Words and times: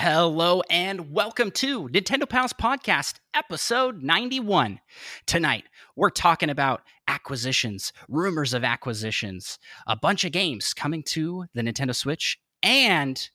Hello 0.00 0.62
and 0.70 1.10
welcome 1.10 1.50
to 1.50 1.88
Nintendo 1.88 2.28
Pals 2.28 2.52
Podcast, 2.52 3.14
episode 3.34 4.00
91. 4.00 4.78
Tonight, 5.26 5.64
we're 5.96 6.08
talking 6.08 6.50
about 6.50 6.82
acquisitions, 7.08 7.92
rumors 8.08 8.54
of 8.54 8.62
acquisitions, 8.62 9.58
a 9.88 9.96
bunch 9.96 10.24
of 10.24 10.30
games 10.30 10.72
coming 10.72 11.02
to 11.02 11.46
the 11.52 11.62
Nintendo 11.62 11.92
Switch, 11.92 12.38
and 12.62 13.28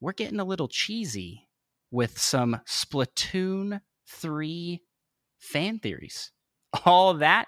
we're 0.00 0.10
getting 0.10 0.40
a 0.40 0.44
little 0.44 0.66
cheesy 0.66 1.48
with 1.92 2.18
some 2.18 2.60
Splatoon 2.66 3.82
3 4.08 4.82
fan 5.38 5.78
theories. 5.78 6.32
All 6.84 7.14
that 7.14 7.46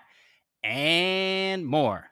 and 0.63 1.67
more. 1.67 2.11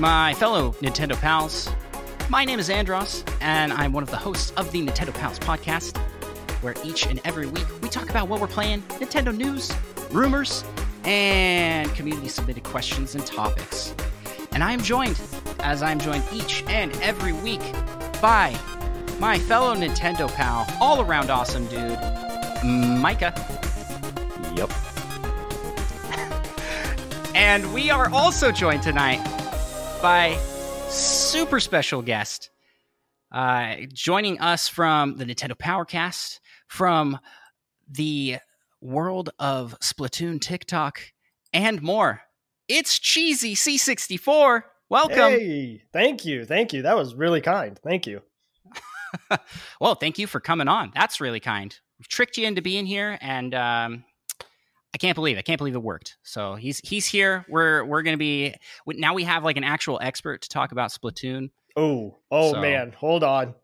My 0.00 0.32
fellow 0.34 0.72
Nintendo 0.80 1.14
pals. 1.14 1.68
My 2.30 2.46
name 2.46 2.58
is 2.58 2.70
Andros, 2.70 3.22
and 3.42 3.70
I'm 3.70 3.92
one 3.92 4.02
of 4.02 4.10
the 4.10 4.16
hosts 4.16 4.50
of 4.52 4.72
the 4.72 4.86
Nintendo 4.86 5.12
Pals 5.12 5.38
podcast, 5.38 5.98
where 6.62 6.74
each 6.82 7.04
and 7.04 7.20
every 7.24 7.46
week 7.46 7.66
we 7.82 7.90
talk 7.90 8.08
about 8.08 8.26
what 8.26 8.40
we're 8.40 8.46
playing, 8.46 8.80
Nintendo 8.98 9.36
news, 9.36 9.70
rumors, 10.10 10.64
and 11.04 11.94
community 11.94 12.28
submitted 12.28 12.64
questions 12.64 13.14
and 13.14 13.26
topics. 13.26 13.94
And 14.52 14.64
I 14.64 14.72
am 14.72 14.80
joined, 14.80 15.20
as 15.58 15.82
I 15.82 15.90
am 15.92 15.98
joined 15.98 16.24
each 16.32 16.64
and 16.68 16.92
every 17.02 17.34
week, 17.34 17.60
by 18.22 18.58
my 19.18 19.38
fellow 19.38 19.74
Nintendo 19.74 20.32
pal, 20.32 20.66
all 20.80 21.02
around 21.02 21.28
awesome 21.28 21.66
dude, 21.66 21.98
Micah. 22.64 23.34
Yep. 24.56 24.72
And 27.34 27.74
we 27.74 27.90
are 27.90 28.10
also 28.10 28.50
joined 28.50 28.82
tonight 28.82 29.20
by 30.02 30.34
super 30.88 31.60
special 31.60 32.00
guest 32.00 32.50
uh, 33.32 33.76
joining 33.92 34.40
us 34.40 34.66
from 34.66 35.16
the 35.16 35.24
Nintendo 35.24 35.52
Powercast, 35.52 36.40
from 36.68 37.18
the 37.88 38.38
world 38.80 39.30
of 39.38 39.76
Splatoon 39.80 40.40
TikTok, 40.40 41.00
and 41.52 41.82
more. 41.82 42.22
It's 42.66 42.98
Cheesy 42.98 43.54
C64. 43.54 44.62
Welcome. 44.88 45.16
Hey, 45.18 45.82
thank 45.92 46.24
you. 46.24 46.44
Thank 46.44 46.72
you. 46.72 46.82
That 46.82 46.96
was 46.96 47.14
really 47.14 47.40
kind. 47.40 47.78
Thank 47.78 48.06
you. 48.06 48.22
well, 49.80 49.96
thank 49.96 50.18
you 50.18 50.26
for 50.26 50.40
coming 50.40 50.68
on. 50.68 50.92
That's 50.94 51.20
really 51.20 51.40
kind. 51.40 51.78
We've 51.98 52.08
tricked 52.08 52.38
you 52.38 52.46
into 52.46 52.62
being 52.62 52.86
here, 52.86 53.18
and 53.20 53.54
um, 53.54 54.04
I 54.94 54.98
can't 54.98 55.14
believe 55.14 55.36
it. 55.36 55.40
I 55.40 55.42
can't 55.42 55.58
believe 55.58 55.74
it 55.74 55.82
worked. 55.82 56.16
So 56.22 56.56
he's 56.56 56.80
he's 56.80 57.06
here. 57.06 57.44
We're 57.48 57.84
we're 57.84 58.02
gonna 58.02 58.16
be 58.16 58.54
now. 58.86 59.14
We 59.14 59.24
have 59.24 59.44
like 59.44 59.56
an 59.56 59.64
actual 59.64 59.98
expert 60.02 60.42
to 60.42 60.48
talk 60.48 60.72
about 60.72 60.90
Splatoon. 60.90 61.50
Oh, 61.76 62.16
oh 62.30 62.52
So- 62.54 62.60
man, 62.60 62.92
hold 62.92 63.22
on. 63.24 63.54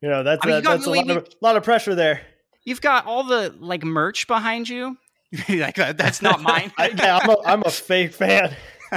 You 0.00 0.08
know 0.08 0.22
that's 0.22 0.44
I 0.44 0.46
mean, 0.46 0.54
uh, 0.54 0.58
you 0.58 0.62
that's 0.64 0.86
a 0.86 0.90
lot 0.90 1.10
of, 1.10 1.28
lot 1.40 1.56
of 1.56 1.64
pressure 1.64 1.94
there. 1.94 2.20
You've 2.62 2.80
got 2.80 3.06
all 3.06 3.24
the 3.24 3.54
like 3.58 3.82
merch 3.82 4.26
behind 4.28 4.68
you. 4.68 4.96
like 5.48 5.74
that, 5.76 5.96
that's 5.98 6.22
not 6.22 6.40
mine. 6.42 6.70
I, 6.78 6.88
yeah, 6.90 7.18
I'm 7.20 7.30
a, 7.30 7.36
I'm 7.44 7.62
a 7.64 7.70
fake 7.70 8.12
fan. 8.12 8.54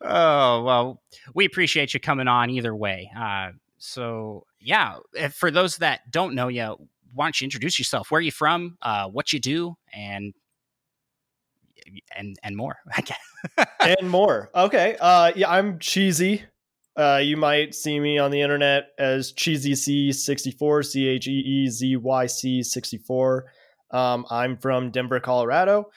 oh 0.00 0.62
well, 0.62 1.02
we 1.34 1.44
appreciate 1.44 1.94
you 1.94 2.00
coming 2.00 2.28
on 2.28 2.50
either 2.50 2.74
way. 2.74 3.10
Uh, 3.16 3.50
so 3.78 4.44
yeah, 4.60 4.96
if, 5.14 5.34
for 5.34 5.50
those 5.50 5.76
that 5.78 6.10
don't 6.10 6.34
know 6.34 6.48
you, 6.48 6.76
why 7.12 7.26
don't 7.26 7.40
you 7.40 7.44
introduce 7.44 7.78
yourself? 7.78 8.10
Where 8.10 8.18
are 8.18 8.22
you 8.22 8.32
from? 8.32 8.76
Uh, 8.82 9.06
what 9.06 9.32
you 9.32 9.40
do, 9.40 9.76
and 9.92 10.34
and 12.16 12.36
and 12.42 12.56
more. 12.56 12.76
I 13.58 13.96
and 13.98 14.10
more. 14.10 14.50
Okay. 14.54 14.96
Uh, 15.00 15.32
yeah, 15.34 15.50
I'm 15.50 15.78
cheesy. 15.78 16.44
Uh, 16.96 17.20
you 17.22 17.36
might 17.36 17.74
see 17.74 18.00
me 18.00 18.18
on 18.18 18.32
the 18.32 18.40
internet 18.40 18.88
as 18.98 19.32
cheesy 19.32 19.72
C64, 19.72 20.84
C 20.84 21.06
H 21.06 21.28
E 21.28 21.30
E 21.30 21.68
Z 21.68 21.96
Y 21.96 22.26
C 22.26 22.62
64. 22.62 23.44
Um, 23.92 24.26
I'm 24.30 24.56
from 24.56 24.90
Denver, 24.90 25.20
Colorado. 25.20 25.90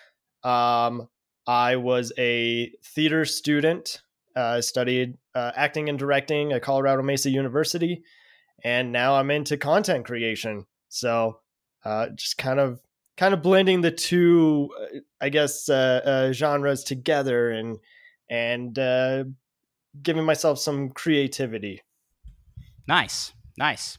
Um, 0.44 1.08
I 1.48 1.78
was 1.78 2.14
a 2.20 2.72
theater 2.86 3.26
student, 3.26 4.02
uh, 4.36 4.62
studied 4.62 5.18
uh, 5.34 5.52
acting 5.56 5.90
and 5.90 5.98
directing 5.98 6.54
at 6.54 6.62
Colorado 6.62 7.02
Mesa 7.02 7.32
University, 7.32 8.04
and 8.64 8.92
now 8.92 9.16
I'm 9.16 9.32
into 9.32 9.58
content 9.58 10.06
creation. 10.06 10.66
So, 10.94 11.40
uh, 11.86 12.10
just 12.10 12.38
kind 12.38 12.60
of 12.60 12.82
kind 13.18 13.34
of 13.34 13.42
blending 13.42 13.80
the 13.82 13.92
two 13.92 14.70
uh, 14.80 15.00
I 15.22 15.30
guess 15.30 15.70
uh, 15.70 16.02
uh, 16.04 16.34
genres 16.34 16.84
together 16.84 17.50
and 17.52 17.80
and 18.30 18.78
uh, 18.78 19.24
giving 20.04 20.26
myself 20.26 20.60
some 20.60 20.90
creativity. 20.90 21.82
Nice, 22.88 23.32
nice, 23.58 23.98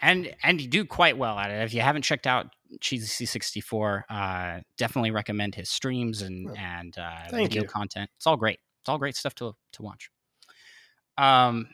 and 0.00 0.32
and 0.44 0.60
you 0.60 0.68
do 0.68 0.84
quite 0.84 1.18
well 1.18 1.36
at 1.38 1.50
it. 1.50 1.62
If 1.64 1.74
you 1.74 1.80
haven't 1.80 2.02
checked 2.02 2.26
out 2.26 2.54
Cheesy 2.80 3.26
C64, 3.26 4.04
uh, 4.08 4.60
definitely 4.76 5.10
recommend 5.10 5.56
his 5.56 5.68
streams 5.68 6.22
and 6.22 6.48
Oh, 6.48 6.54
and 6.56 6.96
uh, 6.96 7.16
video 7.32 7.62
you. 7.62 7.68
content. 7.68 8.10
It's 8.16 8.26
all 8.28 8.36
great. 8.36 8.60
It's 8.82 8.88
all 8.88 8.98
great 8.98 9.16
stuff 9.16 9.34
to 9.36 9.56
to 9.72 9.82
watch. 9.82 10.08
Um, 11.16 11.68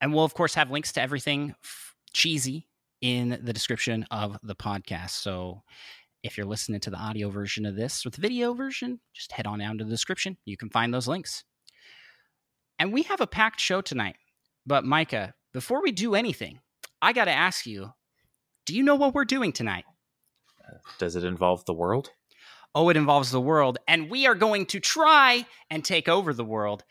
and 0.00 0.14
we'll 0.14 0.24
of 0.24 0.32
course 0.32 0.54
have 0.54 0.70
links 0.70 0.92
to 0.92 1.02
everything 1.02 1.54
f- 1.62 1.94
cheesy 2.14 2.68
in 3.06 3.38
the 3.40 3.52
description 3.52 4.04
of 4.10 4.36
the 4.42 4.56
podcast. 4.56 5.10
So 5.10 5.62
if 6.24 6.36
you're 6.36 6.44
listening 6.44 6.80
to 6.80 6.90
the 6.90 6.96
audio 6.96 7.30
version 7.30 7.64
of 7.64 7.76
this 7.76 8.04
or 8.04 8.10
the 8.10 8.20
video 8.20 8.52
version, 8.52 8.98
just 9.14 9.30
head 9.30 9.46
on 9.46 9.60
down 9.60 9.78
to 9.78 9.84
the 9.84 9.90
description. 9.90 10.38
You 10.44 10.56
can 10.56 10.70
find 10.70 10.92
those 10.92 11.06
links. 11.06 11.44
And 12.80 12.92
we 12.92 13.02
have 13.04 13.20
a 13.20 13.26
packed 13.28 13.60
show 13.60 13.80
tonight. 13.80 14.16
But 14.66 14.84
Micah, 14.84 15.34
before 15.52 15.84
we 15.84 15.92
do 15.92 16.16
anything, 16.16 16.58
I 17.00 17.12
got 17.12 17.26
to 17.26 17.30
ask 17.30 17.64
you, 17.64 17.92
do 18.66 18.74
you 18.74 18.82
know 18.82 18.96
what 18.96 19.14
we're 19.14 19.24
doing 19.24 19.52
tonight? 19.52 19.84
Does 20.98 21.14
it 21.14 21.22
involve 21.22 21.64
the 21.64 21.74
world? 21.74 22.10
Oh, 22.74 22.88
it 22.88 22.96
involves 22.96 23.30
the 23.30 23.40
world, 23.40 23.78
and 23.86 24.10
we 24.10 24.26
are 24.26 24.34
going 24.34 24.66
to 24.66 24.80
try 24.80 25.46
and 25.70 25.84
take 25.84 26.08
over 26.08 26.34
the 26.34 26.44
world. 26.44 26.82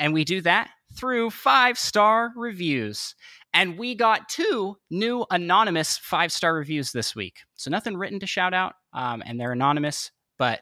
And 0.00 0.12
we 0.12 0.24
do 0.24 0.40
that 0.40 0.70
through 0.96 1.30
five 1.30 1.78
star 1.78 2.32
reviews. 2.34 3.14
And 3.52 3.78
we 3.78 3.94
got 3.94 4.28
two 4.28 4.76
new 4.90 5.26
anonymous 5.30 5.98
five 5.98 6.32
star 6.32 6.54
reviews 6.54 6.92
this 6.92 7.16
week. 7.16 7.38
So 7.56 7.70
nothing 7.70 7.96
written 7.96 8.20
to 8.20 8.26
shout 8.26 8.54
out, 8.54 8.74
um, 8.92 9.22
and 9.26 9.40
they're 9.40 9.52
anonymous. 9.52 10.12
But 10.38 10.60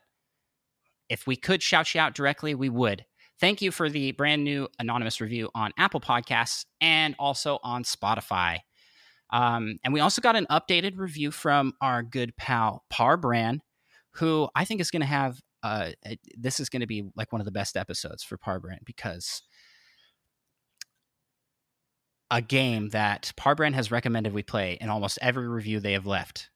if 1.09 1.27
we 1.27 1.37
could 1.37 1.63
shout 1.63 1.95
you 1.95 2.01
out 2.01 2.15
directly, 2.15 2.55
we 2.55 2.69
would. 2.69 3.05
Thank 3.41 3.63
you 3.63 3.71
for 3.71 3.89
the 3.89 4.13
brand 4.13 4.43
new 4.43 4.69
anonymous 4.79 5.21
review 5.21 5.49
on 5.55 5.73
Apple 5.79 6.01
Podcasts 6.01 6.65
and 6.81 7.15
also 7.19 7.59
on 7.63 7.85
Spotify. 7.85 8.59
Um, 9.31 9.79
and 9.85 9.93
we 9.93 10.01
also 10.01 10.21
got 10.21 10.37
an 10.37 10.47
updated 10.51 10.97
review 10.97 11.31
from 11.31 11.75
our 11.81 12.03
good 12.03 12.37
pal 12.37 12.85
Par 12.91 13.17
Brand, 13.17 13.63
who 14.13 14.49
I 14.55 14.65
think 14.65 14.81
is 14.81 14.91
going 14.91 15.03
to 15.03 15.07
have. 15.07 15.41
Uh, 15.63 15.91
this 16.37 16.61
is 16.61 16.69
going 16.69 16.81
to 16.81 16.87
be 16.87 17.05
like 17.17 17.33
one 17.33 17.41
of 17.41 17.45
the 17.45 17.51
best 17.51 17.77
episodes 17.77 18.23
for 18.23 18.37
Par 18.39 18.61
Brand 18.61 18.81
because 18.85 19.43
a 22.31 22.43
game 22.43 22.91
that 22.91 23.33
Parbrand 23.37 23.75
has 23.75 23.91
recommended 23.91 24.33
we 24.33 24.43
play 24.43 24.77
in 24.81 24.91
almost 24.91 25.19
every 25.23 25.49
review 25.49 25.81
they 25.81 25.93
have 25.93 26.07
left 26.07 26.51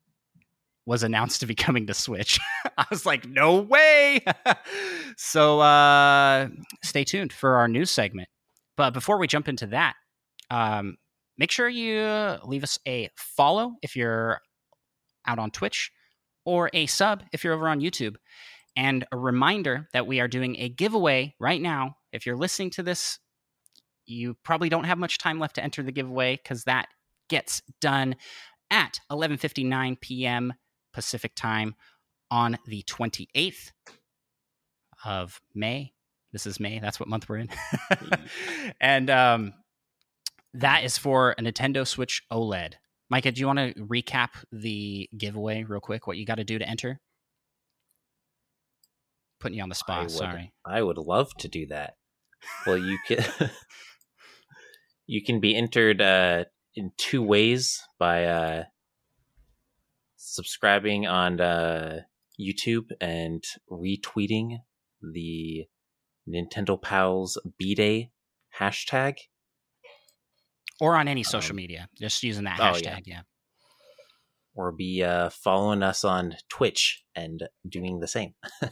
was 0.85 1.03
announced 1.03 1.41
to 1.41 1.47
be 1.47 1.55
coming 1.55 1.87
to 1.87 1.95
Switch. 1.95 2.41
I 2.79 2.85
was 2.91 3.07
like, 3.07 3.27
no 3.27 3.61
way. 3.61 4.25
so 5.17 5.61
uh, 5.61 6.49
stay 6.83 7.05
tuned 7.05 7.33
for 7.33 7.57
our 7.57 7.69
news 7.69 7.91
segment. 7.91 8.29
But 8.77 8.93
before 8.93 9.19
we 9.19 9.27
jump 9.27 9.49
into 9.49 9.67
that, 9.69 9.95
um, 10.51 10.97
make 11.39 11.51
sure 11.51 11.69
you 11.69 12.37
leave 12.45 12.65
us 12.65 12.79
a 12.87 13.09
follow 13.17 13.75
if 13.83 13.97
you're 13.97 14.41
out 15.27 15.39
on 15.39 15.51
Twitch 15.51 15.93
or 16.45 16.69
a 16.73 16.87
sub 16.87 17.23
if 17.33 17.45
you're 17.45 17.55
over 17.55 17.69
on 17.69 17.81
YouTube. 17.81 18.17
And 18.75 19.05
a 19.13 19.19
reminder 19.19 19.89
that 19.93 20.07
we 20.07 20.21
are 20.21 20.29
doing 20.29 20.57
a 20.59 20.69
giveaway 20.69 21.35
right 21.39 21.61
now. 21.61 21.97
If 22.11 22.27
you're 22.27 22.37
listening 22.37 22.71
to 22.71 22.83
this, 22.83 23.19
you 24.13 24.35
probably 24.43 24.69
don't 24.69 24.85
have 24.85 24.99
much 24.99 25.19
time 25.19 25.39
left 25.39 25.57
to 25.57 25.65
enter 25.65 25.83
the 25.83 25.93
giveaway 25.93 26.37
because 26.37 26.65
that 26.65 26.89
gets 27.29 27.63
done 27.81 28.17
at 28.71 29.01
11:59 29.11 30.01
p.m. 30.01 30.55
Pacific 30.93 31.35
time 31.35 31.75
on 32.31 32.59
the 32.67 32.83
28th 32.85 33.73
of 35.05 35.41
May. 35.55 35.93
This 36.33 36.47
is 36.47 36.59
May. 36.59 36.79
That's 36.79 36.99
what 36.99 37.09
month 37.09 37.29
we're 37.29 37.39
in. 37.39 37.51
and 38.81 39.11
um, 39.11 39.53
that 40.55 40.85
is 40.85 40.97
for 40.97 41.33
a 41.33 41.43
Nintendo 41.43 41.87
Switch 41.87 42.23
OLED. 42.33 42.75
Micah, 43.11 43.33
do 43.33 43.41
you 43.41 43.47
want 43.47 43.59
to 43.59 43.75
recap 43.75 44.31
the 44.51 45.09
giveaway 45.17 45.65
real 45.65 45.81
quick? 45.81 46.07
What 46.07 46.17
you 46.17 46.25
got 46.25 46.37
to 46.37 46.45
do 46.45 46.59
to 46.59 46.67
enter? 46.67 47.01
Putting 49.39 49.59
you 49.59 49.63
on 49.63 49.69
the 49.69 49.75
spot. 49.75 49.99
I 49.99 50.03
would, 50.03 50.11
Sorry. 50.11 50.53
I 50.65 50.83
would 50.83 50.97
love 50.97 51.35
to 51.39 51.49
do 51.49 51.67
that. 51.67 51.97
Well, 52.67 52.79
you 52.79 52.99
can 53.07 53.23
you 55.13 55.23
can 55.23 55.41
be 55.41 55.55
entered 55.55 56.01
uh, 56.01 56.45
in 56.75 56.91
two 56.97 57.23
ways 57.23 57.83
by 57.99 58.25
uh, 58.25 58.65
subscribing 60.17 61.07
on 61.07 61.39
uh, 61.39 62.01
YouTube 62.41 62.87
and 62.99 63.45
retweeting 63.71 64.57
the 65.03 65.67
Nintendo 66.27 66.81
Pals 66.81 67.39
B 67.59 67.75
Day 67.75 68.11
hashtag. 68.59 69.17
Or 70.81 70.97
on 70.97 71.09
any 71.09 71.23
social 71.25 71.53
Um, 71.53 71.57
media, 71.57 71.91
just 72.01 72.23
using 72.23 72.45
that 72.45 72.59
oh, 72.59 72.73
hashtag. 72.73 72.83
yeah. 72.83 72.99
yeah. 73.05 73.21
Or 74.55 74.73
be 74.73 75.05
uh, 75.05 75.29
following 75.29 75.83
us 75.83 76.05
on 76.05 76.37
Twitch 76.49 77.05
and 77.15 77.43
doing 77.69 78.01
the 78.01 78.09
same. 78.09 78.33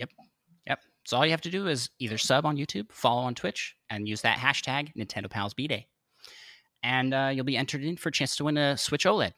Yep. 0.00 0.10
Yep. 0.68 0.78
So 1.06 1.16
all 1.16 1.24
you 1.26 1.32
have 1.32 1.40
to 1.40 1.50
do 1.50 1.66
is 1.66 1.90
either 1.98 2.18
sub 2.18 2.46
on 2.46 2.56
YouTube, 2.56 2.92
follow 2.92 3.22
on 3.22 3.34
Twitch, 3.34 3.74
and 3.90 4.08
use 4.08 4.22
that 4.22 4.38
hashtag 4.38 4.92
Nintendo 4.94 5.30
Pals 5.30 5.54
B 5.54 5.68
Day, 5.68 5.86
and 6.82 7.14
uh, 7.14 7.30
you'll 7.32 7.44
be 7.44 7.56
entered 7.56 7.82
in 7.82 7.96
for 7.96 8.08
a 8.08 8.12
chance 8.12 8.36
to 8.36 8.44
win 8.44 8.56
a 8.56 8.76
Switch 8.76 9.04
OLED. 9.04 9.32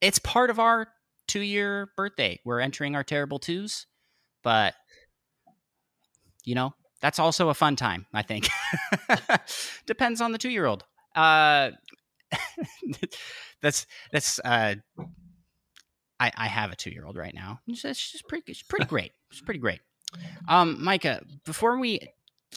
It's 0.00 0.18
part 0.18 0.50
of 0.50 0.58
our 0.58 0.88
two-year 1.28 1.90
birthday. 1.96 2.40
We're 2.44 2.60
entering 2.60 2.96
our 2.96 3.04
terrible 3.04 3.38
twos, 3.38 3.86
but 4.42 4.74
you 6.44 6.54
know 6.54 6.74
that's 7.00 7.18
also 7.18 7.48
a 7.48 7.54
fun 7.54 7.76
time. 7.76 8.06
I 8.12 8.22
think 8.22 8.48
depends 9.86 10.20
on 10.20 10.32
the 10.32 10.38
two-year-old. 10.38 10.84
Uh, 11.14 11.70
that's 13.62 13.86
that's. 14.10 14.38
Uh, 14.38 14.76
I, 16.20 16.30
I 16.36 16.46
have 16.46 16.70
a 16.70 16.76
two-year-old 16.76 17.16
right 17.16 17.34
now. 17.34 17.58
It's, 17.66 17.84
it's 17.84 18.12
just 18.12 18.28
pretty. 18.28 18.44
It's 18.52 18.62
pretty 18.62 18.86
great. 18.86 19.12
It's 19.30 19.40
pretty 19.40 19.60
great. 19.60 19.80
Um, 20.48 20.82
Micah, 20.82 21.22
before 21.44 21.78
we 21.78 22.00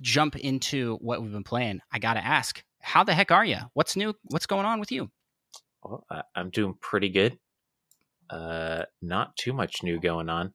jump 0.02 0.36
into 0.36 0.98
what 1.02 1.22
we've 1.22 1.32
been 1.32 1.44
playing, 1.44 1.80
I 1.92 2.00
gotta 2.00 2.24
ask, 2.24 2.64
how 2.82 3.04
the 3.04 3.14
heck 3.14 3.32
are 3.32 3.46
you? 3.46 3.58
What's 3.74 3.96
new? 3.96 4.14
What's 4.26 4.46
going 4.46 4.66
on 4.66 4.80
with 4.80 4.92
you? 4.92 5.10
Well, 5.84 6.06
I- 6.10 6.24
I'm 6.36 6.50
doing 6.50 6.74
pretty 6.80 7.10
good. 7.10 7.38
Uh, 8.30 8.84
not 9.02 9.36
too 9.38 9.54
much 9.54 9.84
new 9.84 10.00
going 10.00 10.30
on. 10.30 10.54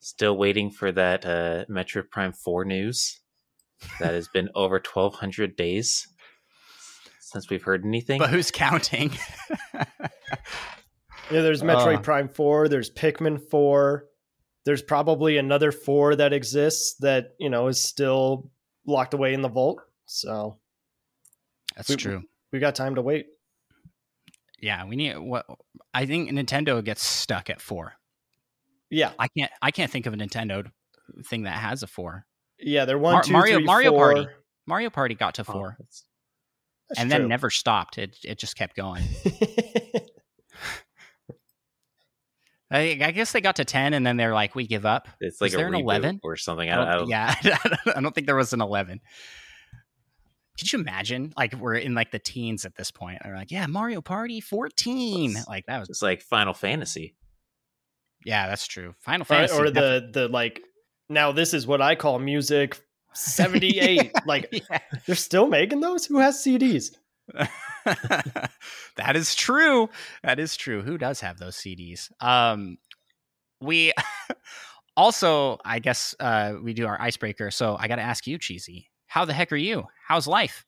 Still 0.00 0.36
waiting 0.36 0.70
for 0.70 0.92
that 0.92 1.24
uh, 1.24 1.64
Metroid 1.70 2.10
Prime 2.10 2.32
4 2.32 2.64
news. 2.64 3.20
That 4.00 4.14
has 4.14 4.28
been 4.28 4.48
over 4.54 4.74
1,200 4.76 5.56
days 5.56 6.06
since 7.20 7.48
we've 7.50 7.62
heard 7.62 7.84
anything. 7.84 8.18
But 8.18 8.30
who's 8.30 8.50
counting? 8.50 9.12
Yeah, 11.30 11.42
there's 11.42 11.62
Metroid 11.62 11.96
Uh. 11.96 12.00
Prime 12.02 12.28
4, 12.28 12.68
there's 12.68 12.88
Pikmin 12.88 13.40
4. 13.50 14.04
There's 14.64 14.82
probably 14.82 15.38
another 15.38 15.72
4 15.72 16.14
that 16.16 16.32
exists 16.32 16.94
that, 17.00 17.30
you 17.40 17.50
know, 17.50 17.66
is 17.66 17.82
still 17.82 18.50
locked 18.86 19.14
away 19.14 19.34
in 19.34 19.42
the 19.42 19.48
vault. 19.48 19.80
So, 20.06 20.58
That's 21.76 21.88
We- 21.90 21.96
true. 21.96 22.22
we 22.52 22.58
got 22.58 22.74
time 22.74 22.94
to 22.94 23.02
wait. 23.02 23.26
Yeah, 24.60 24.84
we 24.86 24.96
need 24.96 25.18
what 25.18 25.44
I 25.92 26.06
think 26.06 26.30
Nintendo 26.30 26.82
gets 26.82 27.04
stuck 27.04 27.50
at 27.50 27.60
four. 27.60 27.94
Yeah. 28.90 29.12
I 29.18 29.28
can't. 29.28 29.52
I 29.60 29.70
can't 29.70 29.90
think 29.90 30.06
of 30.06 30.14
a 30.14 30.16
Nintendo 30.16 30.70
thing 31.26 31.42
that 31.42 31.58
has 31.58 31.82
a 31.82 31.86
four. 31.86 32.26
Yeah, 32.58 32.86
they're 32.86 32.98
one, 32.98 33.12
Mar- 33.14 33.22
two, 33.22 33.32
Mario- 33.32 33.56
three, 33.58 33.64
Mario 33.66 33.90
four. 33.90 34.12
Party. 34.14 34.28
Mario 34.66 34.90
Party 34.90 35.14
got 35.14 35.34
to 35.34 35.42
Oh, 35.42 35.52
four, 35.52 35.76
that's- 35.78 36.04
That's 36.88 37.00
and 37.00 37.10
then 37.12 37.28
never 37.28 37.50
stopped. 37.50 37.98
It 37.98 38.16
it 38.24 38.38
just 38.38 38.56
kept 38.56 38.74
going. 38.76 39.02
I, 42.70 42.98
I 43.00 43.10
guess 43.12 43.32
they 43.32 43.40
got 43.40 43.56
to 43.56 43.64
ten, 43.64 43.94
and 43.94 44.04
then 44.06 44.16
they're 44.16 44.34
like, 44.34 44.54
"We 44.54 44.66
give 44.66 44.84
up." 44.84 45.06
it's 45.20 45.40
like 45.40 45.48
Is 45.48 45.54
a 45.54 45.58
there 45.58 45.68
an 45.68 45.74
11? 45.74 46.20
or 46.24 46.36
something. 46.36 46.68
I 46.68 46.72
I 46.72 46.76
don't, 46.76 46.86
don't- 46.86 47.12
I 47.12 47.36
don't, 47.42 47.44
yeah, 47.44 47.76
I 47.96 48.00
don't 48.00 48.14
think 48.14 48.26
there 48.26 48.34
was 48.36 48.52
an 48.52 48.60
eleven. 48.60 49.00
Could 50.58 50.72
you 50.72 50.78
imagine? 50.80 51.32
Like 51.36 51.54
we're 51.54 51.74
in 51.76 51.94
like 51.94 52.10
the 52.10 52.18
teens 52.18 52.64
at 52.64 52.74
this 52.76 52.90
point. 52.90 53.18
They're 53.22 53.36
like, 53.36 53.50
"Yeah, 53.50 53.66
Mario 53.66 54.00
Party 54.00 54.40
14." 54.40 55.36
Like 55.48 55.66
that 55.66 55.80
was. 55.80 55.90
It's 55.90 56.02
like 56.02 56.22
Final 56.22 56.54
Fantasy. 56.54 57.14
Yeah, 58.24 58.48
that's 58.48 58.66
true. 58.66 58.94
Final 59.00 59.22
or, 59.22 59.26
Fantasy. 59.26 59.54
or 59.54 59.64
def- 59.66 59.74
the 59.74 60.10
the 60.12 60.28
like 60.28 60.60
now 61.08 61.30
this 61.30 61.54
is 61.54 61.66
what 61.66 61.80
I 61.80 61.94
call 61.94 62.18
music 62.18 62.80
78. 63.14 64.10
like 64.26 64.48
Yeah. 64.50 64.78
they're 65.06 65.14
still 65.14 65.46
making 65.46 65.80
those? 65.80 66.06
Who 66.06 66.18
has 66.18 66.42
CDs? 66.42 66.90
that 68.96 69.14
is 69.16 69.34
true. 69.34 69.88
That 70.22 70.38
is 70.38 70.56
true. 70.56 70.82
Who 70.82 70.98
does 70.98 71.20
have 71.20 71.38
those 71.38 71.56
CDs? 71.56 72.10
Um, 72.20 72.78
we 73.60 73.92
also, 74.96 75.58
I 75.64 75.78
guess, 75.78 76.14
uh, 76.20 76.54
we 76.62 76.72
do 76.74 76.86
our 76.86 77.00
icebreaker. 77.00 77.50
So 77.50 77.76
I 77.78 77.88
got 77.88 77.96
to 77.96 78.02
ask 78.02 78.26
you, 78.26 78.38
Cheesy, 78.38 78.90
how 79.06 79.24
the 79.24 79.32
heck 79.32 79.52
are 79.52 79.56
you? 79.56 79.84
How's 80.06 80.26
life? 80.26 80.64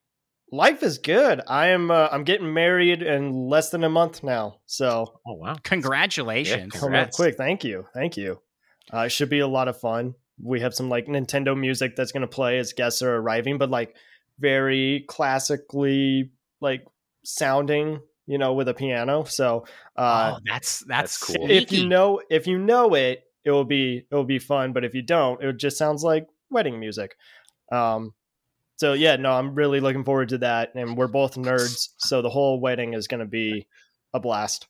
Life 0.51 0.83
is 0.83 0.97
good. 0.99 1.43
I 1.47 1.69
am 1.69 1.91
uh, 1.91 2.09
I'm 2.11 2.25
getting 2.25 2.55
married 2.55 3.03
in 3.03 3.49
less 3.49 3.69
than 3.69 3.85
a 3.85 3.91
month 3.91 4.23
now. 4.23 4.61
So, 4.65 5.21
Oh 5.27 5.35
wow! 5.35 5.57
Congratulations. 5.63 6.73
Yeah, 6.73 6.81
coming 6.81 6.95
Congrats. 6.95 7.17
quick. 7.17 7.37
Thank 7.37 7.65
you. 7.65 7.85
Thank 7.93 8.17
you. 8.17 8.41
Uh, 8.93 9.01
it 9.01 9.09
should 9.11 9.29
be 9.29 9.41
a 9.41 9.47
lot 9.47 9.69
of 9.69 9.79
fun. 9.79 10.15
We 10.43 10.61
have 10.61 10.73
some 10.75 10.89
like 10.89 11.07
Nintendo 11.07 11.59
music 11.59 11.97
that's 11.97 12.13
going 12.13 12.23
to 12.23 12.29
play 12.29 12.59
as 12.59 12.73
guests 12.73 13.03
are 13.03 13.17
arriving, 13.17 13.59
but 13.59 13.69
like 13.69 13.95
very 14.39 15.05
classically 15.09 16.31
like 16.63 16.87
sounding, 17.29 18.01
you 18.27 18.39
know, 18.39 18.55
with 18.55 18.69
a 18.69 18.75
piano. 18.75 19.25
So, 19.25 19.67
uh, 19.97 20.35
oh, 20.35 20.41
that's 20.45 20.81
that's 20.81 21.19
that's, 21.19 21.19
cool. 21.19 21.47
sneaky. 21.47 21.57
if 21.57 21.73
you 21.73 21.89
know 21.89 22.21
if 22.31 22.47
you 22.47 22.59
know 22.59 22.95
it, 22.95 23.25
it 23.45 23.51
will 23.51 23.65
be 23.65 24.07
it 24.11 24.15
will 24.15 24.25
be 24.25 24.39
fun. 24.39 24.73
But 24.73 24.85
if 24.85 24.95
you 24.95 25.03
don't, 25.03 25.43
it 25.43 25.57
just 25.57 25.79
sounds 25.79 26.03
like 26.03 26.27
wedding 26.51 26.81
music. 26.81 27.17
Um, 27.71 28.15
so 28.77 28.93
yeah, 28.93 29.17
no, 29.17 29.33
I'm 29.33 29.55
really 29.55 29.81
looking 29.81 30.05
forward 30.05 30.31
to 30.31 30.39
that, 30.39 30.75
and 30.75 30.97
we're 30.97 31.09
both 31.09 31.35
nerds, 31.35 31.89
so 31.99 32.23
the 32.23 32.31
whole 32.31 32.61
wedding 32.61 32.95
is 32.95 33.09
going 33.09 33.21
to 33.21 33.27
be 33.27 33.67
a 34.15 34.21
blast. 34.21 34.69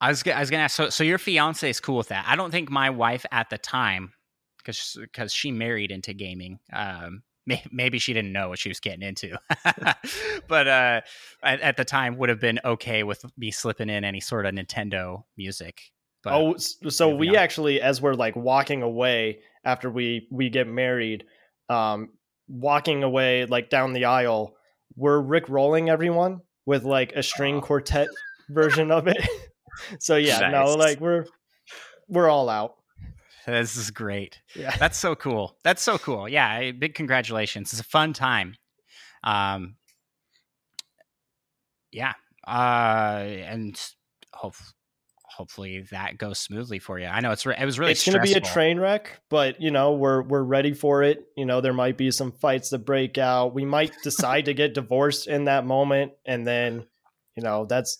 I 0.00 0.08
was 0.08 0.22
g- 0.22 0.32
I 0.32 0.40
was 0.40 0.50
gonna 0.50 0.62
ask. 0.62 0.76
So, 0.76 0.88
so 0.88 1.04
your 1.04 1.18
fiance 1.18 1.68
is 1.68 1.78
cool 1.78 1.98
with 1.98 2.08
that? 2.08 2.24
I 2.26 2.36
don't 2.36 2.50
think 2.50 2.70
my 2.70 2.88
wife 2.88 3.26
at 3.30 3.50
the 3.50 3.58
time, 3.58 4.14
because 4.58 4.96
because 4.98 5.32
she 5.32 5.52
married 5.52 5.90
into 5.90 6.14
gaming. 6.14 6.58
Um, 6.72 7.22
may, 7.22 7.29
maybe 7.46 7.98
she 7.98 8.12
didn't 8.12 8.32
know 8.32 8.48
what 8.48 8.58
she 8.58 8.68
was 8.68 8.80
getting 8.80 9.02
into, 9.02 9.38
but 10.48 10.68
uh, 10.68 11.00
at, 11.42 11.60
at 11.60 11.76
the 11.76 11.84
time 11.84 12.16
would 12.18 12.28
have 12.28 12.40
been 12.40 12.60
okay 12.64 13.02
with 13.02 13.24
me 13.36 13.50
slipping 13.50 13.88
in 13.88 14.04
any 14.04 14.20
sort 14.20 14.46
of 14.46 14.54
Nintendo 14.54 15.24
music. 15.36 15.92
But 16.22 16.34
oh, 16.34 16.56
so 16.56 17.14
we 17.14 17.30
on. 17.30 17.36
actually, 17.36 17.80
as 17.80 18.02
we're 18.02 18.14
like 18.14 18.36
walking 18.36 18.82
away 18.82 19.40
after 19.64 19.90
we 19.90 20.28
we 20.30 20.50
get 20.50 20.66
married, 20.66 21.24
um, 21.68 22.10
walking 22.48 23.02
away 23.02 23.46
like 23.46 23.70
down 23.70 23.94
the 23.94 24.04
aisle, 24.04 24.54
we're 24.96 25.20
Rick 25.20 25.48
rolling 25.48 25.88
everyone 25.88 26.40
with 26.66 26.84
like 26.84 27.12
a 27.12 27.22
string 27.22 27.60
quartet 27.60 28.08
version 28.50 28.90
of 28.90 29.06
it. 29.08 29.26
so 29.98 30.16
yeah, 30.16 30.50
no, 30.50 30.74
like 30.74 31.00
we're 31.00 31.24
we're 32.08 32.28
all 32.28 32.50
out. 32.50 32.74
this 33.46 33.76
is 33.76 33.90
great. 33.90 34.40
Yeah. 34.54 34.74
That's 34.76 34.98
so 34.98 35.14
cool. 35.14 35.56
That's 35.64 35.82
so 35.82 35.98
cool. 35.98 36.28
Yeah, 36.28 36.72
big 36.72 36.94
congratulations. 36.94 37.72
It's 37.72 37.80
a 37.80 37.84
fun 37.84 38.12
time. 38.12 38.54
Um, 39.24 39.76
yeah, 41.92 42.12
uh, 42.46 43.24
and 43.24 43.80
hope, 44.32 44.54
hopefully 45.24 45.86
that 45.90 46.18
goes 46.18 46.38
smoothly 46.38 46.78
for 46.78 46.98
you. 46.98 47.06
I 47.06 47.20
know 47.20 47.32
it's 47.32 47.44
re- 47.44 47.56
it 47.58 47.64
was 47.64 47.78
really 47.78 47.92
it's 47.92 48.04
going 48.04 48.18
to 48.18 48.22
be 48.22 48.34
a 48.34 48.40
train 48.40 48.78
wreck, 48.78 49.20
but 49.28 49.60
you 49.60 49.70
know 49.70 49.92
we're 49.92 50.22
we're 50.22 50.42
ready 50.42 50.72
for 50.72 51.02
it. 51.02 51.26
You 51.36 51.46
know 51.46 51.60
there 51.60 51.72
might 51.72 51.96
be 51.96 52.10
some 52.10 52.32
fights 52.32 52.70
that 52.70 52.80
break 52.80 53.18
out. 53.18 53.54
We 53.54 53.64
might 53.64 53.92
decide 54.02 54.46
to 54.46 54.54
get 54.54 54.74
divorced 54.74 55.26
in 55.26 55.44
that 55.44 55.66
moment, 55.66 56.12
and 56.24 56.46
then 56.46 56.86
you 57.36 57.42
know 57.42 57.64
that's 57.64 57.98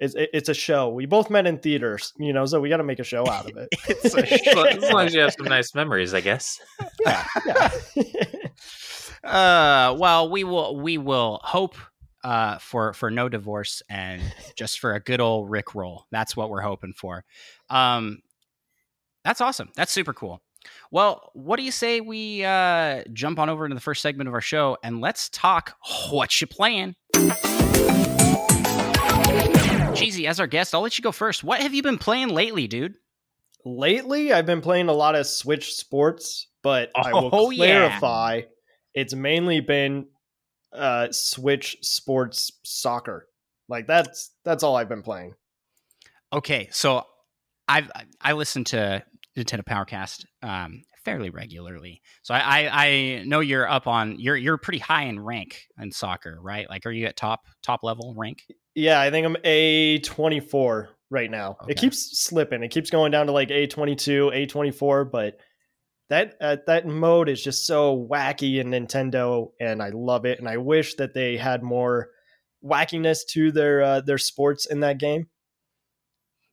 it's 0.00 0.14
it's 0.16 0.48
a 0.48 0.54
show. 0.54 0.88
We 0.90 1.06
both 1.06 1.28
met 1.30 1.46
in 1.46 1.58
theaters, 1.58 2.12
you 2.18 2.32
know, 2.32 2.46
so 2.46 2.60
we 2.60 2.68
got 2.68 2.76
to 2.78 2.84
make 2.84 2.98
a 3.00 3.04
show 3.04 3.26
out 3.28 3.50
of 3.50 3.56
it. 3.56 3.68
It's 3.88 4.14
a 4.14 4.48
As 4.48 4.54
long- 4.54 4.66
as 4.68 4.92
long 4.92 5.06
as 5.06 5.14
you 5.14 5.20
have 5.20 5.32
some 5.32 5.46
nice 5.46 5.74
memories, 5.74 6.14
I 6.14 6.20
guess. 6.20 6.60
yeah, 7.06 7.26
yeah. 7.46 7.70
Uh, 9.24 9.96
well, 9.98 10.30
we 10.30 10.44
will 10.44 10.76
we 10.76 10.96
will 10.96 11.40
hope 11.42 11.74
uh 12.22 12.56
for 12.58 12.92
for 12.92 13.10
no 13.10 13.28
divorce 13.28 13.82
and 13.90 14.22
just 14.56 14.78
for 14.78 14.94
a 14.94 15.00
good 15.00 15.20
old 15.20 15.50
Rick 15.50 15.74
roll. 15.74 16.06
That's 16.12 16.36
what 16.36 16.50
we're 16.50 16.60
hoping 16.60 16.92
for. 16.92 17.24
Um, 17.68 18.20
that's 19.24 19.40
awesome. 19.40 19.70
That's 19.74 19.90
super 19.90 20.12
cool. 20.14 20.40
Well, 20.92 21.30
what 21.34 21.56
do 21.56 21.64
you 21.64 21.72
say 21.72 22.00
we 22.00 22.44
uh 22.44 23.02
jump 23.12 23.40
on 23.40 23.50
over 23.50 23.64
into 23.64 23.74
the 23.74 23.80
first 23.80 24.02
segment 24.02 24.28
of 24.28 24.34
our 24.34 24.40
show 24.40 24.78
and 24.84 25.00
let's 25.00 25.28
talk 25.30 25.74
what 26.10 26.40
you 26.40 26.46
playing. 26.46 26.94
Cheesy, 29.98 30.26
as 30.26 30.40
our 30.40 30.46
guest, 30.46 30.74
I'll 30.74 30.80
let 30.80 30.98
you 30.98 31.02
go 31.02 31.12
first. 31.12 31.42
What 31.44 31.60
have 31.60 31.74
you 31.74 31.82
been 31.82 31.98
playing 31.98 32.28
lately, 32.28 32.66
dude? 32.66 32.94
Lately, 33.64 34.32
I've 34.32 34.46
been 34.46 34.60
playing 34.60 34.88
a 34.88 34.92
lot 34.92 35.14
of 35.14 35.26
Switch 35.26 35.74
Sports, 35.74 36.46
but 36.62 36.90
I 36.94 37.12
will 37.12 37.30
Oh, 37.32 37.50
yeah. 37.50 37.88
clarify 37.98 38.42
it's 38.94 39.14
mainly 39.14 39.60
been 39.60 40.06
uh 40.72 41.08
Switch 41.12 41.76
Sports 41.82 42.52
Soccer. 42.64 43.26
Like 43.68 43.86
that's 43.86 44.30
that's 44.44 44.62
all 44.62 44.76
I've 44.76 44.88
been 44.88 45.02
playing. 45.02 45.34
Okay, 46.32 46.68
so 46.72 47.04
I've 47.66 47.90
I 48.20 48.32
listen 48.32 48.64
to 48.64 49.02
Nintendo 49.36 49.62
Powercast 49.64 50.24
um, 50.42 50.82
fairly 51.04 51.30
regularly, 51.30 52.02
so 52.22 52.34
I, 52.34 52.40
I 52.40 52.68
I 52.86 53.22
know 53.24 53.40
you're 53.40 53.68
up 53.68 53.86
on 53.86 54.18
you're 54.18 54.36
you're 54.36 54.58
pretty 54.58 54.78
high 54.78 55.04
in 55.04 55.20
rank 55.20 55.62
in 55.80 55.90
soccer, 55.92 56.38
right? 56.40 56.68
Like, 56.68 56.86
are 56.86 56.90
you 56.90 57.06
at 57.06 57.16
top 57.16 57.46
top 57.62 57.82
level 57.82 58.14
rank? 58.16 58.42
Yeah, 58.78 59.00
I 59.00 59.10
think 59.10 59.26
I'm 59.26 59.36
A 59.42 59.98
twenty 59.98 60.38
four 60.38 60.90
right 61.10 61.28
now. 61.28 61.56
Okay. 61.62 61.72
It 61.72 61.78
keeps 61.78 62.20
slipping. 62.20 62.62
It 62.62 62.70
keeps 62.70 62.90
going 62.90 63.10
down 63.10 63.26
to 63.26 63.32
like 63.32 63.50
A 63.50 63.66
twenty 63.66 63.96
two, 63.96 64.30
A 64.32 64.46
twenty 64.46 64.70
four, 64.70 65.04
but 65.04 65.38
that 66.10 66.34
uh, 66.40 66.58
that 66.68 66.86
mode 66.86 67.28
is 67.28 67.42
just 67.42 67.66
so 67.66 68.06
wacky 68.08 68.60
in 68.60 68.68
Nintendo, 68.68 69.48
and 69.60 69.82
I 69.82 69.90
love 69.92 70.26
it. 70.26 70.38
And 70.38 70.48
I 70.48 70.58
wish 70.58 70.94
that 70.94 71.12
they 71.12 71.36
had 71.36 71.64
more 71.64 72.10
wackiness 72.64 73.26
to 73.30 73.50
their 73.50 73.82
uh, 73.82 74.00
their 74.00 74.16
sports 74.16 74.64
in 74.64 74.78
that 74.80 74.98
game. 74.98 75.26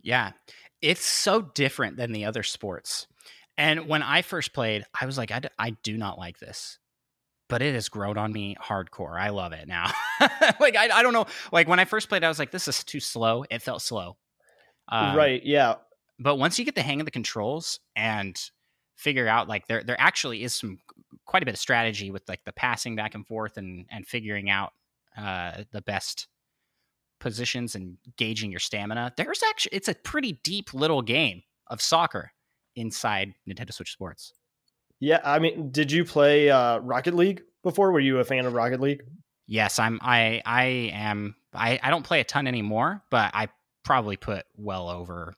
Yeah, 0.02 0.32
it's 0.82 1.06
so 1.06 1.42
different 1.42 1.98
than 1.98 2.12
the 2.12 2.26
other 2.26 2.42
sports. 2.42 3.06
And 3.56 3.88
when 3.88 4.02
I 4.02 4.24
first 4.24 4.52
played, 4.52 4.84
I 5.00 5.06
was 5.06 5.18
like, 5.18 5.32
I, 5.32 5.40
d- 5.42 5.50
I 5.60 5.70
do 5.84 5.96
not 5.96 6.18
like 6.18 6.40
this, 6.40 6.80
but 7.56 7.62
it 7.62 7.74
has 7.74 7.88
grown 7.88 8.18
on 8.18 8.34
me 8.34 8.58
hardcore. 8.62 9.18
I 9.18 9.30
love 9.30 9.54
it 9.54 9.66
now. 9.66 9.90
like 10.60 10.76
I 10.76 10.90
I 10.94 11.02
don't 11.02 11.14
know. 11.14 11.26
Like 11.54 11.70
when 11.70 11.80
I 11.80 11.86
first 11.86 12.10
played, 12.10 12.22
I 12.22 12.28
was 12.28 12.38
like, 12.38 12.52
this 12.52 12.68
is 12.68 12.84
too 12.84 13.00
slow. 13.00 13.46
It 13.50 13.62
felt 13.62 13.82
slow. 13.82 14.18
Um, 14.90 15.16
right? 15.16 15.42
Yeah. 15.42 15.76
but 16.20 16.36
once 16.36 16.60
you 16.60 16.66
get 16.66 16.76
the 16.76 16.82
hang 16.82 17.00
of 17.00 17.06
the 17.06 17.12
controls 17.12 17.80
and 17.96 18.38
figure 18.98 19.26
out 19.30 19.48
like 19.48 19.68
there 19.68 19.84
there 19.86 19.96
actually 19.98 20.44
is 20.44 20.54
some 20.54 20.80
quite 21.26 21.44
a 21.44 21.46
bit 21.46 21.54
of 21.54 21.60
strategy 21.62 22.12
with 22.12 22.28
like 22.28 22.44
the 22.44 22.52
passing 22.52 22.94
back 22.94 23.16
and 23.16 23.26
forth 23.26 23.56
and 23.56 23.86
and 23.90 24.06
figuring 24.06 24.50
out 24.50 24.74
uh 25.18 25.64
the 25.72 25.82
best 25.82 26.28
positions 27.22 27.74
and 27.74 27.98
gauging 28.18 28.52
your 28.52 28.60
stamina 28.60 29.14
there's 29.16 29.42
actually 29.48 29.78
it's 29.78 29.88
a 29.88 29.96
pretty 29.96 30.42
deep 30.44 30.74
little 30.74 31.02
game 31.02 31.42
of 31.68 31.82
soccer 31.82 32.34
inside 32.76 33.34
Nintendo 33.48 33.72
Switch 33.72 33.94
Sports 33.94 34.34
Yeah, 35.00 35.20
I 35.24 35.40
mean, 35.40 35.72
did 35.72 35.92
you 35.92 36.06
play 36.06 36.50
uh, 36.50 36.80
Rocket 36.80 37.14
League 37.16 37.42
before? 37.64 37.92
Were 37.92 38.00
you 38.00 38.20
a 38.20 38.24
fan 38.24 38.46
of 38.46 38.54
Rocket 38.54 38.80
League? 38.82 39.04
yes 39.48 39.78
i'm 39.78 40.00
i 40.02 40.42
i 40.44 40.64
am 40.92 41.36
i 41.54 41.80
i 41.84 41.92
don't 41.92 42.02
play 42.02 42.20
a 42.20 42.24
ton 42.24 42.48
anymore 42.48 43.04
but 43.12 43.30
i 43.36 43.48
probably 43.84 44.18
put 44.18 44.44
well 44.58 44.90
over 44.90 45.36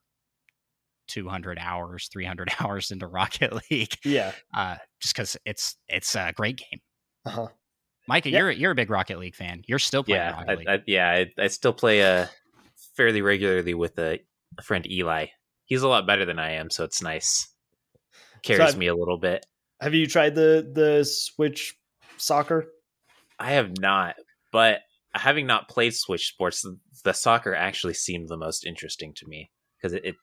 200 1.10 1.58
hours 1.60 2.08
300 2.12 2.50
hours 2.62 2.92
into 2.92 3.06
rocket 3.06 3.54
league 3.70 3.94
Yeah. 4.06 4.32
uh, 4.54 4.78
just 5.02 5.14
because 5.14 5.36
it's 5.46 5.76
it's 5.90 6.16
a 6.16 6.32
great 6.34 6.58
game. 6.58 6.80
Uh-huh. 7.26 7.48
Micah, 8.08 8.30
Yeah. 8.30 8.40
you're 8.40 8.52
you're 8.52 8.72
a 8.72 8.76
big 8.76 8.90
Rocket 8.90 9.20
League 9.20 9.36
fan. 9.36 9.64
You're 9.68 9.80
still 9.80 10.06
playing 10.06 10.22
yeah, 10.22 10.32
Rocket 10.32 10.50
I, 10.50 10.56
League. 10.56 10.68
I, 10.70 10.84
yeah, 10.88 11.10
I, 11.12 11.44
I 11.44 11.48
still 11.48 11.74
play 11.74 12.02
uh, 12.02 12.28
fairly 12.96 13.22
regularly 13.22 13.74
with 13.74 14.00
a, 14.00 14.20
a 14.58 14.62
friend 14.62 14.90
Eli. 14.90 15.26
He's 15.66 15.82
a 15.82 15.90
lot 15.90 16.08
better 16.08 16.24
than 16.24 16.40
I 16.40 16.52
am, 16.52 16.70
so 16.70 16.86
it's 16.86 17.02
nice. 17.02 17.50
Carries 18.44 18.74
I've- 18.74 18.78
me 18.78 18.88
a 18.88 18.96
little 18.96 19.18
bit. 19.18 19.46
Have 19.80 19.94
you 19.94 20.08
tried 20.08 20.34
the 20.34 20.70
the 20.74 21.04
Switch 21.06 21.76
soccer? 22.18 22.66
I 23.40 23.52
have 23.52 23.78
not, 23.80 24.16
but 24.52 24.82
having 25.14 25.46
not 25.46 25.70
played 25.70 25.94
Switch 25.94 26.28
Sports, 26.30 26.64
the, 26.64 26.80
the 27.04 27.14
soccer 27.14 27.54
actually 27.54 27.94
seemed 27.94 28.28
the 28.28 28.38
most 28.38 28.66
interesting 28.66 29.14
to 29.16 29.28
me 29.28 29.52
because 29.78 29.94
it, 29.94 30.04
it 30.04 30.16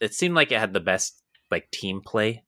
it 0.00 0.14
seemed 0.14 0.34
like 0.34 0.52
it 0.52 0.58
had 0.58 0.74
the 0.74 0.80
best 0.80 1.22
like 1.50 1.70
team 1.70 2.02
play. 2.04 2.44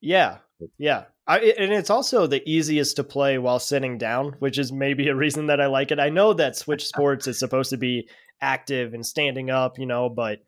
Yeah, 0.00 0.38
yeah. 0.78 1.04
I, 1.26 1.38
and 1.58 1.72
it's 1.72 1.90
also 1.90 2.26
the 2.26 2.42
easiest 2.48 2.96
to 2.96 3.04
play 3.04 3.38
while 3.38 3.58
sitting 3.58 3.98
down, 3.98 4.34
which 4.38 4.58
is 4.58 4.72
maybe 4.72 5.08
a 5.08 5.14
reason 5.14 5.46
that 5.46 5.60
I 5.60 5.66
like 5.66 5.90
it. 5.90 6.00
I 6.00 6.08
know 6.08 6.32
that 6.32 6.56
Switch 6.56 6.86
Sports 6.88 7.26
is 7.26 7.38
supposed 7.38 7.70
to 7.70 7.76
be 7.76 8.08
active 8.40 8.94
and 8.94 9.04
standing 9.04 9.50
up, 9.50 9.78
you 9.78 9.86
know, 9.86 10.08
but 10.08 10.38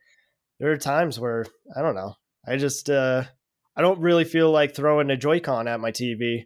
there 0.59 0.73
are 0.73 0.79
times 0.79 1.21
where 1.21 1.45
I 1.77 1.83
don't 1.83 1.95
know. 1.95 2.15
I 2.47 2.57
just 2.57 2.91
uh 2.91 3.25
I 3.77 3.81
don't 3.81 4.01
really 4.01 4.25
feel 4.25 4.51
like 4.51 4.75
throwing 4.75 5.11
a 5.11 5.17
Joy-Con 5.17 5.69
at 5.69 5.81
my 5.81 5.93
TV. 5.93 6.45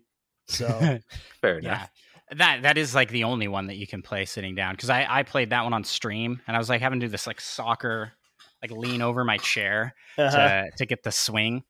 So 0.48 0.66
Fair 1.40 1.58
enough. 1.58 1.90
yeah, 2.30 2.36
that 2.36 2.62
that 2.62 2.78
is 2.78 2.94
like 2.94 3.10
the 3.10 3.24
only 3.24 3.48
one 3.48 3.66
that 3.66 3.76
you 3.76 3.86
can 3.86 4.02
play 4.02 4.24
sitting 4.24 4.54
down. 4.54 4.74
Because 4.74 4.90
I 4.90 5.06
I 5.08 5.22
played 5.22 5.50
that 5.50 5.64
one 5.64 5.72
on 5.72 5.84
stream, 5.84 6.40
and 6.46 6.56
I 6.56 6.58
was 6.58 6.68
like 6.68 6.80
having 6.80 7.00
to 7.00 7.06
do 7.06 7.10
this 7.10 7.26
like 7.26 7.40
soccer, 7.40 8.12
like 8.62 8.70
lean 8.70 9.02
over 9.02 9.24
my 9.24 9.38
chair 9.38 9.94
uh-huh. 10.18 10.30
to 10.30 10.70
to 10.78 10.86
get 10.86 11.02
the 11.02 11.12
swing. 11.12 11.64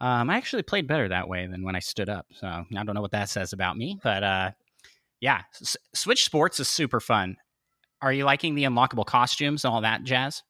Um, 0.00 0.28
I 0.28 0.36
actually 0.36 0.62
played 0.62 0.86
better 0.86 1.08
that 1.08 1.28
way 1.28 1.46
than 1.46 1.64
when 1.64 1.74
I 1.74 1.78
stood 1.78 2.10
up. 2.10 2.26
So 2.32 2.46
I 2.46 2.64
don't 2.70 2.94
know 2.94 3.00
what 3.00 3.12
that 3.12 3.30
says 3.30 3.54
about 3.54 3.78
me, 3.78 3.98
but 4.02 4.22
uh, 4.22 4.50
yeah, 5.20 5.42
S- 5.60 5.78
Switch 5.94 6.24
Sports 6.24 6.60
is 6.60 6.68
super 6.68 7.00
fun. 7.00 7.36
Are 8.02 8.12
you 8.12 8.24
liking 8.24 8.54
the 8.54 8.64
unlockable 8.64 9.06
costumes 9.06 9.64
and 9.64 9.72
all 9.72 9.80
that 9.80 10.04
jazz? 10.04 10.42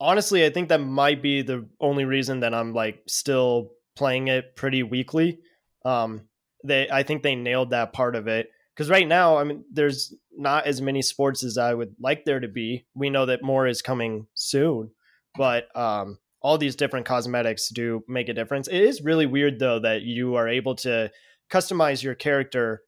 Honestly, 0.00 0.44
I 0.44 0.50
think 0.50 0.68
that 0.70 0.80
might 0.80 1.22
be 1.22 1.42
the 1.42 1.68
only 1.80 2.04
reason 2.04 2.40
that 2.40 2.54
I'm 2.54 2.72
like 2.72 3.02
still 3.06 3.72
playing 3.96 4.28
it 4.28 4.56
pretty 4.56 4.82
weekly. 4.82 5.38
Um, 5.84 6.22
they, 6.64 6.88
I 6.90 7.02
think 7.02 7.22
they 7.22 7.34
nailed 7.34 7.70
that 7.70 7.92
part 7.92 8.16
of 8.16 8.26
it 8.26 8.50
because 8.74 8.90
right 8.90 9.06
now, 9.06 9.36
I 9.36 9.44
mean, 9.44 9.64
there's 9.70 10.14
not 10.36 10.66
as 10.66 10.80
many 10.80 11.02
sports 11.02 11.44
as 11.44 11.58
I 11.58 11.74
would 11.74 11.94
like 12.00 12.24
there 12.24 12.40
to 12.40 12.48
be. 12.48 12.86
We 12.94 13.10
know 13.10 13.26
that 13.26 13.42
more 13.42 13.66
is 13.66 13.82
coming 13.82 14.26
soon, 14.34 14.90
but 15.36 15.74
um, 15.76 16.18
all 16.40 16.58
these 16.58 16.76
different 16.76 17.06
cosmetics 17.06 17.68
do 17.68 18.02
make 18.08 18.28
a 18.28 18.34
difference. 18.34 18.68
It 18.68 18.80
is 18.80 19.02
really 19.02 19.26
weird 19.26 19.58
though 19.58 19.80
that 19.80 20.02
you 20.02 20.34
are 20.36 20.48
able 20.48 20.74
to 20.76 21.10
customize 21.50 22.02
your 22.02 22.14
character, 22.14 22.82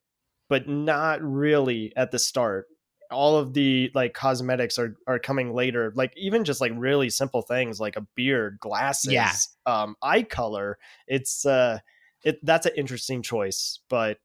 but 0.49 0.69
not 0.69 1.23
really 1.23 1.93
at 1.97 2.11
the 2.11 2.19
start 2.19 2.67
all 3.13 3.37
of 3.37 3.53
the 3.53 3.91
like 3.95 4.15
cosmetics 4.15 4.79
are 4.79 4.97
are 5.07 5.19
coming 5.19 5.55
later 5.55 5.93
like 5.95 6.13
even 6.17 6.45
just 6.45 6.61
like 6.61 6.73
really 6.75 7.11
simple 7.11 7.43
things 7.43 7.79
like 7.79 7.97
a 7.97 8.07
beard 8.15 8.59
glasses 8.61 9.13
Yeah. 9.13 9.33
um 9.67 9.95
eye 10.03 10.23
color 10.23 10.79
it's 11.07 11.45
uh 11.47 11.79
it 12.25 12.39
that's 12.45 12.67
an 12.67 12.73
interesting 12.77 13.23
choice 13.23 13.81
but 13.89 14.19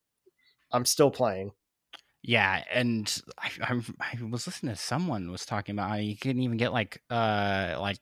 i'm 0.72 0.86
still 0.86 1.12
playing 1.12 1.52
Yeah, 2.24 2.64
and 2.72 3.22
I, 3.38 3.50
I, 3.62 3.82
I 4.00 4.24
was 4.30 4.48
listening 4.48 4.74
to 4.76 4.80
someone 4.82 5.32
was 5.32 5.46
talking 5.46 5.74
about 5.76 5.90
how 5.90 5.96
you 5.96 6.18
couldn't 6.18 6.42
even 6.42 6.58
get 6.58 6.74
like 6.74 7.02
uh 7.10 7.78
like 7.80 8.00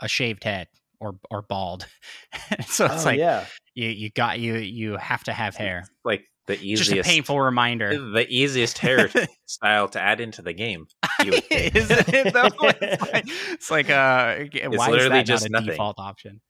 a 0.00 0.08
shaved 0.08 0.44
head 0.44 0.68
or 0.98 1.14
or 1.30 1.42
bald. 1.42 1.86
so 2.66 2.86
it's 2.86 3.04
oh 3.04 3.08
like 3.08 3.18
yeah 3.18 3.46
you 3.74 3.88
you 3.88 4.10
got 4.10 4.40
you 4.40 4.56
you 4.56 4.96
have 4.96 5.24
to 5.24 5.32
have 5.32 5.56
hair. 5.56 5.84
Like 6.04 6.26
the 6.50 6.74
Just 6.76 6.90
a 6.90 6.94
easiest, 6.94 7.08
painful 7.08 7.40
reminder. 7.40 7.98
the 8.12 8.26
easiest 8.28 8.78
hair 8.78 9.10
style 9.46 9.88
to 9.88 10.00
add 10.00 10.20
into 10.20 10.42
the 10.42 10.52
game. 10.52 10.86
You 11.24 11.32
would 11.32 11.44
think. 11.44 11.76
Isn't 11.76 12.08
it 12.14 12.32
though? 12.32 12.48
It's 12.80 13.02
like, 13.12 13.24
it's 13.52 13.70
like 13.70 13.90
uh, 13.90 14.36
why 14.70 14.86
is 14.86 14.90
literally 14.90 15.08
that 15.10 15.26
just 15.26 15.42
not 15.42 15.48
a 15.48 15.52
nothing. 15.52 15.70
default 15.72 15.98
option? 15.98 16.40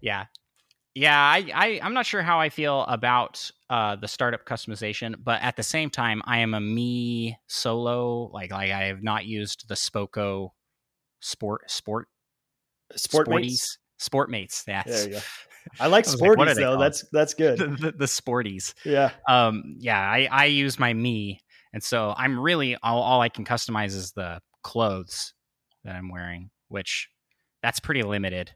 Yeah, 0.00 0.26
yeah. 0.94 1.18
I, 1.18 1.50
I 1.52 1.80
I'm 1.82 1.94
not 1.94 2.06
sure 2.06 2.22
how 2.22 2.38
I 2.38 2.48
feel 2.48 2.82
about 2.82 3.50
uh 3.70 3.96
the 3.96 4.06
startup 4.06 4.44
customization, 4.46 5.16
but 5.24 5.42
at 5.42 5.56
the 5.56 5.64
same 5.64 5.90
time, 5.90 6.22
I 6.26 6.38
am 6.38 6.54
a 6.54 6.60
Mii 6.60 7.34
solo. 7.48 8.30
Like 8.32 8.52
like 8.52 8.70
I 8.70 8.84
have 8.84 9.02
not 9.02 9.24
used 9.26 9.66
the 9.66 9.74
Spoko 9.74 10.50
sport 11.20 11.68
sport 11.68 12.06
sport 12.94 13.26
sporties 13.26 13.40
mates 13.40 13.78
sport 13.98 14.30
mates. 14.30 14.62
That's 14.62 14.88
There 14.90 15.08
you 15.08 15.14
go. 15.16 15.20
I 15.80 15.86
like 15.86 16.06
I 16.06 16.12
was 16.12 16.20
like, 16.20 16.30
sporties 16.30 16.54
though. 16.56 16.78
that's 16.78 17.04
that's 17.12 17.34
good. 17.34 17.58
The, 17.58 17.66
the, 17.66 17.92
the 17.92 18.04
sporties. 18.06 18.74
yeah. 18.84 19.10
Um 19.28 19.76
yeah 19.78 20.00
i 20.00 20.28
i 20.30 20.44
use 20.46 20.78
my 20.78 20.92
Mii 20.92 21.38
and 21.72 21.82
so 21.82 22.14
i'm 22.16 22.38
really 22.38 22.76
all, 22.82 23.02
all 23.02 23.20
i 23.20 23.28
can 23.28 23.44
customize 23.44 23.94
is 23.94 24.12
the 24.12 24.40
clothes 24.62 25.34
that 25.84 25.94
i'm 25.96 26.08
wearing 26.10 26.50
which 26.68 27.08
that's 27.62 27.80
pretty 27.80 28.02
limited 28.02 28.52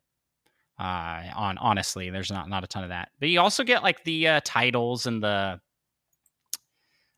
uh 0.80 1.22
on 1.34 1.58
honestly 1.58 2.10
there's 2.10 2.30
not 2.30 2.48
not 2.48 2.64
a 2.64 2.66
ton 2.66 2.84
of 2.84 2.90
that. 2.90 3.08
But 3.18 3.28
you 3.30 3.40
also 3.40 3.64
get 3.64 3.82
like 3.82 4.04
the 4.04 4.28
uh, 4.28 4.40
titles 4.44 5.06
and 5.06 5.22
the 5.22 5.60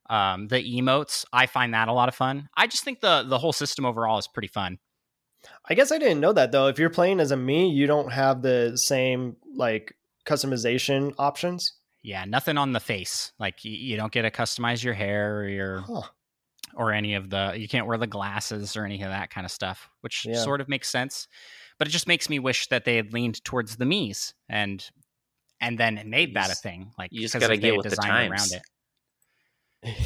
um 0.08 0.48
the 0.48 0.56
emotes. 0.56 1.24
I 1.32 1.46
find 1.46 1.74
that 1.74 1.88
a 1.88 1.92
lot 1.92 2.08
of 2.08 2.14
fun. 2.14 2.48
I 2.56 2.66
just 2.66 2.84
think 2.84 3.00
the 3.00 3.24
the 3.26 3.38
whole 3.38 3.52
system 3.52 3.84
overall 3.84 4.18
is 4.18 4.26
pretty 4.28 4.48
fun 4.48 4.78
i 5.68 5.74
guess 5.74 5.90
i 5.92 5.98
didn't 5.98 6.20
know 6.20 6.32
that 6.32 6.52
though 6.52 6.66
if 6.68 6.78
you're 6.78 6.90
playing 6.90 7.20
as 7.20 7.30
a 7.30 7.36
Mii 7.36 7.72
you 7.74 7.86
don't 7.86 8.12
have 8.12 8.42
the 8.42 8.76
same 8.76 9.36
like 9.56 9.94
customization 10.26 11.14
options 11.18 11.74
yeah 12.02 12.24
nothing 12.24 12.56
on 12.58 12.72
the 12.72 12.80
face 12.80 13.32
like 13.38 13.64
you, 13.64 13.72
you 13.72 13.96
don't 13.96 14.12
get 14.12 14.22
to 14.22 14.30
customize 14.30 14.82
your 14.82 14.94
hair 14.94 15.38
or 15.40 15.48
your 15.48 15.80
huh. 15.80 16.02
or 16.76 16.92
any 16.92 17.14
of 17.14 17.30
the 17.30 17.54
you 17.56 17.68
can't 17.68 17.86
wear 17.86 17.98
the 17.98 18.06
glasses 18.06 18.76
or 18.76 18.84
any 18.84 19.02
of 19.02 19.08
that 19.10 19.30
kind 19.30 19.44
of 19.44 19.50
stuff 19.50 19.88
which 20.02 20.24
Yeah. 20.26 20.34
sort 20.42 20.60
of 20.60 20.68
makes 20.68 20.88
sense 20.90 21.26
but 21.78 21.88
it 21.88 21.90
just 21.90 22.06
makes 22.06 22.28
me 22.28 22.38
wish 22.38 22.68
that 22.68 22.84
they 22.84 22.96
had 22.96 23.12
leaned 23.12 23.42
towards 23.44 23.76
the 23.76 23.84
Mii's 23.86 24.34
and 24.48 24.88
and 25.60 25.78
then 25.78 26.02
made 26.06 26.34
that 26.34 26.50
a 26.50 26.54
thing 26.54 26.92
like 26.98 27.10
you 27.12 27.20
just 27.22 27.34
because 27.34 27.48
gotta 27.48 27.58
get 27.58 27.74
had 27.74 27.76
with 27.78 27.90
the 27.90 27.96
times. 27.96 28.30
around 28.30 28.52
it 28.52 28.62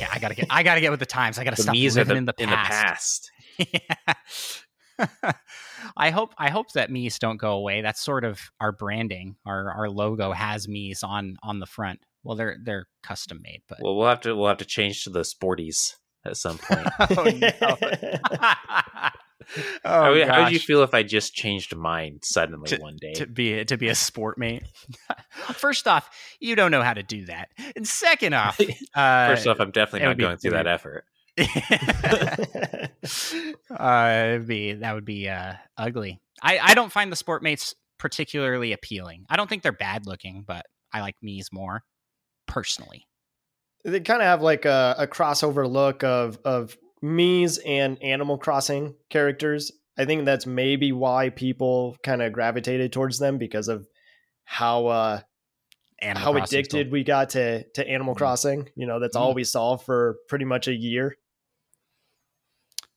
yeah 0.00 0.09
i 0.12 0.19
gotta 0.21 0.35
get 0.35 0.47
i 0.50 0.62
gotta 0.62 0.81
get 0.81 0.91
with 0.93 1.00
the 1.00 1.07
times 1.07 1.38
i 1.38 1.45
gotta 1.45 1.57
The 1.57 1.62
stop 1.62 1.75
Mii's 1.75 1.97
living 1.97 2.25
the, 2.25 2.35
in 2.38 2.49
the 2.49 2.57
past, 2.57 3.31
past. 3.59 3.69
yeah. 4.09 4.14
I 5.97 6.11
hope 6.11 6.35
I 6.39 6.51
hope 6.51 6.73
that 6.73 6.91
Mii's 6.91 7.19
don't 7.19 7.37
go 7.37 7.53
away. 7.53 7.83
That's 7.83 8.01
sort 8.01 8.25
of 8.25 8.41
our 8.61 8.73
branding. 8.73 9.37
Our 9.47 9.71
our 9.73 9.91
logo 9.91 10.33
has 10.33 10.67
Mii's 10.67 11.03
on 11.03 11.37
on 11.43 11.59
the 11.61 11.67
front. 11.67 12.01
Well, 12.23 12.37
they're 12.37 12.57
they're 12.63 12.87
custom 13.03 13.41
made, 13.43 13.63
but 13.69 13.79
Well, 13.83 13.97
we'll 13.97 14.09
have 14.09 14.21
to 14.23 14.35
we'll 14.35 14.49
have 14.49 14.59
to 14.59 14.65
change 14.65 15.05
to 15.05 15.11
the 15.11 15.21
sporties 15.21 15.95
at 16.25 16.37
some 16.37 16.59
point. 16.59 16.87
oh 17.01 17.25
no. 17.25 17.77
how, 19.85 20.09
oh, 20.09 20.13
would- 20.13 20.27
how 20.29 20.45
would 20.45 20.53
you 20.53 20.59
feel 20.59 20.83
if 20.83 20.95
I 20.95 21.03
just 21.03 21.35
changed 21.35 21.75
mine 21.77 22.21
suddenly 22.23 22.77
one 22.79 22.97
day? 23.01 23.13
to 23.15 23.27
be 23.27 23.65
to 23.65 23.77
be 23.77 23.89
a 23.89 23.95
sport 23.95 24.39
mate? 24.39 24.63
First 25.53 25.87
off, 25.87 26.09
you 26.41 26.57
don't 26.57 26.71
know 26.71 26.83
how 26.83 26.95
to 26.95 27.03
do 27.03 27.27
that, 27.27 27.49
and 27.77 27.87
second 27.87 28.35
off, 28.35 28.59
uh, 28.95 29.29
First 29.29 29.47
off, 29.47 29.61
I'm 29.61 29.71
definitely 29.71 30.09
would 30.09 30.13
not 30.13 30.17
be 30.17 30.25
going 30.25 30.37
through 30.39 30.51
that 30.53 30.67
effort. 30.67 31.05
Uh, 33.71 34.38
be 34.38 34.73
that 34.75 34.95
would 34.95 35.05
be 35.05 35.29
uh, 35.29 35.55
ugly. 35.76 36.21
I, 36.43 36.59
I 36.62 36.75
don't 36.75 36.93
find 36.93 37.11
the 37.12 37.17
sport 37.17 37.43
mates 37.43 37.75
particularly 37.99 38.73
appealing. 38.73 39.25
I 39.29 39.37
don't 39.37 39.49
think 39.49 39.62
they're 39.62 39.73
bad 39.73 40.07
looking, 40.07 40.45
but 40.47 40.67
I 40.93 41.00
like 41.00 41.17
Mii's 41.25 41.49
more 41.53 41.83
personally. 42.47 43.07
they 43.85 44.00
kind 44.00 44.21
of 44.23 44.26
have 44.26 44.43
like 44.43 44.64
a, 44.64 44.95
a 44.99 45.07
crossover 45.07 45.71
look 45.71 46.05
of 46.05 46.38
of 46.45 46.76
Mii's 47.03 47.59
and 47.59 48.03
Animal 48.03 48.38
Crossing 48.38 48.95
characters. 49.11 49.73
I 49.97 50.05
think 50.07 50.25
that's 50.25 50.47
maybe 50.47 50.91
why 50.93 51.31
people 51.31 51.97
kind 52.03 52.21
of 52.23 52.33
gravitated 52.33 52.93
towards 52.93 53.19
them 53.19 53.38
because 53.38 53.69
of 53.69 53.87
how 54.45 54.87
uh 54.87 55.21
Animal 56.00 56.23
how 56.23 56.33
Crossing's 56.33 56.53
addicted 56.53 56.93
we 56.93 57.05
got 57.05 57.31
to 57.31 57.64
to 57.75 57.88
Animal 57.88 58.14
Mhm. 58.14 58.19
Crossing. 58.19 58.69
You 58.76 58.87
know, 58.87 58.99
that's 59.00 59.17
Mhm. 59.17 59.21
all 59.21 59.35
we 59.35 59.45
saw 59.45 59.76
for 59.76 60.17
pretty 60.29 60.45
much 60.45 60.67
a 60.69 60.75
year. 60.75 61.17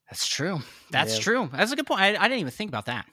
That's 0.10 0.28
true. 0.28 0.60
That's 0.92 1.16
Yeah. 1.18 1.22
true. 1.24 1.50
That's 1.52 1.72
a 1.72 1.76
good 1.76 1.86
point. 1.88 2.02
I, 2.02 2.10
I 2.16 2.28
didn't 2.28 2.40
even 2.40 2.52
think 2.52 2.70
about 2.70 2.86
that. 2.86 3.06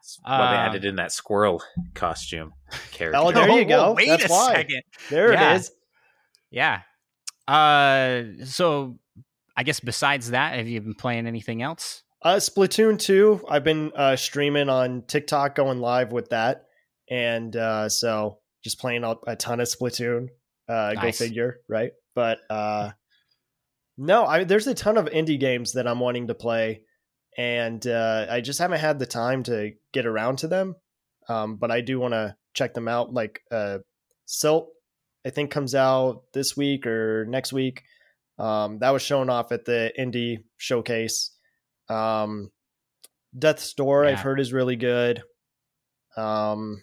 That's 0.00 0.18
why 0.22 0.38
they 0.38 0.56
Uh, 0.56 0.60
added 0.68 0.84
in 0.84 0.96
that 0.96 1.12
squirrel 1.12 1.62
costume 1.94 2.52
character. 2.92 3.18
Oh, 3.20 3.32
there 3.32 3.48
you 3.50 3.64
go. 3.68 3.92
Wait 3.94 4.06
That's 4.08 4.24
a 4.24 4.28
why. 4.28 4.54
second. 4.54 4.82
There 5.10 5.32
Yeah. 5.32 5.52
it 5.54 5.56
is. 5.56 5.70
Yeah. 6.50 6.82
Uh, 7.48 8.44
so 8.44 8.98
I 9.56 9.62
guess 9.64 9.80
besides 9.80 10.30
that, 10.30 10.56
have 10.56 10.68
you 10.68 10.80
been 10.80 10.94
playing 10.94 11.26
anything 11.26 11.62
else? 11.62 12.02
Uh, 12.22 12.36
Splatoon 12.36 12.98
2, 13.00 13.44
I've 13.48 13.64
been 13.64 13.90
uh, 13.96 14.14
streaming 14.16 14.68
on 14.68 15.02
TikTok, 15.08 15.54
going 15.56 15.80
live 15.80 16.12
with 16.12 16.28
that. 16.30 16.66
And 17.10 17.54
uh, 17.56 17.88
so 17.88 18.38
just 18.62 18.78
playing 18.78 19.02
a, 19.02 19.16
a 19.26 19.34
ton 19.36 19.58
of 19.60 19.66
Splatoon. 19.66 20.28
Uh, 20.68 20.92
Nice. 20.94 21.18
Go 21.18 21.24
figure, 21.26 21.56
right? 21.68 21.90
But 22.14 22.38
uh, 22.48 22.90
no, 23.96 24.24
I, 24.24 24.44
there's 24.44 24.66
a 24.66 24.74
ton 24.74 24.96
of 24.96 25.06
indie 25.06 25.38
games 25.38 25.72
that 25.72 25.86
I'm 25.86 26.00
wanting 26.00 26.28
to 26.28 26.34
play. 26.34 26.82
And 27.36 27.86
uh, 27.86 28.26
I 28.28 28.40
just 28.40 28.58
haven't 28.58 28.80
had 28.80 28.98
the 28.98 29.06
time 29.06 29.42
to 29.44 29.72
get 29.92 30.06
around 30.06 30.38
to 30.38 30.48
them. 30.48 30.76
Um, 31.28 31.56
but 31.56 31.70
I 31.70 31.80
do 31.80 31.98
want 31.98 32.12
to 32.12 32.36
check 32.54 32.74
them 32.74 32.88
out. 32.88 33.12
Like 33.12 33.40
uh, 33.50 33.78
Silt, 34.26 34.68
I 35.24 35.30
think, 35.30 35.50
comes 35.50 35.74
out 35.74 36.24
this 36.34 36.56
week 36.56 36.86
or 36.86 37.24
next 37.26 37.52
week. 37.52 37.84
Um, 38.38 38.78
that 38.80 38.90
was 38.90 39.02
shown 39.02 39.30
off 39.30 39.52
at 39.52 39.64
the 39.64 39.92
indie 39.98 40.44
showcase. 40.56 41.30
Um, 41.88 42.50
Death's 43.38 43.72
Door, 43.74 44.06
I've 44.06 44.20
heard 44.20 44.40
is 44.40 44.52
really 44.52 44.76
good. 44.76 45.22
Um, 46.16 46.82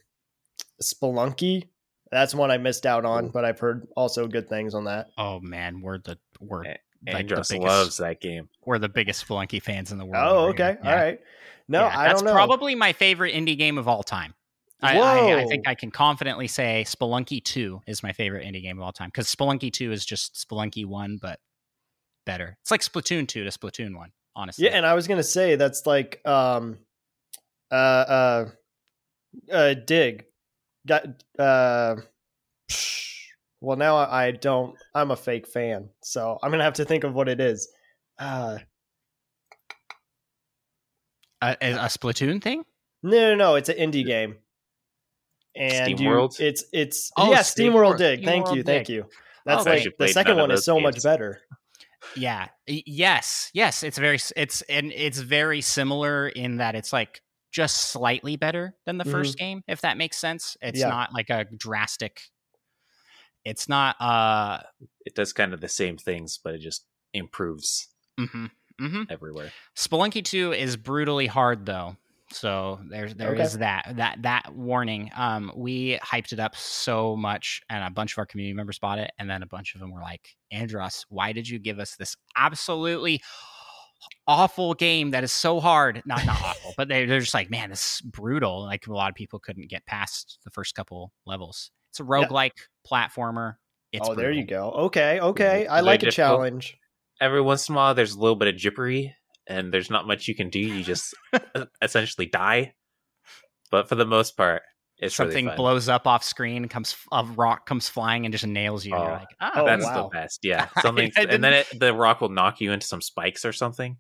Spelunky, 0.82 1.70
that's 2.12 2.34
one 2.34 2.50
I 2.50 2.58
missed 2.58 2.86
out 2.86 3.06
on, 3.06 3.30
but 3.30 3.46
I've 3.46 3.60
heard 3.60 3.88
also 3.96 4.28
good 4.28 4.50
things 4.50 4.74
on 4.74 4.86
that. 4.86 5.08
Oh 5.18 5.40
man, 5.40 5.82
we're 5.82 6.00
the 6.00 6.18
we're 6.40 6.64
Like 7.06 7.16
Andros 7.16 7.48
biggest- 7.50 7.68
loves 7.68 7.98
that 7.98 8.20
game. 8.22 8.50
we're 8.66 8.80
the 8.80 8.90
biggest 8.90 9.26
Spelunky 9.28 9.62
fans 9.62 9.92
in 9.92 9.98
the 9.98 10.06
world. 10.06 10.26
Oh, 10.28 10.48
okay. 10.50 10.78
Yeah. 10.84 10.90
all 10.90 10.96
right. 10.98 11.20
No, 11.68 11.82
Yeah, 11.86 11.98
I 12.00 12.08
that's 12.08 12.22
don't 12.22 12.28
know. 12.28 12.34
probably 12.34 12.76
my 12.76 12.94
favorite 12.94 13.34
indie 13.34 13.58
game 13.58 13.78
of 13.78 13.88
all 13.88 14.04
time. 14.04 14.34
I, 14.82 14.98
I, 14.98 15.40
I 15.42 15.46
think 15.46 15.68
I 15.68 15.76
can 15.76 15.92
confidently 15.92 16.48
say 16.48 16.86
Spelunky 16.88 17.44
2 17.44 17.82
is 17.86 18.02
my 18.02 18.14
favorite 18.14 18.46
indie 18.46 18.62
game 18.62 18.78
of 18.80 18.84
all 18.84 18.94
time 18.94 19.10
because 19.10 19.28
Spelunky 19.34 19.72
2 19.72 19.92
is 19.92 20.06
just 20.06 20.48
Spelunky 20.50 20.86
1, 20.86 21.20
but 21.22 21.40
better. 22.26 22.58
It's 22.62 22.72
like 22.72 22.80
Splatoon 22.82 23.28
2 23.28 23.44
to 23.44 23.50
Splatoon 23.50 23.96
1, 23.96 24.10
honestly. 24.38 24.66
Yeah, 24.66 24.72
and 24.72 24.86
I 24.86 24.94
was 24.94 25.06
gonna 25.08 25.22
say 25.22 25.56
that's 25.58 25.86
like 25.86 26.26
um, 26.26 26.78
uh, 27.72 27.76
uh, 27.76 28.46
uh, 29.52 29.74
dig. 29.74 30.26
Got 30.88 31.06
uh. 31.38 31.98
Well, 33.62 33.78
now 33.78 33.98
I 33.98 34.28
I 34.28 34.32
don't. 34.32 34.76
I'm 34.96 35.12
a 35.12 35.16
fake 35.16 35.48
fan, 35.48 35.90
so 36.02 36.38
I'm 36.42 36.52
gonna 36.52 36.64
have 36.64 36.74
to 36.76 36.86
think 36.86 37.04
of 37.04 37.14
what 37.14 37.28
it 37.30 37.42
is. 37.42 37.68
Uh, 38.18 38.60
a, 41.42 41.56
a, 41.62 41.72
a 41.74 41.86
Splatoon 41.88 42.42
thing? 42.42 42.64
no, 43.04 43.12
no, 43.32 43.36
no. 43.36 43.56
It's 43.56 43.70
an 43.70 43.78
indie 43.78 44.06
game. 44.06 44.38
And 45.56 45.86
Steam 45.96 45.98
you, 46.06 46.10
World? 46.10 46.36
It's 46.40 46.64
it's 46.72 47.12
Oh, 47.18 47.32
yeah, 47.32 47.42
Steam 47.42 47.64
Steam 47.66 47.74
World 47.74 47.90
World- 47.92 47.98
Dig. 48.00 48.20
Steam 48.20 48.28
Thank 48.30 48.46
World 48.46 48.58
you, 48.58 48.64
thank 48.64 48.90
you. 48.90 49.06
That's 49.46 49.62
Okay. 49.66 49.84
like 49.86 49.98
the 49.98 50.08
second 50.10 50.38
one 50.38 50.52
is 50.52 50.60
those 50.60 50.66
so 50.66 50.80
much 50.80 51.02
better. 51.04 51.42
Yeah. 52.16 52.48
Yes. 52.68 53.50
Yes. 53.54 53.84
It's 53.84 53.98
very. 53.98 54.20
It's 54.36 54.62
and 54.64 54.92
it's 54.94 55.20
very 55.20 55.62
similar 55.62 56.28
in 56.30 56.58
that 56.58 56.76
it's 56.76 56.94
like 56.94 57.22
just 57.52 57.90
slightly 57.92 58.36
better 58.36 58.76
than 58.86 58.98
the 58.98 59.06
first 59.06 59.38
game, 59.38 59.64
if 59.68 59.82
that 59.82 59.98
makes 59.98 60.18
sense. 60.18 60.56
It's 60.62 60.80
Yeah. 60.80 60.90
not 60.90 61.14
like 61.14 61.30
a 61.30 61.46
drastic. 61.58 62.22
It's 63.46 63.70
not. 63.70 63.96
Uh. 64.00 64.62
It 65.06 65.16
does 65.16 65.34
kind 65.34 65.54
of 65.54 65.62
the 65.62 65.68
same 65.70 65.98
things, 65.98 66.38
but 66.44 66.54
it 66.56 66.60
just 66.62 66.86
improves 67.14 67.88
hmm 68.20 68.46
hmm 68.80 69.04
everywhere. 69.10 69.50
Spelunky 69.76 70.24
2 70.24 70.54
is 70.54 70.78
brutally 70.78 71.28
hard 71.28 71.66
though. 71.66 71.96
So 72.32 72.80
there's 72.92 73.16
there 73.16 73.34
is 73.34 73.54
Okay. 73.54 73.60
that 73.60 73.94
that 73.98 74.22
that 74.22 74.54
warning. 74.54 75.10
Um 75.16 75.52
we 75.56 75.98
hyped 76.04 76.32
it 76.32 76.40
up 76.40 76.56
so 76.56 77.16
much 77.16 77.62
and 77.70 77.84
a 77.84 77.90
bunch 77.90 78.14
of 78.14 78.20
our 78.20 78.26
community 78.26 78.54
members 78.54 78.78
bought 78.78 79.00
it 79.00 79.12
and 79.18 79.30
then 79.30 79.42
a 79.42 79.48
bunch 79.48 79.74
of 79.74 79.82
them 79.82 79.92
were 79.92 80.02
like, 80.02 80.36
"Andros, 80.52 81.06
why 81.10 81.32
did 81.34 81.50
you 81.50 81.58
give 81.60 81.80
us 81.80 81.96
this 81.96 82.16
absolutely 82.38 83.22
awful 84.28 84.74
game 84.76 85.12
that 85.12 85.24
is 85.24 85.32
so 85.34 85.60
hard?" 85.60 86.02
Not 86.06 86.26
not 86.26 86.42
awful, 86.42 86.74
but 86.78 86.88
they 86.88 87.06
they're 87.06 87.20
just 87.20 87.34
like, 87.34 87.50
"Man, 87.50 87.70
this 87.72 87.96
is 87.96 88.02
brutal." 88.02 88.64
Like 88.64 88.86
a 88.88 88.94
lot 88.94 89.10
of 89.10 89.16
people 89.16 89.40
couldn't 89.40 89.70
get 89.70 89.86
past 89.86 90.40
the 90.44 90.52
first 90.52 90.76
couple 90.76 91.12
levels. 91.26 91.72
It's 91.90 92.00
a 92.00 92.04
roguelike 92.04 92.52
platformer. 92.90 93.56
It's 93.92 94.08
oh, 94.08 94.16
there 94.16 94.32
you 94.32 94.46
go. 94.46 94.72
Okay, 94.72 95.20
okay. 95.20 95.66
I 95.68 95.78
Very 95.78 95.86
like 95.86 96.04
a 96.04 96.06
difficult. 96.08 96.16
challenge. 96.16 96.78
Every 97.20 97.42
once 97.42 97.68
in 97.68 97.76
a 97.76 97.78
while, 97.78 97.96
there's 97.96 98.14
a 98.14 98.20
little 98.20 98.36
bit 98.36 98.48
of 98.48 98.56
jippery, 98.56 99.16
and 99.48 99.74
there's 99.74 99.90
not 99.90 100.06
much 100.08 100.28
you 100.28 100.36
can 100.36 100.50
do. 100.50 100.60
You 100.60 100.84
just 100.84 101.14
uh, 101.34 101.66
essentially 101.82 102.28
die. 102.28 102.74
But 103.72 103.90
for 103.90 103.96
the 103.96 104.06
most 104.06 104.38
part, 104.38 104.62
it's 104.98 105.16
Something 105.16 105.46
really 105.46 105.58
blows 105.58 105.90
up 105.90 106.06
off 106.08 106.24
screen, 106.24 106.68
comes 106.68 106.96
a 107.12 107.24
rock 107.24 107.66
comes 107.66 107.88
flying 107.90 108.26
and 108.26 108.34
just 108.34 108.46
nails 108.46 108.86
you. 108.86 108.94
and 108.94 109.04
you're 109.04 109.12
Oh. 109.12 109.18
like, 109.18 109.28
oh, 109.42 109.50
Oh, 109.56 109.66
That's 109.66 109.86
wow. 109.86 110.04
the 110.04 110.10
best. 110.10 110.40
Yeah, 110.44 110.68
something, 110.82 111.12
and 111.16 111.44
then 111.44 111.54
it, 111.54 111.68
the 111.80 111.94
rock 111.94 112.22
will 112.22 112.30
knock 112.30 112.62
you 112.62 112.72
into 112.72 112.86
some 112.86 113.02
spikes 113.02 113.46
or 113.46 113.54
something. 113.54 113.98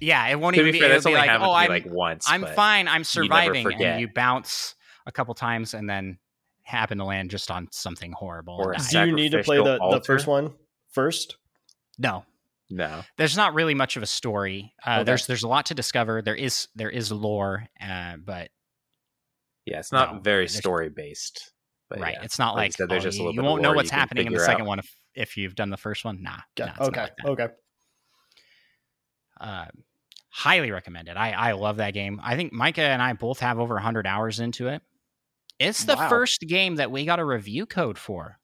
Yeah, 0.00 0.26
it 0.28 0.38
won't 0.38 0.54
To 0.54 0.60
even 0.60 0.72
be 0.72 0.78
be. 0.78 0.80
fair, 0.80 0.86
it'll 0.90 0.96
that's 0.96 1.04
be 1.06 1.10
only 1.10 1.20
like, 1.20 1.30
happened 1.30 1.50
oh, 1.50 1.54
to 1.54 1.58
me 1.60 1.64
I'm, 1.64 1.70
like 1.70 1.86
once. 1.92 2.26
I'm 2.28 2.46
fine. 2.46 2.86
I'm 2.88 2.94
never 3.00 3.04
surviving, 3.04 3.72
and 3.82 4.00
you 4.00 4.08
bounce 4.14 4.74
a 5.06 5.12
couple 5.12 5.34
times 5.34 5.74
and 5.74 5.88
then 5.88 6.18
happen 6.66 6.98
to 6.98 7.04
land 7.04 7.30
just 7.30 7.50
on 7.50 7.68
something 7.70 8.12
horrible. 8.12 8.56
Or 8.58 8.72
and 8.72 8.82
a 8.82 8.84
die. 8.92 9.04
Do 9.04 9.10
you 9.10 9.16
need 9.16 9.32
to 9.32 9.42
play 9.42 9.56
the, 9.58 9.64
sacrificial 9.64 9.90
the 9.92 10.00
first 10.04 10.26
one 10.26 10.52
first? 10.90 11.36
no, 11.98 12.24
No, 12.68 13.02
there's 13.16 13.36
not 13.36 13.54
really 13.54 13.74
much 13.74 13.96
of 13.96 14.02
a 14.02 14.06
story. 14.06 14.74
Uh, 14.84 14.96
Okay. 14.96 15.04
There's 15.04 15.26
there's 15.26 15.42
a 15.44 15.48
lot 15.48 15.66
to 15.66 15.74
discover. 15.74 16.20
There 16.22 16.34
is 16.34 16.68
there 16.74 16.90
is 16.90 17.10
lore, 17.12 17.66
uh, 17.80 18.16
but 18.16 18.50
yeah, 19.64 19.78
it's 19.78 19.92
not 19.92 20.14
No, 20.14 20.20
very 20.20 20.48
story 20.48 20.88
based. 20.90 21.52
But 21.88 22.00
right, 22.00 22.14
yeah. 22.18 22.24
it's 22.24 22.38
not 22.38 22.56
Like 22.56 22.58
you 22.58 22.62
like, 22.64 22.72
said, 22.72 22.88
there's 22.88 23.04
oh, 23.04 23.08
just 23.08 23.18
a 23.18 23.22
little 23.22 23.34
you 23.34 23.40
bit 23.42 23.46
won't 23.48 23.62
know 23.62 23.72
what's 23.72 23.90
happening 23.90 24.26
in 24.26 24.32
the 24.32 24.40
second 24.40 24.62
out. 24.62 24.66
one 24.68 24.78
if 24.80 24.92
if 25.14 25.36
you've 25.36 25.54
done 25.54 25.70
the 25.70 25.76
first 25.76 26.04
one. 26.04 26.20
Nah, 26.22 26.38
Yeah. 26.58 26.72
nah, 26.78 26.86
okay. 26.86 27.00
like. 27.02 27.12
Okay. 27.24 27.46
uh, 29.40 29.66
highly 30.30 30.70
recommended. 30.72 31.16
I 31.16 31.30
I 31.30 31.52
love 31.52 31.76
that 31.76 31.94
game. 31.94 32.20
I 32.22 32.34
think 32.36 32.52
Micah 32.52 32.82
and 32.82 33.00
I 33.00 33.12
both 33.12 33.38
have 33.40 33.58
over 33.60 33.74
100 33.74 34.06
hours 34.06 34.40
into 34.40 34.68
it. 34.68 34.82
It's 35.58 35.84
the 35.84 35.96
Wow. 35.96 36.08
first 36.08 36.40
game 36.42 36.76
that 36.76 36.90
we 36.90 37.04
got 37.04 37.18
a 37.18 37.24
review 37.24 37.66
code 37.66 37.98
for. 37.98 38.38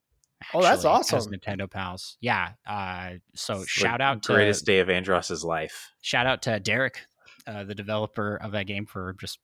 Oh, 0.55 0.63
that's 0.63 0.85
awesome. 0.85 1.33
Nintendo 1.33 1.71
pals. 1.71 2.17
Yeah. 2.21 2.53
Uh, 2.67 3.13
so 3.35 3.61
It's 3.61 3.71
shout 3.71 3.99
the 3.99 4.05
out 4.05 4.23
to 4.25 4.29
the 4.33 4.35
greatest 4.37 4.65
day 4.67 4.81
of 4.81 4.91
Andros's 4.91 5.45
life. 5.45 5.91
shout 6.01 6.27
out 6.27 6.43
to 6.43 6.59
Derek, 6.59 6.99
uh, 7.47 7.65
the 7.65 7.75
developer 7.75 8.37
of 8.37 8.53
that 8.53 8.67
game, 8.67 8.87
for 8.87 9.15
just 9.21 9.39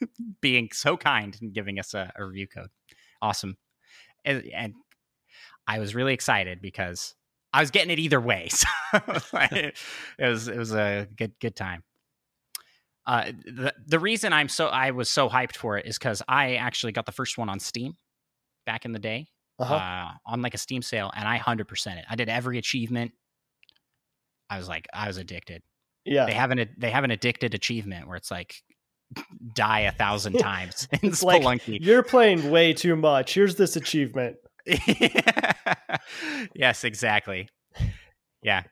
being 0.40 0.68
so 0.72 0.96
kind 0.96 1.36
and 1.40 1.54
giving 1.54 1.78
us 1.78 1.94
a, 1.94 2.12
a 2.16 2.24
review 2.24 2.46
code. 2.48 2.68
Awesome. 3.22 3.56
And, 4.24 4.44
and 4.54 4.74
I 5.66 5.78
was 5.78 5.94
really 5.94 6.12
excited 6.12 6.60
because 6.60 7.14
I 7.52 7.60
was 7.60 7.70
getting 7.70 7.90
it 7.90 7.98
either 7.98 8.20
way. 8.20 8.48
So 8.92 8.98
it 9.40 9.74
was 10.18 10.48
it 10.48 10.56
was 10.58 10.74
a 10.74 11.08
good 11.16 11.32
good 11.40 11.56
time. 11.56 11.82
Uh, 13.06 13.32
the 13.44 13.74
the 13.86 13.98
reason 13.98 14.32
I'm 14.32 14.48
so 14.48 14.66
I 14.68 14.92
was 14.92 15.10
so 15.10 15.28
hyped 15.28 15.56
for 15.56 15.76
it 15.76 15.86
is 15.86 15.98
because 15.98 16.22
I 16.28 16.54
actually 16.54 16.92
got 16.92 17.06
the 17.06 17.12
first 17.12 17.36
one 17.36 17.48
on 17.48 17.58
Steam 17.58 17.94
back 18.64 18.84
in 18.84 18.92
the 18.92 18.98
day 19.00 19.26
Uh-huh. 19.58 19.74
uh, 19.74 20.10
on 20.26 20.40
like 20.42 20.54
a 20.54 20.58
Steam 20.58 20.82
sale, 20.82 21.10
and 21.14 21.26
I 21.26 21.36
hundred 21.38 21.68
percent 21.68 21.98
it. 21.98 22.04
I 22.08 22.14
did 22.16 22.28
every 22.28 22.58
achievement. 22.58 23.12
I 24.48 24.58
was 24.58 24.68
like, 24.68 24.86
I 24.92 25.08
was 25.08 25.16
addicted 25.16 25.62
yeah. 26.04 26.26
they 26.26 26.32
have 26.32 26.50
an 26.50 26.68
they 26.78 26.90
have 26.90 27.04
an 27.04 27.10
addicted 27.10 27.54
achievement 27.54 28.06
where 28.08 28.16
it's 28.16 28.30
like 28.30 28.56
die 29.54 29.80
a 29.80 29.92
thousand 29.92 30.34
times 30.38 30.88
in 31.02 31.10
It's 31.10 31.22
like, 31.22 31.42
Spelunky. 31.42 31.78
You're 31.80 32.02
playing 32.02 32.50
way 32.50 32.72
too 32.72 32.96
much. 32.96 33.34
Here's 33.34 33.56
this 33.56 33.76
achievement. 33.76 34.36
yes, 36.54 36.84
exactly. 36.84 37.48
Yeah. 38.42 38.62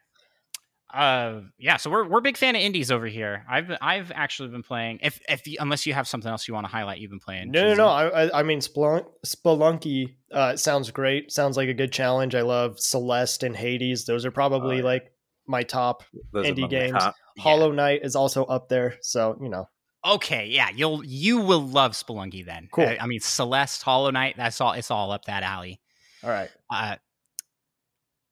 Uh, 0.92 1.40
yeah. 1.58 1.76
So 1.76 1.90
we're 1.90 2.06
we're 2.08 2.18
a 2.18 2.22
big 2.22 2.36
fan 2.36 2.56
of 2.56 2.62
indies 2.62 2.90
over 2.90 3.06
here. 3.06 3.44
I've 3.48 3.68
been- 3.68 3.78
I've 3.80 4.10
actually 4.14 4.48
been 4.48 4.62
playing. 4.62 4.98
If 5.02 5.20
if 5.28 5.46
you, 5.46 5.56
unless 5.60 5.86
you 5.86 5.94
have 5.94 6.08
something 6.08 6.30
else 6.30 6.48
you 6.48 6.54
want 6.54 6.64
to 6.66 6.70
highlight, 6.70 6.98
you've 6.98 7.10
been 7.10 7.20
playing. 7.20 7.50
No, 7.50 7.62
no, 7.62 7.68
Cheesy. 7.70 7.78
no. 7.78 7.88
I, 7.88 8.24
I, 8.24 8.40
I 8.40 8.42
mean, 8.42 8.60
Spelunk, 8.60 9.06
Spelunky 9.24 10.14
uh, 10.32 10.56
sounds 10.56 10.90
great. 10.90 11.30
Sounds 11.32 11.56
like 11.56 11.68
a 11.68 11.74
good 11.74 11.92
challenge. 11.92 12.34
I 12.34 12.42
love 12.42 12.78
Celeste 12.80 13.42
and 13.42 13.56
Hades. 13.56 14.04
Those 14.04 14.24
are 14.24 14.30
probably 14.30 14.78
yeah. 14.78 14.84
like 14.84 15.12
my 15.46 15.62
top. 15.62 16.02
Those 16.32 16.46
Indie 16.46 16.58
among 16.58 16.70
games. 16.70 16.92
top. 16.92 17.14
Yeah. 17.36 17.42
Hollow 17.42 17.72
Knight 17.72 18.00
is 18.04 18.16
also 18.16 18.44
up 18.44 18.68
there. 18.68 18.96
So, 19.02 19.38
you 19.40 19.48
know, 19.48 19.68
Okay, 20.04 20.46
yeah, 20.46 20.70
you'll 20.74 21.04
you 21.04 21.40
will 21.42 21.60
love 21.60 21.92
Spelunky 21.92 22.44
then. 22.44 22.68
Cool. 22.72 22.86
I, 22.88 22.98
I 23.02 23.06
mean, 23.06 23.20
Celeste, 23.20 23.82
Hollow 23.82 24.10
Knight. 24.10 24.34
That's 24.36 24.58
all. 24.60 24.72
It's 24.72 24.90
all 24.90 25.12
up 25.12 25.26
that 25.26 25.42
alley. 25.42 25.78
all 26.24 26.30
right. 26.30 26.48
Uh, 26.70 26.96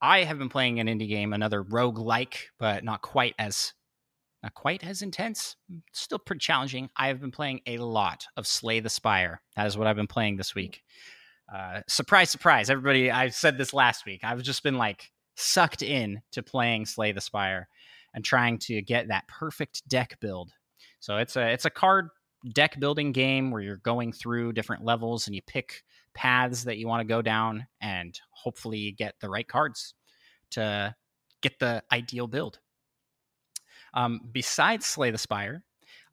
I 0.01 0.23
have 0.23 0.37
been 0.37 0.49
playing 0.49 0.79
an 0.79 0.87
indie 0.87 1.09
game, 1.09 1.33
another 1.33 1.61
rogue 1.61 1.97
like, 1.97 2.49
but 2.57 2.83
not 2.83 3.01
quite 3.01 3.35
as 3.37 3.73
not 4.41 4.53
quite 4.53 4.83
as 4.83 5.01
intense. 5.01 5.57
Still 5.91 6.19
pretty 6.19 6.39
challenging. 6.39 6.89
I 6.95 7.07
have 7.07 7.19
been 7.19 7.31
playing 7.31 7.59
a 7.65 7.77
lot 7.77 8.25
of 8.37 8.47
Slay 8.47 8.79
the 8.79 8.89
Spire. 8.89 9.41
That 9.57 9.67
is 9.67 9.77
what 9.77 9.85
I've 9.85 9.97
been 9.97 10.07
playing 10.07 10.37
this 10.37 10.55
week. 10.55 10.81
Uh, 11.53 11.81
surprise, 11.87 12.29
surprise, 12.29 12.69
everybody! 12.69 13.11
I 13.11 13.29
said 13.29 13.57
this 13.57 13.73
last 13.73 14.05
week. 14.05 14.21
I've 14.23 14.41
just 14.41 14.63
been 14.63 14.77
like 14.77 15.11
sucked 15.35 15.81
in 15.81 16.21
to 16.31 16.43
playing 16.43 16.85
Slay 16.85 17.11
the 17.11 17.21
Spire 17.21 17.67
and 18.13 18.23
trying 18.23 18.57
to 18.59 18.81
get 18.81 19.09
that 19.09 19.27
perfect 19.27 19.87
deck 19.87 20.17
build. 20.21 20.51
So 20.99 21.17
it's 21.17 21.35
a 21.35 21.51
it's 21.51 21.65
a 21.65 21.69
card 21.69 22.09
deck 22.53 22.79
building 22.79 23.11
game 23.11 23.51
where 23.51 23.61
you're 23.61 23.77
going 23.77 24.13
through 24.13 24.53
different 24.53 24.85
levels 24.85 25.27
and 25.27 25.35
you 25.35 25.41
pick 25.41 25.83
paths 26.13 26.63
that 26.63 26.77
you 26.77 26.87
want 26.87 27.01
to 27.01 27.13
go 27.13 27.21
down 27.21 27.67
and 27.81 28.19
hopefully 28.31 28.91
get 28.91 29.15
the 29.21 29.29
right 29.29 29.47
cards 29.47 29.93
to 30.51 30.95
get 31.41 31.59
the 31.59 31.83
ideal 31.91 32.27
build. 32.27 32.59
Um, 33.93 34.21
besides 34.31 34.85
Slay 34.85 35.11
the 35.11 35.17
Spire, 35.17 35.63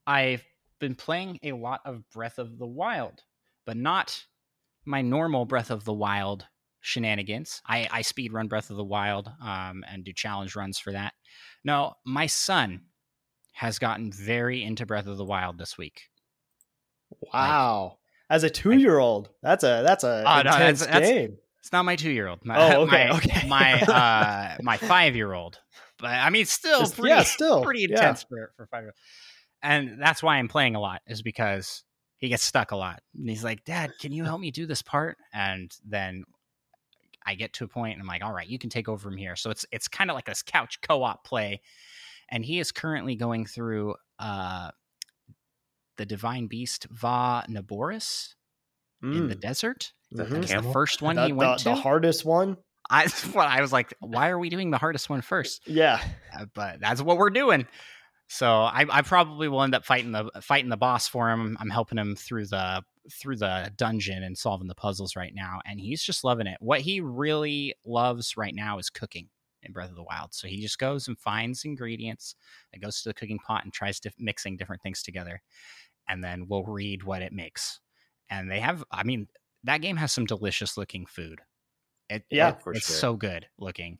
I've 0.07 0.45
been 0.79 0.95
playing 0.95 1.39
a 1.43 1.53
lot 1.53 1.81
of 1.85 2.09
Breath 2.11 2.39
of 2.39 2.59
the 2.59 2.67
Wild, 2.67 3.23
but 3.65 3.77
not 3.77 4.25
my 4.85 5.03
normal 5.03 5.45
Breath 5.45 5.71
of 5.71 5.85
the 5.85 5.93
Wild 5.93 6.47
shenanigans. 6.81 7.61
I, 7.67 7.89
I 7.91 8.03
speed 8.03 8.33
run 8.33 8.49
Breath 8.49 8.71
of 8.71 8.77
the 8.77 8.85
Wild 8.85 9.31
um, 9.43 9.85
and 9.89 10.05
do 10.05 10.13
challenge 10.13 10.55
runs 10.55 10.79
for 10.79 10.93
that. 10.93 11.15
No, 11.65 11.95
my 12.05 12.27
son 12.27 12.83
has 13.53 13.79
gotten 13.79 14.13
very 14.13 14.63
into 14.63 14.87
Breath 14.87 15.07
of 15.07 15.17
the 15.17 15.25
Wild 15.25 15.59
this 15.59 15.77
week. 15.77 16.03
Wow. 17.33 17.99
As 18.29 18.43
a 18.43 18.51
two 18.51 18.73
year 18.73 18.99
old, 18.99 19.31
that's 19.43 19.63
a 19.65 19.83
that's 19.87 20.05
a 20.05 20.25
Oh, 20.27 20.43
no, 20.43 20.51
intense 20.51 20.81
that's- 20.81 20.87
that's- 20.87 21.11
game. 21.11 21.39
It's 21.61 21.73
not 21.73 21.85
my 21.85 21.97
two 21.97 22.11
year 22.13 22.29
old. 22.29 22.41
Oh, 22.49 22.83
okay, 22.83 23.09
my, 23.09 23.17
okay. 23.17 23.49
my 23.49 23.81
uh, 23.83 24.57
my 24.63 24.77
five 24.77 25.17
year 25.17 25.33
old. 25.33 25.59
But 25.99 26.09
I 26.11 26.31
mean, 26.31 26.47
still 26.47 26.81
Just- 26.81 26.95
pretty 26.97 27.09
yeah, 27.15 27.23
still 27.25 27.63
pretty 27.65 27.83
yeah. 27.83 27.97
intense 27.97 28.23
for 28.25 28.53
for 28.57 28.67
five 28.67 28.83
year 28.83 28.89
old. 28.89 28.95
And 29.63 30.01
that's 30.01 30.23
why 30.23 30.37
I'm 30.37 30.47
playing 30.49 30.77
a 30.77 30.81
lot 30.81 31.03
is 31.09 31.23
because 31.23 31.83
he 32.19 32.29
gets 32.29 32.45
stuck 32.45 32.71
a 32.71 32.77
lot. 32.77 33.01
And 33.19 33.29
he's 33.29 33.43
like, 33.43 33.65
Dad, 33.65 33.91
can 34.01 34.13
you 34.13 34.25
help 34.25 34.41
me 34.41 34.51
do 34.53 34.65
this 34.67 34.81
part? 34.83 35.17
And 35.33 35.75
then 35.85 36.25
I 37.25 37.35
get 37.35 37.53
to 37.55 37.65
a 37.65 37.69
point 37.69 37.95
and 37.95 38.01
I'm 38.03 38.07
like, 38.07 38.23
all 38.23 38.33
right, 38.33 38.47
you 38.47 38.59
can 38.59 38.71
take 38.71 38.89
over 38.89 38.99
from 39.03 39.17
here. 39.17 39.35
So 39.35 39.51
it's 39.51 39.67
it's 39.73 39.89
kind 39.89 40.09
of 40.11 40.15
like 40.15 40.27
this 40.27 40.43
couch 40.43 40.79
co-op 40.83 41.25
play. 41.25 41.61
And 42.31 42.45
he 42.45 42.61
is 42.61 42.71
currently 42.71 43.17
going 43.17 43.45
through 43.47 43.97
uh 44.21 44.71
the 45.97 46.07
divine 46.07 46.47
beast 46.47 46.87
Va 46.91 47.45
Naboris 47.49 48.35
in 49.03 49.29
the 49.29 49.37
Mm. 49.37 49.41
desert. 49.41 49.93
Is 50.11 50.19
that 50.19 50.29
Mhm. 50.29 50.47
the 50.49 50.63
the 50.63 50.73
first 50.73 51.03
one 51.03 51.17
The- 51.17 51.27
he 51.27 51.33
went 51.33 51.59
the, 51.59 51.71
to. 51.71 51.77
the 51.77 51.81
hardest 51.83 52.25
one. 52.25 52.57
I 52.89 53.09
well, 53.35 53.47
I 53.49 53.61
was 53.61 53.73
like, 53.73 53.95
why 54.01 54.29
are 54.31 54.39
we 54.39 54.49
doing 54.49 54.71
the 54.71 54.79
hardest 54.79 55.11
one 55.11 55.21
first? 55.21 55.67
Yeah. 55.69 56.01
Uh, 56.37 56.47
but 56.55 56.81
that's 56.81 57.03
what 57.03 57.17
we're 57.19 57.31
doing. 57.31 57.67
So 58.29 58.49
I, 58.63 58.85
I 58.91 59.03
probably 59.03 59.49
will 59.49 59.63
end 59.63 59.75
up 59.75 59.85
fighting 59.85 60.13
the 60.13 60.31
fighting 60.41 60.69
the 60.71 60.77
boss 60.77 61.07
for 61.09 61.31
him. 61.31 61.57
I'm 61.61 61.71
helping 61.71 61.99
him 61.99 62.17
through 62.17 62.47
the 62.47 62.83
through 63.13 63.37
the 63.37 63.73
dungeon 63.77 64.25
and 64.25 64.37
solving 64.37 64.67
the 64.67 64.75
puzzles 64.75 65.15
right 65.15 65.33
now, 65.33 65.61
and 65.65 65.79
he's 65.81 66.03
just 66.03 66.25
loving 66.25 66.49
it. 66.49 66.57
What 66.61 66.81
he 66.81 67.01
really 67.01 67.75
loves 67.85 68.37
right 68.37 68.55
now 68.55 68.79
is 68.79 68.91
cooking 68.91 69.29
in 69.67 69.73
Breath 69.73 69.91
of 69.91 69.97
the 69.97 70.03
Wild. 70.03 70.33
So 70.35 70.49
he 70.49 70.61
just 70.61 70.79
goes 70.79 71.09
and 71.09 71.19
finds 71.19 71.65
ingredients 71.65 72.35
and 72.73 72.83
goes 72.83 73.03
to 73.03 73.09
the 73.11 73.15
cooking 73.15 73.39
pot 73.39 73.65
and 73.65 73.73
tries 73.73 74.01
to 74.01 74.11
mixing 74.19 74.57
different 74.57 74.83
things 74.83 75.03
together, 75.03 75.43
and 76.09 76.23
then 76.23 76.47
we'll 76.49 76.65
read 76.65 77.03
what 77.03 77.23
it 77.23 77.33
makes. 77.33 77.81
And 78.31 78.51
they 78.51 78.61
have, 78.61 78.83
I 78.91 79.03
mean, 79.05 79.29
that 79.65 79.81
game 79.83 79.97
has 79.97 80.13
some 80.13 80.27
delicious 80.27 80.77
looking 80.77 81.07
food. 81.07 81.41
It, 82.09 82.25
Yeah, 82.31 82.51
it- 82.51 82.57
it's 82.75 82.87
sure. 82.87 82.97
so 82.97 83.15
good 83.17 83.47
looking. 83.59 83.99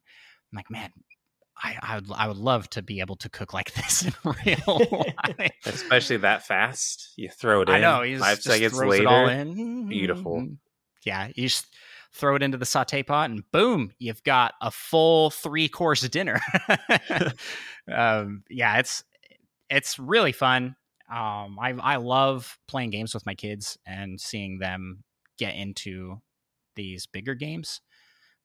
I'm 0.53 0.57
like, 0.57 0.71
man, 0.71 0.91
I, 1.63 1.77
I 1.83 1.95
would 1.97 2.13
I 2.13 2.29
would 2.29 2.37
love 2.37 2.69
to 2.71 2.83
be 2.83 3.01
able 3.01 3.17
to 3.17 3.29
cook 3.31 3.53
like 3.55 3.73
this 3.75 4.05
in 4.05 4.13
real 4.25 4.81
life. 5.39 5.53
Especially 5.65 6.19
that 6.19 6.47
fast. 6.47 7.13
You 7.17 7.31
throw 7.31 7.63
it 7.63 7.69
in. 7.71 7.77
I 7.77 7.81
know. 7.81 8.19
Five 8.19 8.43
seconds 8.43 8.75
later. 8.79 9.05
it 9.05 9.07
all 9.07 9.29
in. 9.29 9.89
Beautiful. 9.89 10.37
Mm-hmm. 10.41 10.55
Yeah, 11.05 11.29
you 11.35 11.49
just 11.49 11.67
throw 12.17 12.35
it 12.35 12.43
into 12.43 12.57
the 12.57 12.65
saute 12.65 13.03
pot, 13.03 13.31
and 13.31 13.51
boom, 13.53 13.93
you've 13.99 14.23
got 14.25 14.55
a 14.61 14.71
full 14.71 15.31
three 15.31 15.69
course 15.69 16.01
dinner. 16.09 16.41
um, 17.93 18.43
yeah, 18.49 18.79
it's 18.79 19.05
it's 19.69 19.99
really 19.99 20.33
fun. 20.33 20.77
Um, 21.11 21.59
I 21.61 21.75
I 21.81 21.97
love 21.97 22.59
playing 22.67 22.91
games 22.91 23.15
with 23.15 23.27
my 23.27 23.35
kids 23.35 23.79
and 23.87 24.21
seeing 24.21 24.59
them 24.59 25.05
get 25.39 25.55
into 25.55 26.21
these 26.75 27.07
bigger 27.07 27.35
games. 27.35 27.81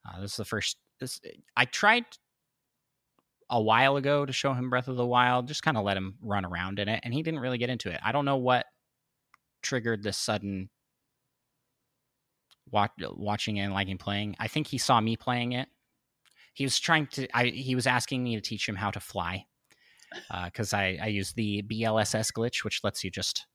Uh, 0.05 0.21
this 0.21 0.31
is 0.31 0.38
the 0.38 0.45
first. 0.45 0.77
This 0.99 1.19
I 1.55 1.65
tried 1.65 2.05
a 3.49 3.62
while 3.62 3.97
ago 3.97 4.25
to 4.25 4.31
show 4.31 4.53
him 4.53 4.69
Breath 4.69 4.88
of 4.88 4.95
the 4.95 5.05
Wild, 5.05 5.47
just 5.47 5.63
kind 5.63 5.77
of 5.77 5.84
let 5.84 5.97
him 5.97 6.15
run 6.21 6.45
around 6.45 6.79
in 6.79 6.88
it, 6.88 7.01
and 7.03 7.13
he 7.13 7.23
didn't 7.23 7.39
really 7.39 7.57
get 7.57 7.69
into 7.69 7.89
it. 7.89 7.99
I 8.03 8.12
don't 8.12 8.25
know 8.25 8.38
what 8.38 8.65
triggered 9.62 10.03
this 10.03 10.17
sudden 10.17 10.69
watch, 12.69 12.91
watching 13.00 13.60
and 13.60 13.74
liking 13.74 13.97
playing. 13.97 14.36
I 14.39 14.47
think 14.47 14.67
he 14.67 14.78
saw 14.78 15.00
me 15.02 15.15
playing 15.17 15.54
it. 15.54 15.67
He 16.54 16.63
was 16.65 16.80
trying 16.80 17.08
to. 17.08 17.28
I 17.34 17.45
he 17.45 17.76
was 17.76 17.88
asking 17.88 18.24
me 18.24 18.36
to 18.36 18.41
teach 18.41 18.67
him 18.67 18.76
how 18.76 18.91
to 18.91 19.00
fly 19.00 19.45
because 20.45 20.74
I 20.74 21.00
I 21.02 21.08
use 21.08 21.34
the 21.34 21.63
BLSS 21.63 22.32
glitch, 22.34 22.63
which 22.63 22.82
lets 22.84 23.04
you 23.04 23.10
just 23.12 23.47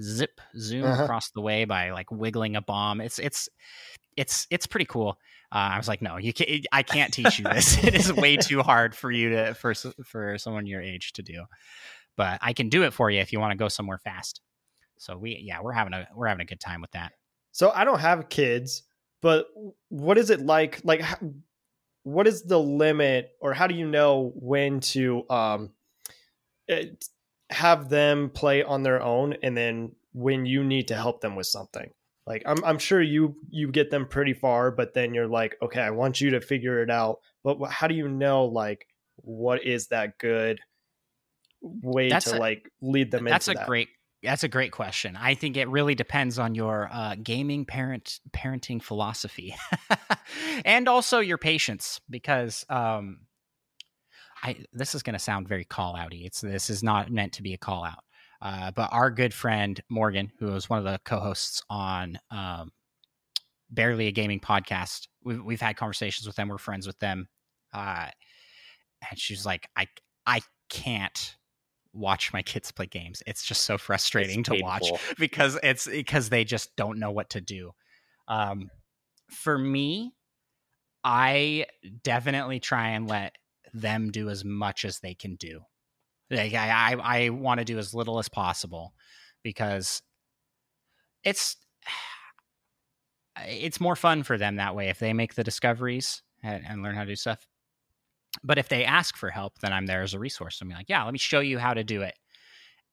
zip 0.00 0.40
zoom 0.58 0.84
Uh-huh. 0.86 1.02
across 1.04 1.30
the 1.32 1.42
way 1.42 1.64
by 1.66 1.90
like 1.90 2.10
wiggling 2.10 2.56
a 2.56 2.62
bomb. 2.62 3.00
It's 3.02 3.18
it's 3.18 3.48
it's 4.16 4.46
it's 4.50 4.66
pretty 4.66 4.86
cool. 4.86 5.18
Uh, 5.54 5.72
I 5.74 5.76
was 5.76 5.86
like, 5.88 6.00
no, 6.00 6.16
you 6.16 6.32
can't. 6.32 6.66
I 6.72 6.82
can't 6.82 7.12
teach 7.12 7.38
you 7.38 7.44
this. 7.44 7.76
it 7.84 7.94
is 7.94 8.10
way 8.12 8.36
too 8.38 8.62
hard 8.62 8.94
for 8.94 9.10
you 9.10 9.28
to 9.30 9.54
for 9.54 9.74
for 9.74 10.38
someone 10.38 10.66
your 10.66 10.80
age 10.80 11.12
to 11.14 11.22
do. 11.22 11.44
But 12.16 12.38
I 12.42 12.54
can 12.54 12.70
do 12.70 12.84
it 12.84 12.92
for 12.94 13.10
you 13.10 13.20
if 13.20 13.32
you 13.32 13.40
want 13.40 13.52
to 13.52 13.58
go 13.58 13.68
somewhere 13.68 13.98
fast. 13.98 14.40
So 14.98 15.18
we 15.18 15.38
yeah 15.44 15.60
we're 15.60 15.72
having 15.72 15.92
a 15.92 16.08
we're 16.14 16.26
having 16.28 16.42
a 16.42 16.46
good 16.46 16.60
time 16.60 16.80
with 16.80 16.92
that. 16.92 17.12
So 17.52 17.70
I 17.74 17.84
don't 17.84 18.00
have 18.00 18.28
kids, 18.28 18.82
but 19.20 19.46
what 19.88 20.18
is 20.18 20.30
it 20.30 20.40
like? 20.40 20.80
Like, 20.84 21.02
what 22.02 22.26
is 22.26 22.42
the 22.42 22.58
limit, 22.58 23.30
or 23.40 23.52
how 23.52 23.66
do 23.66 23.74
you 23.74 23.86
know 23.86 24.32
when 24.34 24.80
to 24.80 25.28
um 25.30 25.70
it, 26.66 27.04
have 27.50 27.88
them 27.88 28.30
play 28.30 28.62
on 28.62 28.82
their 28.82 29.02
own, 29.02 29.36
and 29.42 29.56
then 29.56 29.92
when 30.12 30.46
you 30.46 30.64
need 30.64 30.88
to 30.88 30.96
help 30.96 31.20
them 31.20 31.36
with 31.36 31.46
something? 31.46 31.90
Like, 32.26 32.42
I'm 32.46 32.64
I'm 32.64 32.78
sure 32.78 33.02
you 33.02 33.36
you 33.50 33.70
get 33.70 33.90
them 33.90 34.06
pretty 34.06 34.32
far, 34.32 34.70
but 34.70 34.94
then 34.94 35.12
you're 35.14 35.28
like, 35.28 35.56
okay, 35.60 35.80
I 35.80 35.90
want 35.90 36.20
you 36.20 36.30
to 36.30 36.40
figure 36.40 36.82
it 36.82 36.90
out. 36.90 37.20
But 37.44 37.58
how 37.70 37.86
do 37.86 37.94
you 37.94 38.08
know 38.08 38.44
like 38.46 38.86
what 39.16 39.64
is 39.64 39.88
that 39.88 40.18
good 40.18 40.60
way 41.60 42.08
That's 42.08 42.26
to 42.26 42.36
a- 42.36 42.38
like 42.38 42.70
lead 42.80 43.10
them 43.10 43.24
that's 43.24 43.48
a 43.48 43.54
that? 43.54 43.66
great 43.66 43.88
that's 44.22 44.44
a 44.44 44.48
great 44.48 44.72
question. 44.72 45.16
I 45.16 45.34
think 45.34 45.56
it 45.56 45.68
really 45.68 45.94
depends 45.94 46.38
on 46.38 46.54
your 46.54 46.88
uh, 46.92 47.16
gaming 47.22 47.64
parent 47.64 48.20
parenting 48.30 48.82
philosophy, 48.82 49.54
and 50.64 50.88
also 50.88 51.18
your 51.18 51.38
patience. 51.38 52.00
Because 52.08 52.64
um, 52.68 53.20
I 54.42 54.64
this 54.72 54.94
is 54.94 55.02
going 55.02 55.14
to 55.14 55.18
sound 55.18 55.48
very 55.48 55.64
call 55.64 55.94
outy. 55.94 56.24
It's 56.24 56.40
this 56.40 56.70
is 56.70 56.82
not 56.82 57.10
meant 57.10 57.34
to 57.34 57.42
be 57.42 57.54
a 57.54 57.58
call 57.58 57.84
out. 57.84 58.04
Uh, 58.40 58.70
but 58.72 58.88
our 58.92 59.10
good 59.10 59.32
friend 59.32 59.80
Morgan, 59.88 60.32
who 60.38 60.46
was 60.46 60.68
one 60.68 60.78
of 60.78 60.84
the 60.84 61.00
co-hosts 61.04 61.62
on 61.70 62.18
um, 62.30 62.72
Barely 63.70 64.08
a 64.08 64.12
Gaming 64.12 64.40
podcast, 64.40 65.06
we've 65.24 65.42
we've 65.42 65.60
had 65.60 65.76
conversations 65.76 66.26
with 66.26 66.36
them. 66.36 66.48
We're 66.48 66.58
friends 66.58 66.86
with 66.86 66.98
them, 67.00 67.28
uh, 67.72 68.08
and 69.08 69.18
she's 69.18 69.44
like, 69.44 69.68
I 69.76 69.86
I 70.26 70.42
can't 70.68 71.36
watch 71.92 72.32
my 72.32 72.42
kids 72.42 72.72
play 72.72 72.86
games. 72.86 73.22
It's 73.26 73.44
just 73.44 73.62
so 73.62 73.78
frustrating 73.78 74.40
It's 74.40 74.48
to 74.48 74.60
watch 74.62 74.90
because 75.18 75.58
it's 75.62 75.86
because 75.86 76.28
they 76.28 76.44
just 76.44 76.74
don't 76.76 76.98
know 76.98 77.10
what 77.10 77.30
to 77.30 77.40
do. 77.40 77.72
Um, 78.28 78.70
for 79.30 79.56
me, 79.56 80.14
I 81.04 81.66
definitely 82.02 82.60
try 82.60 82.90
and 82.90 83.08
let 83.08 83.36
them 83.74 84.10
do 84.10 84.28
as 84.28 84.44
much 84.44 84.84
as 84.84 85.00
they 85.00 85.14
can 85.14 85.36
do. 85.36 85.60
Like 86.30 86.54
I, 86.54 86.92
I, 86.92 87.24
I 87.24 87.28
want 87.30 87.58
to 87.58 87.64
do 87.64 87.78
as 87.78 87.94
little 87.94 88.18
as 88.18 88.28
possible 88.28 88.94
because 89.42 90.02
it's 91.24 91.56
it's 93.46 93.80
more 93.80 93.96
fun 93.96 94.22
for 94.22 94.38
them 94.38 94.56
that 94.56 94.74
way 94.74 94.88
if 94.88 94.98
they 94.98 95.12
make 95.12 95.34
the 95.34 95.44
discoveries 95.44 96.22
and, 96.42 96.64
and 96.66 96.82
learn 96.82 96.94
how 96.94 97.02
to 97.02 97.10
do 97.10 97.16
stuff. 97.16 97.46
But 98.44 98.58
if 98.58 98.68
they 98.68 98.84
ask 98.84 99.16
for 99.16 99.30
help, 99.30 99.58
then 99.60 99.72
I'm 99.72 99.86
there 99.86 100.02
as 100.02 100.14
a 100.14 100.18
resource. 100.18 100.60
I'm 100.60 100.68
like, 100.70 100.88
yeah, 100.88 101.04
let 101.04 101.12
me 101.12 101.18
show 101.18 101.40
you 101.40 101.58
how 101.58 101.74
to 101.74 101.84
do 101.84 102.02
it. 102.02 102.14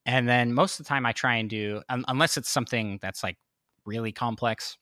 And 0.06 0.28
then 0.28 0.54
most 0.54 0.80
of 0.80 0.86
the 0.86 0.90
time, 0.90 1.06
I 1.06 1.12
try 1.14 1.36
and 1.36 1.50
do, 1.50 1.82
um, 1.90 2.06
unless 2.08 2.38
it's 2.38 2.50
something 2.50 3.00
that's 3.02 3.24
like 3.24 3.38
really 3.86 4.12
complex, 4.12 4.78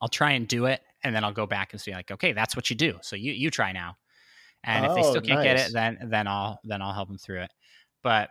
I'll 0.00 0.08
try 0.08 0.32
and 0.32 0.48
do 0.48 0.66
it, 0.66 0.82
and 1.04 1.14
then 1.14 1.24
I'll 1.24 1.32
go 1.32 1.46
back 1.46 1.72
and 1.72 1.80
see 1.80 1.92
like, 1.92 2.10
okay, 2.10 2.32
that's 2.32 2.56
what 2.56 2.70
you 2.70 2.76
do. 2.76 2.98
So 3.02 3.16
you 3.16 3.32
you 3.32 3.50
try 3.50 3.72
now. 3.72 3.96
And 4.64 4.84
if 4.86 4.94
they 4.94 5.02
Oh, 5.02 5.04
still 5.04 5.22
can't 5.22 5.42
get 5.42 5.56
it, 5.56 5.72
then 5.72 5.98
then 6.10 6.28
I'll 6.28 6.60
then 6.64 6.82
I'll 6.82 6.94
help 6.94 7.08
them 7.08 7.18
through 7.18 7.42
it. 7.42 7.52
But 8.02 8.30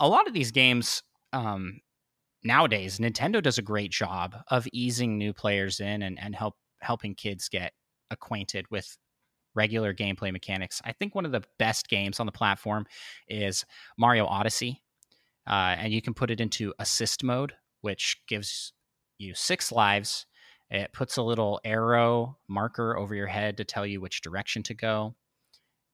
a 0.00 0.08
lot 0.08 0.26
of 0.28 0.34
these 0.34 0.52
games 0.52 1.02
um, 1.32 1.80
nowadays, 2.44 2.98
Nintendo 2.98 3.42
does 3.42 3.58
a 3.58 3.62
great 3.62 3.92
job 3.92 4.36
of 4.48 4.68
easing 4.72 5.18
new 5.18 5.32
players 5.34 5.80
in 5.80 6.02
and 6.02 6.18
and 6.20 6.34
help 6.36 6.56
helping 6.80 7.14
kids 7.14 7.48
get 7.48 7.72
acquainted 8.10 8.66
with 8.70 8.96
regular 9.54 9.94
gameplay 9.94 10.32
mechanics. 10.32 10.80
I 10.84 10.92
think 10.92 11.14
one 11.14 11.24
of 11.24 11.32
the 11.32 11.44
best 11.58 11.88
games 11.88 12.20
on 12.20 12.26
the 12.26 12.32
platform 12.32 12.86
is 13.28 13.64
Mario 13.98 14.26
Odyssey, 14.26 14.82
uh, 15.46 15.76
and 15.78 15.92
you 15.92 16.02
can 16.02 16.14
put 16.14 16.30
it 16.30 16.40
into 16.40 16.74
assist 16.78 17.22
mode, 17.22 17.54
which 17.80 18.18
gives 18.28 18.72
you 19.18 19.34
six 19.34 19.70
lives. 19.70 20.26
It 20.70 20.92
puts 20.92 21.16
a 21.16 21.22
little 21.22 21.60
arrow 21.64 22.38
marker 22.48 22.96
over 22.96 23.14
your 23.14 23.26
head 23.26 23.56
to 23.58 23.64
tell 23.64 23.86
you 23.86 24.00
which 24.00 24.22
direction 24.22 24.62
to 24.64 24.74
go. 24.74 25.14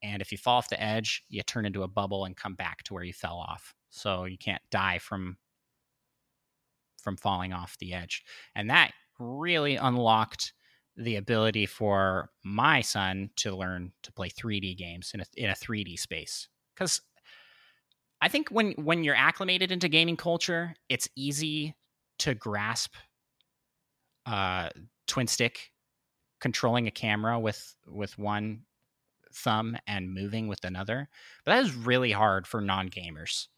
And 0.02 0.22
if 0.22 0.32
you 0.32 0.38
fall 0.38 0.56
off 0.56 0.70
the 0.70 0.82
edge, 0.82 1.22
you 1.28 1.42
turn 1.42 1.66
into 1.66 1.82
a 1.82 1.88
bubble 1.88 2.24
and 2.24 2.36
come 2.36 2.54
back 2.54 2.82
to 2.84 2.94
where 2.94 3.04
you 3.04 3.12
fell 3.12 3.36
off. 3.36 3.74
So 3.90 4.24
you 4.24 4.38
can't 4.38 4.62
die 4.70 4.98
from 4.98 5.36
from 7.02 7.16
falling 7.16 7.52
off 7.52 7.78
the 7.78 7.94
edge. 7.94 8.22
And 8.54 8.70
that 8.70 8.92
really 9.18 9.76
unlocked 9.76 10.52
the 11.00 11.16
ability 11.16 11.66
for 11.66 12.30
my 12.44 12.80
son 12.82 13.30
to 13.36 13.56
learn 13.56 13.92
to 14.02 14.12
play 14.12 14.28
3D 14.28 14.74
games 14.74 15.12
in 15.14 15.20
a 15.20 15.24
in 15.36 15.50
a 15.50 15.54
3D 15.54 15.96
space. 15.96 16.48
Cuz 16.76 17.02
I 18.20 18.28
think 18.28 18.48
when 18.50 18.72
when 18.72 19.04
you're 19.04 19.14
acclimated 19.14 19.72
into 19.72 19.88
gaming 19.88 20.16
culture, 20.16 20.74
it's 20.88 21.08
easy 21.16 21.74
to 22.18 22.34
grasp 22.34 22.94
uh 24.26 24.70
twin 25.06 25.26
stick 25.26 25.72
controlling 26.40 26.88
a 26.88 26.90
camera 26.90 27.40
with 27.40 27.76
with 27.86 28.18
one 28.18 28.66
thumb 29.34 29.76
and 29.86 30.12
moving 30.14 30.48
with 30.48 30.64
another. 30.64 31.08
But 31.44 31.52
that 31.56 31.64
is 31.64 31.74
really 31.74 32.12
hard 32.12 32.46
for 32.46 32.60
non-gamers. 32.60 33.48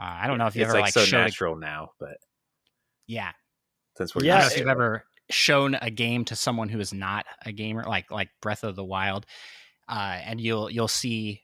Uh, 0.00 0.04
I 0.22 0.26
don't 0.28 0.38
know 0.38 0.46
if 0.48 0.56
you 0.56 0.64
it's 0.64 0.64
ever 0.64 0.78
like, 0.78 0.86
like 0.86 0.94
so 0.94 1.04
showed 1.04 1.28
a- 1.28 1.32
natural 1.32 1.56
now, 1.56 1.92
but 1.98 2.18
yeah, 3.06 3.32
since 3.96 4.14
we're 4.14 4.24
I 4.24 4.26
Yeah, 4.26 4.34
don't 4.34 4.40
know 4.42 4.46
used 4.46 4.48
if 4.48 4.56
you've 4.56 4.66
ever 4.68 5.04
shown 5.32 5.74
a 5.74 5.90
game 5.90 6.24
to 6.26 6.36
someone 6.36 6.68
who 6.68 6.80
is 6.80 6.92
not 6.92 7.26
a 7.44 7.52
gamer, 7.52 7.84
like 7.84 8.10
like 8.10 8.30
Breath 8.40 8.64
of 8.64 8.76
the 8.76 8.84
Wild, 8.84 9.26
uh, 9.88 10.18
and 10.24 10.40
you'll 10.40 10.70
you'll 10.70 10.88
see 10.88 11.42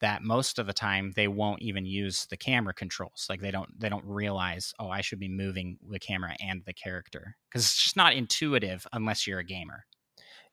that 0.00 0.22
most 0.22 0.58
of 0.58 0.66
the 0.66 0.72
time 0.72 1.12
they 1.16 1.28
won't 1.28 1.62
even 1.62 1.84
use 1.84 2.26
the 2.26 2.36
camera 2.36 2.72
controls. 2.72 3.26
Like 3.28 3.40
they 3.40 3.50
don't 3.50 3.68
they 3.78 3.88
don't 3.88 4.04
realize, 4.04 4.72
oh, 4.78 4.88
I 4.88 5.00
should 5.00 5.18
be 5.18 5.28
moving 5.28 5.78
the 5.90 5.98
camera 5.98 6.34
and 6.40 6.62
the 6.66 6.72
character 6.72 7.36
because 7.48 7.62
it's 7.62 7.82
just 7.82 7.96
not 7.96 8.14
intuitive 8.14 8.86
unless 8.92 9.26
you're 9.26 9.40
a 9.40 9.44
gamer. 9.44 9.84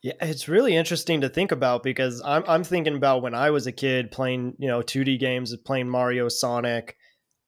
Yeah, 0.01 0.13
it's 0.21 0.47
really 0.47 0.75
interesting 0.75 1.21
to 1.21 1.29
think 1.29 1.51
about 1.51 1.83
because 1.83 2.21
I'm 2.23 2.43
I'm 2.47 2.63
thinking 2.63 2.95
about 2.95 3.21
when 3.21 3.35
I 3.35 3.51
was 3.51 3.67
a 3.67 3.71
kid 3.71 4.11
playing, 4.11 4.55
you 4.59 4.67
know, 4.67 4.81
2D 4.81 5.19
games, 5.19 5.55
playing 5.57 5.89
Mario, 5.89 6.29
Sonic. 6.29 6.95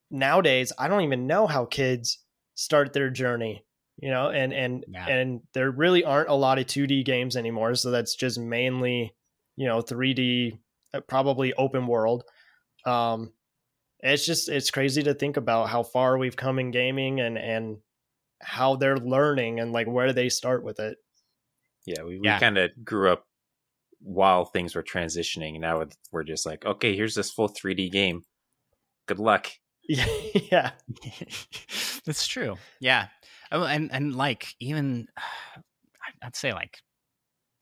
Nowadays, 0.09 0.71
I 0.79 0.87
don't 0.87 1.03
even 1.03 1.27
know 1.27 1.47
how 1.47 1.65
kids 1.65 2.19
start 2.55 2.93
their 2.93 3.09
journey, 3.09 3.65
you 3.97 4.09
know, 4.09 4.29
and 4.29 4.53
and 4.53 4.85
Yeah. 4.87 5.07
and 5.07 5.41
there 5.53 5.71
really 5.71 6.03
aren't 6.03 6.29
a 6.29 6.33
lot 6.35 6.59
of 6.59 6.65
2D 6.67 7.03
games 7.05 7.35
anymore, 7.35 7.75
so 7.75 7.91
that's 7.91 8.15
just 8.15 8.39
mainly, 8.39 9.13
you 9.55 9.65
know, 9.67 9.81
3D, 9.81 10.59
uh, 10.93 11.01
probably 11.01 11.53
open 11.53 11.87
world. 11.87 12.23
Um 12.85 13.33
it's 14.01 14.25
just 14.25 14.47
it's 14.49 14.69
crazy 14.69 15.01
to 15.03 15.13
think 15.15 15.37
about 15.37 15.69
how 15.69 15.81
far 15.83 16.17
we've 16.17 16.35
come 16.35 16.59
in 16.59 16.69
gaming 16.71 17.19
and 17.19 17.37
and 17.37 17.77
how 18.39 18.75
they're 18.75 18.97
learning 18.97 19.59
and 19.59 19.71
like 19.73 19.87
where 19.87 20.07
do 20.07 20.13
they 20.13 20.29
start 20.29 20.63
with 20.63 20.79
it. 20.79 20.97
yeah, 21.87 22.03
we, 22.03 22.19
we 22.19 22.25
Yeah. 22.27 22.39
kind 22.39 22.57
of 22.59 22.69
grew 22.85 23.11
up 23.11 23.25
while 23.99 24.45
things 24.45 24.75
were 24.75 24.83
transitioning. 24.83 25.53
and 25.53 25.61
Now 25.61 25.83
we're 26.11 26.23
just 26.23 26.45
like, 26.45 26.63
okay, 26.63 26.95
here's 26.95 27.15
this 27.15 27.31
full 27.31 27.49
3D 27.49 27.89
game. 27.91 28.21
Good 29.07 29.17
luck. 29.17 29.47
yeah. 29.89 30.71
That's 32.05 32.27
true. 32.27 32.57
Yeah. 32.79 33.07
Oh, 33.51 33.63
and 33.63 33.91
and 33.91 34.15
like 34.15 34.55
even 34.59 35.07
I'd 36.21 36.35
say 36.35 36.53
like 36.53 36.79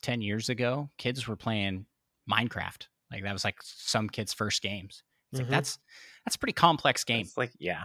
10 0.03 0.21
years 0.21 0.49
ago, 0.49 0.89
kids 0.97 1.27
were 1.27 1.35
playing 1.35 1.85
Minecraft. 2.31 2.87
Like 3.11 3.23
that 3.23 3.33
was 3.33 3.43
like 3.43 3.57
some 3.61 4.09
kids' 4.09 4.33
first 4.33 4.61
games. 4.61 5.03
It's 5.31 5.39
like 5.41 5.47
Mhm. 5.47 5.51
that's 5.51 5.79
that's 6.25 6.35
a 6.35 6.39
pretty 6.39 6.53
complex 6.53 7.03
game. 7.03 7.21
It's 7.21 7.37
like, 7.37 7.51
yeah, 7.59 7.83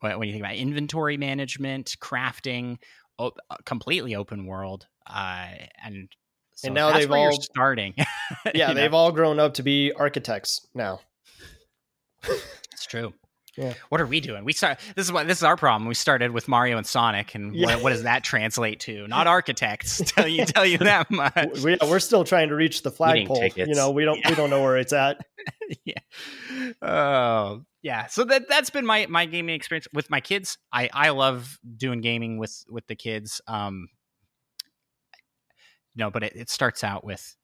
When 0.00 0.18
when 0.18 0.28
you 0.28 0.34
think 0.34 0.44
about 0.44 0.56
inventory 0.56 1.16
management, 1.16 1.96
crafting, 2.00 2.78
o- 3.18 3.32
uh, 3.50 3.56
completely 3.64 4.14
open 4.14 4.46
world, 4.46 4.86
uh, 5.06 5.48
and 5.84 6.08
so 6.54 6.66
And 6.68 6.74
now 6.74 6.92
they've 6.92 7.10
all- 7.10 7.32
starting. 7.40 7.94
Yeah, 8.54 8.72
they've 8.74 8.92
all 8.92 9.10
grown 9.12 9.38
up 9.40 9.54
to 9.54 9.62
be 9.62 9.92
architects 9.92 10.66
now. 10.74 11.00
It's 12.72 12.86
true. 12.86 13.14
Yeah. 13.58 13.74
What 13.88 14.00
are 14.00 14.06
we 14.06 14.20
doing? 14.20 14.44
We 14.44 14.52
start. 14.52 14.78
This 14.94 15.04
is 15.06 15.12
what 15.12 15.26
this 15.26 15.38
is 15.38 15.42
our 15.44 15.56
problem. 15.56 15.88
We 15.88 15.94
started 15.94 16.30
with 16.30 16.46
Mario 16.46 16.76
and 16.78 16.86
Sonic, 16.86 17.34
and 17.34 17.54
Yeah. 17.56 17.66
what, 17.74 17.82
what 17.84 17.90
does 17.90 18.04
that 18.04 18.22
translate 18.22 18.78
to? 18.80 19.06
Not 19.08 19.26
architects. 19.38 20.00
Tell 20.12 20.28
you 20.28 20.44
tell 20.44 20.64
you 20.64 20.78
that 20.78 21.10
much. 21.10 21.58
We, 21.64 21.76
we're 21.82 21.98
still 21.98 22.22
trying 22.22 22.50
to 22.50 22.54
reach 22.54 22.82
the 22.82 22.92
flagpole. 22.92 23.48
You 23.56 23.74
know, 23.74 23.90
we 23.90 24.04
don't 24.04 24.20
we 24.28 24.34
don't 24.36 24.50
know 24.50 24.62
where 24.62 24.76
it's 24.76 24.92
at. 24.92 25.26
yeah. 25.84 25.98
Oh, 26.80 27.64
yeah. 27.82 28.06
So 28.06 28.22
that 28.24 28.48
that's 28.48 28.70
been 28.70 28.86
my 28.86 29.06
my 29.08 29.26
gaming 29.26 29.56
experience 29.56 29.88
with 29.92 30.08
my 30.08 30.20
kids. 30.20 30.56
I 30.72 30.88
I 30.92 31.10
love 31.10 31.58
doing 31.76 32.00
gaming 32.00 32.38
with 32.38 32.64
with 32.70 32.86
the 32.86 32.94
kids. 32.94 33.40
Um, 33.48 33.88
no, 35.96 36.10
but 36.12 36.22
it, 36.22 36.34
it 36.36 36.48
starts 36.48 36.84
out 36.84 37.02
with 37.04 37.34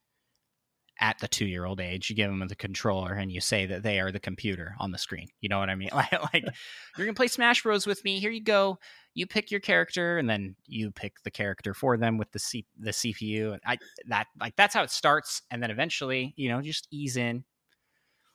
at 1.00 1.18
the 1.18 1.28
two 1.28 1.46
year 1.46 1.64
old 1.64 1.80
age, 1.80 2.08
you 2.08 2.16
give 2.16 2.30
them 2.30 2.46
the 2.46 2.54
controller 2.54 3.12
and 3.14 3.32
you 3.32 3.40
say 3.40 3.66
that 3.66 3.82
they 3.82 3.98
are 4.00 4.12
the 4.12 4.20
computer 4.20 4.74
on 4.78 4.92
the 4.92 4.98
screen. 4.98 5.28
You 5.40 5.48
know 5.48 5.58
what 5.58 5.70
I 5.70 5.74
mean? 5.74 5.90
Like, 5.94 6.12
like 6.32 6.44
you're 6.96 7.06
gonna 7.06 7.14
play 7.14 7.26
Smash 7.28 7.62
Bros 7.62 7.86
with 7.86 8.04
me. 8.04 8.20
Here 8.20 8.30
you 8.30 8.42
go. 8.42 8.78
You 9.14 9.26
pick 9.26 9.50
your 9.50 9.60
character, 9.60 10.18
and 10.18 10.28
then 10.28 10.56
you 10.66 10.90
pick 10.90 11.22
the 11.22 11.30
character 11.30 11.72
for 11.74 11.96
them 11.96 12.18
with 12.18 12.32
the 12.32 12.38
C- 12.40 12.66
the 12.78 12.90
CPU. 12.90 13.52
And 13.52 13.60
I 13.66 13.78
that 14.08 14.26
like 14.40 14.56
that's 14.56 14.74
how 14.74 14.82
it 14.82 14.90
starts, 14.90 15.42
and 15.50 15.62
then 15.62 15.70
eventually, 15.70 16.34
you 16.36 16.48
know, 16.48 16.60
just 16.60 16.88
ease 16.90 17.16
in. 17.16 17.44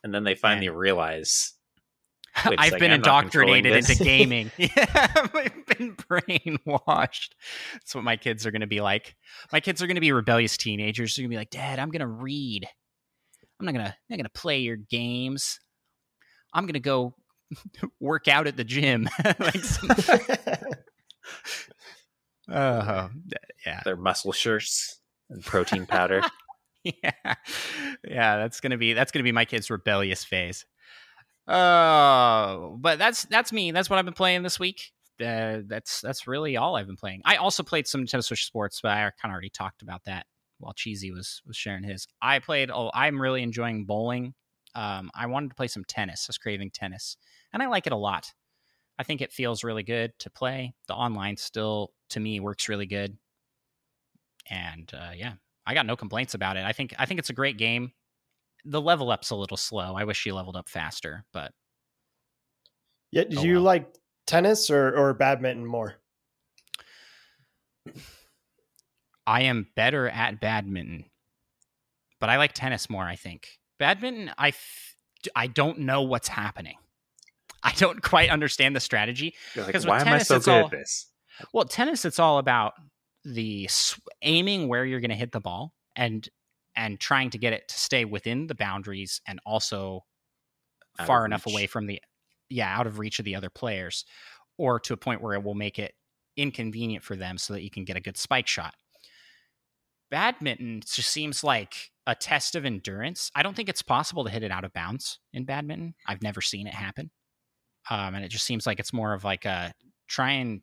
and 0.04 0.13
then 0.13 0.24
they 0.24 0.36
finally 0.36 0.69
realize 0.69 1.54
I've 2.35 2.79
been 2.79 2.91
I'm 2.91 2.97
indoctrinated 2.97 3.73
into 3.73 3.95
gaming. 4.03 4.51
yeah, 4.57 5.07
I've 5.15 5.65
been 5.65 5.95
brainwashed. 5.95 7.29
That's 7.73 7.95
what 7.95 8.03
my 8.03 8.17
kids 8.17 8.45
are 8.45 8.51
going 8.51 8.61
to 8.61 8.67
be 8.67 8.81
like. 8.81 9.15
My 9.51 9.59
kids 9.59 9.81
are 9.81 9.87
going 9.87 9.95
to 9.95 10.01
be 10.01 10.11
rebellious 10.11 10.57
teenagers. 10.57 11.15
They're 11.15 11.23
going 11.23 11.31
to 11.31 11.33
be 11.33 11.39
like, 11.39 11.49
"Dad, 11.49 11.79
I'm 11.79 11.89
going 11.89 12.01
to 12.01 12.07
read. 12.07 12.67
I'm 13.59 13.65
not 13.65 13.73
going 13.73 13.85
to. 13.85 13.91
I'm 13.91 13.97
not 14.09 14.17
going 14.17 14.25
to 14.25 14.39
play 14.41 14.59
your 14.59 14.77
games. 14.77 15.59
I'm 16.53 16.63
going 16.63 16.73
to 16.73 16.79
go 16.79 17.15
work 17.99 18.27
out 18.27 18.47
at 18.47 18.57
the 18.57 18.63
gym." 18.63 19.09
like, 19.23 19.63
some- 19.63 19.89
oh, 22.51 23.09
yeah, 23.65 23.81
their 23.83 23.97
muscle 23.97 24.31
shirts 24.31 24.99
and 25.29 25.43
protein 25.43 25.85
powder. 25.85 26.21
yeah, 26.83 27.11
yeah. 28.07 28.37
That's 28.37 28.61
gonna 28.61 28.77
be 28.77 28.93
that's 28.93 29.11
gonna 29.11 29.23
be 29.23 29.31
my 29.31 29.45
kid's 29.45 29.69
rebellious 29.69 30.23
phase. 30.23 30.65
Oh, 31.49 32.77
but 32.79 32.99
that's 32.99 33.23
that's 33.25 33.51
me. 33.51 33.71
That's 33.71 33.89
what 33.89 33.97
I've 33.97 34.05
been 34.05 34.13
playing 34.13 34.43
this 34.43 34.59
week. 34.59 34.91
Uh, 35.19 35.59
that's 35.65 35.99
that's 35.99 36.27
really 36.27 36.57
all 36.57 36.75
I've 36.75 36.85
been 36.85 36.95
playing. 36.95 37.21
I 37.25 37.38
also 37.38 37.63
played 37.63 37.88
some 37.88 38.05
Nintendo 38.05 38.23
Switch 38.23 38.45
Sports, 38.45 38.79
but 38.81 38.91
I 38.91 38.99
kind 38.99 39.13
of 39.25 39.31
already 39.31 39.49
talked 39.49 39.81
about 39.81 40.03
that 40.05 40.27
while 40.59 40.73
Cheesy 40.73 41.12
was 41.12 41.41
was 41.47 41.57
sharing 41.57 41.83
his. 41.83 42.07
I 42.21 42.38
played. 42.39 42.69
Oh, 42.69 42.91
I'm 42.93 43.19
really 43.19 43.41
enjoying 43.41 43.85
bowling. 43.85 44.35
Um, 44.75 45.09
I 45.15 45.25
wanted 45.25 45.49
to 45.49 45.55
play 45.55 45.67
some 45.67 45.83
tennis. 45.85 46.27
I 46.27 46.29
was 46.29 46.38
craving 46.38 46.69
tennis, 46.71 47.17
and 47.51 47.63
I 47.63 47.67
like 47.67 47.88
it 47.88 47.93
a 47.93 47.97
lot. 47.97 48.31
I 48.99 49.03
think 49.03 49.21
it 49.21 49.31
feels 49.31 49.63
really 49.63 49.83
good 49.83 50.13
to 50.19 50.29
play. 50.29 50.73
The 50.88 50.93
online 50.93 51.38
still, 51.38 51.93
to 52.12 52.19
me, 52.19 52.39
works 52.39 52.69
really 52.69 52.85
good. 52.85 53.17
And 54.49 54.91
uh, 54.93 55.12
yeah, 55.15 55.33
I 55.65 55.73
got 55.73 55.85
no 55.88 55.95
complaints 55.95 56.33
about 56.35 56.57
it. 56.57 56.63
I 56.65 56.73
think 56.73 56.93
I 56.99 57.07
think 57.07 57.19
it's 57.19 57.29
a 57.31 57.33
great 57.33 57.57
game. 57.57 57.91
The 58.65 58.82
level 58.82 59.12
up's 59.12 59.30
a 59.30 59.36
little 59.36 59.58
slow. 59.58 59.95
I 59.95 60.04
wish 60.04 60.17
she 60.17 60.32
leveled 60.32 60.56
up 60.58 60.67
faster, 60.69 61.26
but 61.34 61.52
yeah, 63.12 63.24
do 63.24 63.39
Oh, 63.39 63.43
you 63.43 63.54
well. 63.56 63.63
like 63.63 63.88
tennis 64.28 64.69
or, 64.69 64.95
or 64.95 65.13
badminton 65.13 65.65
more? 65.65 65.95
I 69.26 69.41
am 69.43 69.67
better 69.76 70.10
at 70.10 70.39
badminton. 70.41 71.06
But 72.19 72.30
I 72.30 72.38
like 72.38 72.54
tennis 72.54 72.89
more, 72.89 73.04
I 73.06 73.15
think. 73.15 73.48
Badminton, 73.78 74.32
I 74.38 74.50
f- 74.50 74.95
I 75.36 75.48
don't 75.48 75.80
know 75.80 76.02
what's 76.02 76.28
happening. 76.28 76.76
I 77.63 77.72
don't 77.74 78.02
quite 78.02 78.30
understand 78.30 78.76
the 78.76 78.80
strategy. 78.80 79.36
You're 79.56 79.65
like, 79.65 79.74
'Cause 79.74 79.86
with 79.86 79.89
why 79.89 80.02
am 80.02 80.08
I 80.08 80.17
so 80.19 80.39
good 80.39 80.50
all- 80.50 80.65
at 80.65 80.72
this? 80.72 81.08
Well, 81.54 81.63
tennis 81.65 82.04
it's 82.04 82.19
all 82.19 82.38
about 82.38 82.74
the 83.24 83.67
sw- 83.67 84.00
aiming 84.22 84.67
where 84.67 84.84
you're 84.86 85.00
going 85.00 85.10
to 85.12 85.15
hit 85.15 85.32
the 85.32 85.39
ball 85.39 85.74
and 85.95 86.28
and 86.79 86.97
trying 86.97 87.29
to 87.29 87.37
get 87.37 87.51
it 87.51 87.67
to 87.67 87.77
stay 87.77 88.05
within 88.05 88.47
the 88.47 88.55
boundaries 88.55 89.19
and 89.27 89.37
also 89.45 90.05
Out 90.97 91.07
far 91.07 91.25
enough 91.25 91.45
away 91.45 91.67
from 91.67 91.87
the 91.87 92.01
yeah 92.49 92.73
out 92.75 92.87
of 92.87 92.99
reach 92.99 93.19
of 93.19 93.25
the 93.25 93.35
other 93.35 93.49
players 93.49 94.05
or 94.57 94.79
to 94.79 94.93
a 94.93 94.97
point 94.97 95.21
where 95.21 95.33
it 95.33 95.43
will 95.43 95.55
make 95.55 95.77
it 95.77 95.93
inconvenient 96.37 97.03
for 97.03 97.17
them 97.17 97.37
so 97.37 97.51
that 97.53 97.63
you 97.63 97.69
can 97.69 97.83
get 97.83 97.97
a 97.97 97.99
good 97.99 98.15
spike 98.15 98.47
shot. 98.47 98.73
Badminton 100.09 100.81
just 100.81 101.11
seems 101.11 101.43
like 101.43 101.91
a 102.07 102.15
test 102.15 102.55
of 102.55 102.63
endurance. 102.65 103.29
I 103.35 103.43
don't 103.43 103.55
think 103.55 103.67
it's 103.67 103.81
possible 103.81 104.23
to 104.23 104.29
hit 104.29 104.41
it 104.41 104.51
out 104.51 104.63
of 104.63 104.71
bounds 104.73 105.19
in 105.33 105.43
badminton. 105.43 105.95
I've 106.07 106.23
never 106.23 106.41
seen 106.41 106.65
it 106.65 106.73
happen. 106.73 107.11
Um, 107.89 108.15
and 108.15 108.23
it 108.23 108.29
just 108.29 108.45
seems 108.45 108.65
like 108.65 108.79
it's 108.79 108.93
more 108.93 109.13
of 109.13 109.25
like 109.25 109.43
a 109.43 109.73
try 110.07 110.31
and 110.31 110.61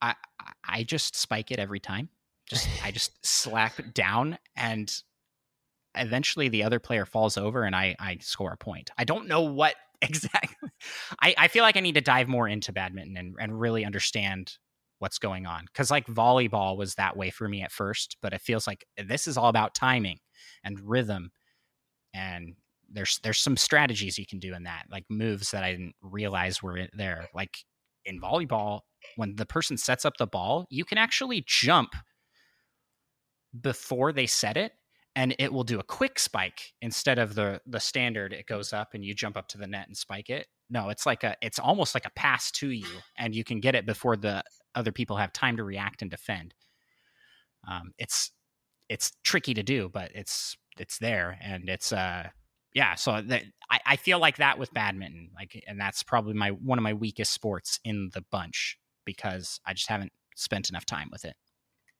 I- 0.00 0.14
i 0.62 0.82
just 0.84 1.16
spike 1.16 1.50
it 1.50 1.58
every 1.58 1.80
time 1.80 2.10
just 2.48 2.68
i 2.84 2.90
just 2.90 3.26
slap 3.26 3.74
down 3.94 4.38
and 4.56 5.02
eventually 5.96 6.48
the 6.48 6.62
other 6.62 6.78
player 6.78 7.06
falls 7.06 7.36
over 7.36 7.64
and 7.64 7.74
I, 7.74 7.96
I 7.98 8.18
score 8.20 8.52
a 8.52 8.56
point. 8.56 8.90
I 8.98 9.04
don't 9.04 9.28
know 9.28 9.42
what 9.42 9.74
exactly. 10.02 10.70
I, 11.20 11.34
I 11.38 11.48
feel 11.48 11.62
like 11.62 11.76
I 11.76 11.80
need 11.80 11.94
to 11.94 12.00
dive 12.00 12.28
more 12.28 12.48
into 12.48 12.72
badminton 12.72 13.16
and, 13.16 13.34
and 13.40 13.58
really 13.58 13.84
understand 13.84 14.52
what's 14.98 15.18
going 15.18 15.46
on. 15.46 15.66
Cause 15.74 15.90
like 15.90 16.06
volleyball 16.06 16.76
was 16.76 16.94
that 16.94 17.16
way 17.16 17.30
for 17.30 17.48
me 17.48 17.62
at 17.62 17.72
first, 17.72 18.16
but 18.22 18.32
it 18.32 18.40
feels 18.40 18.66
like 18.66 18.84
this 18.96 19.26
is 19.26 19.36
all 19.36 19.48
about 19.48 19.74
timing 19.74 20.18
and 20.64 20.80
rhythm. 20.80 21.30
And 22.14 22.54
there's 22.90 23.18
there's 23.22 23.38
some 23.38 23.56
strategies 23.56 24.18
you 24.18 24.26
can 24.26 24.38
do 24.38 24.54
in 24.54 24.62
that, 24.62 24.84
like 24.90 25.04
moves 25.10 25.50
that 25.50 25.64
I 25.64 25.72
didn't 25.72 25.94
realize 26.00 26.62
were 26.62 26.86
there. 26.94 27.28
Like 27.34 27.58
in 28.04 28.20
volleyball, 28.20 28.80
when 29.16 29.36
the 29.36 29.44
person 29.44 29.76
sets 29.76 30.04
up 30.04 30.14
the 30.18 30.26
ball, 30.26 30.66
you 30.70 30.84
can 30.84 30.96
actually 30.96 31.44
jump 31.46 31.94
before 33.60 34.12
they 34.12 34.26
set 34.26 34.56
it 34.56 34.72
and 35.14 35.34
it 35.38 35.52
will 35.52 35.64
do 35.64 35.80
a 35.80 35.84
quick 35.84 36.18
spike. 36.18 36.74
Instead 36.82 37.18
of 37.18 37.34
the 37.34 37.60
the 37.66 37.80
standard 37.80 38.32
it 38.32 38.46
goes 38.46 38.72
up 38.72 38.94
and 38.94 39.04
you 39.04 39.14
jump 39.14 39.36
up 39.36 39.48
to 39.48 39.58
the 39.58 39.66
net 39.66 39.86
and 39.86 39.96
spike 39.96 40.30
it. 40.30 40.46
No 40.70 40.88
it's 40.90 41.06
like 41.06 41.24
a 41.24 41.36
it's 41.42 41.58
almost 41.58 41.94
like 41.94 42.06
a 42.06 42.10
pass 42.10 42.50
to 42.52 42.70
you 42.70 42.88
and 43.18 43.34
you 43.34 43.44
can 43.44 43.60
get 43.60 43.74
it 43.74 43.86
before 43.86 44.16
the 44.16 44.42
other 44.74 44.92
people 44.92 45.16
have 45.16 45.32
time 45.32 45.56
to 45.56 45.64
react 45.64 46.02
and 46.02 46.10
defend. 46.10 46.54
Um, 47.68 47.92
it's 47.98 48.30
it's 48.88 49.12
tricky 49.24 49.54
to 49.54 49.62
do 49.62 49.88
but 49.92 50.10
it's 50.14 50.56
it's 50.78 50.98
there 50.98 51.38
and 51.42 51.68
it's 51.68 51.92
uh 51.92 52.28
yeah 52.74 52.94
so 52.94 53.20
that 53.22 53.42
I, 53.70 53.80
I 53.86 53.96
feel 53.96 54.18
like 54.18 54.36
that 54.36 54.58
with 54.58 54.72
badminton 54.72 55.30
like 55.34 55.62
and 55.66 55.80
that's 55.80 56.02
probably 56.02 56.34
my 56.34 56.50
one 56.50 56.78
of 56.78 56.82
my 56.82 56.92
weakest 56.92 57.32
sports 57.32 57.80
in 57.84 58.10
the 58.12 58.24
bunch 58.30 58.78
because 59.04 59.60
i 59.66 59.72
just 59.72 59.88
haven't 59.88 60.12
spent 60.36 60.68
enough 60.68 60.86
time 60.86 61.08
with 61.10 61.24
it 61.24 61.34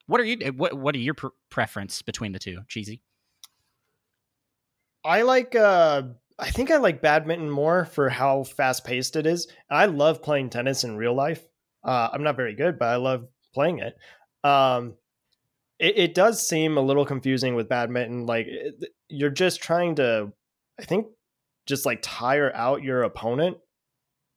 what 0.06 0.20
are 0.20 0.24
you 0.24 0.36
what 0.52 0.74
what 0.74 0.94
are 0.94 0.98
your 0.98 1.14
pre- 1.14 1.30
preference 1.50 2.02
between 2.02 2.32
the 2.32 2.38
two 2.38 2.60
cheesy 2.68 3.02
I 5.04 5.22
like 5.22 5.54
uh 5.54 6.02
I 6.38 6.50
think 6.50 6.70
I 6.70 6.76
like 6.76 7.00
badminton 7.00 7.50
more 7.50 7.86
for 7.86 8.08
how 8.08 8.44
fast 8.44 8.84
paced 8.84 9.16
it 9.16 9.26
is. 9.26 9.48
I 9.70 9.86
love 9.86 10.22
playing 10.22 10.50
tennis 10.50 10.84
in 10.84 10.96
real 10.96 11.14
life. 11.14 11.42
Uh, 11.82 12.10
I'm 12.12 12.22
not 12.22 12.36
very 12.36 12.54
good, 12.54 12.78
but 12.78 12.88
I 12.88 12.96
love 12.96 13.26
playing 13.54 13.78
it. 13.78 13.96
Um, 14.44 14.94
it, 15.78 15.96
it 15.96 16.14
does 16.14 16.46
seem 16.46 16.76
a 16.76 16.82
little 16.82 17.06
confusing 17.06 17.54
with 17.54 17.68
badminton. 17.68 18.26
Like 18.26 18.46
it, 18.48 18.84
you're 19.08 19.30
just 19.30 19.62
trying 19.62 19.94
to, 19.94 20.32
I 20.78 20.84
think, 20.84 21.06
just 21.64 21.86
like 21.86 22.00
tire 22.02 22.54
out 22.54 22.82
your 22.82 23.02
opponent, 23.02 23.56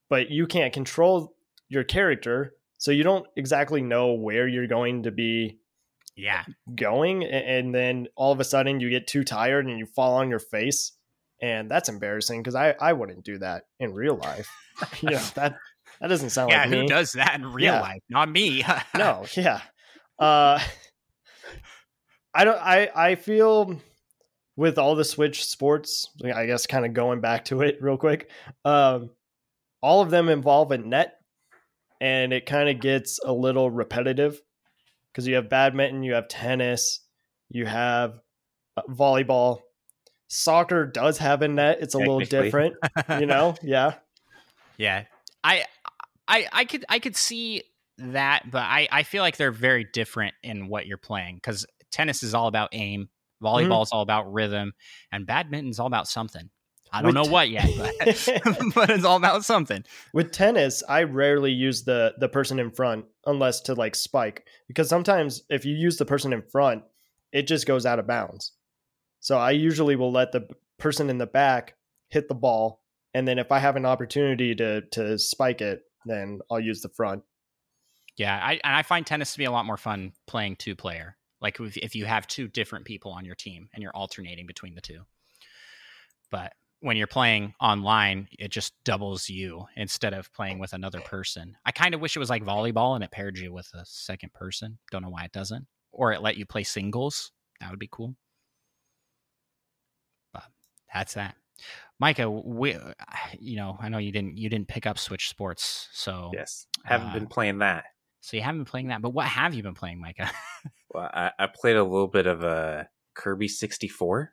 but 0.08 0.30
you 0.30 0.46
can't 0.46 0.72
control 0.72 1.34
your 1.68 1.84
character, 1.84 2.54
so 2.78 2.90
you 2.90 3.02
don't 3.02 3.26
exactly 3.36 3.82
know 3.82 4.14
where 4.14 4.48
you're 4.48 4.66
going 4.66 5.02
to 5.02 5.10
be 5.10 5.58
yeah. 6.20 6.44
going 6.74 7.24
and 7.24 7.74
then 7.74 8.06
all 8.16 8.32
of 8.32 8.40
a 8.40 8.44
sudden 8.44 8.80
you 8.80 8.90
get 8.90 9.06
too 9.06 9.24
tired 9.24 9.66
and 9.66 9.78
you 9.78 9.86
fall 9.86 10.14
on 10.14 10.28
your 10.30 10.38
face 10.38 10.92
and 11.42 11.70
that's 11.70 11.88
embarrassing 11.88 12.40
because 12.42 12.54
I, 12.54 12.74
I 12.80 12.92
wouldn't 12.92 13.24
do 13.24 13.38
that 13.38 13.64
in 13.78 13.92
real 13.94 14.16
life. 14.16 14.48
You 15.02 15.10
know 15.10 15.22
that 15.34 15.56
that 16.00 16.08
doesn't 16.08 16.30
sound 16.30 16.50
like 16.50 16.56
that. 16.56 16.68
yeah 16.68 16.70
like 16.70 16.74
who 16.76 16.82
me. 16.82 16.88
does 16.88 17.12
that 17.12 17.34
in 17.34 17.46
real 17.52 17.64
Yeah. 17.74 17.80
life? 17.80 18.00
Not 18.08 18.30
me. 18.30 18.64
No 18.96 19.24
yeah. 19.34 19.60
Uh 20.18 20.58
i 22.34 22.44
don't 22.44 22.60
i 22.60 22.88
i 22.94 23.14
feel 23.16 23.80
with 24.56 24.78
all 24.78 24.94
the 24.94 25.04
switch 25.04 25.44
sports 25.44 26.08
i 26.34 26.46
guess 26.46 26.66
kind 26.66 26.86
of 26.86 26.92
going 26.94 27.20
back 27.20 27.44
to 27.46 27.60
it 27.62 27.78
real 27.80 27.96
quick 27.96 28.30
um 28.64 29.10
all 29.82 30.00
of 30.00 30.10
them 30.10 30.28
involve 30.28 30.70
a 30.72 30.78
net 30.78 31.14
and 32.00 32.32
it 32.32 32.46
kind 32.46 32.68
of 32.68 32.78
gets 32.80 33.18
a 33.24 33.32
little 33.32 33.70
repetitive 33.70 34.40
because 35.12 35.26
you 35.26 35.34
have 35.34 35.48
badminton 35.48 36.02
you 36.02 36.14
have 36.14 36.28
tennis 36.28 37.00
you 37.50 37.66
have 37.66 38.20
uh, 38.76 38.82
volleyball. 38.88 39.60
Soccer 40.28 40.86
does 40.86 41.18
have 41.18 41.42
a 41.42 41.48
net. 41.48 41.78
It's 41.80 41.94
a 41.94 41.98
little 41.98 42.20
different 42.20 42.76
you 43.18 43.26
know? 43.26 43.56
Yeah. 43.62 43.94
Yeah. 44.76 45.04
I 45.42 45.64
i 46.28 46.46
i 46.52 46.64
could 46.64 46.84
i 46.88 46.98
could 46.98 47.16
see 47.16 47.62
that 47.98 48.50
but 48.50 48.62
i 48.62 48.88
i 48.92 49.02
feel 49.02 49.22
like 49.22 49.36
they're 49.36 49.50
very 49.50 49.84
different 49.84 50.34
in 50.42 50.68
what 50.68 50.86
you're 50.86 50.96
playing 50.96 51.34
because 51.34 51.66
tennis 51.90 52.22
is 52.22 52.34
all 52.34 52.46
about 52.46 52.68
aim 52.72 53.08
volleyball 53.42 53.82
is 53.82 53.90
all 53.90 54.02
about 54.02 54.32
rhythm 54.32 54.72
and 55.10 55.26
badminton's 55.26 55.80
all 55.80 55.86
about 55.86 56.06
something. 56.06 56.50
I 56.92 57.02
don't 57.02 57.14
With 57.14 57.26
know 57.26 57.32
what 57.32 57.48
yet 57.48 57.68
but, 57.78 57.92
but 58.74 58.90
it's 58.90 59.04
all 59.04 59.16
about 59.16 59.44
something. 59.44 59.84
With 60.12 60.30
tennis 60.30 60.82
i 60.88 61.02
rarely 61.02 61.52
use 61.52 61.82
the 61.82 62.14
the 62.18 62.28
person 62.28 62.58
in 62.58 62.70
front 62.70 63.06
unless 63.26 63.60
to 63.60 63.74
like 63.74 63.94
spike 63.94 64.44
because 64.68 64.88
sometimes 64.88 65.42
if 65.48 65.64
you 65.64 65.74
use 65.74 65.96
the 65.96 66.06
person 66.06 66.32
in 66.32 66.42
front 66.42 66.82
it 67.32 67.46
just 67.46 67.66
goes 67.66 67.84
out 67.84 67.98
of 67.98 68.06
bounds 68.06 68.52
so 69.20 69.36
i 69.36 69.50
usually 69.50 69.96
will 69.96 70.12
let 70.12 70.32
the 70.32 70.48
person 70.78 71.10
in 71.10 71.18
the 71.18 71.26
back 71.26 71.74
hit 72.08 72.28
the 72.28 72.34
ball 72.34 72.82
and 73.14 73.28
then 73.28 73.38
if 73.38 73.52
i 73.52 73.58
have 73.58 73.76
an 73.76 73.86
opportunity 73.86 74.54
to 74.54 74.80
to 74.92 75.18
spike 75.18 75.60
it 75.60 75.82
then 76.06 76.40
i'll 76.50 76.60
use 76.60 76.80
the 76.80 76.88
front 76.88 77.22
Yeah, 78.16 78.36
I 78.36 78.60
and 78.64 78.76
I 78.76 78.82
find 78.82 79.06
tennis 79.06 79.32
to 79.32 79.38
be 79.38 79.46
a 79.46 79.50
lot 79.50 79.64
more 79.66 79.76
fun 79.78 80.12
playing 80.26 80.56
two 80.56 80.76
player. 80.76 81.16
Like 81.40 81.58
if, 81.60 81.76
if 81.78 81.94
you 81.94 82.04
have 82.04 82.26
two 82.26 82.48
different 82.48 82.84
people 82.84 83.12
on 83.12 83.24
your 83.24 83.34
team 83.34 83.68
and 83.72 83.82
you're 83.82 83.96
alternating 83.96 84.46
between 84.46 84.74
the 84.74 84.82
two. 84.82 85.02
But 86.30 86.52
when 86.80 86.96
you're 86.96 87.06
playing 87.06 87.54
online, 87.60 88.28
it 88.38 88.50
just 88.50 88.72
doubles 88.84 89.28
you 89.28 89.66
instead 89.76 90.14
of 90.14 90.32
playing 90.32 90.58
with 90.58 90.72
another 90.72 91.00
person. 91.00 91.56
I 91.66 91.72
kind 91.72 91.94
of 91.94 92.00
wish 92.00 92.16
it 92.16 92.20
was 92.20 92.30
like 92.30 92.42
volleyball 92.44 92.94
and 92.94 93.04
it 93.04 93.10
paired 93.10 93.38
you 93.38 93.52
with 93.52 93.68
a 93.74 93.84
second 93.84 94.32
person. 94.32 94.78
Don't 94.90 95.02
know 95.02 95.10
why 95.10 95.24
it 95.24 95.32
doesn't. 95.32 95.66
Or 95.92 96.12
it 96.12 96.22
let 96.22 96.36
you 96.36 96.46
play 96.46 96.64
singles. 96.64 97.32
That 97.60 97.70
would 97.70 97.78
be 97.78 97.88
cool. 97.90 98.16
But 100.32 100.44
that's 100.92 101.14
that. 101.14 101.36
Micah, 101.98 102.30
we, 102.30 102.76
you 103.38 103.56
know, 103.56 103.76
I 103.80 103.88
know 103.88 103.98
you 103.98 104.12
didn't 104.12 104.38
you 104.38 104.48
didn't 104.48 104.68
pick 104.68 104.86
up 104.86 104.98
Switch 104.98 105.28
Sports, 105.28 105.88
so 105.92 106.30
Yes, 106.32 106.66
haven't 106.84 107.08
Uh, 107.08 107.14
been 107.14 107.26
playing 107.26 107.58
that. 107.58 107.84
so 108.20 108.36
you 108.36 108.42
haven't 108.42 108.60
been 108.60 108.64
playing 108.70 108.88
that, 108.88 109.02
but 109.02 109.10
what 109.10 109.26
have 109.26 109.54
you 109.54 109.62
been 109.62 109.74
playing, 109.74 110.00
Micah? 110.00 110.30
Well, 110.92 111.08
I, 111.14 111.30
I 111.38 111.46
played 111.46 111.76
a 111.76 111.84
little 111.84 112.08
bit 112.08 112.26
of 112.26 112.42
a 112.42 112.88
Kirby 113.14 113.46
64 113.46 114.32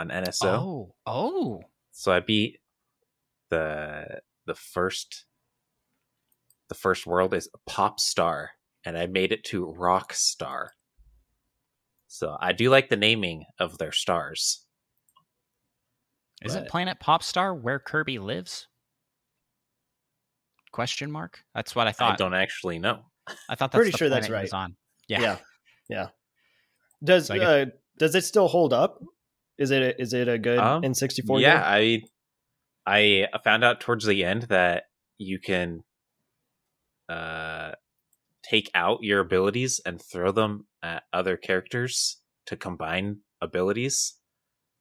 on 0.00 0.08
NSO. 0.08 0.44
oh, 0.46 0.94
oh, 1.06 1.60
So 1.92 2.10
I 2.12 2.20
beat 2.20 2.58
the 3.50 4.20
the 4.46 4.54
first 4.54 5.26
the 6.68 6.74
first 6.74 7.06
world 7.06 7.34
is 7.34 7.48
Pop 7.66 7.98
Star, 8.00 8.50
and 8.84 8.96
I 8.96 9.06
made 9.06 9.32
it 9.32 9.44
to 9.46 9.66
Rock 9.66 10.12
Star. 10.14 10.72
So 12.06 12.36
I 12.40 12.52
do 12.52 12.70
like 12.70 12.88
the 12.88 12.96
naming 12.96 13.44
of 13.58 13.78
their 13.78 13.92
stars. 13.92 14.64
isn't 16.44 16.62
But- 16.64 16.70
Planet 16.70 16.98
Popstar 17.00 17.60
where 17.60 17.78
Kirby 17.78 18.18
lives? 18.18 18.66
Question 20.72 21.10
mark. 21.10 21.40
That's 21.54 21.74
what 21.74 21.86
I 21.88 21.92
thought. 21.92 22.12
I 22.12 22.16
don't 22.16 22.34
actually 22.34 22.78
know. 22.78 23.00
I 23.48 23.54
thought 23.56 23.72
that's 23.72 23.74
Pretty 23.80 23.90
the 23.90 23.98
sure 23.98 24.08
that's 24.08 24.26
planet 24.28 24.40
he 24.40 24.44
was 24.44 24.52
right. 24.52 24.58
on. 24.64 24.76
Yeah. 25.08 25.20
yeah 25.20 25.36
yeah 25.88 26.06
does 27.02 27.26
So 27.26 27.34
guess- 27.34 27.42
uh, 27.46 27.64
does 27.98 28.14
it 28.14 28.24
still 28.24 28.46
hold 28.48 28.72
up 28.72 29.02
is 29.60 29.70
it 29.70 29.82
a, 29.82 30.00
is 30.00 30.12
it 30.12 30.26
a 30.26 30.38
good 30.38 30.58
Um, 30.58 30.82
n64 30.82 31.40
yeah, 31.40 31.78
game? 31.78 32.02
I 32.86 33.26
I 33.32 33.38
found 33.44 33.62
out 33.62 33.80
towards 33.80 34.06
the 34.06 34.24
end 34.24 34.44
that 34.44 34.84
you 35.18 35.38
can 35.38 35.84
uh 37.08 37.72
take 38.42 38.70
out 38.74 39.02
your 39.02 39.20
abilities 39.20 39.80
and 39.84 40.00
throw 40.00 40.32
them 40.32 40.66
at 40.82 41.02
other 41.12 41.36
characters 41.36 42.20
to 42.46 42.56
combine 42.56 43.18
abilities. 43.40 44.14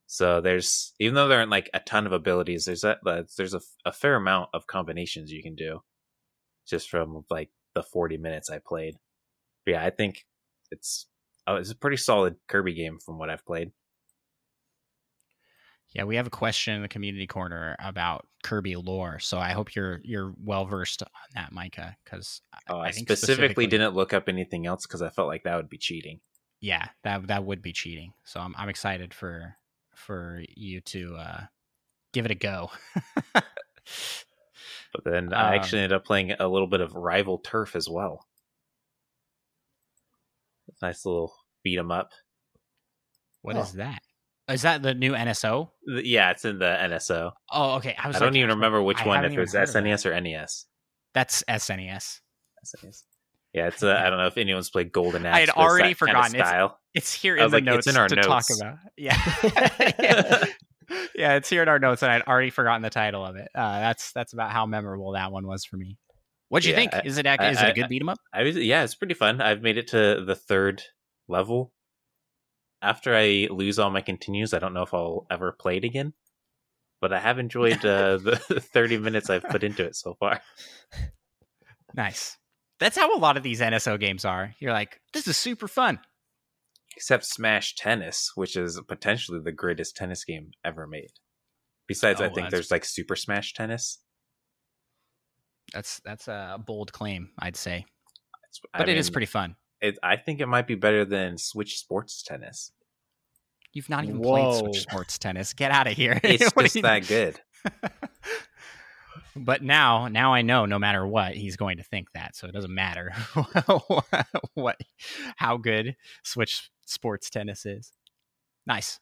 So 0.07 0.41
there's 0.41 0.93
even 0.99 1.13
though 1.13 1.27
there 1.27 1.39
aren't 1.39 1.51
like 1.51 1.69
a 1.73 1.81
ton 1.81 2.07
of 2.07 2.13
abilities, 2.13 2.65
there's 2.65 2.83
a 2.83 2.97
there's 3.37 3.53
a, 3.53 3.61
a 3.85 3.91
fair 3.91 4.15
amount 4.15 4.49
of 4.53 4.65
combinations 4.65 5.31
you 5.31 5.43
can 5.43 5.55
do 5.55 5.81
just 6.67 6.89
from 6.89 7.25
like 7.29 7.49
the 7.75 7.83
40 7.83 8.17
minutes 8.17 8.49
I 8.49 8.59
played. 8.65 8.95
But 9.65 9.71
yeah, 9.73 9.85
I 9.85 9.89
think 9.89 10.25
it's 10.71 11.07
oh, 11.45 11.57
it's 11.57 11.71
a 11.71 11.75
pretty 11.75 11.97
solid 11.97 12.37
Kirby 12.47 12.73
game 12.73 12.97
from 13.05 13.17
what 13.19 13.29
I've 13.29 13.45
played. 13.45 13.71
Yeah, 15.93 16.03
we 16.03 16.15
have 16.17 16.27
a 16.27 16.31
question 16.31 16.75
in 16.75 16.81
the 16.83 16.87
community 16.87 17.25
corner 17.25 17.75
about 17.79 18.27
Kirby 18.43 18.75
lore, 18.75 19.17
so 19.19 19.39
I 19.39 19.51
hope 19.51 19.75
you're 19.75 19.99
you're 20.03 20.33
well 20.43 20.65
versed 20.65 21.01
on 21.01 21.09
that, 21.33 21.51
Micah. 21.51 21.97
Because 22.03 22.41
Oh, 22.67 22.77
I, 22.77 22.87
I 22.87 22.91
specifically, 22.91 23.15
specifically- 23.15 23.67
didn't 23.67 23.95
look 23.95 24.13
up 24.13 24.29
anything 24.29 24.65
else 24.67 24.85
because 24.85 25.01
I 25.01 25.09
felt 25.09 25.27
like 25.27 25.43
that 25.43 25.55
would 25.55 25.69
be 25.69 25.77
cheating. 25.79 26.19
yeah, 26.61 26.89
that 27.03 27.27
that 27.27 27.43
would 27.43 27.61
be 27.61 27.73
cheating. 27.73 28.13
So 28.23 28.39
I'm 28.39 28.53
I'm 28.57 28.69
excited 28.69 29.13
for 29.13 29.55
for 29.95 30.43
you 30.55 30.79
to 30.81 31.15
uh, 31.15 31.41
give 32.13 32.25
it 32.25 32.31
a 32.31 32.35
go. 32.35 32.69
But 34.91 35.03
then 35.03 35.33
I 35.33 35.49
Um, 35.49 35.53
actually 35.53 35.79
ended 35.83 35.95
up 35.95 36.03
playing 36.05 36.31
a 36.31 36.47
little 36.47 36.67
bit 36.67 36.81
of 36.81 36.95
Rival 36.95 37.37
Turf 37.37 37.75
as 37.75 37.87
well. 37.87 38.25
Nice 40.81 41.05
little 41.05 41.33
beat 41.63 41.77
'em 41.77 41.91
up. 41.91 42.11
What 43.41 43.55
is 43.57 43.73
Oh. 43.73 43.77
that? 43.77 44.01
Is 44.49 44.63
that 44.63 44.81
the 44.81 44.93
new 44.93 45.13
NSO? 45.13 45.69
Yeah, 45.87 46.31
it's 46.31 46.45
in 46.45 46.59
the 46.59 46.65
NSO. 46.65 47.31
Oh, 47.51 47.75
okay. 47.75 47.95
I 47.97 48.07
was 48.07 48.15
I, 48.15 48.19
was. 48.19 48.27
don't 48.27 48.35
even 48.35 48.49
remember 48.49 48.81
which 48.81 49.01
I 49.01 49.07
one, 49.07 49.25
if 49.25 49.31
it 49.33 49.39
was 49.39 49.53
heard 49.53 49.63
of 49.67 49.73
that. 49.73 49.83
SNES 49.83 50.05
or 50.05 50.19
NES. 50.21 50.65
That's 51.13 51.43
SNES. 51.47 52.19
SNES. 52.65 53.03
Yeah, 53.53 53.67
it's. 53.67 53.81
Uh, 53.83 53.95
I 54.05 54.09
don't 54.09 54.19
know 54.19 54.27
if 54.27 54.37
anyone's 54.37 54.69
played 54.69 54.91
Golden 54.91 55.25
Axe. 55.25 55.35
I 55.37 55.39
had 55.41 55.49
already 55.49 55.93
that 55.93 55.99
kind 55.99 56.09
of 56.11 56.15
forgotten. 56.15 56.35
It's- 56.35 56.47
Style. 56.49 56.79
It's 56.95 57.13
here 57.13 57.35
in 57.37 57.51
the 57.51 57.57
like, 57.57 57.63
notes 57.63 57.85
it's 57.87 57.95
in 57.95 58.01
our 58.01 58.07
to 58.07 58.15
notes. 58.15 58.27
talk 58.27 58.45
about. 58.59 58.77
Yeah. 58.97 59.93
yeah. 59.99 60.45
Yeah, 61.13 61.35
it's 61.35 61.47
here 61.47 61.61
in 61.61 61.67
our 61.69 61.77
notes, 61.77 62.01
and 62.01 62.11
I'd 62.11 62.23
already 62.23 62.49
forgotten 62.49 62.81
the 62.81 62.89
title 62.89 63.23
of 63.23 63.35
it. 63.35 63.47
Uh, 63.53 63.79
that's 63.79 64.11
that's 64.13 64.33
about 64.33 64.49
how 64.51 64.65
memorable 64.65 65.11
that 65.11 65.31
one 65.31 65.45
was 65.45 65.63
for 65.63 65.77
me. 65.77 65.99
What'd 66.47 66.65
you 66.65 66.71
Yeah, 66.71 66.77
think? 66.79 66.93
I- 66.95 67.01
Is 67.05 67.19
it 67.19 67.27
ac- 67.27 67.37
I- 67.39 67.51
it 67.51 67.57
I- 67.57 67.67
a 67.69 67.73
good 67.75 67.89
beat 67.89 68.01
'em 68.01 68.09
up? 68.09 68.17
I 68.33 68.41
was. 68.41 68.57
Yeah, 68.57 68.83
it's 68.83 68.95
pretty 68.95 69.13
fun. 69.13 69.39
I've 69.39 69.61
made 69.61 69.77
it 69.77 69.89
to 69.89 70.23
the 70.25 70.33
third 70.35 70.81
level. 71.27 71.71
After 72.81 73.15
I 73.15 73.47
lose 73.51 73.77
all 73.79 73.89
my 73.89 74.01
continues, 74.01 74.53
I 74.53 74.59
don't 74.59 74.73
know 74.73 74.83
if 74.83 74.93
I'll 74.93 75.25
ever 75.29 75.51
play 75.51 75.77
it 75.77 75.83
again. 75.83 76.13
But 77.01 77.13
I 77.13 77.19
have 77.19 77.39
enjoyed 77.39 77.85
uh, 77.85 78.17
the 78.23 78.35
30 78.73 78.97
minutes 78.99 79.29
I've 79.29 79.43
put 79.43 79.63
into 79.63 79.85
it 79.85 79.95
so 79.95 80.15
far. 80.19 80.41
Nice. 81.93 82.37
That's 82.79 82.97
how 82.97 83.13
a 83.15 83.19
lot 83.19 83.35
of 83.37 83.43
these 83.43 83.59
NSO 83.61 83.99
games 83.99 84.23
are. 84.25 84.53
You're 84.59 84.71
like, 84.73 85.01
this 85.13 85.27
is 85.27 85.35
super 85.37 85.67
fun. 85.67 85.99
except 86.95 87.25
Smash 87.25 87.75
Tennis, 87.75 88.31
which 88.35 88.55
is 88.55 88.79
potentially 88.87 89.39
the 89.43 89.51
greatest 89.51 89.95
tennis 89.95 90.23
game 90.23 90.51
ever 90.63 90.87
made. 90.87 91.11
Besides, 91.87 92.21
Oh, 92.21 92.25
I 92.25 92.27
think 92.27 92.35
that's- 92.37 92.51
there's 92.51 92.71
like 92.71 92.85
Super 92.85 93.15
Smash 93.15 93.53
Tennis. 93.53 93.99
That's 95.73 95.99
that's 96.03 96.27
a 96.27 96.57
bold 96.65 96.91
claim, 96.93 97.29
I'd 97.37 97.55
say, 97.55 97.85
It's, 98.47 98.59
but 98.73 98.87
I 98.89 98.91
it 98.91 98.97
is 98.97 99.07
mean, 99.09 99.13
pretty 99.13 99.25
fun. 99.27 99.55
It, 99.81 99.97
I 100.03 100.17
think 100.17 100.41
it 100.41 100.47
might 100.47 100.67
be 100.67 100.75
better 100.75 101.05
than 101.05 101.37
Switch 101.37 101.79
Sports 101.79 102.21
Tennis. 102.23 102.71
You've 103.73 103.89
not 103.89 104.03
even 104.03 104.21
played 104.21 104.55
Switch 104.55 104.81
Sports 104.81 105.17
Tennis. 105.17 105.53
Get 105.53 105.71
out 105.71 105.87
of 105.87 105.93
here. 105.93 106.19
It's 106.23 106.51
just 106.51 106.75
you- 106.75 106.81
that 106.81 107.07
good. 107.07 107.39
but 109.35 109.61
now, 109.61 110.07
now 110.07 110.33
I 110.33 110.41
know. 110.41 110.65
No 110.65 110.79
matter 110.79 111.05
what, 111.05 111.33
he's 111.33 111.55
going 111.55 111.77
to 111.77 111.83
think 111.83 112.11
that, 112.13 112.35
so 112.35 112.47
it 112.47 112.53
doesn't 112.53 112.73
matter 112.73 113.13
what, 114.53 114.77
how 115.35 115.57
good 115.57 115.95
Switch 116.23 116.69
Sports 116.85 117.29
Tennis 117.29 117.65
is. 117.65 117.91
Nice. 118.65 118.99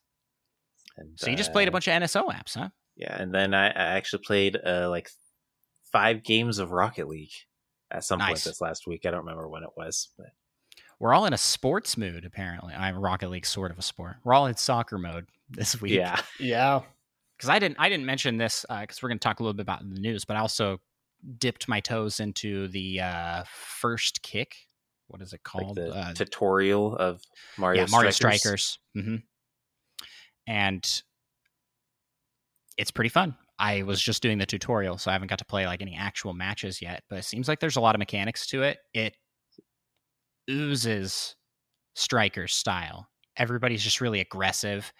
And, 0.97 1.17
So 1.19 1.29
you 1.29 1.37
just 1.37 1.53
played 1.53 1.67
a 1.67 1.71
uh, 1.71 1.73
bunch 1.73 1.87
of 1.87 1.93
NSO 2.01 2.27
apps, 2.29 2.55
huh? 2.55 2.69
Yeah, 2.95 3.15
and 3.21 3.33
then 3.33 3.53
I, 3.53 3.67
I 3.67 3.95
actually 3.95 4.23
played 4.23 4.57
uh, 4.63 4.89
like 4.89 5.09
five 5.91 6.23
games 6.23 6.59
of 6.59 6.71
Rocket 6.71 7.07
League 7.07 7.33
at 7.91 8.03
some 8.03 8.19
point 8.19 8.43
this 8.43 8.59
last 8.59 8.87
week. 8.87 9.05
I 9.05 9.11
don't 9.11 9.19
remember 9.19 9.47
when 9.47 9.63
it 9.63 9.69
was, 9.77 10.09
but 10.17 10.27
We're 10.99 11.13
all 11.13 11.25
in 11.25 11.33
a 11.33 11.37
sports 11.37 11.95
mood, 11.97 12.25
apparently. 12.25 12.73
I'm 12.73 12.97
Rocket 12.97 13.29
League, 13.29 13.45
sort 13.45 13.71
of 13.71 13.77
a 13.77 13.81
sport. 13.83 14.15
We're 14.23 14.33
all 14.33 14.47
in 14.47 14.55
soccer 14.55 14.97
mode 14.97 15.27
this 15.49 15.79
week. 15.79 15.93
yeah, 15.93 16.19
Yeah. 16.39 16.81
because 17.37 17.49
I 17.49 17.59
didn't 17.59 17.77
I 17.79 17.89
didn't 17.89 18.05
mention 18.05 18.37
this 18.37 18.65
because 18.67 19.01
we're 19.03 19.09
going 19.09 19.19
to 19.19 19.23
talk 19.23 19.39
a 19.39 19.43
little 19.43 19.53
bit 19.53 19.61
about 19.61 19.79
the 19.87 19.99
news, 19.99 20.25
but 20.25 20.35
I 20.37 20.39
also 20.39 20.79
dipped 21.37 21.67
my 21.67 21.79
toes 21.79 22.19
into 22.19 22.67
the 22.69 23.01
uh, 23.01 23.43
first 23.51 24.21
kick. 24.23 24.55
What 25.07 25.21
is 25.21 25.33
it 25.33 25.39
like 25.53 25.63
called? 25.63 25.77
the 25.77 25.91
uh, 25.91 26.13
tutorial 26.13 26.95
of 26.97 27.21
Mario. 27.57 27.81
yeah, 27.83 27.87
Mario 27.89 28.11
Strikers. 28.11 28.41
Strikers. 28.41 28.79
hmm 28.95 29.15
And 30.47 31.01
it's 32.77 32.91
pretty 32.91 33.09
fun. 33.09 33.35
I 33.59 33.83
was 33.83 34.01
just 34.01 34.21
doing 34.21 34.37
the 34.37 34.45
tutorial, 34.45 34.97
so 34.97 35.09
I 35.09 35.13
haven't 35.13 35.29
got 35.29 35.39
to 35.39 35.45
play 35.45 35.65
like 35.65 35.81
any 35.81 35.95
actual 35.95 36.33
matches 36.33 36.81
yet. 36.81 37.03
But 37.09 37.19
it 37.19 37.25
seems 37.25 37.47
like 37.47 37.59
there's 37.59 37.75
a 37.77 37.81
lot 37.81 37.95
of 37.95 37.99
mechanics 37.99 38.45
to 38.47 38.63
it. 38.63 38.79
It 38.93 39.15
oozes 40.49 41.35
Strikers 41.95 42.53
style. 42.53 43.07
Everybody's 43.37 43.83
just 43.83 44.01
really 44.01 44.19
aggressive 44.19 44.91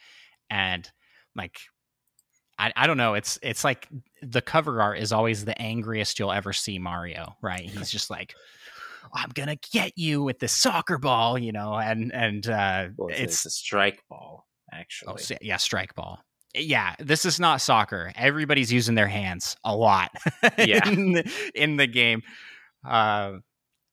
and 0.50 0.90
like 1.36 1.60
I, 2.60 2.74
I 2.76 2.88
don't 2.88 2.98
know. 2.98 3.14
It's 3.14 3.38
it's 3.44 3.64
like 3.64 3.88
the 4.24 4.42
cover 4.42 4.82
art 4.82 4.98
is 5.00 5.12
always 5.14 5.46
the 5.46 5.60
angriest 5.62 6.18
you'll 6.18 6.32
ever 6.32 6.54
see 6.54 6.80
Mario, 6.80 7.36
right? 7.42 7.62
He's 7.70 7.92
just 7.92 8.10
like, 8.10 8.34
I'm 9.14 9.30
gonna 9.36 9.58
get 9.72 9.94
you 9.96 10.24
with 10.24 10.40
the 10.40 10.48
soccer 10.48 10.98
ball, 10.98 11.38
you 11.38 11.52
know, 11.52 11.76
and 11.76 12.12
and 12.14 12.48
uh, 12.48 12.88
Well, 12.98 13.10
it's, 13.10 13.20
it's 13.22 13.46
a 13.46 13.50
strike 13.52 14.02
ball, 14.10 14.48
actually. 14.74 15.12
oh, 15.12 15.16
s- 15.16 15.32
yeah, 15.42 15.58
strike 15.58 15.94
ball. 15.94 16.20
Yeah, 16.56 16.96
this 17.00 17.26
is 17.26 17.40
not 17.40 17.62
soccer. 17.62 18.12
Everybody's 18.16 18.74
using 18.74 18.96
their 18.96 19.08
hands 19.08 19.56
a 19.64 19.76
lot. 19.76 20.10
Yeah. 20.58 20.88
in 20.90 21.12
the, 21.12 21.52
in 21.54 21.76
the 21.78 21.86
game, 21.86 22.24
uh, 22.84 23.34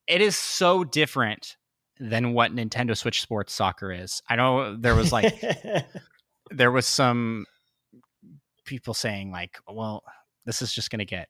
it 0.07 0.21
is 0.21 0.37
so 0.37 0.85
different 0.85 1.57
than 1.99 2.33
what 2.33 2.55
Nintendo 2.55 2.97
Switch 2.97 3.21
Sports 3.21 3.53
Soccer 3.53 3.93
is. 3.93 4.23
I 4.29 4.37
know 4.37 4.77
there 4.77 4.95
was 4.95 5.13
like 5.13 5.41
there 6.51 6.71
was 6.71 6.87
some 6.87 7.47
people 8.65 8.95
saying 8.95 9.31
like, 9.31 9.59
well, 9.69 10.03
this 10.45 10.63
is 10.63 10.73
just 10.73 10.91
going 10.91 10.99
to 10.99 11.05
get 11.05 11.29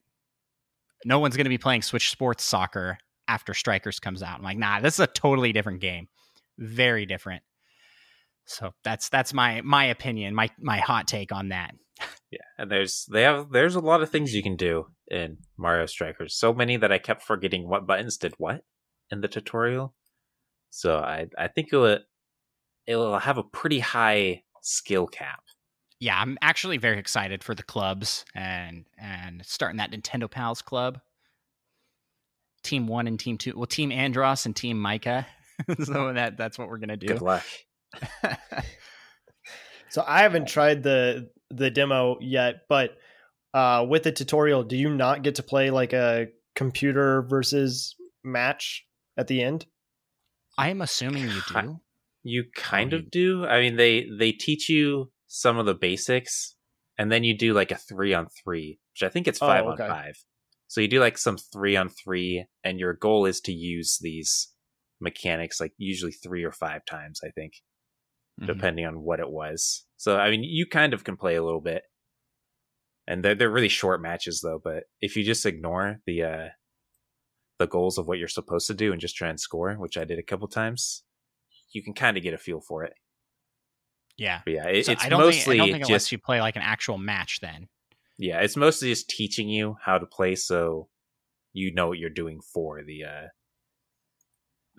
no 1.04 1.18
one's 1.18 1.36
going 1.36 1.44
to 1.44 1.50
be 1.50 1.58
playing 1.58 1.82
Switch 1.82 2.10
Sports 2.10 2.44
Soccer 2.44 2.98
after 3.28 3.54
Strikers 3.54 4.00
comes 4.00 4.22
out. 4.22 4.38
I'm 4.38 4.44
like, 4.44 4.58
nah, 4.58 4.80
this 4.80 4.94
is 4.94 5.00
a 5.00 5.06
totally 5.06 5.52
different 5.52 5.80
game. 5.80 6.08
Very 6.58 7.06
different. 7.06 7.42
So 8.46 8.72
that's 8.84 9.08
that's 9.08 9.32
my 9.32 9.62
my 9.62 9.86
opinion, 9.86 10.34
my 10.34 10.50
my 10.58 10.78
hot 10.78 11.08
take 11.08 11.32
on 11.32 11.48
that. 11.48 11.74
Yeah, 12.30 12.40
and 12.58 12.70
there's 12.70 13.06
they 13.12 13.22
have 13.22 13.52
there's 13.52 13.76
a 13.76 13.80
lot 13.80 14.02
of 14.02 14.10
things 14.10 14.34
you 14.34 14.42
can 14.42 14.56
do 14.56 14.86
in 15.08 15.38
Mario 15.56 15.86
Strikers. 15.86 16.34
So 16.34 16.52
many 16.52 16.76
that 16.76 16.90
I 16.90 16.98
kept 16.98 17.22
forgetting 17.22 17.68
what 17.68 17.86
buttons 17.86 18.16
did 18.16 18.34
what 18.38 18.62
in 19.10 19.20
the 19.20 19.28
tutorial. 19.28 19.94
So 20.70 20.96
I 20.96 21.26
I 21.38 21.46
think 21.46 21.68
it 21.72 21.76
will 21.76 22.00
it 22.86 22.96
will 22.96 23.18
have 23.18 23.38
a 23.38 23.44
pretty 23.44 23.78
high 23.78 24.42
skill 24.62 25.06
cap. 25.06 25.42
Yeah, 26.00 26.18
I'm 26.20 26.36
actually 26.42 26.78
very 26.78 26.98
excited 26.98 27.44
for 27.44 27.54
the 27.54 27.62
clubs 27.62 28.24
and 28.34 28.84
and 28.98 29.44
starting 29.46 29.76
that 29.76 29.92
Nintendo 29.92 30.28
Pals 30.28 30.60
club. 30.60 31.00
Team 32.64 32.88
one 32.88 33.06
and 33.06 33.20
team 33.20 33.38
two. 33.38 33.52
Well, 33.54 33.66
team 33.66 33.92
Andros 33.92 34.44
and 34.44 34.56
team 34.56 34.80
Micah. 34.80 35.26
so 35.84 36.12
that 36.12 36.36
that's 36.36 36.58
what 36.58 36.68
we're 36.68 36.78
gonna 36.78 36.96
do. 36.96 37.06
Good 37.06 37.22
luck. 37.22 37.44
So 39.94 40.02
I 40.04 40.22
haven't 40.22 40.48
tried 40.48 40.82
the 40.82 41.30
the 41.54 41.70
demo 41.70 42.18
yet, 42.20 42.62
but 42.68 42.96
uh, 43.52 43.84
with 43.88 44.02
the 44.02 44.12
tutorial, 44.12 44.64
do 44.64 44.76
you 44.76 44.90
not 44.90 45.22
get 45.22 45.36
to 45.36 45.42
play 45.42 45.70
like 45.70 45.92
a 45.92 46.28
computer 46.56 47.22
versus 47.22 47.94
match 48.24 48.84
at 49.16 49.28
the 49.28 49.42
end? 49.42 49.66
I 50.58 50.70
am 50.70 50.80
assuming 50.82 51.24
you 51.28 51.40
do. 51.52 51.80
You 52.22 52.44
kind 52.54 52.92
you- 52.92 52.98
of 52.98 53.10
do. 53.10 53.44
I 53.46 53.60
mean, 53.60 53.76
they 53.76 54.06
they 54.18 54.32
teach 54.32 54.68
you 54.68 55.10
some 55.26 55.58
of 55.58 55.66
the 55.66 55.74
basics, 55.74 56.56
and 56.98 57.10
then 57.12 57.24
you 57.24 57.36
do 57.36 57.52
like 57.54 57.70
a 57.70 57.76
three 57.76 58.14
on 58.14 58.28
three, 58.42 58.78
which 58.92 59.02
I 59.02 59.10
think 59.12 59.28
it's 59.28 59.42
Oh, 59.42 59.46
five 59.46 59.64
okay. 59.66 59.82
on 59.84 59.88
five. 59.90 60.14
So 60.68 60.80
you 60.80 60.88
do 60.88 61.00
like 61.00 61.18
some 61.18 61.36
three 61.36 61.76
on 61.76 61.88
three, 61.88 62.46
and 62.64 62.78
your 62.80 62.94
goal 62.94 63.26
is 63.26 63.40
to 63.42 63.52
use 63.52 63.98
these 64.00 64.48
mechanics 65.00 65.60
like 65.60 65.72
usually 65.76 66.12
three 66.12 66.44
or 66.44 66.52
five 66.52 66.84
times. 66.84 67.20
I 67.24 67.30
think, 67.30 67.52
Mhm. 68.40 68.46
depending 68.46 68.84
on 68.86 69.00
what 69.02 69.20
it 69.20 69.30
was. 69.30 69.84
So 69.96 70.18
I 70.18 70.30
mean, 70.30 70.42
you 70.42 70.66
kind 70.66 70.92
of 70.92 71.04
can 71.04 71.16
play 71.16 71.36
a 71.36 71.42
little 71.44 71.60
bit, 71.60 71.82
and 73.06 73.24
they're 73.24 73.34
they're 73.34 73.50
really 73.50 73.68
short 73.68 74.00
matches 74.02 74.40
though. 74.42 74.60
But 74.62 74.84
if 75.00 75.16
you 75.16 75.22
just 75.24 75.46
ignore 75.46 76.00
the 76.06 76.22
uh 76.22 76.48
the 77.58 77.66
goals 77.68 77.98
of 77.98 78.08
what 78.08 78.18
you're 78.18 78.26
supposed 78.28 78.66
to 78.66 78.74
do 78.74 78.90
and 78.92 79.00
just 79.00 79.14
try 79.16 79.28
and 79.28 79.38
score, 79.38 79.74
which 79.74 79.96
I 79.96 80.04
did 80.04 80.18
a 80.18 80.22
couple 80.24 80.48
times, 80.48 81.04
you 81.72 81.82
can 81.84 81.94
kind 81.94 82.16
of 82.16 82.22
get 82.22 82.34
a 82.34 82.38
feel 82.38 82.60
for 82.60 82.82
it. 82.84 82.94
Yeah. 84.16 84.42
But 84.44 84.54
yeah, 84.54 84.66
it, 84.68 84.86
So 84.86 84.92
it's 84.92 85.04
I 85.04 85.08
don't 85.08 85.20
mostly 85.20 85.42
think, 85.42 85.54
I 85.54 85.56
don't 85.66 85.72
think 85.74 85.84
it 85.84 85.88
just 85.92 86.10
you 86.12 86.18
play 86.18 86.40
like 86.40 86.56
an 86.56 86.62
actual 86.62 86.98
match 86.98 87.38
then. 87.40 87.68
yeah, 88.18 88.40
it's 88.40 88.56
mostly 88.56 88.88
just 88.90 89.08
teaching 89.08 89.48
you 89.48 89.76
how 89.80 89.98
to 89.98 90.06
play 90.06 90.34
so 90.36 90.88
you 91.52 91.72
know 91.72 91.88
what 91.88 91.98
you're 91.98 92.10
doing 92.10 92.40
for 92.52 92.82
the 92.82 93.04
uh, 93.04 93.26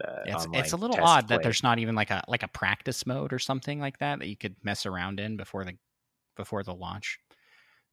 uh 0.04 0.22
It's 0.26 0.48
it's 0.54 0.74
a 0.74 0.78
little 0.78 0.98
odd 1.02 1.28
that 1.30 1.44
there's 1.44 1.64
not 1.64 1.80
even 1.80 1.96
like 1.96 2.12
a 2.12 2.24
like 2.28 2.44
a 2.44 2.48
practice 2.48 3.06
mode 3.06 3.34
or 3.34 3.40
something 3.40 3.80
like 3.80 4.00
that 4.00 4.20
that 4.20 4.28
you 4.28 4.38
could 4.38 4.56
mess 4.64 4.86
around 4.86 5.20
in 5.20 5.38
before 5.38 5.64
the 5.64 5.74
before 6.36 6.64
the 6.64 6.74
launch. 6.74 7.20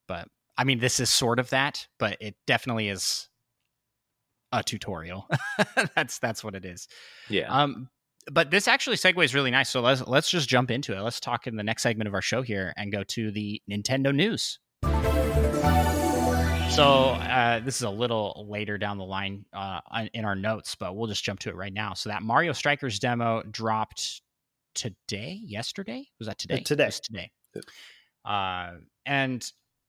But 0.08 0.28
I 0.56 0.64
mean 0.64 0.78
this 0.78 1.00
is 1.00 1.10
sort 1.10 1.38
of 1.38 1.50
that, 1.50 1.86
but 1.98 2.16
it 2.20 2.36
definitely 2.46 2.88
is 2.88 3.28
a 4.52 4.62
tutorial. 4.62 5.28
that's 5.94 6.18
that's 6.18 6.42
what 6.44 6.54
it 6.54 6.64
is. 6.64 6.88
yeah. 7.28 7.46
Um 7.48 7.88
but 8.30 8.50
this 8.50 8.68
actually 8.68 8.96
segues 8.96 9.34
really 9.34 9.50
nice. 9.50 9.68
So 9.68 9.80
let's 9.80 10.06
let's 10.06 10.30
just 10.30 10.48
jump 10.48 10.70
into 10.70 10.96
it. 10.96 11.00
Let's 11.00 11.20
talk 11.20 11.46
in 11.46 11.56
the 11.56 11.64
next 11.64 11.82
segment 11.82 12.08
of 12.08 12.14
our 12.14 12.22
show 12.22 12.42
here 12.42 12.72
and 12.76 12.92
go 12.92 13.02
to 13.04 13.30
the 13.30 13.60
Nintendo 13.68 14.14
news. 14.14 14.58
So 16.74 17.10
uh, 17.10 17.60
this 17.60 17.76
is 17.76 17.82
a 17.82 17.90
little 17.90 18.46
later 18.48 18.78
down 18.78 18.96
the 18.96 19.04
line 19.04 19.44
uh, 19.52 19.80
in 20.14 20.24
our 20.24 20.34
notes, 20.34 20.74
but 20.74 20.96
we'll 20.96 21.06
just 21.06 21.22
jump 21.22 21.40
to 21.40 21.50
it 21.50 21.54
right 21.54 21.72
now. 21.72 21.92
So 21.92 22.08
that 22.08 22.22
Mario 22.22 22.54
Strikers 22.54 22.98
demo 22.98 23.42
dropped 23.42 24.22
today, 24.74 25.38
yesterday. 25.44 26.06
Was 26.18 26.28
that 26.28 26.38
today? 26.38 26.60
Today. 26.60 26.90
today. 27.02 27.30
Uh, 28.24 28.70
and 29.04 29.46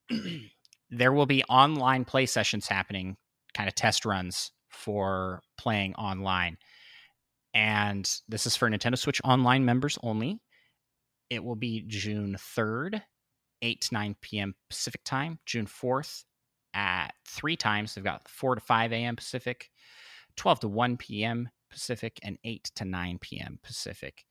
there 0.90 1.14
will 1.14 1.26
be 1.26 1.46
online 1.46 2.04
play 2.04 2.26
sessions 2.26 2.68
happening, 2.68 3.16
kind 3.54 3.70
of 3.70 3.76
test 3.76 4.06
runs 4.06 4.52
for 4.70 5.42
playing 5.58 5.96
online. 5.96 6.58
And 7.54 8.12
this 8.28 8.46
is 8.46 8.58
for 8.58 8.70
Nintendo 8.70 8.98
Switch 8.98 9.22
Online 9.24 9.64
members 9.64 9.98
only. 10.04 10.42
It 11.30 11.46
will 11.46 11.56
be 11.56 11.86
June 11.88 12.36
3rd, 12.38 13.02
8 13.62 13.80
to 13.80 13.94
9 13.94 14.16
p.m. 14.20 14.54
Pacific 14.70 15.06
time, 15.06 15.40
June 15.46 15.66
4th 15.66 16.26
at 16.74 17.14
three 17.26 17.56
times. 17.56 17.96
They've 17.96 18.04
got 18.04 18.28
4 18.28 18.56
to 18.56 18.62
5 18.62 18.94
a.m. 18.94 19.16
Pacific, 19.16 19.70
12 20.36 20.62
to 20.62 20.68
1 20.68 20.98
p.m. 20.98 21.50
Pacific, 21.70 22.20
and 22.24 22.38
8 22.44 22.72
to 22.76 22.86
9 22.86 23.18
p.m. 23.20 23.60
Pacific. 23.64 24.26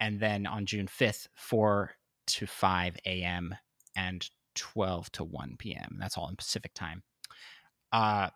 And 0.00 0.20
then 0.20 0.46
on 0.46 0.66
June 0.66 0.86
5th, 0.86 1.28
4 1.34 1.92
to 2.26 2.46
5 2.46 2.96
a.m. 3.06 3.54
and 3.96 4.28
12 4.54 5.12
to 5.12 5.24
1 5.24 5.56
p.m. 5.58 5.96
That's 5.98 6.18
all 6.18 6.28
in 6.28 6.36
Pacific 6.36 6.74
time. 6.74 7.02
Uh, 7.92 8.30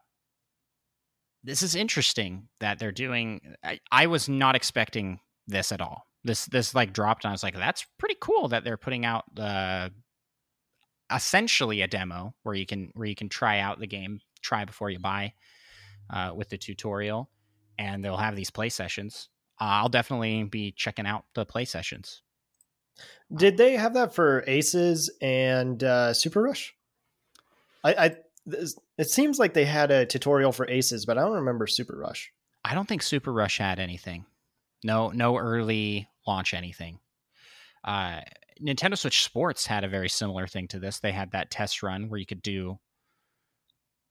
this 1.42 1.62
is 1.62 1.74
interesting 1.74 2.48
that 2.60 2.78
they're 2.78 2.92
doing. 2.92 3.40
I, 3.64 3.80
I, 3.90 4.06
was 4.06 4.28
not 4.28 4.54
expecting 4.54 5.20
this 5.46 5.72
at 5.72 5.80
all. 5.80 6.04
This 6.22 6.46
this 6.46 6.74
like 6.74 6.92
dropped, 6.92 7.24
and 7.24 7.30
I 7.30 7.32
was 7.32 7.42
like, 7.42 7.54
that's 7.54 7.86
pretty 7.98 8.16
cool 8.20 8.48
that 8.48 8.62
they're 8.62 8.76
putting 8.76 9.06
out 9.06 9.24
the 9.34 9.90
essentially 11.12 11.82
a 11.82 11.88
demo 11.88 12.34
where 12.42 12.54
you 12.54 12.66
can 12.66 12.90
where 12.94 13.06
you 13.06 13.14
can 13.14 13.28
try 13.28 13.60
out 13.60 13.78
the 13.78 13.86
game, 13.86 14.20
try 14.42 14.64
before 14.64 14.90
you 14.90 14.98
buy, 14.98 15.34
uh, 16.10 16.32
with 16.34 16.48
the 16.48 16.58
tutorial, 16.58 17.30
and 17.78 18.04
they'll 18.04 18.16
have 18.16 18.36
these 18.36 18.50
play 18.50 18.68
sessions. 18.68 19.28
Uh, 19.60 19.82
I'll 19.82 19.88
definitely 19.88 20.44
be 20.44 20.72
checking 20.72 21.06
out 21.06 21.24
the 21.34 21.44
play 21.44 21.64
sessions. 21.64 22.22
Did 23.34 23.56
they 23.56 23.76
have 23.76 23.94
that 23.94 24.14
for 24.14 24.44
Aces 24.46 25.10
and 25.22 25.82
uh, 25.82 26.12
Super 26.12 26.42
Rush? 26.42 26.74
I, 27.84 27.94
I 27.94 28.16
it 28.98 29.10
seems 29.10 29.38
like 29.38 29.54
they 29.54 29.64
had 29.64 29.90
a 29.90 30.06
tutorial 30.06 30.52
for 30.52 30.68
Aces, 30.68 31.06
but 31.06 31.18
I 31.18 31.22
don't 31.22 31.32
remember 31.32 31.66
Super 31.66 31.96
Rush. 31.96 32.32
I 32.64 32.74
don't 32.74 32.88
think 32.88 33.02
Super 33.02 33.32
Rush 33.32 33.58
had 33.58 33.78
anything. 33.78 34.26
No, 34.82 35.10
no 35.10 35.36
early 35.36 36.08
launch 36.26 36.54
anything. 36.54 36.98
Uh, 37.84 38.20
Nintendo 38.62 38.96
Switch 38.96 39.24
Sports 39.24 39.66
had 39.66 39.84
a 39.84 39.88
very 39.88 40.08
similar 40.08 40.46
thing 40.46 40.68
to 40.68 40.78
this. 40.78 41.00
They 41.00 41.12
had 41.12 41.32
that 41.32 41.50
test 41.50 41.82
run 41.82 42.08
where 42.08 42.18
you 42.18 42.26
could 42.26 42.42
do 42.42 42.78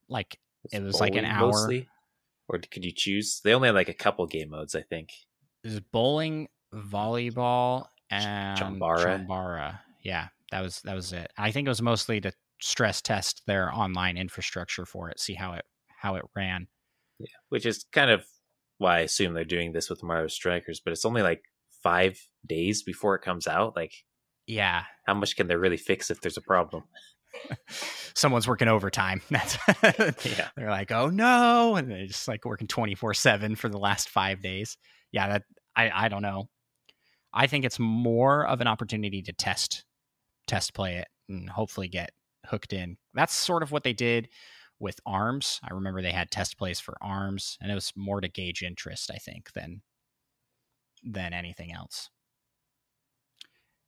like 0.08 0.38
it's 0.64 0.74
it 0.74 0.82
was 0.82 1.00
like 1.00 1.14
an 1.14 1.24
hour. 1.24 1.52
Mostly? 1.52 1.88
Or 2.48 2.58
could 2.58 2.84
you 2.84 2.92
choose? 2.92 3.40
They 3.44 3.54
only 3.54 3.68
had 3.68 3.74
like 3.74 3.88
a 3.88 3.94
couple 3.94 4.26
game 4.26 4.50
modes, 4.50 4.74
I 4.74 4.82
think. 4.82 5.10
It 5.62 5.68
was 5.68 5.80
bowling, 5.80 6.48
volleyball, 6.74 7.86
and 8.10 8.58
Chambara. 8.58 9.26
Chambara. 9.26 9.78
Yeah, 10.02 10.28
that 10.50 10.60
was 10.60 10.80
that 10.82 10.94
was 10.94 11.12
it. 11.12 11.30
I 11.38 11.52
think 11.52 11.66
it 11.66 11.70
was 11.70 11.82
mostly 11.82 12.20
to 12.22 12.32
stress 12.60 13.00
test 13.00 13.42
their 13.46 13.72
online 13.72 14.16
infrastructure 14.16 14.84
for 14.84 15.10
it, 15.10 15.20
see 15.20 15.34
how 15.34 15.52
it 15.52 15.64
how 15.96 16.16
it 16.16 16.24
ran. 16.34 16.66
Yeah, 17.18 17.26
which 17.50 17.66
is 17.66 17.84
kind 17.92 18.10
of 18.10 18.24
why 18.78 18.96
I 18.96 19.00
assume 19.00 19.34
they're 19.34 19.44
doing 19.44 19.72
this 19.72 19.90
with 19.90 20.02
Mario 20.02 20.26
Strikers, 20.26 20.80
but 20.82 20.92
it's 20.92 21.04
only 21.04 21.22
like 21.22 21.42
five 21.82 22.18
days 22.46 22.82
before 22.82 23.14
it 23.14 23.22
comes 23.22 23.46
out. 23.46 23.76
Like, 23.76 23.92
yeah, 24.50 24.82
how 25.06 25.14
much 25.14 25.36
can 25.36 25.46
they 25.46 25.56
really 25.56 25.76
fix 25.76 26.10
if 26.10 26.20
there's 26.20 26.36
a 26.36 26.42
problem? 26.42 26.82
Someone's 28.14 28.48
working 28.48 28.68
overtime. 28.68 29.22
That's 29.30 29.56
yeah. 30.26 30.48
They're 30.56 30.70
like, 30.70 30.90
oh 30.90 31.08
no, 31.08 31.76
and 31.76 31.90
they're 31.90 32.06
just 32.06 32.26
like 32.26 32.44
working 32.44 32.66
twenty 32.66 32.96
four 32.96 33.14
seven 33.14 33.54
for 33.54 33.68
the 33.68 33.78
last 33.78 34.08
five 34.08 34.42
days. 34.42 34.76
Yeah, 35.12 35.28
that 35.28 35.42
I 35.76 35.90
I 36.06 36.08
don't 36.08 36.22
know. 36.22 36.48
I 37.32 37.46
think 37.46 37.64
it's 37.64 37.78
more 37.78 38.44
of 38.46 38.60
an 38.60 38.66
opportunity 38.66 39.22
to 39.22 39.32
test 39.32 39.84
test 40.48 40.74
play 40.74 40.96
it 40.96 41.08
and 41.28 41.48
hopefully 41.48 41.86
get 41.86 42.10
hooked 42.46 42.72
in. 42.72 42.96
That's 43.14 43.34
sort 43.34 43.62
of 43.62 43.70
what 43.70 43.84
they 43.84 43.92
did 43.92 44.28
with 44.80 44.98
arms. 45.06 45.60
I 45.62 45.72
remember 45.74 46.02
they 46.02 46.10
had 46.10 46.32
test 46.32 46.58
plays 46.58 46.80
for 46.80 46.96
arms, 47.00 47.56
and 47.60 47.70
it 47.70 47.74
was 47.76 47.92
more 47.94 48.20
to 48.20 48.28
gauge 48.28 48.62
interest, 48.62 49.10
I 49.14 49.18
think, 49.18 49.52
than 49.52 49.82
than 51.04 51.32
anything 51.32 51.72
else. 51.72 52.10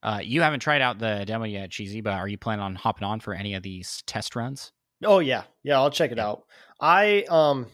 Uh, 0.03 0.19
you 0.21 0.41
haven't 0.41 0.59
tried 0.59 0.81
out 0.81 0.99
the 0.99 1.23
demo 1.25 1.45
yet, 1.45 1.71
Cheesy, 1.71 2.01
but 2.01 2.13
are 2.13 2.27
you 2.27 2.37
planning 2.37 2.61
on 2.61 2.75
hopping 2.75 3.05
on 3.05 3.21
for 3.21 3.33
any 3.33 3.53
of 3.53 3.63
these 3.63 4.03
test 4.05 4.35
runs? 4.35 4.73
Oh 5.03 5.19
yeah, 5.19 5.43
yeah, 5.63 5.77
I'll 5.77 5.89
check 5.89 6.11
it 6.11 6.17
yeah. 6.17 6.27
out. 6.27 6.43
I 6.79 7.23
um, 7.29 7.67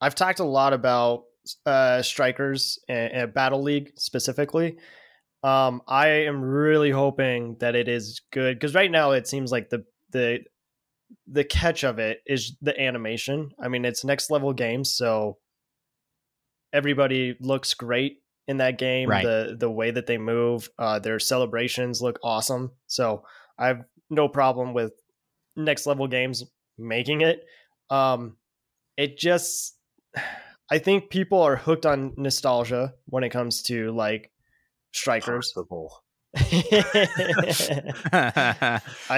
I've 0.00 0.16
talked 0.16 0.40
a 0.40 0.44
lot 0.44 0.72
about 0.72 1.22
uh, 1.64 2.02
strikers 2.02 2.80
and, 2.88 3.12
and 3.12 3.34
Battle 3.34 3.62
League 3.62 3.92
specifically. 3.96 4.78
Um, 5.44 5.82
I 5.86 6.08
am 6.08 6.42
really 6.42 6.90
hoping 6.90 7.56
that 7.60 7.76
it 7.76 7.86
is 7.86 8.22
good 8.32 8.56
because 8.56 8.74
right 8.74 8.90
now 8.90 9.12
it 9.12 9.28
seems 9.28 9.52
like 9.52 9.70
the 9.70 9.84
the 10.10 10.40
the 11.28 11.44
catch 11.44 11.84
of 11.84 12.00
it 12.00 12.20
is 12.26 12.56
the 12.62 12.78
animation. 12.80 13.50
I 13.60 13.68
mean, 13.68 13.84
it's 13.84 14.04
next 14.04 14.28
level 14.28 14.52
games, 14.52 14.90
so 14.90 15.38
everybody 16.72 17.36
looks 17.40 17.74
great 17.74 18.23
in 18.46 18.58
that 18.58 18.78
game. 18.78 19.08
Right. 19.08 19.24
The 19.24 19.56
the 19.58 19.70
way 19.70 19.90
that 19.90 20.06
they 20.06 20.18
move, 20.18 20.68
uh, 20.78 20.98
their 20.98 21.18
celebrations 21.18 22.02
look 22.02 22.18
awesome. 22.22 22.72
So 22.86 23.24
I 23.58 23.68
have 23.68 23.84
no 24.10 24.28
problem 24.28 24.74
with 24.74 24.92
next 25.56 25.86
level 25.86 26.06
games 26.06 26.44
making 26.78 27.22
it. 27.22 27.44
Um, 27.90 28.36
it 28.96 29.18
just 29.18 29.76
I 30.70 30.78
think 30.78 31.10
people 31.10 31.42
are 31.42 31.56
hooked 31.56 31.86
on 31.86 32.14
nostalgia 32.16 32.94
when 33.06 33.24
it 33.24 33.30
comes 33.30 33.62
to 33.64 33.90
like 33.92 34.30
strikers. 34.92 35.52
I 36.36 36.40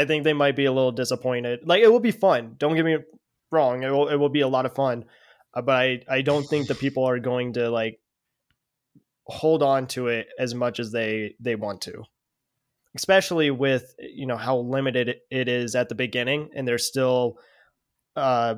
think 0.07 0.25
they 0.25 0.33
might 0.33 0.57
be 0.57 0.65
a 0.67 0.73
little 0.73 0.93
disappointed. 0.93 1.61
Like 1.65 1.83
it 1.83 1.91
will 1.91 2.01
be 2.01 2.11
fun. 2.11 2.55
Don't 2.59 2.75
get 2.75 2.85
me 2.85 2.99
wrong. 3.51 3.83
It 3.83 3.91
will 3.91 4.09
it 4.09 4.17
will 4.17 4.29
be 4.29 4.41
a 4.41 4.49
lot 4.49 4.67
of 4.67 4.75
fun. 4.75 5.05
Uh, 5.55 5.63
but 5.63 5.77
I 5.77 6.03
I 6.09 6.23
don't 6.23 6.45
think 6.45 6.69
the 6.69 6.75
people 6.75 7.05
are 7.05 7.19
going 7.19 7.55
to 7.55 7.71
like 7.71 8.01
hold 9.27 9.63
on 9.63 9.87
to 9.89 10.09
it 10.09 10.29
as 10.39 10.55
much 10.55 10.81
as 10.81 10.93
they 10.93 11.35
they 11.41 11.57
want 11.57 11.83
to. 11.83 12.05
Especially 12.95 13.51
with 13.51 13.95
you 13.99 14.27
know 14.27 14.37
how 14.37 14.59
limited 14.59 15.17
it 15.31 15.49
is 15.49 15.75
at 15.75 15.89
the 15.89 15.95
beginning 15.95 16.51
and 16.55 16.67
they're 16.67 16.79
still 16.79 17.39
uh 18.17 18.57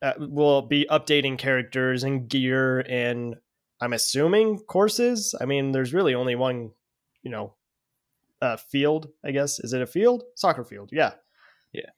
uh, 0.00 0.12
will 0.18 0.62
be 0.62 0.86
updating 0.90 1.36
characters 1.36 2.04
and 2.04 2.28
gear 2.28 2.80
and 2.80 3.36
I'm 3.80 3.92
assuming 3.92 4.58
courses. 4.58 5.34
I 5.40 5.44
mean, 5.44 5.72
there's 5.72 5.94
really 5.94 6.14
only 6.14 6.34
one, 6.34 6.72
you 7.22 7.30
know, 7.30 7.54
uh, 8.40 8.56
field. 8.56 9.08
I 9.24 9.30
guess 9.30 9.58
is 9.60 9.72
it 9.72 9.82
a 9.82 9.86
field? 9.86 10.24
Soccer 10.34 10.64
field. 10.64 10.90
Yeah. 10.92 11.12
Yeah. 11.72 11.90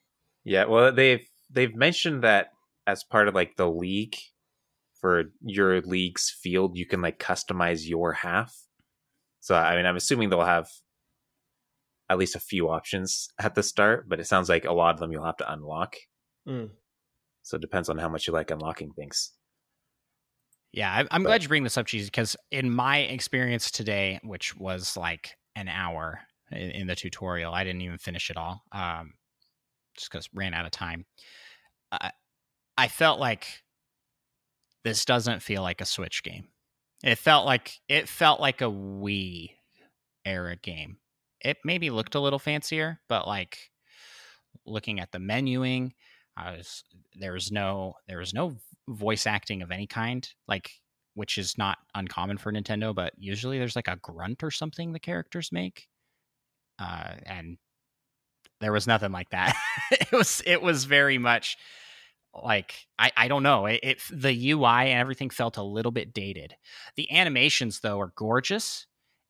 Yeah. 0.43 0.65
Well, 0.65 0.91
they've 0.91 1.27
they've 1.49 1.75
mentioned 1.75 2.23
that 2.23 2.51
as 2.87 3.03
part 3.03 3.27
of 3.27 3.35
like 3.35 3.55
the 3.55 3.69
league 3.69 4.15
for 5.01 5.25
your 5.41 5.81
league's 5.81 6.29
field, 6.29 6.77
you 6.77 6.85
can 6.85 7.01
like 7.01 7.19
customize 7.19 7.87
your 7.87 8.13
half. 8.13 8.55
So 9.39 9.55
I 9.55 9.75
mean, 9.75 9.85
I'm 9.85 9.97
assuming 9.97 10.29
they'll 10.29 10.41
have 10.41 10.69
at 12.09 12.17
least 12.17 12.35
a 12.35 12.39
few 12.39 12.69
options 12.69 13.29
at 13.39 13.55
the 13.55 13.63
start, 13.63 14.07
but 14.07 14.19
it 14.19 14.27
sounds 14.27 14.49
like 14.49 14.65
a 14.65 14.73
lot 14.73 14.93
of 14.93 14.99
them 14.99 15.11
you'll 15.11 15.25
have 15.25 15.37
to 15.37 15.51
unlock. 15.51 15.95
Mm. 16.47 16.69
So 17.41 17.55
it 17.55 17.61
depends 17.61 17.89
on 17.89 17.97
how 17.97 18.09
much 18.09 18.27
you 18.27 18.33
like 18.33 18.51
unlocking 18.51 18.91
things. 18.91 19.31
Yeah, 20.73 21.05
I, 21.11 21.15
am 21.15 21.23
glad 21.23 21.41
you 21.41 21.49
bring 21.49 21.63
this 21.63 21.77
up, 21.77 21.85
Cheesy, 21.85 22.05
because 22.05 22.37
in 22.51 22.69
my 22.69 22.99
experience 22.99 23.71
today, 23.71 24.19
which 24.23 24.55
was 24.55 24.95
like 24.95 25.31
an 25.55 25.67
hour 25.67 26.19
in, 26.51 26.71
in 26.71 26.87
the 26.87 26.95
tutorial, 26.95 27.53
I 27.53 27.63
didn't 27.63 27.81
even 27.81 27.97
finish 27.97 28.29
it 28.29 28.37
all, 28.37 28.61
um, 28.71 29.13
just 29.97 30.11
because 30.11 30.29
ran 30.33 30.53
out 30.53 30.65
of 30.65 30.71
time. 30.71 31.05
Uh, 31.91 32.09
I 32.77 32.87
felt 32.87 33.19
like 33.19 33.47
this 34.83 35.05
doesn't 35.05 35.41
feel 35.41 35.61
like 35.61 35.81
a 35.81 35.85
Switch 35.85 36.23
game. 36.23 36.47
It 37.03 37.17
felt 37.17 37.45
like 37.45 37.79
it 37.87 38.07
felt 38.07 38.39
like 38.39 38.61
a 38.61 38.65
Wii 38.65 39.51
era 40.25 40.55
game. 40.55 40.97
It 41.39 41.57
maybe 41.65 41.89
looked 41.89 42.15
a 42.15 42.19
little 42.19 42.39
fancier, 42.39 42.99
but 43.09 43.27
like 43.27 43.71
looking 44.65 44.99
at 44.99 45.11
the 45.11 45.17
menuing, 45.17 45.91
I 46.37 46.51
was 46.51 46.83
there 47.15 47.33
was 47.33 47.51
no 47.51 47.95
there 48.07 48.19
was 48.19 48.33
no 48.33 48.57
voice 48.87 49.25
acting 49.25 49.61
of 49.61 49.71
any 49.71 49.87
kind, 49.87 50.27
like 50.47 50.71
which 51.13 51.37
is 51.37 51.57
not 51.57 51.77
uncommon 51.95 52.37
for 52.37 52.51
Nintendo, 52.51 52.93
but 52.95 53.13
usually 53.17 53.57
there's 53.57 53.75
like 53.75 53.87
a 53.87 53.97
grunt 53.97 54.43
or 54.43 54.51
something 54.51 54.93
the 54.93 54.99
characters 54.99 55.51
make. 55.51 55.87
Uh, 56.79 57.15
and 57.25 57.57
there 58.59 58.71
was 58.71 58.87
nothing 58.87 59.11
like 59.11 59.29
that. 59.31 59.55
it 59.91 60.11
was 60.11 60.41
it 60.45 60.61
was 60.61 60.85
very 60.85 61.17
much 61.17 61.57
like 62.33 62.87
I, 62.97 63.11
I 63.17 63.27
don't 63.27 63.43
know 63.43 63.65
it, 63.65 63.79
it 63.83 64.01
the 64.11 64.51
ui 64.51 64.65
and 64.65 64.99
everything 64.99 65.29
felt 65.29 65.57
a 65.57 65.63
little 65.63 65.91
bit 65.91 66.13
dated. 66.13 66.55
The 66.95 67.11
animations 67.11 67.79
though 67.81 67.99
are 67.99 68.13
gorgeous 68.15 68.87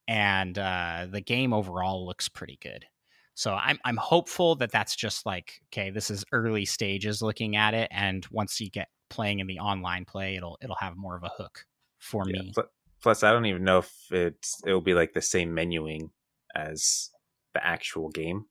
and 0.07 0.57
uh, 0.57 1.07
the 1.09 1.21
game 1.21 1.53
overall 1.53 2.05
looks 2.05 2.29
pretty 2.29 2.57
good. 2.61 2.85
So 3.33 3.53
I'm, 3.53 3.79
I'm 3.85 3.97
hopeful 3.97 4.55
that 4.55 4.71
that's 4.71 4.95
just 4.95 5.25
like 5.25 5.61
okay 5.67 5.89
this 5.89 6.11
is 6.11 6.25
early 6.31 6.65
stages 6.65 7.21
looking 7.21 7.55
at 7.55 7.73
it 7.73 7.87
and 7.91 8.25
once 8.31 8.59
you 8.59 8.69
get 8.69 8.89
playing 9.09 9.39
in 9.39 9.47
the 9.47 9.59
online 9.59 10.05
play 10.05 10.35
it'll 10.35 10.57
it'll 10.61 10.75
have 10.75 10.95
more 10.95 11.15
of 11.17 11.23
a 11.23 11.29
hook 11.29 11.65
for 11.97 12.25
Yeah, 12.25 12.41
me. 12.45 12.57
Plus, 13.01 13.23
I 13.23 13.31
don't 13.31 13.45
even 13.45 13.63
know 13.63 13.79
if 13.79 14.11
it's 14.11 14.61
it'll 14.65 14.81
be 14.81 14.93
like 14.93 15.13
the 15.13 15.21
same 15.21 15.55
menuing 15.55 16.11
as 16.55 17.09
the 17.53 17.65
actual 17.65 18.09
game. 18.09 18.45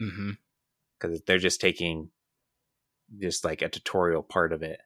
Hmm 0.00 0.38
because 0.98 1.20
they're 1.22 1.38
just 1.38 1.60
taking 1.60 2.10
just 3.20 3.44
like 3.44 3.62
a 3.62 3.68
tutorial 3.68 4.22
part 4.22 4.52
of 4.52 4.62
it. 4.62 4.80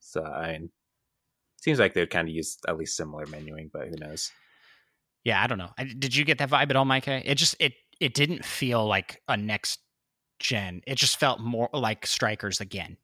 So 0.00 0.24
I 0.24 0.52
mean, 0.52 0.70
seems 1.60 1.78
like 1.78 1.94
they'd 1.94 2.10
kind 2.10 2.28
of 2.28 2.34
use 2.34 2.58
at 2.68 2.76
least 2.76 2.96
similar 2.96 3.26
menuing, 3.26 3.70
but 3.72 3.88
who 3.88 3.96
knows? 3.98 4.30
yeah 5.26 5.42
i 5.42 5.46
don't 5.48 5.58
know 5.58 5.70
I, 5.76 5.84
did 5.84 6.14
you 6.14 6.24
get 6.24 6.38
that 6.38 6.48
vibe 6.48 6.70
at 6.70 6.76
all 6.76 6.84
micah 6.84 7.20
it 7.28 7.34
just 7.34 7.56
it 7.58 7.74
it 8.00 8.14
didn't 8.14 8.44
feel 8.44 8.86
like 8.86 9.20
a 9.28 9.36
next 9.36 9.80
gen 10.38 10.82
it 10.86 10.94
just 10.94 11.18
felt 11.18 11.40
more 11.40 11.68
like 11.74 12.06
strikers 12.06 12.60
again 12.60 12.96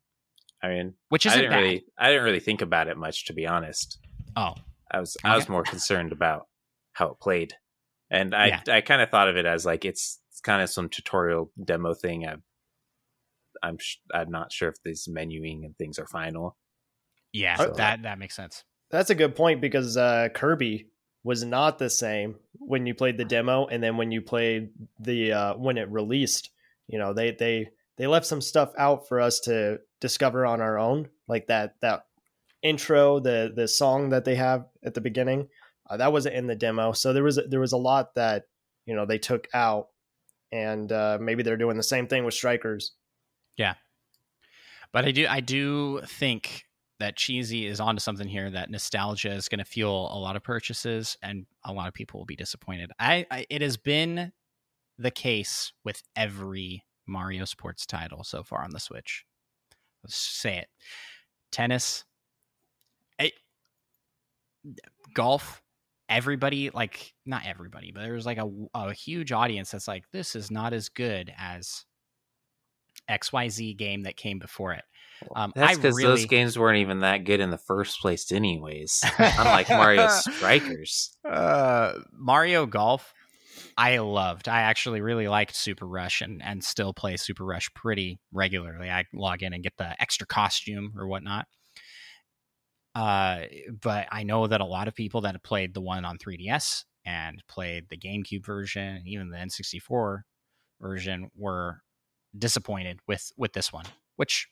I 0.62 0.68
mean, 0.68 0.94
which 1.08 1.26
isn't 1.26 1.36
didn't 1.36 1.50
bad 1.50 1.60
really, 1.60 1.84
I 1.98 2.10
didn't 2.10 2.22
really 2.22 2.38
think 2.38 2.62
about 2.62 2.86
it 2.86 2.96
much 2.96 3.24
to 3.24 3.32
be 3.32 3.48
honest. 3.48 3.98
oh 4.36 4.54
I 4.92 5.00
was, 5.00 5.16
I 5.24 5.34
was 5.34 5.48
more 5.48 5.64
concerned 5.64 6.12
about 6.12 6.46
how 6.92 7.08
it 7.08 7.18
played, 7.20 7.54
and 8.10 8.32
I, 8.32 8.46
Yeah. 8.46 8.60
I 8.68 8.80
kind 8.80 9.02
of 9.02 9.10
thought 9.10 9.28
of 9.28 9.36
it 9.36 9.44
as 9.44 9.66
like 9.66 9.84
it's, 9.84 10.20
it's 10.30 10.40
kind 10.40 10.62
of 10.62 10.70
some 10.70 10.88
tutorial 10.88 11.50
demo 11.64 11.94
thing. 11.94 12.28
I, 12.28 12.36
I'm, 13.62 13.78
sh- 13.78 13.98
I'm 14.12 14.30
not 14.30 14.52
sure 14.52 14.68
if 14.68 14.82
this 14.84 15.08
menuing 15.08 15.64
and 15.64 15.76
things 15.78 15.98
are 15.98 16.06
final. 16.06 16.56
yeah 17.32 17.56
So- 17.56 17.72
that 17.76 18.02
that 18.02 18.18
makes 18.18 18.34
sense 18.36 18.64
That's 18.90 19.10
a 19.10 19.14
good 19.14 19.34
point 19.36 19.60
because 19.60 19.96
uh, 19.96 20.28
Kirby 20.34 20.88
was 21.24 21.44
not 21.44 21.78
the 21.78 21.88
same 21.88 22.34
when 22.58 22.84
you 22.86 22.94
played 22.94 23.16
the 23.16 23.24
demo 23.24 23.66
and 23.66 23.82
then 23.82 23.96
when 23.96 24.10
you 24.10 24.20
played 24.20 24.70
the 24.98 25.32
uh, 25.32 25.54
when 25.54 25.78
it 25.78 25.88
released. 25.90 26.50
You 26.88 26.98
know, 26.98 27.14
they 27.14 27.30
they 27.30 27.68
they 27.96 28.06
left 28.06 28.26
some 28.26 28.40
stuff 28.40 28.72
out 28.76 29.06
for 29.08 29.20
us 29.20 29.40
to 29.40 29.78
discover 30.00 30.44
on 30.44 30.60
our 30.60 30.78
own, 30.78 31.08
like 31.28 31.46
that 31.46 31.76
that 31.80 32.04
intro, 32.62 33.20
the 33.20 33.52
the 33.54 33.68
song 33.68 34.10
that 34.10 34.24
they 34.24 34.34
have 34.34 34.66
at 34.84 34.94
the 34.94 35.00
beginning. 35.00 35.48
Uh, 35.88 35.96
that 35.96 36.12
wasn't 36.12 36.34
in 36.34 36.46
the 36.48 36.56
demo, 36.56 36.92
so 36.92 37.12
there 37.12 37.22
was 37.24 37.38
there 37.48 37.60
was 37.60 37.72
a 37.72 37.76
lot 37.78 38.14
that 38.16 38.44
you 38.84 38.94
know 38.94 39.06
they 39.06 39.18
took 39.18 39.46
out, 39.54 39.88
and 40.50 40.90
uh, 40.92 41.18
maybe 41.20 41.42
they're 41.42 41.56
doing 41.56 41.76
the 41.76 41.82
same 41.82 42.06
thing 42.08 42.24
with 42.24 42.34
Strikers. 42.34 42.92
But 44.92 45.06
I 45.06 45.10
do 45.10 45.26
I 45.28 45.40
do 45.40 46.00
think 46.04 46.64
that 47.00 47.16
cheesy 47.16 47.66
is 47.66 47.80
onto 47.80 47.98
something 47.98 48.28
here 48.28 48.50
that 48.50 48.70
nostalgia 48.70 49.32
is 49.32 49.48
going 49.48 49.58
to 49.58 49.64
fuel 49.64 50.08
a 50.12 50.18
lot 50.18 50.36
of 50.36 50.44
purchases 50.44 51.16
and 51.22 51.46
a 51.64 51.72
lot 51.72 51.88
of 51.88 51.94
people 51.94 52.20
will 52.20 52.26
be 52.26 52.36
disappointed. 52.36 52.92
I, 52.98 53.26
I 53.30 53.46
it 53.50 53.62
has 53.62 53.76
been 53.76 54.32
the 54.98 55.10
case 55.10 55.72
with 55.84 56.02
every 56.14 56.84
Mario 57.06 57.44
sports 57.44 57.86
title 57.86 58.22
so 58.22 58.44
far 58.44 58.62
on 58.62 58.70
the 58.70 58.78
Switch. 58.78 59.24
Let's 60.04 60.16
say 60.16 60.58
it. 60.58 60.68
Tennis, 61.50 62.04
I, 63.20 63.32
golf, 65.14 65.62
everybody 66.08 66.70
like 66.70 67.14
not 67.26 67.46
everybody, 67.46 67.92
but 67.92 68.02
there's 68.02 68.26
like 68.26 68.38
a, 68.38 68.48
a 68.74 68.92
huge 68.92 69.32
audience 69.32 69.70
that's 69.70 69.88
like 69.88 70.04
this 70.12 70.36
is 70.36 70.50
not 70.50 70.72
as 70.72 70.88
good 70.88 71.32
as 71.36 71.84
XYZ 73.18 73.76
game 73.76 74.02
that 74.02 74.16
came 74.16 74.38
before 74.38 74.72
it. 74.72 74.84
Um, 75.36 75.52
That's 75.54 75.76
because 75.76 75.96
really, 75.96 76.08
those 76.08 76.26
games 76.26 76.58
weren't 76.58 76.78
even 76.78 77.00
that 77.00 77.18
good 77.18 77.40
in 77.40 77.50
the 77.50 77.58
first 77.58 78.00
place, 78.00 78.30
anyways. 78.32 79.04
Unlike 79.18 79.68
Mario 79.70 80.08
Strikers. 80.08 81.16
uh, 81.28 81.92
Mario 82.12 82.66
Golf, 82.66 83.14
I 83.76 83.98
loved. 83.98 84.48
I 84.48 84.62
actually 84.62 85.00
really 85.00 85.28
liked 85.28 85.54
Super 85.54 85.86
Rush 85.86 86.20
and, 86.20 86.42
and 86.42 86.62
still 86.62 86.92
play 86.92 87.16
Super 87.16 87.44
Rush 87.44 87.72
pretty 87.74 88.18
regularly. 88.32 88.90
I 88.90 89.04
log 89.12 89.42
in 89.42 89.52
and 89.52 89.62
get 89.62 89.76
the 89.76 90.00
extra 90.00 90.26
costume 90.26 90.94
or 90.96 91.06
whatnot. 91.06 91.46
Uh, 92.94 93.44
but 93.80 94.06
I 94.10 94.22
know 94.24 94.46
that 94.46 94.60
a 94.60 94.66
lot 94.66 94.88
of 94.88 94.94
people 94.94 95.22
that 95.22 95.34
have 95.34 95.42
played 95.42 95.72
the 95.72 95.80
one 95.80 96.04
on 96.04 96.18
3DS 96.18 96.84
and 97.06 97.42
played 97.48 97.88
the 97.88 97.96
GameCube 97.96 98.44
version 98.44 98.96
and 98.96 99.08
even 99.08 99.30
the 99.30 99.38
N64 99.38 100.20
version 100.80 101.30
were 101.34 101.80
disappointed 102.36 103.00
with 103.06 103.32
with 103.36 103.52
this 103.52 103.72
one, 103.72 103.86
which 104.16 104.48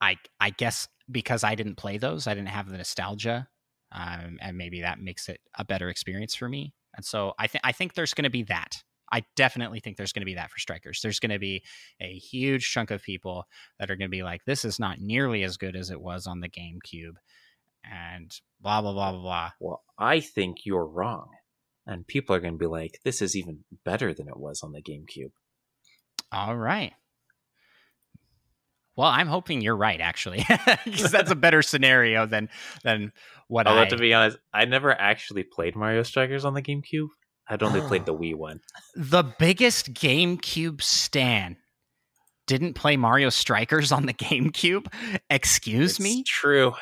I 0.00 0.16
I 0.40 0.50
guess 0.50 0.88
because 1.10 1.44
I 1.44 1.54
didn't 1.54 1.76
play 1.76 1.98
those, 1.98 2.26
I 2.26 2.34
didn't 2.34 2.48
have 2.48 2.68
the 2.68 2.76
nostalgia 2.76 3.48
um, 3.92 4.38
and 4.40 4.56
maybe 4.56 4.82
that 4.82 5.00
makes 5.00 5.28
it 5.28 5.40
a 5.56 5.64
better 5.64 5.88
experience 5.88 6.34
for 6.34 6.48
me. 6.48 6.74
And 6.96 7.04
so 7.04 7.32
I 7.38 7.46
think 7.46 7.62
I 7.64 7.72
think 7.72 7.94
there's 7.94 8.14
going 8.14 8.24
to 8.24 8.30
be 8.30 8.42
that. 8.44 8.82
I 9.10 9.24
definitely 9.36 9.80
think 9.80 9.96
there's 9.96 10.12
going 10.12 10.22
to 10.22 10.26
be 10.26 10.34
that 10.34 10.50
for 10.50 10.58
strikers. 10.58 11.00
There's 11.02 11.20
going 11.20 11.30
to 11.30 11.38
be 11.38 11.62
a 12.00 12.12
huge 12.12 12.70
chunk 12.70 12.90
of 12.90 13.02
people 13.02 13.44
that 13.78 13.90
are 13.90 13.96
going 13.96 14.10
to 14.10 14.16
be 14.16 14.22
like, 14.22 14.44
"This 14.44 14.64
is 14.64 14.78
not 14.78 15.00
nearly 15.00 15.42
as 15.44 15.56
good 15.56 15.76
as 15.76 15.90
it 15.90 16.00
was 16.00 16.26
on 16.26 16.40
the 16.40 16.48
GameCube," 16.48 17.14
and 17.90 18.30
blah 18.60 18.82
blah 18.82 18.92
blah 18.92 19.12
blah 19.12 19.22
blah. 19.22 19.50
Well, 19.60 19.82
I 19.98 20.20
think 20.20 20.58
you're 20.64 20.86
wrong. 20.86 21.28
And 21.86 22.06
people 22.06 22.36
are 22.36 22.40
going 22.40 22.52
to 22.52 22.58
be 22.58 22.66
like, 22.66 23.00
this 23.02 23.22
is 23.22 23.34
even 23.34 23.64
better 23.82 24.12
than 24.12 24.28
it 24.28 24.36
was 24.36 24.62
on 24.62 24.72
the 24.72 24.82
GameCube. 24.82 25.32
All 26.32 26.56
right. 26.56 26.92
Well, 28.96 29.08
I'm 29.08 29.28
hoping 29.28 29.60
you're 29.60 29.76
right, 29.76 30.00
actually, 30.00 30.44
because 30.84 31.12
that's 31.12 31.30
a 31.30 31.36
better 31.36 31.62
scenario 31.62 32.26
than 32.26 32.48
than 32.82 33.12
what 33.46 33.66
Although, 33.68 33.82
I. 33.82 33.86
to 33.86 33.96
be 33.96 34.12
honest, 34.12 34.38
I 34.52 34.64
never 34.64 34.90
actually 34.92 35.44
played 35.44 35.76
Mario 35.76 36.02
Strikers 36.02 36.44
on 36.44 36.54
the 36.54 36.62
GameCube. 36.62 37.06
I'd 37.48 37.62
only 37.62 37.80
played 37.80 38.06
the 38.06 38.14
Wii 38.14 38.34
one. 38.34 38.60
the 38.96 39.22
biggest 39.38 39.94
GameCube 39.94 40.82
stan 40.82 41.56
didn't 42.48 42.74
play 42.74 42.96
Mario 42.96 43.28
Strikers 43.28 43.92
on 43.92 44.06
the 44.06 44.14
GameCube. 44.14 44.86
Excuse 45.30 45.92
It's 45.92 46.00
me. 46.00 46.24
True. 46.24 46.74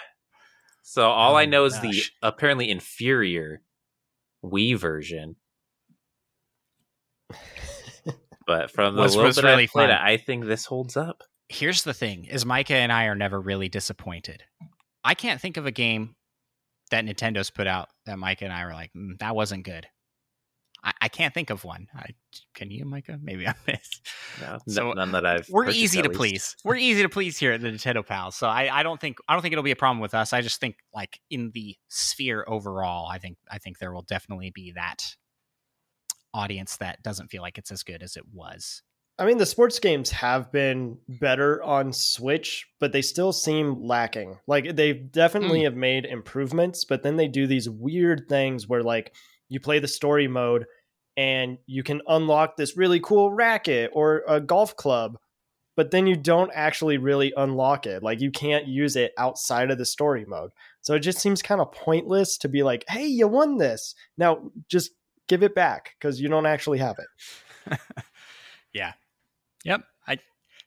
So 0.82 1.08
all 1.10 1.32
Oh 1.34 1.36
I 1.36 1.44
my 1.44 1.50
know 1.50 1.64
is 1.66 1.78
the 1.80 2.02
apparently 2.22 2.70
inferior 2.70 3.60
Wii 4.42 4.78
version. 4.78 5.36
But 8.46 8.70
from 8.70 8.94
the 8.94 9.02
Was- 9.02 9.14
little 9.16 9.28
was 9.28 9.36
bit 9.36 9.44
really 9.44 9.64
I 9.64 9.66
played 9.66 9.90
fun. 9.90 9.98
it, 9.98 10.00
I 10.02 10.16
think 10.16 10.44
this 10.44 10.64
holds 10.66 10.96
up. 10.96 11.22
Here's 11.48 11.82
the 11.84 11.94
thing: 11.94 12.24
is 12.26 12.44
Micah 12.46 12.74
and 12.76 12.92
I 12.92 13.04
are 13.04 13.14
never 13.14 13.40
really 13.40 13.68
disappointed. 13.68 14.42
I 15.04 15.14
can't 15.14 15.40
think 15.40 15.56
of 15.56 15.66
a 15.66 15.70
game 15.70 16.14
that 16.90 17.04
Nintendo's 17.04 17.50
put 17.50 17.66
out 17.66 17.88
that 18.06 18.18
Micah 18.18 18.44
and 18.44 18.52
I 18.52 18.64
were 18.64 18.72
like, 18.72 18.90
"Mm, 18.96 19.18
that 19.18 19.34
wasn't 19.36 19.64
good. 19.64 19.86
I, 20.84 20.92
I 21.02 21.08
can't 21.08 21.32
think 21.34 21.50
of 21.50 21.64
one. 21.64 21.88
I, 21.94 22.10
can 22.54 22.70
you, 22.70 22.84
Micah? 22.84 23.18
Maybe 23.22 23.46
I 23.48 23.54
missed. 23.66 24.06
No, 24.40 24.58
So, 24.68 24.92
none 24.92 25.12
that 25.12 25.24
I've. 25.26 25.48
We're 25.48 25.68
easy 25.70 26.02
to 26.02 26.08
least. 26.08 26.18
please. 26.18 26.56
We're 26.64 26.76
easy 26.76 27.02
to 27.02 27.08
please 27.08 27.38
here 27.38 27.52
at 27.52 27.60
the 27.60 27.68
Nintendo 27.68 28.04
Pals. 28.06 28.36
So 28.36 28.46
I, 28.48 28.68
I 28.80 28.82
don't 28.84 29.00
think 29.00 29.18
I 29.28 29.32
don't 29.32 29.42
think 29.42 29.52
it'll 29.52 29.64
be 29.64 29.70
a 29.72 29.76
problem 29.76 30.00
with 30.00 30.14
us. 30.14 30.32
I 30.32 30.40
just 30.42 30.60
think 30.60 30.76
like 30.94 31.18
in 31.30 31.50
the 31.54 31.76
sphere 31.88 32.44
overall, 32.46 33.08
I 33.08 33.18
think 33.18 33.38
I 33.50 33.58
think 33.58 33.78
there 33.78 33.92
will 33.92 34.02
definitely 34.02 34.50
be 34.54 34.72
that 34.76 35.04
audience 36.36 36.76
that 36.76 37.02
doesn't 37.02 37.30
feel 37.30 37.42
like 37.42 37.58
it's 37.58 37.72
as 37.72 37.82
good 37.82 38.02
as 38.02 38.16
it 38.16 38.24
was. 38.32 38.82
I 39.18 39.24
mean, 39.24 39.38
the 39.38 39.46
sports 39.46 39.78
games 39.78 40.10
have 40.10 40.52
been 40.52 40.98
better 41.08 41.62
on 41.62 41.94
Switch, 41.94 42.66
but 42.78 42.92
they 42.92 43.00
still 43.00 43.32
seem 43.32 43.82
lacking. 43.82 44.38
Like 44.46 44.76
they 44.76 44.92
definitely 44.92 45.60
hmm. 45.60 45.64
have 45.64 45.76
made 45.76 46.04
improvements, 46.04 46.84
but 46.84 47.02
then 47.02 47.16
they 47.16 47.26
do 47.28 47.46
these 47.46 47.68
weird 47.68 48.26
things 48.28 48.68
where 48.68 48.82
like 48.82 49.14
you 49.48 49.58
play 49.58 49.78
the 49.78 49.88
story 49.88 50.28
mode 50.28 50.66
and 51.16 51.56
you 51.66 51.82
can 51.82 52.02
unlock 52.06 52.56
this 52.56 52.76
really 52.76 53.00
cool 53.00 53.32
racket 53.32 53.90
or 53.94 54.22
a 54.28 54.38
golf 54.38 54.76
club, 54.76 55.16
but 55.76 55.90
then 55.90 56.06
you 56.06 56.14
don't 56.14 56.50
actually 56.54 56.98
really 56.98 57.32
unlock 57.38 57.86
it. 57.86 58.02
Like 58.02 58.20
you 58.20 58.30
can't 58.30 58.66
use 58.66 58.96
it 58.96 59.12
outside 59.16 59.70
of 59.70 59.78
the 59.78 59.86
story 59.86 60.26
mode. 60.26 60.50
So 60.82 60.94
it 60.94 61.00
just 61.00 61.18
seems 61.18 61.40
kind 61.40 61.62
of 61.62 61.72
pointless 61.72 62.36
to 62.38 62.50
be 62.50 62.62
like, 62.62 62.84
"Hey, 62.86 63.06
you 63.06 63.28
won 63.28 63.56
this. 63.56 63.94
Now 64.18 64.50
just 64.68 64.90
give 65.28 65.42
it 65.42 65.54
back 65.54 65.94
because 65.98 66.20
you 66.20 66.28
don't 66.28 66.46
actually 66.46 66.78
have 66.78 66.96
it." 66.98 67.78
Yeah. 68.76 68.92
Yep, 69.64 69.84
I 70.06 70.18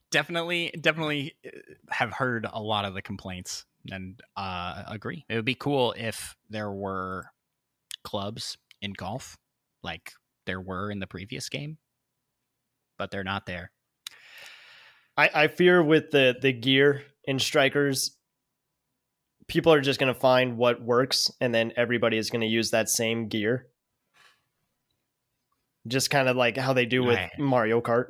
definitely 0.09 0.73
definitely 0.81 1.35
uh, 1.45 1.49
have 1.91 2.11
heard 2.11 2.47
a 2.51 2.59
lot 2.59 2.85
of 2.85 2.95
the 2.95 3.03
complaints 3.03 3.65
and 3.91 4.19
uh, 4.35 4.83
agree. 4.87 5.25
It 5.29 5.35
would 5.35 5.45
be 5.45 5.53
cool 5.53 5.93
if 5.95 6.35
there 6.49 6.71
were 6.71 7.27
clubs 8.03 8.57
in 8.81 8.93
golf 8.93 9.37
like 9.83 10.13
there 10.47 10.59
were 10.59 10.89
in 10.89 10.99
the 10.99 11.05
previous 11.05 11.49
game, 11.49 11.77
but 12.97 13.11
they're 13.11 13.23
not 13.23 13.45
there. 13.45 13.71
I, 15.15 15.29
I 15.33 15.47
fear 15.47 15.83
with 15.83 16.09
the 16.09 16.35
the 16.41 16.51
gear 16.51 17.03
in 17.25 17.37
strikers, 17.37 18.17
people 19.47 19.71
are 19.71 19.81
just 19.81 19.99
going 19.99 20.11
to 20.11 20.19
find 20.19 20.57
what 20.57 20.81
works, 20.81 21.31
and 21.39 21.53
then 21.53 21.73
everybody 21.77 22.17
is 22.17 22.31
going 22.31 22.41
to 22.41 22.47
use 22.47 22.71
that 22.71 22.89
same 22.89 23.27
gear. 23.27 23.67
Just 25.89 26.09
kind 26.09 26.29
of 26.29 26.37
like 26.37 26.55
how 26.55 26.73
they 26.73 26.85
do 26.85 27.03
with 27.03 27.17
Right. 27.17 27.31
Mario 27.37 27.81
Kart. 27.81 28.05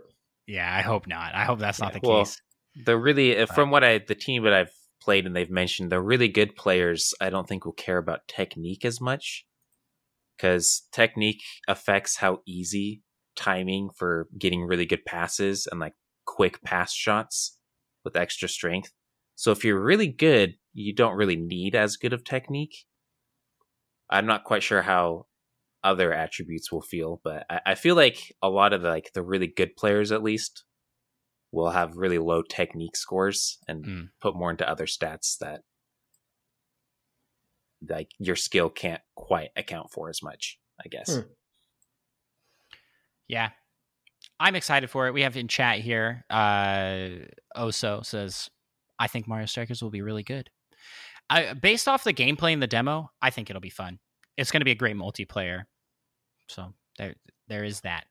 Yeah, 0.46 0.72
I 0.72 0.82
hope 0.82 1.08
not. 1.08 1.34
I 1.34 1.46
hope 1.46 1.60
that's 1.60 1.80
not 1.80 1.94
Yeah, 1.94 2.00
the 2.00 2.08
well, 2.08 2.20
case. 2.26 2.42
The 2.86 2.98
really, 2.98 3.38
uh, 3.38 3.46
from 3.48 3.72
what 3.72 3.84
I, 3.84 4.00
the 4.00 4.16
team 4.16 4.44
that 4.44 4.54
I've 4.54 4.72
played 5.02 5.26
and 5.26 5.36
they've 5.36 5.50
mentioned, 5.50 5.92
they're 5.92 6.02
really 6.02 6.28
good 6.28 6.56
players, 6.56 7.14
I 7.20 7.30
don't 7.30 7.48
think 7.48 7.66
will 7.66 7.72
care 7.74 7.98
about 7.98 8.28
technique 8.28 8.86
as 8.86 9.02
much 9.02 9.46
because 10.38 10.84
technique 10.92 11.42
affects 11.68 12.18
how 12.18 12.42
easy 12.48 13.02
timing 13.36 13.90
for 13.96 14.28
getting 14.38 14.66
really 14.66 14.86
good 14.86 15.06
passes 15.06 15.68
and 15.70 15.80
like 15.80 15.94
quick 16.26 16.62
pass 16.64 16.94
shots 16.94 17.58
with 18.04 18.16
extra 18.16 18.48
strength. 18.48 18.92
So 19.36 19.52
if 19.52 19.64
you're 19.64 19.82
really 19.82 20.08
good, 20.08 20.56
you 20.74 20.94
don't 20.94 21.16
really 21.16 21.36
need 21.36 21.76
as 21.76 21.98
good 21.98 22.14
of 22.14 22.24
technique. 22.24 22.86
I'm 24.10 24.26
not 24.26 24.44
quite 24.44 24.64
sure 24.64 24.82
how 24.82 25.26
other 25.84 26.14
attributes 26.14 26.72
will 26.72 26.82
feel, 26.82 27.22
but 27.24 27.46
I, 27.50 27.62
I 27.68 27.76
feel 27.76 27.96
like 27.96 28.36
a 28.42 28.50
lot 28.50 28.74
of 28.74 28.82
the, 28.82 28.90
like 28.90 29.12
the 29.14 29.22
really 29.24 29.48
good 29.48 29.76
players 29.76 30.12
at 30.12 30.24
least 30.24 30.64
will 31.52 31.70
have 31.70 31.98
really 31.98 32.18
low 32.18 32.42
technique 32.42 32.96
scores 32.96 33.58
and 33.68 33.86
Mm. 33.86 34.10
put 34.22 34.36
more 34.36 34.52
into 34.52 34.70
other 34.70 34.86
stats 34.86 35.38
that 35.40 35.62
like 37.88 38.10
your 38.20 38.36
skill 38.36 38.70
can't 38.70 39.02
quite 39.16 39.50
account 39.56 39.90
for 39.92 40.10
as 40.10 40.22
much, 40.22 40.60
I 40.84 40.90
guess. 40.90 41.16
Hmm. 41.16 41.22
Yeah. 43.28 43.50
I'm 44.40 44.56
excited 44.56 44.90
for 44.90 45.08
it. 45.08 45.14
We 45.14 45.22
have 45.24 45.38
in 45.38 45.48
chat 45.48 45.80
here, 45.80 46.26
uh, 46.30 47.10
Oso 47.56 48.06
says, 48.06 48.50
I 48.98 49.08
think 49.08 49.28
Mario 49.28 49.46
Strikers 49.46 49.82
will 49.82 49.90
be 49.92 50.02
really 50.02 50.24
good. 50.24 50.50
I, 51.30 51.54
based 51.54 51.88
off 51.88 52.04
the 52.04 52.14
gameplay 52.14 52.54
in 52.54 52.60
the 52.60 52.68
demo, 52.68 53.12
I 53.22 53.30
think 53.30 53.50
it'll 53.50 53.62
be 53.62 53.70
fun. 53.70 54.00
It's 54.40 54.52
going 54.52 54.62
to 54.62 54.66
be 54.66 54.72
a 54.72 54.76
great 54.76 54.96
multiplayer. 54.96 55.64
So 56.48 56.74
there, 56.98 57.16
there 57.48 57.64
is 57.64 57.82
that. 57.82 58.06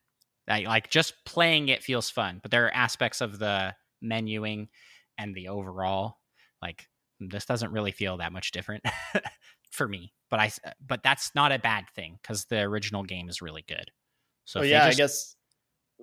I, 0.48 0.60
like 0.60 0.90
just 0.90 1.14
playing 1.26 1.68
it 1.68 1.82
feels 1.82 2.08
fun, 2.10 2.38
but 2.42 2.50
there 2.50 2.66
are 2.66 2.74
aspects 2.74 3.20
of 3.20 3.38
the 3.38 3.74
menuing 4.02 4.68
and 5.18 5.34
the 5.34 5.48
overall, 5.48 6.18
like 6.62 6.86
this 7.20 7.44
doesn't 7.44 7.72
really 7.72 7.92
feel 7.92 8.18
that 8.18 8.32
much 8.32 8.52
different 8.52 8.84
for 9.70 9.86
me. 9.88 10.12
But 10.30 10.40
I, 10.40 10.52
but 10.86 11.02
that's 11.02 11.34
not 11.34 11.52
a 11.52 11.58
bad 11.58 11.84
thing 11.94 12.18
because 12.22 12.44
the 12.46 12.60
original 12.60 13.02
game 13.02 13.28
is 13.28 13.42
really 13.42 13.64
good. 13.66 13.90
So 14.44 14.60
So 14.60 14.62
they 14.62 14.70
yeah, 14.70 14.86
I 14.86 14.92
guess 14.92 15.34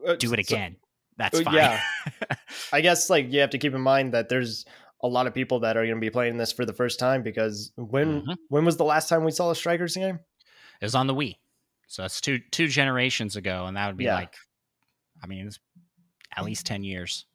uh, 0.07 0.15
do 0.15 0.33
it 0.33 0.45
so- 0.47 0.55
again. 0.55 0.75
That's 1.17 1.39
uh, 1.39 1.43
fine. 1.43 1.53
yeah. 1.55 1.81
I 2.73 2.81
guess 2.81 3.09
like 3.09 3.31
you 3.31 3.39
have 3.39 3.51
to 3.51 3.57
keep 3.57 3.73
in 3.73 3.81
mind 3.81 4.13
that 4.13 4.27
there's 4.27 4.65
a 5.03 5.07
lot 5.07 5.27
of 5.27 5.33
people 5.33 5.59
that 5.59 5.77
are 5.77 5.83
going 5.83 5.95
to 5.95 6.01
be 6.01 6.09
playing 6.09 6.37
this 6.37 6.51
for 6.51 6.65
the 6.65 6.73
first 6.73 6.99
time 6.99 7.21
because 7.21 7.71
when 7.75 8.21
Mhm. 8.21 8.37
when 8.49 8.65
was 8.65 8.77
the 8.77 8.85
last 8.85 9.09
time 9.09 9.23
we 9.23 9.31
saw 9.31 9.51
a 9.51 9.55
Strikers 9.55 9.95
game? 9.95 10.19
It 10.81 10.85
was 10.85 10.95
on 10.95 11.07
the 11.07 11.13
Wii, 11.15 11.37
so 11.87 12.01
that's 12.01 12.21
two 12.21 12.39
two 12.51 12.67
generations 12.67 13.35
ago, 13.35 13.65
and 13.65 13.75
that 13.77 13.87
would 13.87 13.97
be 13.97 14.05
Yeah. 14.05 14.15
like, 14.15 14.35
I 15.23 15.27
mean, 15.27 15.47
it's 15.47 15.59
at 16.35 16.43
least 16.45 16.65
ten 16.65 16.83
years, 16.83 17.25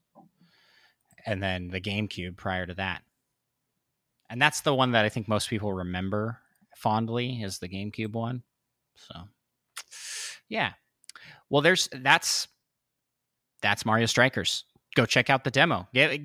and 1.27 1.43
then 1.43 1.69
the 1.69 1.81
GameCube 1.81 2.37
prior 2.37 2.67
to 2.67 2.75
that, 2.75 3.03
and 4.29 4.41
that's 4.41 4.61
the 4.63 4.75
one 4.75 4.93
that 4.93 5.05
I 5.05 5.09
think 5.09 5.29
most 5.29 5.49
people 5.49 5.73
remember 5.73 6.41
fondly 6.77 7.43
is 7.43 7.59
the 7.59 7.69
GameCube 7.69 8.13
one. 8.13 8.43
So, 8.97 9.29
yeah, 10.49 10.75
well, 11.49 11.63
there's 11.63 11.89
that's 11.93 12.49
that's 13.63 13.85
Mario 13.85 14.07
Strikers. 14.07 14.65
Go 14.95 15.07
check 15.07 15.31
out 15.31 15.45
the 15.45 15.51
demo. 15.51 15.89
Yeah, 15.93 16.17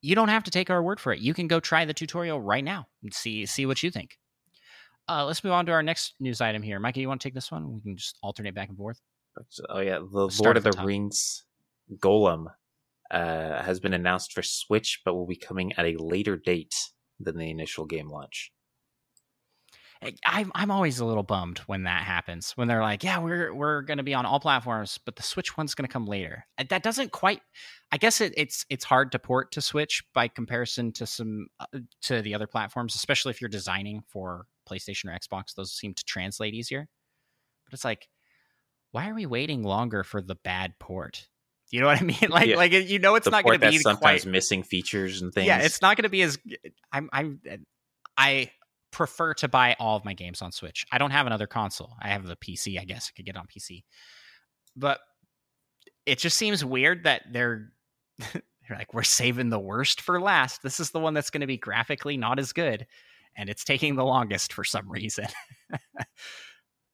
you 0.00 0.14
don't 0.14 0.28
have 0.28 0.44
to 0.44 0.50
take 0.50 0.70
our 0.70 0.82
word 0.82 1.00
for 1.00 1.12
it. 1.12 1.20
You 1.20 1.34
can 1.34 1.48
go 1.48 1.60
try 1.60 1.84
the 1.84 1.94
tutorial 1.94 2.40
right 2.40 2.64
now 2.64 2.86
and 3.02 3.12
see 3.12 3.46
see 3.46 3.66
what 3.66 3.82
you 3.82 3.90
think. 3.90 4.18
Uh, 5.08 5.24
let's 5.24 5.42
move 5.42 5.54
on 5.54 5.64
to 5.66 5.72
our 5.72 5.82
next 5.82 6.14
news 6.20 6.40
item 6.40 6.62
here. 6.62 6.78
Mikey, 6.78 7.00
you 7.00 7.08
want 7.08 7.20
to 7.20 7.26
take 7.26 7.34
this 7.34 7.50
one? 7.50 7.72
We 7.72 7.80
can 7.80 7.96
just 7.96 8.18
alternate 8.22 8.54
back 8.54 8.68
and 8.68 8.76
forth. 8.76 9.00
Oh 9.68 9.80
yeah, 9.80 10.00
the 10.12 10.28
Start 10.28 10.44
Lord 10.44 10.56
of 10.58 10.64
the 10.64 10.72
the. 10.72 10.84
Rings 10.84 11.44
Gollum 11.96 12.46
uh, 13.10 13.62
has 13.62 13.80
been 13.80 13.94
announced 13.94 14.32
for 14.32 14.42
Switch, 14.42 15.00
but 15.04 15.14
will 15.14 15.26
be 15.26 15.36
coming 15.36 15.72
at 15.74 15.86
a 15.86 15.96
later 15.96 16.36
date 16.36 16.74
than 17.20 17.38
the 17.38 17.50
initial 17.50 17.86
game 17.86 18.08
launch. 18.08 18.52
I'm 20.24 20.52
I'm 20.54 20.70
always 20.70 21.00
a 21.00 21.04
little 21.04 21.22
bummed 21.22 21.58
when 21.60 21.84
that 21.84 22.02
happens. 22.04 22.52
When 22.52 22.68
they're 22.68 22.80
like, 22.82 23.02
"Yeah, 23.02 23.18
we're 23.18 23.52
we're 23.52 23.82
going 23.82 23.98
to 23.98 24.04
be 24.04 24.14
on 24.14 24.26
all 24.26 24.38
platforms, 24.40 24.98
but 25.04 25.16
the 25.16 25.22
Switch 25.22 25.56
one's 25.56 25.74
going 25.74 25.86
to 25.86 25.92
come 25.92 26.06
later." 26.06 26.46
That 26.68 26.82
doesn't 26.82 27.12
quite. 27.12 27.40
I 27.90 27.96
guess 27.96 28.20
it, 28.20 28.34
it's 28.36 28.64
it's 28.70 28.84
hard 28.84 29.12
to 29.12 29.18
port 29.18 29.52
to 29.52 29.60
Switch 29.60 30.04
by 30.14 30.28
comparison 30.28 30.92
to 30.92 31.06
some 31.06 31.48
uh, 31.58 31.66
to 32.02 32.22
the 32.22 32.34
other 32.34 32.46
platforms, 32.46 32.94
especially 32.94 33.30
if 33.30 33.40
you're 33.40 33.48
designing 33.48 34.02
for 34.08 34.46
PlayStation 34.68 35.06
or 35.06 35.18
Xbox. 35.18 35.54
Those 35.54 35.72
seem 35.72 35.94
to 35.94 36.04
translate 36.04 36.54
easier. 36.54 36.88
But 37.66 37.74
it's 37.74 37.84
like, 37.84 38.08
why 38.92 39.08
are 39.10 39.14
we 39.14 39.26
waiting 39.26 39.62
longer 39.62 40.04
for 40.04 40.22
the 40.22 40.36
bad 40.36 40.78
port? 40.78 41.28
You 41.70 41.80
know 41.80 41.86
what 41.86 42.00
I 42.00 42.04
mean? 42.04 42.28
Like 42.30 42.46
Yeah. 42.46 42.56
like 42.56 42.72
you 42.72 42.98
know, 42.98 43.14
it's 43.16 43.24
the 43.24 43.30
not 43.30 43.44
going 43.44 43.60
to 43.60 43.68
be 43.70 43.78
sometimes 43.78 44.00
quite 44.00 44.26
missing 44.26 44.62
features 44.62 45.22
and 45.22 45.32
things. 45.34 45.46
yeah, 45.46 45.58
it's 45.58 45.82
not 45.82 45.96
going 45.96 46.04
to 46.04 46.08
be 46.08 46.22
as. 46.22 46.38
I'm. 46.92 47.10
I'm. 47.12 47.40
I 48.16 48.50
prefer 48.98 49.32
to 49.32 49.46
buy 49.46 49.76
all 49.78 49.96
of 49.96 50.04
my 50.04 50.12
games 50.12 50.42
on 50.42 50.50
Switch. 50.50 50.84
I 50.90 50.98
don't 50.98 51.12
have 51.12 51.28
another 51.28 51.46
console. 51.46 51.94
I 52.02 52.08
have 52.08 52.26
the 52.26 52.34
PC. 52.34 52.80
I 52.80 52.84
guess 52.84 53.10
I 53.10 53.16
could 53.16 53.24
get 53.24 53.36
on 53.36 53.46
PC, 53.46 53.84
but 54.76 54.98
it 56.04 56.18
just 56.18 56.36
seems 56.36 56.64
weird 56.64 57.04
that 57.04 57.22
they're. 57.32 57.72
They're 58.68 58.76
like, 58.76 58.92
we're 58.92 59.02
saving 59.02 59.48
the 59.48 59.58
worst 59.58 60.02
for 60.02 60.20
last. 60.20 60.62
This 60.62 60.78
is 60.78 60.90
the 60.90 61.00
one 61.00 61.14
that's 61.14 61.30
going 61.30 61.40
to 61.40 61.46
be 61.46 61.56
graphically 61.56 62.18
not 62.18 62.38
as 62.38 62.52
good, 62.52 62.86
and 63.34 63.48
it's 63.48 63.64
taking 63.64 63.96
the 63.96 64.04
longest 64.04 64.52
for 64.52 64.62
some 64.62 64.90
reason. 64.90 65.24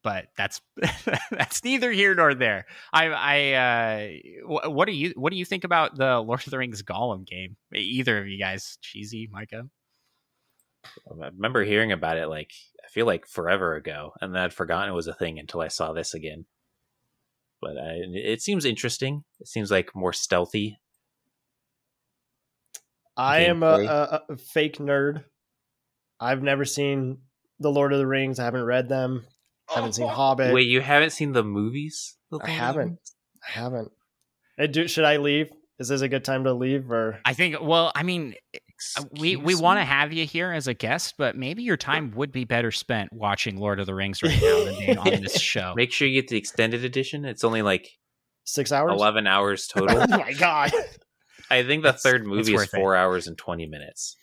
but 0.04 0.26
that's 0.36 0.60
that's 1.32 1.64
neither 1.64 1.90
here 1.90 2.14
nor 2.14 2.32
there. 2.32 2.66
I 2.92 3.06
I 3.08 3.52
uh, 3.52 4.08
wh- 4.46 4.70
what 4.70 4.86
do 4.86 4.92
you 4.92 5.14
what 5.16 5.32
do 5.32 5.36
you 5.36 5.44
think 5.44 5.64
about 5.64 5.96
the 5.96 6.20
Lord 6.20 6.44
of 6.44 6.50
the 6.52 6.58
Rings 6.58 6.80
Gollum 6.84 7.26
game? 7.26 7.56
Either 7.74 8.18
of 8.18 8.28
you 8.28 8.38
guys, 8.38 8.78
cheesy 8.80 9.28
Micah? 9.32 9.64
Um, 11.10 11.22
I 11.22 11.26
remember 11.26 11.64
hearing 11.64 11.92
about 11.92 12.18
it 12.18 12.28
like 12.28 12.52
I 12.84 12.88
feel 12.88 13.06
like 13.06 13.26
forever 13.26 13.74
ago, 13.74 14.12
and 14.20 14.34
then 14.34 14.42
I'd 14.42 14.52
forgotten 14.52 14.90
it 14.90 14.94
was 14.94 15.06
a 15.06 15.14
thing 15.14 15.38
until 15.38 15.60
I 15.60 15.68
saw 15.68 15.92
this 15.92 16.14
again. 16.14 16.46
But 17.60 17.78
I, 17.78 18.00
it 18.12 18.42
seems 18.42 18.64
interesting. 18.64 19.24
It 19.40 19.48
seems 19.48 19.70
like 19.70 19.94
more 19.94 20.12
stealthy. 20.12 20.78
I 23.16 23.40
am 23.44 23.62
a, 23.62 23.66
a, 23.66 24.22
a 24.28 24.36
fake 24.36 24.78
nerd. 24.78 25.24
I've 26.20 26.42
never 26.42 26.64
seen 26.64 27.18
the 27.60 27.70
Lord 27.70 27.92
of 27.92 27.98
the 27.98 28.06
Rings. 28.06 28.38
I 28.38 28.44
haven't 28.44 28.64
read 28.64 28.88
them. 28.88 29.24
I 29.70 29.76
haven't 29.76 29.94
seen 29.94 30.06
oh. 30.06 30.08
Hobbit. 30.08 30.52
Wait, 30.52 30.66
you 30.66 30.80
haven't 30.80 31.10
seen 31.10 31.32
the 31.32 31.44
movies? 31.44 32.16
The 32.30 32.38
I 32.38 32.38
Lord 32.38 32.42
of 32.42 32.46
the 32.46 32.60
haven't. 32.60 32.98
I 33.46 33.50
haven't. 33.52 33.92
Do, 34.72 34.88
should 34.88 35.04
I 35.04 35.18
leave? 35.18 35.50
Is 35.78 35.88
this 35.88 36.02
a 36.02 36.08
good 36.08 36.24
time 36.24 36.44
to 36.44 36.52
leave 36.52 36.90
or? 36.90 37.20
I 37.24 37.34
think. 37.34 37.56
Well, 37.60 37.92
I 37.94 38.02
mean, 38.02 38.34
we 39.18 39.36
we 39.36 39.54
want 39.54 39.78
to 39.78 39.84
have 39.84 40.12
you 40.12 40.24
here 40.26 40.52
as 40.52 40.66
a 40.68 40.74
guest, 40.74 41.14
but 41.18 41.36
maybe 41.36 41.62
your 41.62 41.76
time 41.76 42.12
would 42.16 42.32
be 42.32 42.44
better 42.44 42.70
spent 42.70 43.12
watching 43.12 43.56
Lord 43.58 43.80
of 43.80 43.86
the 43.86 43.94
Rings 43.94 44.22
right 44.22 44.40
now 44.42 44.64
than 44.64 44.78
being 44.78 44.98
on 44.98 45.22
this 45.22 45.40
show. 45.40 45.72
Make 45.76 45.92
sure 45.92 46.06
you 46.08 46.20
get 46.20 46.28
the 46.28 46.36
extended 46.38 46.84
edition. 46.84 47.24
It's 47.24 47.44
only 47.44 47.62
like 47.62 47.88
Six 48.44 48.72
hours? 48.72 48.92
eleven 48.92 49.26
hours 49.26 49.66
total. 49.72 49.96
oh 49.96 50.00
total. 50.00 50.18
my 50.18 50.32
god! 50.34 50.72
I 51.50 51.62
think 51.62 51.82
the 51.82 51.90
It's- 51.90 52.02
third 52.02 52.26
movie 52.26 52.52
is 52.52 52.58
worth 52.58 52.74
it. 52.74 52.76
four 52.78 52.94
hours 52.96 53.26
and 53.26 53.38
twenty 53.38 53.66
minutes. 53.66 54.16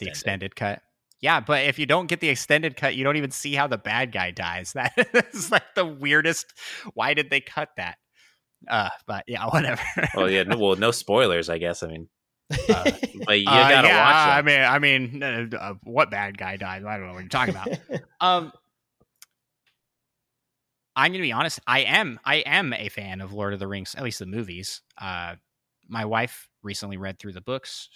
the 0.00 0.08
extended 0.08 0.56
cut. 0.56 0.80
Yeah, 1.20 1.40
but 1.40 1.64
if 1.64 1.78
you 1.78 1.86
don't 1.86 2.06
get 2.08 2.20
the 2.20 2.28
extended 2.28 2.76
cut, 2.76 2.94
you 2.94 3.02
don't 3.04 3.16
even 3.16 3.30
see 3.30 3.54
how 3.54 3.66
the 3.66 3.78
bad 3.78 4.12
guy 4.12 4.30
dies. 4.32 4.72
That 4.74 4.92
is 5.32 5.50
like 5.50 5.74
the 5.74 5.84
weirdest. 5.86 6.46
Why 6.94 7.14
did 7.14 7.30
they 7.30 7.40
cut 7.40 7.70
that? 7.78 7.96
Uh, 8.68 8.90
but 9.06 9.24
yeah, 9.26 9.46
whatever. 9.46 9.82
Well, 10.14 10.30
yeah, 10.30 10.42
no, 10.44 10.56
well, 10.58 10.76
no 10.76 10.90
spoilers, 10.90 11.48
I 11.50 11.58
guess. 11.58 11.82
I 11.82 11.86
mean, 11.88 12.08
Uh, 12.50 12.90
but 13.26 13.40
you 13.40 13.46
Uh, 13.48 13.68
gotta 13.70 13.88
yeah, 13.88 14.04
watch 14.04 14.38
I 14.38 14.42
mean, 14.42 14.60
I 14.60 14.78
mean, 14.78 15.22
uh, 15.22 15.56
uh, 15.56 15.74
what 15.84 16.10
bad 16.10 16.38
guy 16.38 16.56
died? 16.56 16.84
I 16.84 16.96
don't 16.96 17.06
know 17.06 17.12
what 17.14 17.20
you're 17.20 17.28
talking 17.28 17.54
about. 17.54 17.68
um, 18.20 18.52
I'm 20.94 21.12
gonna 21.12 21.22
be 21.22 21.32
honest. 21.32 21.60
I 21.66 21.80
am, 21.80 22.18
I 22.24 22.36
am 22.36 22.72
a 22.72 22.88
fan 22.88 23.20
of 23.20 23.32
Lord 23.32 23.52
of 23.52 23.58
the 23.58 23.66
Rings, 23.66 23.94
at 23.94 24.02
least 24.02 24.18
the 24.18 24.26
movies. 24.26 24.80
Uh, 25.00 25.34
my 25.88 26.04
wife 26.04 26.48
recently 26.62 26.96
read 26.96 27.18
through 27.18 27.32
the 27.32 27.40
books. 27.40 27.88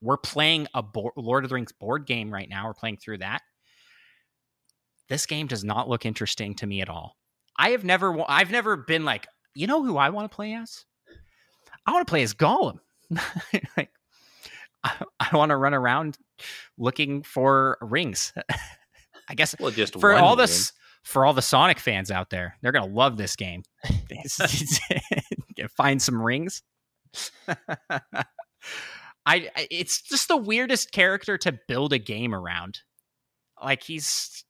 We're 0.00 0.16
playing 0.18 0.68
a 0.74 0.82
bo- 0.82 1.12
Lord 1.16 1.44
of 1.44 1.50
the 1.50 1.54
Rings 1.54 1.72
board 1.72 2.06
game 2.06 2.32
right 2.32 2.48
now. 2.48 2.66
We're 2.66 2.74
playing 2.74 2.98
through 2.98 3.18
that. 3.18 3.40
This 5.08 5.26
game 5.26 5.46
does 5.46 5.64
not 5.64 5.88
look 5.88 6.06
interesting 6.06 6.54
to 6.56 6.66
me 6.66 6.80
at 6.80 6.88
all. 6.88 7.16
I 7.58 7.70
have 7.70 7.84
never, 7.84 8.16
I've 8.28 8.50
never 8.50 8.76
been 8.76 9.04
like, 9.04 9.26
you 9.54 9.66
know, 9.66 9.82
who 9.82 9.96
I 9.96 10.10
want 10.10 10.30
to 10.30 10.34
play 10.34 10.54
as? 10.54 10.84
I 11.86 11.92
want 11.92 12.06
to 12.06 12.10
play 12.10 12.22
as 12.22 12.34
Gollum. 12.34 12.78
like, 13.76 13.90
I, 14.82 14.92
I 15.20 15.36
want 15.36 15.50
to 15.50 15.56
run 15.56 15.74
around 15.74 16.18
looking 16.78 17.22
for 17.22 17.78
rings. 17.80 18.32
I 19.28 19.34
guess 19.34 19.54
Well, 19.58 19.70
just 19.70 19.98
for 19.98 20.12
all 20.14 20.36
the 20.36 20.42
ring. 20.42 20.50
s- 20.50 20.72
for 21.02 21.24
all 21.24 21.32
the 21.32 21.42
Sonic 21.42 21.78
fans 21.78 22.10
out 22.10 22.30
there, 22.30 22.56
they're 22.62 22.72
gonna 22.72 22.92
love 22.92 23.16
this 23.16 23.36
game. 23.36 23.62
Find 25.76 26.00
some 26.00 26.20
rings. 26.20 26.62
I, 27.48 28.24
I 29.26 29.50
it's 29.70 30.02
just 30.02 30.28
the 30.28 30.36
weirdest 30.36 30.92
character 30.92 31.38
to 31.38 31.58
build 31.68 31.92
a 31.92 31.98
game 31.98 32.34
around. 32.34 32.80
Like 33.62 33.82
he's 33.82 34.44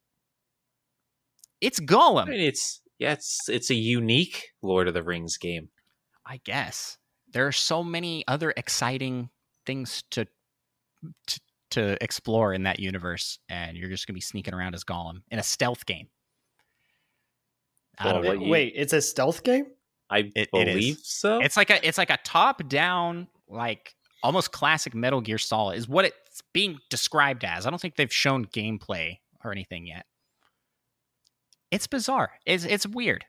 it's 1.60 1.80
I 1.80 1.84
Gollum, 1.84 2.28
mean, 2.28 2.40
it's 2.40 2.80
yeah, 2.98 3.12
it's 3.12 3.48
it's 3.48 3.70
a 3.70 3.74
unique 3.74 4.48
Lord 4.62 4.88
of 4.88 4.94
the 4.94 5.02
Rings 5.02 5.36
game. 5.38 5.68
I 6.26 6.40
guess. 6.44 6.98
There 7.35 7.47
are 7.47 7.53
so 7.53 7.85
many 7.85 8.24
other 8.26 8.55
exciting 8.57 9.28
things 9.66 10.03
to 10.12 10.26
to, 11.26 11.41
to 11.72 12.03
explore 12.03 12.55
in 12.55 12.62
that 12.62 12.80
universe, 12.80 13.39
and 13.51 13.76
you're 13.76 13.91
just 13.91 14.07
gonna 14.07 14.14
be 14.14 14.20
sneaking 14.22 14.55
around 14.55 14.74
as 14.74 14.85
Gollum 14.85 15.20
in 15.30 15.39
a 15.39 15.43
stealth 15.43 15.85
game. 15.85 16.09
I 17.99 18.05
Well, 18.07 18.14
don't 18.14 18.22
know. 18.24 18.28
what 18.30 18.41
you- 18.41 18.51
Wait, 18.51 18.72
it's 18.76 18.93
a 18.93 19.03
stealth 19.03 19.43
game? 19.45 19.66
I 20.11 20.18
It- 20.35 20.49
it 20.53 20.68
is. 20.68 20.74
believe 20.74 20.99
so. 21.03 21.41
It's 21.41 21.57
like 21.57 21.70
a 21.70 21.87
it's 21.87 21.99
like 21.99 22.11
a 22.11 22.18
top 22.24 22.66
down 22.68 23.28
like 23.49 23.95
almost 24.22 24.53
classic 24.53 24.95
Metal 24.95 25.20
Gear 25.20 25.39
Solid 25.39 25.76
is 25.76 25.87
what 25.89 26.05
it's 26.07 26.43
being 26.53 26.78
described 26.89 27.45
as. 27.45 27.66
I 27.66 27.70
don't 27.70 27.78
think 27.78 27.97
they've 27.97 28.12
shown 28.12 28.47
gameplay 28.47 29.18
or 29.45 29.53
anything 29.53 29.87
yet. 29.87 30.07
It's 31.70 31.87
bizarre. 31.87 32.39
It's 32.47 32.64
it's 32.64 32.87
weird. 32.87 33.26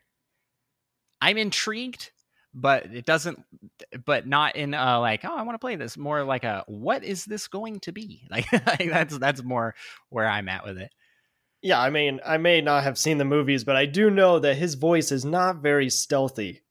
I'm 1.21 1.37
intrigued, 1.37 2.11
but 2.57 2.85
it 2.93 3.05
doesn't 3.05 3.43
but 4.05 4.25
not 4.25 4.55
in 4.55 4.73
uh 4.73 4.99
like, 4.99 5.25
oh, 5.25 5.35
I 5.35 5.43
want 5.43 5.55
to 5.55 5.59
play 5.59 5.75
this. 5.75 5.97
More 5.97 6.23
like 6.23 6.45
a 6.45 6.63
what 6.67 7.03
is 7.03 7.25
this 7.25 7.47
going 7.47 7.81
to 7.81 7.91
be? 7.91 8.25
Like, 8.31 8.47
that's 8.89 9.17
that's 9.19 9.43
more 9.43 9.75
where 10.09 10.27
I'm 10.27 10.47
at 10.49 10.65
with 10.65 10.77
it. 10.77 10.89
Yeah, 11.61 11.79
I 11.81 11.89
mean, 11.89 12.19
I 12.25 12.37
may 12.37 12.61
not 12.61 12.83
have 12.83 12.97
seen 12.97 13.17
the 13.17 13.25
movies, 13.25 13.63
but 13.63 13.75
I 13.75 13.85
do 13.85 14.09
know 14.09 14.39
that 14.39 14.55
his 14.55 14.75
voice 14.75 15.11
is 15.11 15.25
not 15.25 15.57
very 15.63 15.89
stealthy. 15.89 16.61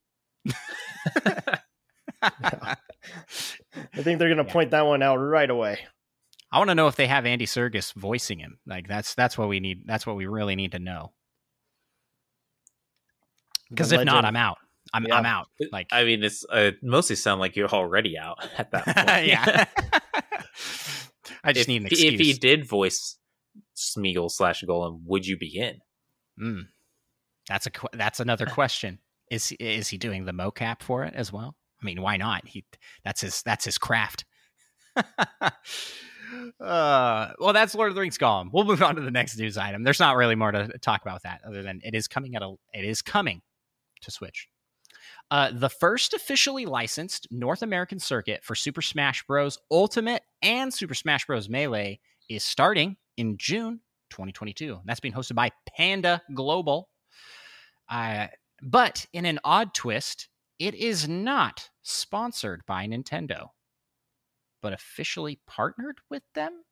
I 2.23 2.77
think 3.97 4.19
they're 4.19 4.29
going 4.33 4.39
to 4.39 4.45
Yeah. 4.47 4.53
point 4.53 4.71
that 4.71 4.87
one 4.87 5.03
out 5.03 5.17
right 5.17 5.51
away. 5.51 5.81
I 6.53 6.59
want 6.59 6.71
to 6.71 6.75
know 6.77 6.87
if 6.87 6.97
they 6.97 7.09
have 7.09 7.27
Andy 7.27 7.47
Serkis 7.47 7.93
voicing 7.95 8.39
him. 8.39 8.59
Like 8.67 8.87
that's 8.87 9.15
that's 9.15 9.37
what 9.37 9.49
we 9.49 9.59
need. 9.61 9.83
That's 9.87 10.07
what 10.07 10.17
we 10.17 10.27
really 10.27 10.55
need 10.57 10.73
to 10.73 10.79
know. 10.79 11.13
Because 13.71 13.91
if 13.91 14.05
not, 14.05 14.25
I'm 14.25 14.37
out. 14.37 14.59
I'm 14.93 15.07
Yeah. 15.07 15.17
I'm 15.17 15.27
out. 15.27 15.49
Like 15.73 15.89
I 15.93 16.05
mean, 16.05 16.23
it's 16.23 16.45
uh, 16.51 16.73
mostly 16.83 17.17
sound 17.17 17.41
like 17.41 17.57
you're 17.57 17.69
already 17.69 18.19
out 18.19 18.39
at 18.59 18.71
that 18.73 18.85
point. 18.85 18.97
yeah. 19.27 19.65
I 21.43 21.53
just 21.53 21.65
if, 21.65 21.69
need 21.69 21.83
an 21.83 21.87
excuse. 21.89 22.15
if 22.15 22.21
he 22.21 22.33
did 22.35 22.67
voice 22.67 23.19
Smeagol 23.77 24.31
slash 24.31 24.63
Gollum, 24.65 25.01
would 25.05 25.27
you 25.27 25.37
be 25.37 25.59
in? 25.59 25.79
Mm. 26.41 26.63
That's 27.49 27.67
a 27.67 27.71
that's 27.93 28.21
another 28.21 28.47
question. 28.47 28.99
Is 29.31 29.49
he, 29.49 29.57
is 29.57 29.89
he 29.89 29.99
doing 29.99 30.25
the 30.25 30.33
mocap 30.33 30.83
for 30.83 31.05
it 31.05 31.15
as 31.15 31.33
well? 31.33 31.57
I 31.83 31.85
mean, 31.85 32.01
why 32.03 32.17
not? 32.17 32.47
He 32.47 32.65
that's 33.05 33.21
his 33.21 33.43
that's 33.43 33.65
his 33.65 33.79
craft. 33.79 34.25
uh, 34.97 35.51
well, 36.61 37.53
that's 37.53 37.75
Lord 37.75 37.91
of 37.91 37.95
the 37.95 38.01
Rings 38.01 38.19
Gollum. 38.19 38.51
We'll 38.53 38.65
move 38.65 38.83
on 38.83 38.97
to 38.97 39.03
the 39.03 39.11
next 39.11 39.37
news 39.39 39.57
item. 39.57 39.83
There's 39.83 40.01
not 40.01 40.17
really 40.17 40.35
more 40.35 40.53
to 40.53 40.69
talk 40.79 41.03
about 41.03 41.23
that 41.25 41.41
other 41.47 41.63
than 41.63 41.81
it 41.83 41.95
is 41.95 42.09
coming 42.09 42.37
at 42.37 42.43
a 42.43 42.55
it 42.73 42.85
is 42.85 43.03
coming 43.03 43.43
to 44.03 44.11
Switch. 44.11 44.49
Uh, 45.31 45.51
the 45.53 45.71
first 45.71 46.15
officially 46.15 46.67
licensed 46.67 47.27
North 47.31 47.63
American 47.63 47.99
circuit 47.99 48.45
for 48.45 48.55
Super 48.55 48.83
Smash 48.83 49.25
Bros. 49.27 49.59
Ultimate 49.71 50.23
and 50.43 50.73
Super 50.73 50.95
Smash 50.95 51.27
Bros. 51.27 51.49
Melee 51.49 51.99
is 52.29 52.45
starting 52.45 52.97
in 53.17 53.37
June 53.39 53.81
2022. 54.11 54.81
That's 54.85 55.01
being 55.01 55.15
hosted 55.15 55.35
by 55.35 55.51
Panda 55.77 56.23
Global. 56.35 56.89
Uh, 57.89 58.29
but 58.63 59.07
in 59.13 59.27
an 59.27 59.41
odd 59.45 59.75
twist, 59.75 60.29
it 60.59 60.75
is 60.75 61.09
not 61.09 61.69
sponsored 61.83 62.63
by 62.67 62.87
Nintendo, 62.87 63.49
but 64.63 64.73
officially 64.73 65.41
partnered 65.47 65.99
with 66.11 66.23
them. 66.35 66.63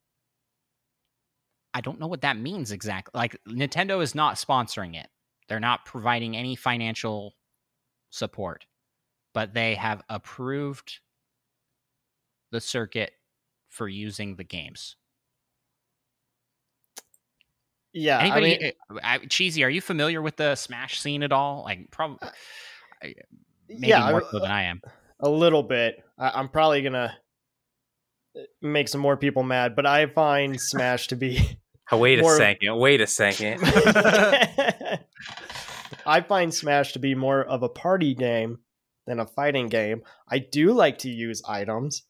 I 1.75 1.81
don't 1.81 1.99
know 1.99 2.07
what 2.07 2.21
that 2.21 2.37
means 2.37 2.71
exactly. 2.71 3.19
Like, 3.19 3.37
Nintendo 3.49 4.03
is 4.03 4.15
not 4.15 4.37
sponsoring 4.37 4.95
it, 4.95 5.09
they're 5.49 5.61
not 5.61 5.85
providing 5.85 6.37
any 6.37 6.55
financial 6.55 7.33
support, 8.13 8.67
but 9.35 9.55
they 9.55 9.75
have 9.75 10.03
approved 10.09 11.01
the 12.53 12.61
circuit 12.61 13.11
for 13.69 13.89
using 13.89 14.37
the 14.37 14.45
games. 14.45 14.95
Yeah, 17.95 18.19
I 18.19 18.23
Anybody, 18.23 18.59
mean, 18.59 18.73
uh, 18.91 18.99
I, 19.03 19.19
cheesy? 19.19 19.65
Are 19.65 19.71
you 19.71 19.81
familiar 19.83 20.23
with 20.23 20.37
the 20.37 20.55
Smash 20.55 20.99
scene 21.01 21.23
at 21.23 21.31
all? 21.33 21.63
Like, 21.65 21.91
probably, 21.91 22.27
maybe 23.69 23.89
yeah, 23.89 24.11
more 24.11 24.23
so 24.31 24.39
than 24.39 24.51
I 24.51 24.63
am. 24.65 24.81
a 25.21 25.29
little 25.29 25.63
bit. 25.63 26.03
I, 26.19 26.31
I'm 26.31 26.49
probably 26.49 26.81
gonna 26.83 27.15
make 28.63 28.89
some 28.89 29.03
more 29.03 29.17
people 29.19 29.43
mad, 29.43 29.77
but 29.77 29.85
I 29.85 30.07
find 30.07 30.59
Smash 30.61 31.09
to 31.09 31.17
be. 31.17 31.59
Oh, 31.91 31.99
wait 31.99 32.21
a 32.21 32.23
More- 32.23 32.37
second. 32.39 32.77
Wait 32.79 33.03
a 33.03 33.07
second. 33.07 33.61
I 36.07 36.21
find 36.21 36.53
Smash 36.53 36.93
to 36.93 36.99
be 36.99 37.15
more 37.15 37.43
of 37.43 37.63
a 37.63 37.69
party 37.69 38.15
game 38.15 38.59
than 39.07 39.19
a 39.21 39.27
fighting 39.27 39.69
game. 39.69 40.03
I 40.29 40.39
do 40.39 40.73
like 40.73 40.99
to 40.99 41.11
use 41.11 41.43
items. 41.49 42.03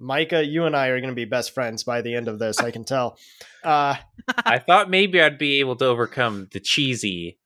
Micah, 0.00 0.44
you 0.44 0.64
and 0.64 0.76
I 0.76 0.88
are 0.88 1.00
going 1.00 1.10
to 1.10 1.16
be 1.16 1.24
best 1.24 1.52
friends 1.52 1.82
by 1.82 2.02
the 2.02 2.14
end 2.14 2.28
of 2.28 2.38
this. 2.38 2.60
I 2.60 2.70
can 2.70 2.84
tell. 2.84 3.18
Uh, 3.64 3.96
I 4.44 4.58
thought 4.60 4.88
maybe 4.88 5.20
I'd 5.20 5.38
be 5.38 5.58
able 5.60 5.74
to 5.76 5.86
overcome 5.86 6.46
the 6.52 6.60
cheesy, 6.60 7.38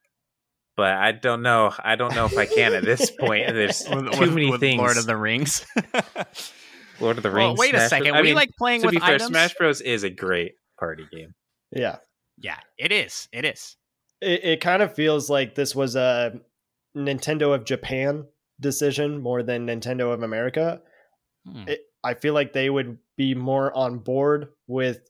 but 0.77 0.93
I 0.93 1.13
don't 1.13 1.41
know. 1.41 1.73
I 1.83 1.97
don't 1.97 2.15
know 2.15 2.27
if 2.27 2.37
I 2.37 2.45
can 2.45 2.75
at 2.75 2.85
this 2.85 3.11
point. 3.11 3.47
There's 3.55 3.83
With- 3.91 4.13
too 4.13 4.21
with- 4.21 4.35
many 4.35 4.51
with 4.51 4.61
things. 4.61 4.79
Lord 4.79 4.99
of 4.99 5.07
the 5.07 5.17
Rings. 5.17 5.65
Lord 7.01 7.17
of 7.17 7.23
the 7.23 7.31
well, 7.31 7.49
Rings. 7.49 7.59
wait 7.59 7.75
a 7.75 7.89
second. 7.89 8.09
Bros. 8.13 8.19
I 8.19 8.21
we 8.21 8.27
mean, 8.29 8.35
like 8.37 8.51
playing 8.59 8.83
to 8.83 8.87
with 8.89 8.95
be 8.95 9.01
fair, 9.01 9.15
items. 9.15 9.29
Smash 9.29 9.55
Bros 9.55 9.81
is 9.81 10.03
a 10.05 10.11
great 10.11 10.53
party 10.79 11.07
game. 11.11 11.35
yeah. 11.71 11.97
Yeah, 12.39 12.57
it 12.79 12.93
is. 12.93 13.29
It 13.33 13.45
is. 13.45 13.77
It, 14.23 14.45
it 14.45 14.61
kind 14.61 14.83
of 14.83 14.95
feels 14.95 15.29
like 15.29 15.55
this 15.55 15.75
was 15.75 15.97
a 15.97 16.41
Nintendo 16.97 17.55
of 17.55 17.65
Japan 17.65 18.27
decision 18.61 19.21
more 19.21 19.43
than 19.43 19.67
Nintendo 19.67 20.13
of 20.13 20.23
America. 20.23 20.81
Hmm. 21.47 21.65
it, 21.69 21.81
I 22.05 22.15
feel 22.15 22.35
like 22.35 22.53
they 22.53 22.71
would 22.71 22.99
be 23.17 23.35
more 23.35 23.77
on 23.77 23.99
board 23.99 24.49
with, 24.69 25.01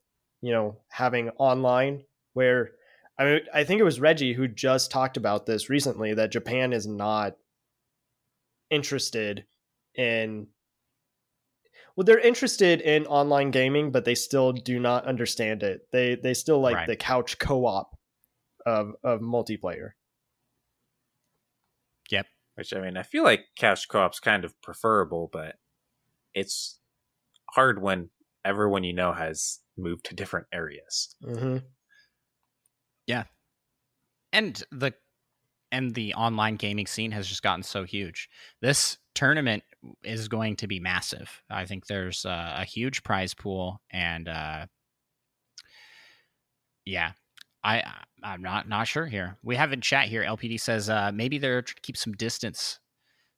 you 0.41 0.53
know, 0.53 0.79
having 0.89 1.29
online 1.31 2.05
where 2.33 2.73
I 3.19 3.25
mean 3.25 3.41
I 3.53 3.65
think 3.65 3.81
it 3.81 3.85
was 3.85 4.01
Reggie 4.01 4.33
who 4.33 4.49
just 4.49 4.91
talked 4.91 5.17
about 5.19 5.45
this 5.47 5.69
recently 5.69 6.15
that 6.15 6.33
Japan 6.33 6.73
is 6.73 6.87
not 6.87 7.37
interested 8.71 9.45
in 9.95 10.47
well 11.97 12.05
they're 12.05 12.19
interested 12.19 12.81
in 12.81 13.07
online 13.07 13.51
gaming 13.51 13.93
but 13.93 14.05
they 14.07 14.15
still 14.15 14.53
do 14.53 14.79
not 14.81 15.05
understand 15.07 15.63
it. 15.63 15.87
They 15.93 16.15
they 16.15 16.33
still 16.35 16.61
like 16.61 16.77
Right. 16.77 16.89
the 16.89 16.97
couch 16.97 17.39
co-op 17.39 17.95
of 18.67 18.95
of 19.03 19.21
multiplayer. 19.21 19.91
Yep. 22.11 22.27
Which 22.55 22.75
I 22.75 22.81
mean, 22.81 22.97
I 22.97 23.03
feel 23.03 23.25
like 23.25 23.47
couch 23.57 23.89
co-op's 23.89 24.21
kind 24.21 24.45
of 24.45 24.61
preferable, 24.61 25.29
but 25.33 25.57
it's 26.35 26.81
hard 27.51 27.83
when 27.83 28.11
everyone 28.45 28.85
you 28.85 28.93
know 28.93 29.13
has 29.13 29.61
moved 29.77 30.07
to 30.07 30.15
different 30.15 30.49
areas. 30.53 31.17
hmm 31.23 31.59
Yeah, 33.07 33.25
and 34.33 34.63
the 34.71 34.95
and 35.73 35.95
the 35.95 36.15
online 36.15 36.57
gaming 36.57 36.87
scene 36.87 37.13
has 37.13 37.29
just 37.29 37.43
gotten 37.43 37.63
so 37.63 37.85
huge. 37.85 38.29
This 38.61 38.99
tournament 39.15 39.65
is 40.05 40.29
going 40.29 40.57
to 40.57 40.67
be 40.69 40.81
massive. 40.81 41.43
I 41.51 41.67
think 41.67 41.87
there's 41.87 42.27
uh, 42.27 42.57
a 42.59 42.65
huge 42.65 43.03
prize 43.05 43.35
pool, 43.35 43.81
and 43.91 44.29
uh, 44.29 44.67
yeah, 46.85 47.13
I 47.63 47.85
I'm 48.23 48.43
not 48.43 48.69
not 48.69 48.87
sure 48.87 49.07
here. 49.07 49.37
We 49.43 49.57
have 49.57 49.73
in 49.73 49.81
chat 49.81 50.07
here. 50.07 50.23
LPD 50.23 50.61
says 50.61 50.89
uh, 50.89 51.11
maybe 51.13 51.39
they're 51.39 51.63
to 51.63 51.75
keep 51.83 51.97
some 51.97 52.13
distance 52.13 52.79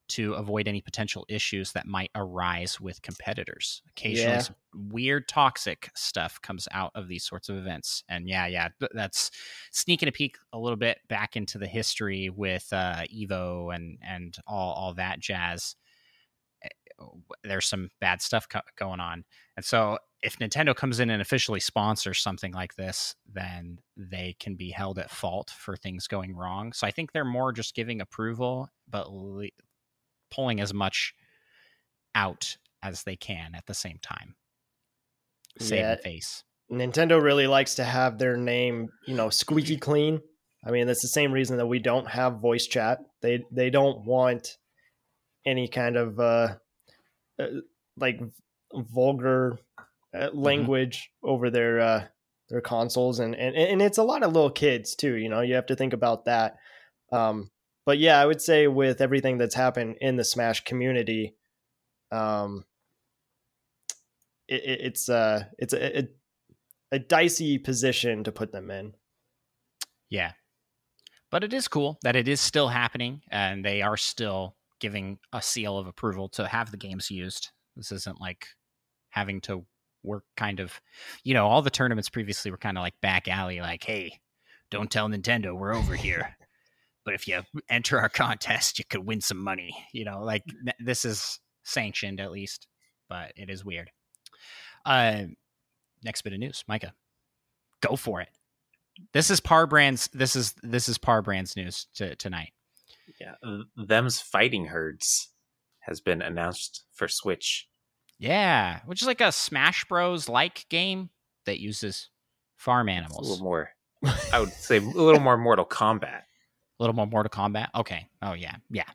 to 0.07 0.33
avoid 0.33 0.67
any 0.67 0.81
potential 0.81 1.25
issues 1.27 1.71
that 1.71 1.87
might 1.87 2.11
arise 2.13 2.79
with 2.79 3.01
competitors. 3.01 3.81
Occasionally, 3.89 4.33
Yeah. 4.33 4.39
some 4.39 4.55
weird 4.75 5.27
toxic 5.27 5.89
stuff 5.95 6.39
comes 6.41 6.67
out 6.71 6.91
of 6.93 7.07
these 7.07 7.23
sorts 7.25 7.49
of 7.49 7.57
events, 7.57 8.03
and 8.07 8.29
yeah, 8.29 8.45
yeah, 8.45 8.69
that's 8.93 9.31
sneaking 9.71 10.07
a 10.07 10.11
peek 10.11 10.37
a 10.53 10.59
little 10.59 10.77
bit 10.77 10.99
back 11.09 11.35
into 11.35 11.57
the 11.57 11.65
history 11.67 12.29
with 12.29 12.67
uh, 12.71 13.03
Evo 13.11 13.73
and 13.73 13.97
and 14.03 14.37
all 14.45 14.73
all 14.73 14.93
that 14.93 15.19
jazz. 15.19 15.75
There's 17.43 17.65
some 17.65 17.89
bad 17.99 18.21
stuff 18.21 18.47
co- 18.49 18.61
going 18.77 18.99
on, 18.99 19.25
and 19.55 19.65
so 19.65 19.97
if 20.21 20.39
Nintendo 20.39 20.75
comes 20.75 20.99
in 20.99 21.09
and 21.11 21.21
officially 21.21 21.59
sponsors 21.59 22.19
something 22.19 22.51
like 22.51 22.75
this, 22.75 23.15
then 23.31 23.79
they 23.95 24.35
can 24.39 24.55
be 24.55 24.71
held 24.71 24.97
at 24.97 25.11
fault 25.11 25.51
for 25.55 25.75
things 25.75 26.07
going 26.07 26.35
wrong. 26.35 26.73
So 26.73 26.87
I 26.87 26.91
think 26.91 27.11
they're 27.11 27.23
more 27.23 27.51
just 27.51 27.75
giving 27.75 28.01
approval, 28.01 28.69
but 28.89 29.11
le- 29.11 29.49
pulling 30.31 30.59
as 30.59 30.73
much 30.73 31.13
out 32.15 32.57
as 32.81 33.03
they 33.03 33.15
can 33.15 33.53
at 33.53 33.67
the 33.67 33.73
same 33.75 33.99
time. 34.01 34.35
Saving 35.59 35.83
Yeah. 35.85 35.95
face. 35.97 36.43
Nintendo 36.71 37.21
really 37.21 37.45
likes 37.45 37.75
to 37.75 37.83
have 37.83 38.17
their 38.17 38.35
name, 38.35 38.89
you 39.05 39.13
know, 39.15 39.29
squeaky 39.29 39.77
clean. 39.77 40.21
I 40.65 40.71
mean, 40.71 40.87
that's 40.87 41.03
the 41.03 41.07
same 41.09 41.31
reason 41.31 41.57
that 41.57 41.67
we 41.67 41.77
don't 41.77 42.07
have 42.07 42.39
voice 42.41 42.65
chat. 42.65 42.97
They 43.21 43.43
they 43.51 43.69
don't 43.69 44.03
want 44.05 44.57
any 45.45 45.67
kind 45.67 45.95
of 45.95 46.19
uh, 46.19 46.55
uh 47.39 47.47
like 47.97 48.19
vulgar 48.73 49.57
uh, 50.17 50.29
language 50.33 51.11
over 51.23 51.49
their 51.49 51.79
uh 51.79 52.03
their 52.49 52.61
consoles 52.61 53.19
and, 53.19 53.35
and 53.35 53.55
and 53.55 53.81
it's 53.81 53.97
a 53.97 54.03
lot 54.03 54.23
of 54.23 54.33
little 54.33 54.51
kids 54.51 54.95
too, 54.95 55.15
you 55.15 55.29
know. 55.29 55.41
You 55.41 55.55
have 55.55 55.65
to 55.67 55.75
think 55.75 55.93
about 55.93 56.25
that. 56.25 56.57
Um 57.11 57.49
but 57.85 57.99
yeah, 57.99 58.19
I 58.19 58.25
would 58.25 58.41
say 58.41 58.67
with 58.67 59.01
everything 59.01 59.37
that's 59.37 59.55
happened 59.55 59.97
in 60.01 60.15
the 60.15 60.23
Smash 60.23 60.63
community, 60.63 61.35
um 62.11 62.65
it, 64.47 64.63
it, 64.63 64.81
it's 64.81 65.09
uh 65.09 65.45
it's 65.57 65.73
a, 65.73 65.99
a 65.99 66.07
a 66.91 66.99
dicey 66.99 67.57
position 67.57 68.23
to 68.23 68.31
put 68.31 68.51
them 68.51 68.69
in. 68.71 68.93
Yeah. 70.09 70.33
But 71.31 71.43
it 71.43 71.53
is 71.53 71.67
cool 71.67 71.99
that 72.03 72.15
it 72.15 72.27
is 72.27 72.39
still 72.39 72.69
happening 72.69 73.21
and 73.29 73.65
they 73.65 73.81
are 73.81 73.97
still 73.97 74.55
giving 74.79 75.19
a 75.33 75.41
seal 75.41 75.77
of 75.77 75.87
approval 75.87 76.29
to 76.29 76.47
have 76.47 76.71
the 76.71 76.77
games 76.77 77.11
used. 77.11 77.51
This 77.75 77.91
isn't 77.91 78.21
like 78.21 78.47
having 79.09 79.41
to 79.41 79.65
work 80.03 80.23
kind 80.37 80.59
of, 80.59 80.79
you 81.23 81.33
know, 81.33 81.47
all 81.47 81.61
the 81.61 81.69
tournaments 81.69 82.09
previously 82.09 82.51
were 82.51 82.57
kind 82.57 82.77
of 82.77 82.81
like 82.81 82.99
back 83.01 83.27
alley, 83.27 83.61
like, 83.61 83.83
hey, 83.83 84.19
don't 84.69 84.91
tell 84.91 85.07
Nintendo 85.07 85.57
we're 85.57 85.75
over 85.75 85.95
here. 85.95 86.35
but 87.05 87.13
if 87.13 87.27
you 87.27 87.41
enter 87.69 87.99
our 87.99 88.09
contest, 88.09 88.79
you 88.79 88.85
could 88.85 89.05
win 89.05 89.21
some 89.21 89.37
money. 89.37 89.75
You 89.93 90.05
know, 90.05 90.23
like 90.23 90.43
this 90.79 91.05
is 91.05 91.39
sanctioned 91.63 92.19
at 92.19 92.31
least, 92.31 92.67
but 93.07 93.31
it 93.35 93.49
is 93.49 93.63
weird. 93.63 93.91
Uh, 94.85 95.23
next 96.03 96.23
bit 96.23 96.33
of 96.33 96.39
news, 96.39 96.63
Micah, 96.67 96.93
go 97.81 97.95
for 97.95 98.21
it. 98.21 98.29
This 99.13 99.29
is 99.29 99.39
Par 99.39 99.67
Brands. 99.67 100.09
This 100.13 100.35
is 100.35 100.55
this 100.63 100.89
is 100.89 100.97
Par 100.97 101.21
Brands 101.21 101.55
news 101.55 101.87
to, 101.95 102.15
tonight. 102.15 102.53
Yeah, 103.19 103.35
them's 103.77 104.19
fighting 104.21 104.65
herds 104.67 105.29
has 105.81 106.01
been 106.01 106.21
announced 106.21 106.83
for 106.93 107.07
Switch. 107.07 107.67
Yeah, 108.17 108.79
which 108.85 109.01
is 109.01 109.07
like 109.07 109.21
a 109.21 109.31
Smash 109.31 109.85
Bros. 109.85 110.27
like 110.29 110.65
game 110.69 111.09
that 111.45 111.59
uses 111.59 112.09
farm 112.57 112.89
animals. 112.89 113.19
It's 113.19 113.27
a 113.27 113.31
little 113.31 113.43
more, 113.45 113.69
I 114.33 114.39
would 114.39 114.53
say, 114.53 114.77
a 114.77 114.81
little 114.81 115.19
more 115.21 115.37
Mortal 115.37 115.65
Kombat. 115.65 116.21
A 116.21 116.79
little 116.79 116.95
more 116.95 117.05
Mortal 117.07 117.29
Kombat. 117.29 117.67
Okay. 117.75 118.07
Oh 118.21 118.33
yeah, 118.33 118.55
yeah. 118.69 118.89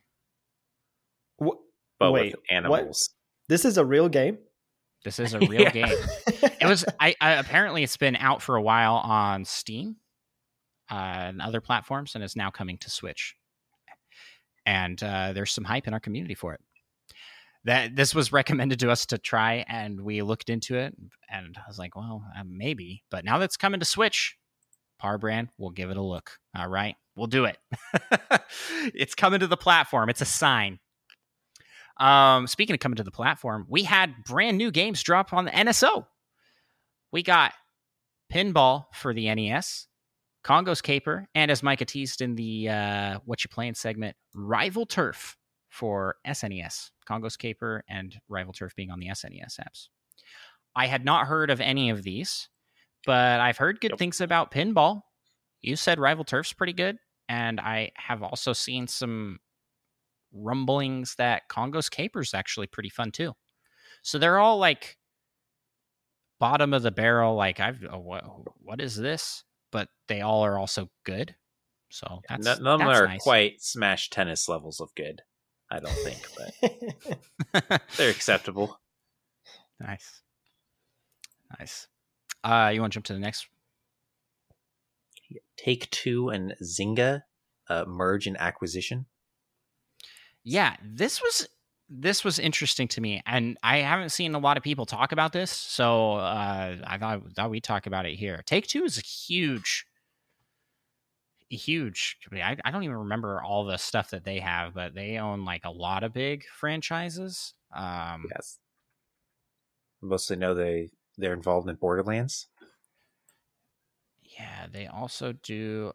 What? 1.36 1.58
But 1.98 2.12
Wait, 2.12 2.32
with 2.32 2.40
animals. 2.50 3.10
This 3.48 3.64
is 3.64 3.76
a 3.78 3.84
real 3.84 4.08
game. 4.08 4.38
This 5.04 5.18
is 5.18 5.34
a 5.34 5.38
real 5.40 5.60
Yeah. 5.62 5.70
game. 5.70 5.96
It 6.60 6.66
was. 6.66 6.84
I, 6.98 7.14
I 7.20 7.32
apparently 7.32 7.82
it's 7.82 7.96
been 7.96 8.16
out 8.16 8.42
for 8.42 8.56
a 8.56 8.62
while 8.62 8.96
on 8.96 9.44
Steam 9.44 9.96
uh, 10.90 10.94
and 10.94 11.42
other 11.42 11.60
platforms, 11.60 12.14
and 12.14 12.24
is 12.24 12.36
now 12.36 12.50
coming 12.50 12.78
to 12.78 12.90
Switch. 12.90 13.34
And 14.66 15.02
uh, 15.02 15.32
there's 15.32 15.52
some 15.52 15.64
hype 15.64 15.86
in 15.86 15.94
our 15.94 16.00
community 16.00 16.34
for 16.34 16.54
it. 16.54 16.60
That 17.64 17.96
this 17.96 18.14
was 18.14 18.32
recommended 18.40 18.80
to 18.80 18.90
us 18.90 19.06
to 19.06 19.18
try, 19.18 19.64
and 19.68 20.00
we 20.00 20.22
looked 20.22 20.50
into 20.50 20.76
it, 20.76 20.94
and 21.30 21.56
I 21.56 21.62
was 21.68 21.78
like, 21.78 21.96
well, 21.96 22.24
uh, 22.36 22.42
maybe. 22.46 23.02
But 23.10 23.24
now 23.24 23.38
that's 23.38 23.56
coming 23.56 23.80
to 23.80 23.86
Switch, 23.86 24.36
Par 24.98 25.18
Brand, 25.18 25.48
we'll 25.58 25.70
give 25.70 25.90
it 25.90 25.96
a 25.96 26.02
look. 26.02 26.38
All 26.56 26.68
right, 26.68 26.94
we'll 27.16 27.26
do 27.26 27.46
it. 27.46 27.58
it's 28.94 29.14
coming 29.14 29.40
to 29.40 29.46
the 29.46 29.56
platform. 29.56 30.08
It's 30.10 30.20
a 30.20 30.26
sign. 30.26 30.78
Um, 31.98 32.46
speaking 32.46 32.74
of 32.74 32.80
coming 32.80 32.96
to 32.96 33.04
the 33.04 33.10
platform, 33.10 33.66
we 33.68 33.82
had 33.82 34.24
brand 34.24 34.56
new 34.56 34.70
games 34.70 35.02
drop 35.02 35.32
on 35.32 35.44
the 35.44 35.50
NSO. 35.50 36.06
We 37.12 37.22
got 37.22 37.52
Pinball 38.32 38.86
for 38.94 39.12
the 39.12 39.32
NES, 39.34 39.86
Congo's 40.42 40.80
Caper, 40.80 41.26
and 41.34 41.50
as 41.50 41.62
Micah 41.62 41.84
teased 41.84 42.22
in 42.22 42.34
the 42.34 42.68
uh, 42.68 43.18
What 43.24 43.44
You 43.44 43.48
Playing 43.50 43.74
segment, 43.74 44.16
Rival 44.34 44.86
Turf 44.86 45.36
for 45.68 46.16
SNES. 46.26 46.90
Congo's 47.06 47.36
Caper 47.36 47.84
and 47.88 48.18
Rival 48.28 48.52
Turf 48.52 48.74
being 48.74 48.90
on 48.90 48.98
the 49.00 49.08
SNES 49.08 49.60
apps. 49.60 49.88
I 50.74 50.86
had 50.86 51.04
not 51.04 51.26
heard 51.26 51.50
of 51.50 51.60
any 51.60 51.90
of 51.90 52.02
these, 52.02 52.48
but 53.04 53.40
I've 53.40 53.58
heard 53.58 53.80
good 53.80 53.90
Yep. 53.92 53.98
things 53.98 54.20
about 54.20 54.50
Pinball. 54.50 55.02
You 55.62 55.76
said 55.76 55.98
Rival 55.98 56.24
Turf's 56.24 56.52
pretty 56.52 56.72
good, 56.72 56.96
and 57.28 57.60
I 57.60 57.90
have 57.96 58.22
also 58.22 58.52
seen 58.52 58.86
some 58.86 59.40
rumblings 60.32 61.16
that 61.16 61.48
Congo's 61.48 61.88
Caper's 61.88 62.34
actually 62.34 62.66
pretty 62.68 62.88
fun 62.88 63.10
too. 63.10 63.34
So 64.02 64.18
they're 64.18 64.38
all 64.38 64.58
like 64.58 64.96
bottom 66.38 66.72
of 66.72 66.82
the 66.82 66.90
barrel. 66.90 67.34
Like 67.34 67.60
I've 67.60 67.84
oh, 67.90 67.98
what 67.98 68.24
what 68.62 68.80
is 68.80 68.96
this? 68.96 69.44
But 69.72 69.88
they 70.08 70.20
all 70.20 70.44
are 70.44 70.58
also 70.58 70.90
good. 71.04 71.34
So 71.90 72.20
that's 72.28 72.44
None 72.44 72.62
none 72.62 72.72
of 72.74 72.78
them 72.80 72.88
that's 72.88 73.00
are 73.00 73.06
nice. 73.08 73.22
quite 73.22 73.62
Smash 73.62 74.10
Tennis 74.10 74.48
levels 74.48 74.80
of 74.80 74.94
good. 74.94 75.22
I 75.70 75.78
don't 75.78 75.92
think, 76.04 76.26
but 76.36 77.82
they're 77.96 78.10
acceptable. 78.10 78.80
nice, 79.78 80.22
nice. 81.58 81.86
Uh, 82.42 82.70
you 82.74 82.80
want 82.80 82.92
to 82.92 82.96
jump 82.96 83.06
to 83.06 83.12
the 83.12 83.20
next? 83.20 83.46
Take 85.56 85.88
Two 85.90 86.30
and 86.30 86.54
Zynga 86.62 87.22
uh, 87.68 87.84
merge 87.86 88.26
and 88.26 88.36
acquisition. 88.40 89.06
Yeah, 90.42 90.76
this 90.82 91.20
was 91.22 91.48
this 91.90 92.24
was 92.24 92.38
interesting 92.38 92.86
to 92.88 93.00
me, 93.00 93.20
and 93.26 93.58
I 93.62 93.78
haven't 93.78 94.10
seen 94.10 94.34
a 94.34 94.38
lot 94.38 94.56
of 94.56 94.62
people 94.62 94.86
talk 94.86 95.12
about 95.12 95.32
this, 95.32 95.50
so 95.50 96.14
uh, 96.14 96.76
I 96.84 96.98
thought 96.98 97.32
thought 97.34 97.50
we'd 97.50 97.64
talk 97.64 97.86
about 97.86 98.06
it 98.06 98.14
here. 98.14 98.42
Take 98.46 98.66
Two 98.68 98.84
is 98.84 98.96
a 98.96 99.02
huge, 99.02 99.86
huge. 101.50 102.16
I, 102.32 102.56
I 102.64 102.70
don't 102.70 102.84
even 102.84 102.96
remember 102.96 103.42
all 103.42 103.64
the 103.64 103.76
stuff 103.76 104.10
that 104.10 104.24
they 104.24 104.38
have, 104.38 104.72
but 104.74 104.94
they 104.94 105.18
own 105.18 105.44
like 105.44 105.64
a 105.64 105.70
lot 105.70 106.04
of 106.04 106.12
big 106.12 106.44
franchises. 106.46 107.54
Um, 107.74 108.26
Yes. 108.30 108.58
Mostly 110.02 110.36
know 110.36 110.54
they 110.54 110.90
they're 111.18 111.32
involved 111.34 111.68
in 111.68 111.76
Borderlands. 111.76 112.48
yeah, 114.22 114.66
they 114.70 114.86
also 114.86 115.32
do. 115.32 115.92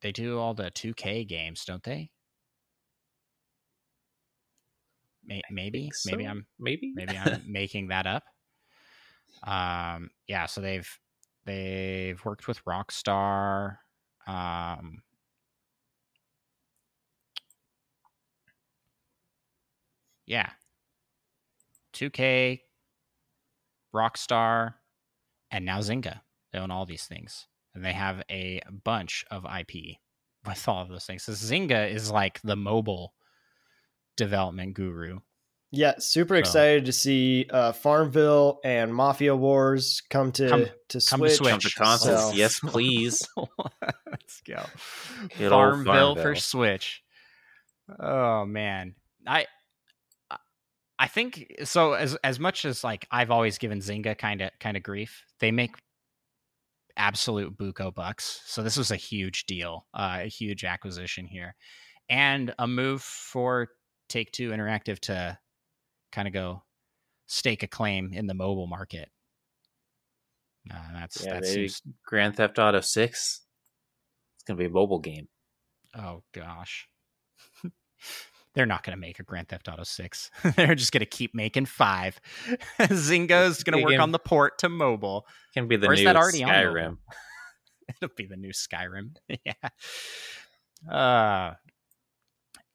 They 0.00 0.12
do 0.12 0.38
all 0.38 0.54
the 0.54 0.70
2K 0.70 1.26
games, 1.26 1.64
don't 1.64 1.82
they? 1.82 2.10
May, 5.26 5.42
maybe, 5.50 5.90
Think 6.04 6.18
maybe? 6.18 6.28
I'm 6.28 6.46
maybe 6.58 6.92
maybe 6.94 7.16
I'm 7.24 7.42
making 7.46 7.88
that 7.88 8.06
up. 8.06 8.24
Um, 9.42 10.10
yeah, 10.26 10.46
so 10.46 10.60
they've 10.60 10.88
they've 11.44 12.22
worked 12.24 12.48
with 12.48 12.64
Rockstar. 12.64 13.78
Um, 14.26 15.02
yeah, 20.26 20.50
2K, 21.92 22.60
Rockstar, 23.94 24.74
and 25.50 25.64
now 25.64 25.80
Zynga. 25.80 26.20
They 26.52 26.58
own 26.58 26.70
all 26.70 26.86
these 26.86 27.04
things, 27.04 27.46
and 27.74 27.84
they 27.84 27.92
have 27.92 28.22
a 28.30 28.60
bunch 28.84 29.24
of 29.30 29.44
IP 29.44 29.96
with 30.46 30.68
all 30.68 30.82
of 30.82 30.88
those 30.88 31.04
things. 31.04 31.24
So 31.24 31.32
Zynga 31.32 31.90
is 31.90 32.10
like 32.10 32.40
the 32.42 32.56
mobile 32.56 33.14
development 34.16 34.74
guru. 34.74 35.20
yeah, 35.70 35.94
super 35.98 36.34
So- 36.36 36.38
excited 36.38 36.84
to 36.86 36.92
see 36.92 37.46
uh, 37.50 37.72
Farmville 37.72 38.60
and 38.64 38.94
Mafia 38.94 39.34
Wars 39.34 40.02
come 40.10 40.30
to 40.32 40.48
Come- 40.48 40.60
to 40.60 41.00
come 41.00 41.20
to 41.20 41.30
Switch. 41.30 41.32
Switch. 41.36 41.50
Come 41.50 41.60
to 41.60 41.70
consoles. 41.70 42.30
So- 42.30 42.36
Yes, 42.36 42.60
please. 42.64 43.28
Let's 44.10 44.40
go. 44.46 44.64
Good 45.38 45.52
old 45.52 45.84
Farmville 45.84 46.14
for 46.16 46.34
Switch. 46.36 47.02
Oh 48.00 48.44
man. 48.46 48.94
I 49.26 49.46
I 50.98 51.08
think 51.08 51.52
so 51.64 51.94
as 51.94 52.14
as 52.22 52.38
much 52.38 52.64
as 52.64 52.84
like 52.84 53.06
I've 53.10 53.30
always 53.32 53.58
given 53.58 53.80
Zynga 53.80 54.16
kind 54.16 54.40
of 54.42 54.50
kind 54.60 54.76
of 54.76 54.82
grief, 54.84 55.24
they 55.40 55.50
make 55.50 55.74
absolute 56.96 57.56
buco 57.58 57.92
bucks. 57.92 58.40
So 58.46 58.62
this 58.62 58.76
was 58.76 58.90
a 58.92 58.96
huge 58.96 59.46
deal, 59.46 59.86
uh, 59.92 60.20
a 60.22 60.28
huge 60.28 60.64
acquisition 60.64 61.26
here. 61.26 61.56
And 62.08 62.54
a 62.58 62.68
move 62.68 63.02
for 63.02 63.68
Take 64.14 64.30
Two 64.30 64.50
Interactive 64.50 65.00
to 65.00 65.36
kind 66.12 66.28
of 66.28 66.34
go 66.34 66.62
stake 67.26 67.64
a 67.64 67.66
claim 67.66 68.12
in 68.12 68.28
the 68.28 68.34
mobile 68.34 68.68
market. 68.68 69.08
Uh, 70.72 70.76
that's 70.92 71.24
Yeah, 71.24 71.40
that 71.40 71.46
seems 71.46 71.82
Grand 72.06 72.36
Theft 72.36 72.60
Auto 72.60 72.80
Six. 72.80 73.40
It's 74.36 74.44
gonna 74.44 74.56
be 74.56 74.66
a 74.66 74.70
mobile 74.70 75.00
game. 75.00 75.26
Oh 75.98 76.22
gosh. 76.32 76.88
They're 78.54 78.66
not 78.66 78.84
going 78.84 78.96
to 78.96 79.00
make 79.00 79.18
a 79.18 79.24
Grand 79.24 79.48
Theft 79.48 79.66
Auto 79.66 79.82
6. 79.82 80.30
They're 80.56 80.76
just 80.76 80.92
going 80.92 81.00
to 81.00 81.06
keep 81.06 81.34
making 81.34 81.66
5. 81.66 82.20
Zynga's 82.82 83.64
going 83.64 83.76
to 83.76 83.84
work 83.84 84.00
on 84.00 84.12
the 84.12 84.20
port 84.20 84.58
to 84.60 84.68
mobile. 84.68 85.26
Can 85.54 85.66
be 85.66 85.74
the 85.74 85.88
Or 85.88 85.96
new 85.96 86.04
that 86.04 86.14
already 86.14 86.42
Skyrim. 86.42 86.98
It'll 87.88 88.14
be 88.14 88.26
the 88.26 88.36
new 88.36 88.52
Skyrim. 88.52 89.16
yeah. 89.44 89.68
Uh 90.88 91.54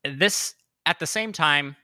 this 0.04 0.56
at 0.90 1.00
the 1.00 1.08
same 1.08 1.32
time 1.32 1.76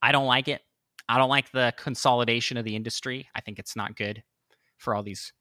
I 0.00 0.12
don't 0.12 0.26
like 0.26 0.48
it. 0.48 0.62
I 1.08 1.18
don't 1.18 1.28
like 1.28 1.52
the 1.52 1.72
consolidation 1.76 2.56
of 2.56 2.64
the 2.64 2.74
industry. 2.74 3.28
I 3.34 3.40
think 3.40 3.58
it's 3.58 3.76
not 3.76 3.96
good 3.96 4.22
for 4.78 4.94
all 4.94 5.02
these 5.02 5.32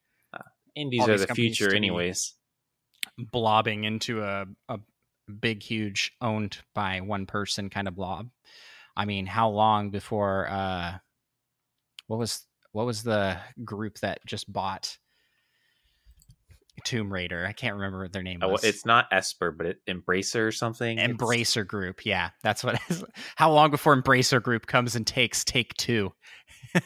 Indies 0.76 1.02
All 1.02 1.10
are 1.10 1.18
these 1.18 1.26
the 1.26 1.36
future, 1.36 1.74
anyways. 1.74 2.34
blobbing 3.18 3.84
into 3.84 4.24
a, 4.24 4.46
a 4.70 4.80
big, 5.42 5.64
huge, 5.64 6.14
owned 6.22 6.60
by 6.74 7.02
one 7.02 7.26
person 7.26 7.70
kind 7.70 7.88
of 7.88 7.96
blob. 7.96 8.30
I 8.96 9.06
mean, 9.06 9.26
how 9.26 9.50
long 9.50 9.90
before 9.90 10.48
uh, 10.50 10.98
what 12.08 12.20
was 12.20 12.46
what 12.72 12.86
was 12.86 13.04
the 13.04 13.38
group 13.66 14.00
that 14.00 14.20
just 14.26 14.52
bought 14.52 14.98
Tomb 16.86 17.12
Raider? 17.12 17.46
I 17.46 17.54
can't 17.54 17.76
remember 17.76 18.02
what 18.02 18.14
their 18.14 18.24
name 18.24 18.40
Oh, 18.42 18.56
it's 18.56 18.86
not 18.86 19.08
Esper, 19.12 19.52
but 19.52 19.66
it, 19.68 19.78
Embracer 19.88 20.48
or 20.48 20.52
something. 20.52 20.98
It's- 20.98 21.16
Embracer 21.16 21.66
Group. 21.66 22.06
Yeah, 22.06 22.30
that's 22.44 22.64
what. 22.64 22.80
How 23.36 23.52
long 23.52 23.72
before 23.72 24.00
Embracer 24.00 24.42
Group 24.42 24.68
comes 24.68 24.96
and 24.96 25.06
takes 25.06 25.44
Take 25.44 25.74
Two? 25.76 26.14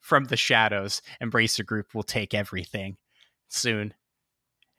from 0.00 0.24
the 0.24 0.36
shadows. 0.36 1.02
Embracer 1.22 1.64
Group 1.64 1.94
will 1.94 2.02
take 2.02 2.34
everything 2.34 2.96
soon. 3.48 3.94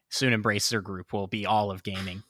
Soon, 0.09 0.39
Embracer 0.39 0.83
Group 0.83 1.11
will 1.13 1.27
be 1.27 1.45
all 1.45 1.71
of 1.71 1.83
gaming, 1.83 2.23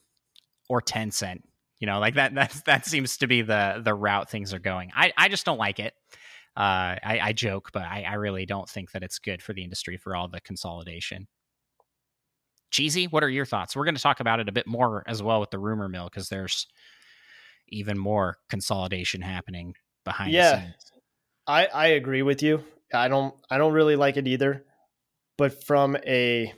or 0.69 0.81
Tencent. 0.81 1.41
You 1.79 1.87
know, 1.87 1.99
like 1.99 2.15
that. 2.15 2.33
That 2.35 2.61
that 2.65 2.85
seems 2.85 3.17
to 3.17 3.27
be 3.27 3.41
the 3.41 3.81
the 3.83 3.93
route 3.93 4.29
things 4.29 4.53
are 4.53 4.59
going. 4.59 4.91
I 4.95 5.11
I 5.17 5.27
just 5.27 5.45
don't 5.45 5.57
like 5.57 5.79
it. 5.79 5.93
Uh, 6.55 7.01
I, 7.03 7.19
I 7.21 7.33
joke, 7.33 7.71
but 7.73 7.81
I, 7.81 8.03
I 8.03 8.13
really 8.13 8.45
don't 8.45 8.69
think 8.69 8.91
that 8.91 9.01
it's 9.01 9.17
good 9.17 9.41
for 9.41 9.53
the 9.53 9.63
industry 9.63 9.97
for 9.97 10.15
all 10.15 10.27
the 10.27 10.39
consolidation. 10.39 11.27
Cheesy, 12.73 13.05
what 13.05 13.23
are 13.23 13.29
your 13.29 13.45
thoughts? 13.45 13.75
We're 13.75 13.85
going 13.85 13.95
to 13.95 14.01
talk 14.01 14.19
about 14.19 14.39
it 14.39 14.49
a 14.49 14.51
bit 14.51 14.65
more 14.65 15.03
as 15.05 15.21
well 15.21 15.39
with 15.39 15.51
the 15.51 15.59
rumor 15.59 15.87
mill 15.87 16.05
because 16.05 16.27
there's 16.29 16.65
even 17.69 17.99
more 17.99 18.39
consolidation 18.49 19.21
happening 19.21 19.75
behind 20.03 20.31
yeah, 20.31 20.55
the 20.55 20.61
scenes. 20.61 20.91
I 21.45 21.65
I 21.67 21.87
agree 21.87 22.23
with 22.23 22.41
you. 22.41 22.63
I 22.91 23.09
don't 23.09 23.35
I 23.49 23.59
don't 23.59 23.73
really 23.73 23.95
like 23.95 24.17
it 24.17 24.27
either. 24.27 24.65
But 25.37 25.63
from 25.63 25.95
a 26.05 26.51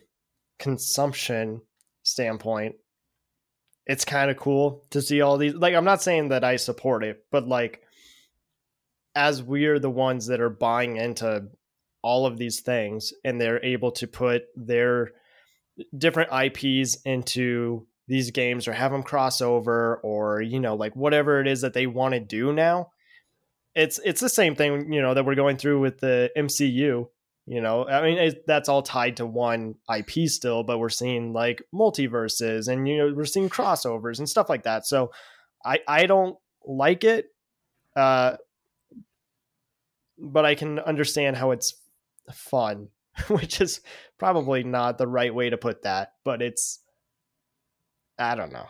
consumption 0.57 1.61
standpoint, 2.03 2.75
it's 3.85 4.05
kind 4.05 4.31
of 4.31 4.37
cool 4.37 4.85
to 4.91 5.01
see 5.01 5.19
all 5.19 5.37
these 5.37 5.53
like 5.53 5.75
I'm 5.75 5.83
not 5.83 6.01
saying 6.01 6.29
that 6.29 6.45
I 6.45 6.55
support 6.55 7.03
it, 7.03 7.25
but 7.29 7.45
like 7.45 7.81
as 9.15 9.43
we're 9.43 9.79
the 9.79 9.89
ones 9.89 10.27
that 10.27 10.39
are 10.39 10.49
buying 10.49 10.95
into 10.95 11.49
all 12.01 12.25
of 12.25 12.37
these 12.37 12.61
things 12.61 13.11
and 13.25 13.39
they're 13.41 13.63
able 13.65 13.91
to 13.91 14.07
put 14.07 14.43
their 14.55 15.11
different 15.97 16.29
IPs 16.31 16.97
into 17.05 17.85
these 18.07 18.31
games 18.31 18.67
or 18.67 18.73
have 18.73 18.91
them 18.91 19.03
cross 19.03 19.41
over 19.41 19.97
or 20.03 20.41
you 20.41 20.59
know 20.59 20.75
like 20.75 20.95
whatever 20.95 21.41
it 21.41 21.47
is 21.47 21.61
that 21.61 21.73
they 21.73 21.87
want 21.87 22.13
to 22.13 22.19
do 22.19 22.53
now 22.53 22.91
it's 23.73 23.99
it's 24.05 24.21
the 24.21 24.29
same 24.29 24.55
thing 24.55 24.91
you 24.93 25.01
know 25.01 25.13
that 25.13 25.25
we're 25.25 25.35
going 25.35 25.57
through 25.57 25.79
with 25.79 25.99
the 25.99 26.31
MCU 26.37 27.07
you 27.47 27.61
know? 27.61 27.87
I 27.87 28.01
mean 28.01 28.17
it, 28.17 28.47
that's 28.47 28.69
all 28.69 28.81
tied 28.81 29.17
to 29.17 29.25
one 29.25 29.75
ip 29.93 30.11
still 30.27 30.63
but 30.63 30.79
we're 30.79 30.89
seeing 30.89 31.33
like 31.33 31.63
multiverses 31.73 32.67
and 32.67 32.87
you 32.87 32.97
know 32.97 33.13
we're 33.15 33.25
seeing 33.25 33.49
crossovers 33.49 34.19
and 34.19 34.29
stuff 34.29 34.49
like 34.49 34.63
that. 34.63 34.85
So 34.85 35.11
i 35.63 35.79
i 35.87 36.05
don't 36.05 36.37
like 36.65 37.03
it 37.03 37.27
uh 37.95 38.37
but 40.17 40.45
i 40.45 40.55
can 40.55 40.79
understand 40.79 41.35
how 41.35 41.51
it's 41.51 41.75
fun 42.31 42.89
which 43.27 43.61
is 43.61 43.81
probably 44.17 44.63
not 44.63 44.97
the 44.97 45.07
right 45.07 45.33
way 45.33 45.49
to 45.49 45.57
put 45.57 45.83
that 45.83 46.13
but 46.23 46.41
it's 46.41 46.79
i 48.17 48.35
don't 48.35 48.53
know. 48.53 48.65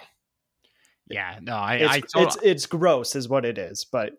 Yeah 1.08 1.39
no 1.41 1.54
i 1.56 1.76
it's 1.76 2.16
I 2.16 2.22
it's, 2.22 2.38
it's 2.41 2.66
gross 2.66 3.16
is 3.16 3.30
what 3.30 3.46
it 3.46 3.58
is 3.58 3.86
but 3.86 4.14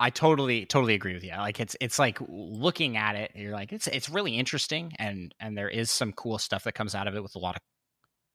I 0.00 0.10
totally 0.10 0.66
totally 0.66 0.94
agree 0.94 1.14
with 1.14 1.22
you. 1.22 1.30
Like 1.30 1.60
it's 1.60 1.76
it's 1.80 2.00
like 2.00 2.18
looking 2.28 2.96
at 2.96 3.14
it, 3.14 3.30
you're 3.36 3.52
like 3.52 3.72
it's 3.72 3.86
it's 3.86 4.10
really 4.10 4.36
interesting 4.36 4.92
and 4.98 5.32
and 5.38 5.56
there 5.56 5.68
is 5.68 5.90
some 5.90 6.12
cool 6.12 6.38
stuff 6.38 6.64
that 6.64 6.74
comes 6.74 6.96
out 6.96 7.06
of 7.06 7.14
it 7.14 7.22
with 7.22 7.36
a 7.36 7.38
lot 7.38 7.54
of 7.54 7.62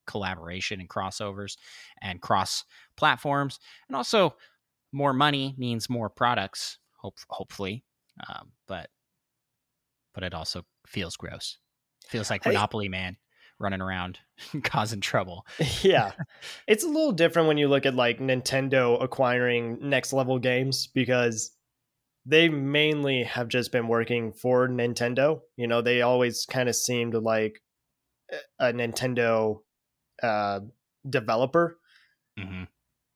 collaboration 0.08 0.80
and 0.80 0.90
crossovers 0.90 1.58
and 2.02 2.22
cross 2.22 2.64
platforms. 2.96 3.60
And 3.88 3.96
also 3.96 4.36
more 4.92 5.14
money 5.14 5.54
means 5.58 5.90
more 5.90 6.10
products 6.10 6.80
hope 6.98 7.18
hopefully 7.30 7.84
um, 8.28 8.52
but 8.68 8.90
but 10.14 10.24
it 10.24 10.34
also 10.34 10.66
feels 10.88 11.16
gross 11.16 11.58
feels 12.10 12.30
like 12.30 12.46
monopoly 12.46 12.86
I, 12.86 12.90
man 12.90 13.18
running 13.60 13.82
around 13.82 14.20
causing 14.64 15.02
trouble 15.02 15.46
yeah 15.82 16.12
it's 16.68 16.84
a 16.84 16.88
little 16.88 17.12
different 17.12 17.48
when 17.48 17.58
you 17.58 17.68
look 17.68 17.86
at 17.86 17.96
like 17.96 18.20
nintendo 18.20 19.02
acquiring 19.02 19.78
next 19.82 20.14
level 20.14 20.40
games 20.40 20.88
because 20.88 21.52
they 22.26 22.48
mainly 22.48 23.24
have 23.24 23.48
just 23.48 23.72
been 23.72 23.88
working 23.88 24.34
for 24.34 24.68
Nintendo. 24.68 25.42
You 25.58 25.68
know, 25.68 25.82
they 25.82 26.04
always 26.04 26.46
kind 26.46 26.70
of 26.70 26.76
seemed 26.76 27.16
like 27.16 27.62
a 28.60 28.72
Nintendo 28.72 29.62
uh, 30.22 30.60
developer. 31.10 31.80
Mm-hmm. 32.40 32.64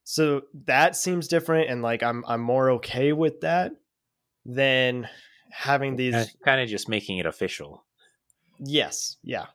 So 0.02 0.42
that 0.66 0.96
seems 0.96 1.28
different, 1.28 1.70
and 1.70 1.80
like 1.80 2.02
I'm 2.02 2.24
I'm 2.26 2.42
more 2.42 2.72
okay 2.72 3.12
with 3.12 3.40
that 3.40 3.72
than 4.44 5.08
having 5.50 5.96
these 5.96 6.36
kind 6.44 6.60
of 6.60 6.68
just 6.68 6.88
making 6.88 7.18
it 7.18 7.26
official. 7.26 7.86
Yes, 8.58 9.16
yeah. 9.22 9.46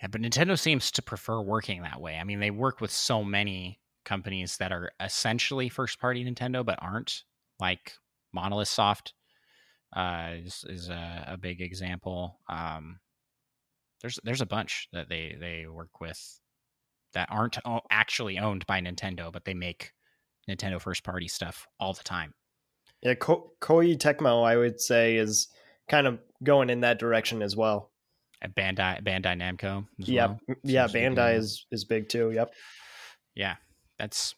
Yeah, 0.00 0.08
but 0.08 0.20
Nintendo 0.20 0.58
seems 0.58 0.90
to 0.92 1.02
prefer 1.02 1.40
working 1.40 1.82
that 1.82 2.00
way. 2.00 2.16
I 2.16 2.24
mean, 2.24 2.40
they 2.40 2.50
work 2.50 2.80
with 2.80 2.90
so 2.90 3.24
many 3.24 3.80
companies 4.04 4.56
that 4.58 4.72
are 4.72 4.92
essentially 5.00 5.68
first 5.68 5.98
party 5.98 6.24
Nintendo 6.24 6.64
but 6.64 6.78
aren't, 6.82 7.24
like 7.58 7.94
Monolith 8.32 8.68
Soft 8.68 9.14
uh, 9.94 10.32
is, 10.44 10.64
is 10.68 10.88
a, 10.88 11.24
a, 11.28 11.36
big 11.36 11.60
example. 11.60 12.40
Um, 12.48 12.98
there's 14.02 14.18
there's 14.24 14.40
a 14.40 14.46
bunch 14.46 14.88
that 14.92 15.08
they 15.08 15.36
they 15.40 15.66
work 15.66 16.00
with 16.00 16.40
that 17.14 17.28
aren't 17.30 17.58
actually 17.90 18.38
owned 18.38 18.66
by 18.66 18.80
Nintendo, 18.80 19.32
but 19.32 19.44
they 19.44 19.54
make 19.54 19.92
Nintendo 20.50 20.80
first 20.80 21.04
party 21.04 21.28
stuff 21.28 21.66
all 21.78 21.92
the 21.92 22.02
time. 22.02 22.34
Yeah, 23.02 23.14
Ko- 23.14 23.52
Koei 23.60 23.96
Tecmo, 23.96 24.44
I 24.44 24.56
would 24.56 24.80
say, 24.80 25.16
is 25.16 25.48
kind 25.88 26.06
of 26.06 26.18
going 26.42 26.70
in 26.70 26.80
that 26.80 26.98
direction 26.98 27.42
as 27.42 27.56
well. 27.56 27.90
At 28.42 28.54
Bandai 28.54 29.02
Bandai 29.02 29.36
Namco. 29.40 29.86
Yep. 29.98 30.38
Well. 30.48 30.56
Yeah, 30.64 30.86
Bandai 30.86 31.36
is 31.36 31.66
is 31.70 31.84
big 31.84 32.08
too. 32.08 32.30
Yep. 32.30 32.52
Yeah, 33.34 33.56
that's 33.98 34.34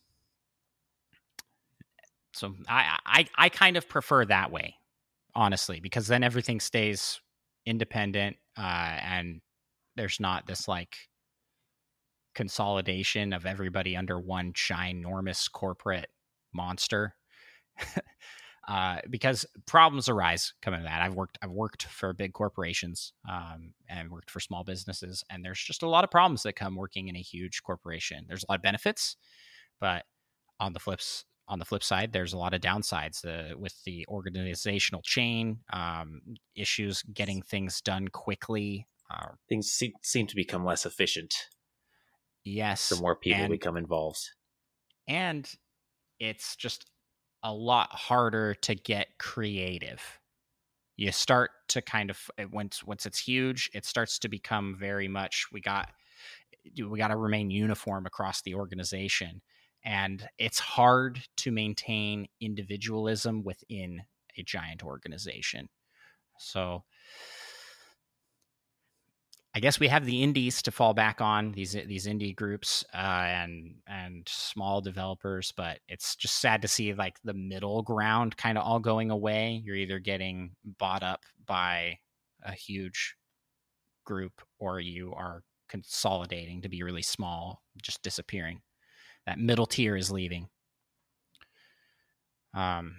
so 2.33 2.55
I, 2.69 2.99
I 3.07 3.27
I 3.37 3.49
kind 3.49 3.77
of 3.77 3.89
prefer 3.89 4.25
that 4.27 4.53
way, 4.53 4.75
honestly, 5.35 5.81
because 5.81 6.07
then 6.07 6.23
everything 6.23 6.61
stays 6.61 7.21
independent 7.65 8.37
uh, 8.59 8.61
and 9.01 9.41
there's 9.97 10.21
not 10.21 10.47
this 10.47 10.69
like 10.69 10.97
consolidation 12.35 13.33
of 13.33 13.47
everybody 13.47 13.97
under 13.97 14.21
one 14.21 14.53
ginormous 14.53 15.51
corporate 15.51 16.11
monster. 16.53 17.15
uh, 18.69 18.99
because 19.11 19.47
problems 19.67 20.09
arise 20.09 20.53
coming 20.61 20.81
to 20.81 20.85
that. 20.85 21.01
I've 21.01 21.15
worked 21.15 21.39
I've 21.43 21.51
worked 21.51 21.85
for 21.85 22.13
big 22.13 22.33
corporations 22.33 23.13
um, 23.29 23.75
and 23.89 24.11
worked 24.11 24.31
for 24.31 24.41
small 24.41 24.65
businesses, 24.65 25.25
and 25.31 25.45
there's 25.45 25.61
just 25.61 25.83
a 25.83 25.89
lot 25.89 26.05
of 26.05 26.11
problems 26.11 26.43
that 26.43 26.55
come 26.55 26.75
working 26.75 27.09
in 27.09 27.17
a 27.17 27.21
huge 27.21 27.63
corporation. 27.63 28.25
There's 28.29 28.45
a 28.45 28.51
lot 28.51 28.59
of 28.59 28.63
benefits, 28.63 29.17
but 29.81 30.05
on 30.59 30.73
the 30.73 30.81
flips 30.81 31.25
on 31.49 31.59
the 31.59 31.65
flip 31.65 31.83
side, 31.83 32.13
there's 32.13 32.33
a 32.33 32.39
lot 32.39 32.55
of 32.55 32.61
downsides 32.61 33.25
uh, 33.25 33.57
with 33.57 33.75
the 33.85 34.05
organizational 34.09 35.03
chain, 35.03 35.59
um, 35.73 36.21
issues 36.57 37.03
getting 37.15 37.43
things 37.43 37.81
done 37.81 38.09
quickly. 38.09 38.87
Uh, 39.11 39.29
things 39.49 39.71
seem, 39.71 39.93
seem 40.03 40.27
to 40.27 40.35
become 40.35 40.65
less 40.65 40.85
efficient. 40.85 41.35
Yes. 42.45 42.89
The 42.89 42.97
more 42.97 43.15
people 43.15 43.43
and, 43.43 43.51
become 43.51 43.77
involved. 43.77 44.31
And 45.07 45.49
it's 46.19 46.57
just 46.57 46.87
a 47.47 47.53
lot 47.53 47.93
harder 47.93 48.55
to 48.55 48.75
get 48.75 49.19
creative. 49.19 50.03
You 50.97 51.13
start 51.13 51.53
to 51.69 51.81
kind 51.81 52.11
of 52.11 52.19
eh, 52.39 52.47
once 52.51 52.83
once 52.85 53.07
it's 53.07 53.21
huge, 53.21 53.71
it 53.73 53.85
starts 53.87 54.19
to 54.21 54.29
become 54.29 54.77
very 54.79 55.07
much 55.07 55.47
we 55.53 55.61
got 55.61 55.91
eh, 56.67 56.83
we 56.83 56.99
got 56.99 57.09
to 57.09 57.17
remain 57.17 57.51
uniform 57.51 58.05
across 58.05 58.43
the 58.43 58.57
organization 58.57 59.43
and 59.85 60.29
it's 60.39 60.59
hard 60.59 61.23
to 61.37 61.53
maintain 61.53 62.27
individualism 62.41 63.45
within 63.45 64.03
a 64.37 64.43
giant 64.43 64.83
organization. 64.83 65.69
So 66.39 66.83
I 69.57 69.59
guess 69.59 69.81
we 69.81 69.89
have 69.89 70.05
the 70.05 70.23
indies 70.23 70.61
to 70.63 70.71
fall 70.71 70.93
back 70.93 71.23
on 71.23 71.53
these 71.53 71.73
these 71.73 72.07
indie 72.07 72.37
groups 72.37 72.85
uh, 72.93 72.97
and 72.97 73.77
and 73.87 74.29
small 74.29 74.83
developers, 74.83 75.51
but 75.57 75.79
it's 75.89 76.15
just 76.15 76.43
sad 76.43 76.61
to 76.61 76.69
see 76.69 76.93
like 76.93 77.17
the 77.25 77.33
middle 77.33 77.83
ground 77.83 78.37
kind 78.37 78.59
of 78.59 78.65
all 78.67 78.81
going 78.81 79.11
away. 79.11 79.63
You're 79.65 79.77
either 79.77 79.99
getting 79.99 80.51
bought 80.79 81.03
up 81.03 81.23
by 81.47 82.01
a 82.43 82.53
huge 82.53 83.17
group, 84.05 84.43
or 84.59 84.79
you 84.79 85.15
are 85.15 85.43
consolidating 85.71 86.61
to 86.61 86.69
be 86.69 86.83
really 86.83 87.01
small, 87.01 87.63
just 87.81 88.03
disappearing 88.03 88.61
that 89.25 89.39
middle 89.39 89.67
tier 89.67 89.97
is 89.97 90.11
leaving. 90.11 90.51
Um, 92.53 92.95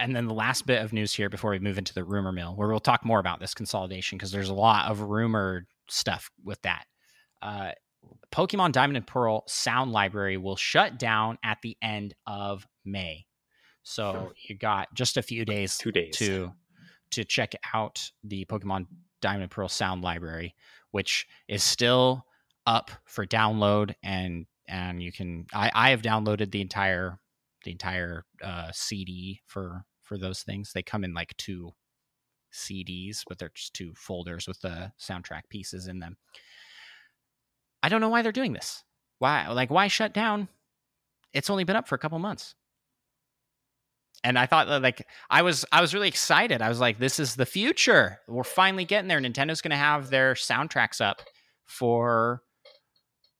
and 0.00 0.16
then 0.16 0.26
the 0.26 0.34
last 0.34 0.66
bit 0.66 0.82
of 0.82 0.92
news 0.92 1.14
here 1.14 1.28
before 1.28 1.50
we 1.50 1.58
move 1.58 1.78
into 1.78 1.94
the 1.94 2.04
rumor 2.04 2.32
mill, 2.32 2.54
where 2.56 2.68
we'll 2.68 2.80
talk 2.80 3.04
more 3.04 3.20
about 3.20 3.38
this 3.38 3.54
consolidation 3.54 4.18
because 4.18 4.32
there's 4.32 4.48
a 4.48 4.54
lot 4.54 4.90
of 4.90 5.00
rumored 5.00 5.66
stuff 5.88 6.30
with 6.44 6.60
that. 6.62 6.84
Uh, 7.42 7.72
Pokemon 8.32 8.72
Diamond 8.72 8.96
and 8.96 9.06
Pearl 9.06 9.44
sound 9.46 9.92
library 9.92 10.36
will 10.36 10.56
shut 10.56 10.98
down 10.98 11.38
at 11.44 11.58
the 11.62 11.76
end 11.82 12.14
of 12.26 12.66
May. 12.84 13.26
So 13.82 14.32
you 14.48 14.56
got 14.56 14.92
just 14.94 15.16
a 15.16 15.22
few 15.22 15.44
days, 15.44 15.76
two 15.76 15.92
days 15.92 16.16
to 16.16 16.52
to 17.12 17.24
check 17.24 17.54
out 17.74 18.10
the 18.22 18.44
Pokemon 18.44 18.86
Diamond 19.20 19.42
and 19.42 19.50
Pearl 19.50 19.68
sound 19.68 20.02
library, 20.02 20.54
which 20.92 21.26
is 21.48 21.62
still 21.62 22.24
up 22.66 22.90
for 23.04 23.26
download 23.26 23.94
and 24.02 24.46
and 24.68 25.02
you 25.02 25.12
can 25.12 25.46
I, 25.52 25.70
I 25.74 25.90
have 25.90 26.02
downloaded 26.02 26.52
the 26.52 26.60
entire 26.60 27.18
the 27.64 27.72
entire 27.72 28.24
uh, 28.42 28.70
CD 28.72 29.40
for 29.46 29.84
for 30.10 30.18
those 30.18 30.42
things. 30.42 30.72
They 30.72 30.82
come 30.82 31.04
in 31.04 31.14
like 31.14 31.36
two 31.36 31.70
CDs, 32.52 33.22
but 33.28 33.38
they're 33.38 33.52
just 33.54 33.74
two 33.74 33.92
folders 33.94 34.48
with 34.48 34.60
the 34.60 34.90
soundtrack 35.00 35.42
pieces 35.48 35.86
in 35.86 36.00
them. 36.00 36.16
I 37.80 37.88
don't 37.88 38.00
know 38.00 38.08
why 38.08 38.22
they're 38.22 38.32
doing 38.32 38.52
this. 38.52 38.82
Why 39.20 39.48
like 39.48 39.70
why 39.70 39.86
shut 39.86 40.12
down? 40.12 40.48
It's 41.32 41.48
only 41.48 41.62
been 41.62 41.76
up 41.76 41.86
for 41.86 41.94
a 41.94 41.98
couple 41.98 42.18
months. 42.18 42.56
And 44.24 44.36
I 44.36 44.46
thought 44.46 44.66
that 44.66 44.82
like 44.82 45.06
I 45.30 45.42
was 45.42 45.64
I 45.70 45.80
was 45.80 45.94
really 45.94 46.08
excited. 46.08 46.60
I 46.60 46.68
was 46.68 46.80
like 46.80 46.98
this 46.98 47.20
is 47.20 47.36
the 47.36 47.46
future. 47.46 48.18
We're 48.26 48.42
finally 48.42 48.84
getting 48.84 49.06
there. 49.06 49.20
Nintendo's 49.20 49.62
going 49.62 49.70
to 49.70 49.76
have 49.76 50.10
their 50.10 50.34
soundtracks 50.34 51.00
up 51.00 51.22
for 51.66 52.42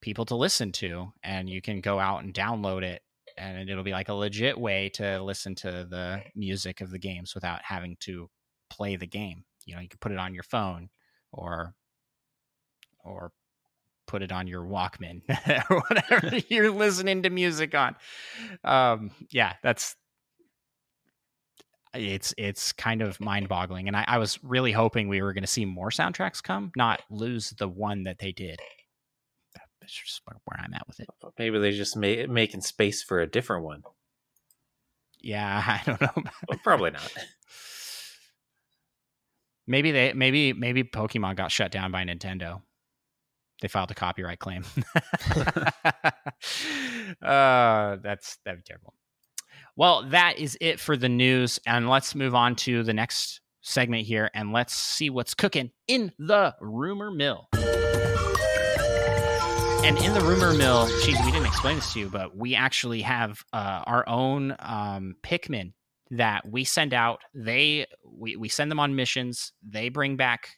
people 0.01 0.23
to 0.25 0.35
listen 0.35 0.71
to 0.71 1.11
and 1.21 1.49
you 1.49 1.61
can 1.61 1.81
go 1.81 1.99
out 1.99 2.23
and 2.23 2.33
download 2.33 2.83
it 2.83 3.01
and 3.41 3.69
it'll 3.69 3.83
be 3.83 3.91
like 3.91 4.09
a 4.09 4.13
legit 4.13 4.57
way 4.59 4.89
to 4.89 5.21
listen 5.21 5.55
to 5.55 5.85
the 5.89 6.21
music 6.35 6.81
of 6.81 6.91
the 6.91 6.99
games 6.99 7.33
without 7.33 7.61
having 7.63 7.97
to 8.01 8.29
play 8.69 8.95
the 8.95 9.07
game. 9.07 9.43
You 9.65 9.75
know, 9.75 9.81
you 9.81 9.89
can 9.89 9.99
put 9.99 10.11
it 10.11 10.19
on 10.19 10.33
your 10.33 10.43
phone 10.43 10.89
or 11.31 11.73
or 13.03 13.31
put 14.05 14.21
it 14.21 14.31
on 14.31 14.45
your 14.45 14.63
Walkman 14.63 15.21
or 15.69 15.81
whatever 15.81 16.37
you're 16.49 16.71
listening 16.71 17.23
to 17.23 17.29
music 17.29 17.73
on. 17.73 17.95
Um, 18.63 19.11
yeah, 19.31 19.53
that's 19.63 19.95
it's 21.93 22.33
it's 22.37 22.71
kind 22.71 23.01
of 23.01 23.19
mind-boggling, 23.19 23.87
and 23.87 23.97
I, 23.97 24.05
I 24.07 24.17
was 24.17 24.41
really 24.43 24.71
hoping 24.71 25.09
we 25.09 25.21
were 25.21 25.33
going 25.33 25.43
to 25.43 25.47
see 25.47 25.65
more 25.65 25.89
soundtracks 25.89 26.41
come, 26.41 26.71
not 26.75 27.01
lose 27.09 27.49
the 27.57 27.67
one 27.67 28.03
that 28.03 28.19
they 28.19 28.31
did. 28.31 28.59
That's 29.91 30.09
just 30.09 30.21
where 30.45 30.57
I'm 30.57 30.73
at 30.73 30.87
with 30.87 31.01
it. 31.01 31.09
Maybe 31.37 31.59
they're 31.59 31.73
just 31.73 31.97
ma- 31.97 32.27
making 32.29 32.61
space 32.61 33.03
for 33.03 33.19
a 33.19 33.27
different 33.27 33.65
one. 33.65 33.83
Yeah, 35.19 35.61
I 35.67 35.81
don't 35.85 35.99
know. 35.99 36.23
well, 36.47 36.59
probably 36.63 36.91
not. 36.91 37.11
Maybe 39.67 39.91
they 39.91 40.13
maybe 40.13 40.53
maybe 40.53 40.85
Pokemon 40.85 41.35
got 41.35 41.51
shut 41.51 41.71
down 41.71 41.91
by 41.91 42.03
Nintendo. 42.03 42.61
They 43.61 43.67
filed 43.67 43.91
a 43.91 43.93
copyright 43.93 44.39
claim. 44.39 44.63
uh, 47.21 47.97
that's 48.01 48.37
that'd 48.45 48.59
be 48.59 48.63
terrible. 48.65 48.93
Well, 49.75 50.03
that 50.09 50.39
is 50.39 50.57
it 50.61 50.79
for 50.79 50.95
the 50.95 51.09
news, 51.09 51.59
and 51.65 51.89
let's 51.89 52.15
move 52.15 52.33
on 52.33 52.55
to 52.57 52.83
the 52.83 52.93
next 52.93 53.41
segment 53.61 54.05
here, 54.05 54.31
and 54.33 54.53
let's 54.53 54.73
see 54.73 55.09
what's 55.09 55.33
cooking 55.33 55.71
in 55.87 56.13
the 56.17 56.55
rumor 56.61 57.11
mill. 57.11 57.49
And 59.83 59.97
in 59.97 60.13
the 60.13 60.21
rumor 60.21 60.53
mill, 60.53 60.87
geez, 61.01 61.17
we 61.25 61.31
didn't 61.31 61.47
explain 61.47 61.77
this 61.77 61.91
to 61.93 61.99
you, 62.01 62.09
but 62.09 62.37
we 62.37 62.53
actually 62.53 63.01
have 63.01 63.43
uh, 63.51 63.81
our 63.87 64.07
own 64.07 64.55
um, 64.59 65.15
Pikmin 65.23 65.73
that 66.11 66.47
we 66.47 66.63
send 66.65 66.93
out. 66.93 67.21
They 67.33 67.87
we, 68.05 68.35
we 68.35 68.47
send 68.47 68.69
them 68.69 68.79
on 68.79 68.95
missions. 68.95 69.53
They 69.67 69.89
bring 69.89 70.17
back 70.17 70.49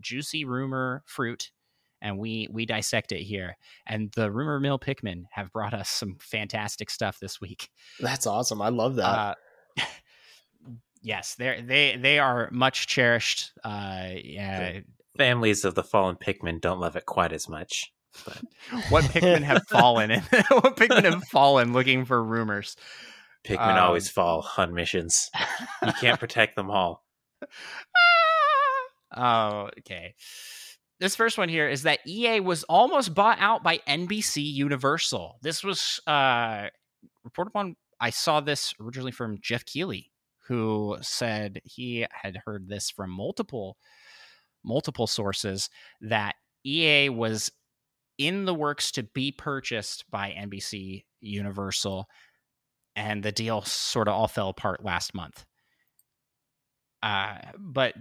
juicy 0.00 0.44
rumor 0.44 1.04
fruit 1.06 1.52
and 2.02 2.18
we 2.18 2.48
we 2.50 2.66
dissect 2.66 3.12
it 3.12 3.22
here. 3.22 3.56
And 3.86 4.10
the 4.16 4.30
rumor 4.30 4.58
mill 4.58 4.80
Pikmin 4.80 5.24
have 5.30 5.52
brought 5.52 5.72
us 5.72 5.88
some 5.88 6.16
fantastic 6.20 6.90
stuff 6.90 7.18
this 7.20 7.40
week. 7.40 7.70
That's 8.00 8.26
awesome. 8.26 8.60
I 8.60 8.70
love 8.70 8.96
that. 8.96 9.04
Uh, 9.04 9.34
yes, 11.00 11.36
they 11.36 11.62
they 11.64 11.96
they 11.96 12.18
are 12.18 12.48
much 12.50 12.88
cherished. 12.88 13.52
Uh, 13.62 14.10
yeah. 14.22 14.80
Families 15.16 15.64
of 15.64 15.76
the 15.76 15.84
fallen 15.84 16.16
Pikmin 16.16 16.60
don't 16.60 16.80
love 16.80 16.96
it 16.96 17.06
quite 17.06 17.32
as 17.32 17.48
much. 17.48 17.92
But 18.24 18.40
what 18.88 19.04
Pikmin 19.04 19.42
have 19.42 19.66
fallen? 19.68 20.10
And 20.10 20.22
what 20.48 20.76
Pikmin 20.76 21.04
have 21.04 21.24
fallen 21.24 21.72
looking 21.72 22.04
for 22.04 22.22
rumors? 22.22 22.76
Pikmin 23.44 23.76
um, 23.76 23.78
always 23.78 24.08
fall 24.08 24.48
on 24.56 24.74
missions. 24.74 25.30
You 25.84 25.92
can't 26.00 26.20
protect 26.20 26.56
them 26.56 26.70
all. 26.70 27.04
oh, 29.14 29.70
okay. 29.80 30.14
This 31.00 31.16
first 31.16 31.36
one 31.36 31.48
here 31.48 31.68
is 31.68 31.82
that 31.82 32.00
EA 32.06 32.40
was 32.40 32.64
almost 32.64 33.14
bought 33.14 33.38
out 33.40 33.62
by 33.62 33.78
NBC 33.88 34.42
Universal. 34.42 35.38
This 35.42 35.62
was 35.62 36.00
uh, 36.06 36.68
reported 37.24 37.52
on. 37.54 37.76
I 38.00 38.10
saw 38.10 38.40
this 38.40 38.74
originally 38.80 39.12
from 39.12 39.38
Geoff 39.40 39.64
Keighley, 39.66 40.10
who 40.46 40.96
said 41.00 41.60
he 41.64 42.06
had 42.10 42.38
heard 42.46 42.68
this 42.68 42.90
from 42.90 43.10
multiple 43.10 43.76
multiple 44.64 45.06
sources 45.06 45.68
that 46.00 46.36
EA 46.64 47.10
was 47.10 47.50
in 48.18 48.44
the 48.44 48.54
works 48.54 48.92
to 48.92 49.02
be 49.02 49.32
purchased 49.32 50.04
by 50.10 50.34
NBC 50.38 51.04
Universal 51.20 52.08
and 52.96 53.22
the 53.22 53.32
deal 53.32 53.62
sort 53.62 54.08
of 54.08 54.14
all 54.14 54.28
fell 54.28 54.50
apart 54.50 54.84
last 54.84 55.14
month. 55.14 55.44
Uh, 57.02 57.38
but 57.58 57.94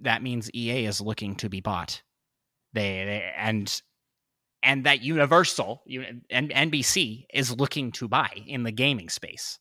that 0.00 0.22
means 0.22 0.50
EA 0.54 0.86
is 0.86 1.00
looking 1.00 1.36
to 1.36 1.48
be 1.48 1.60
bought. 1.60 2.02
They, 2.72 3.04
they 3.04 3.32
and 3.36 3.82
and 4.62 4.84
that 4.84 5.02
Universal 5.02 5.82
and 6.30 6.50
NBC 6.50 7.26
is 7.34 7.56
looking 7.56 7.90
to 7.92 8.08
buy 8.08 8.30
in 8.46 8.62
the 8.62 8.70
gaming 8.70 9.08
space. 9.08 9.58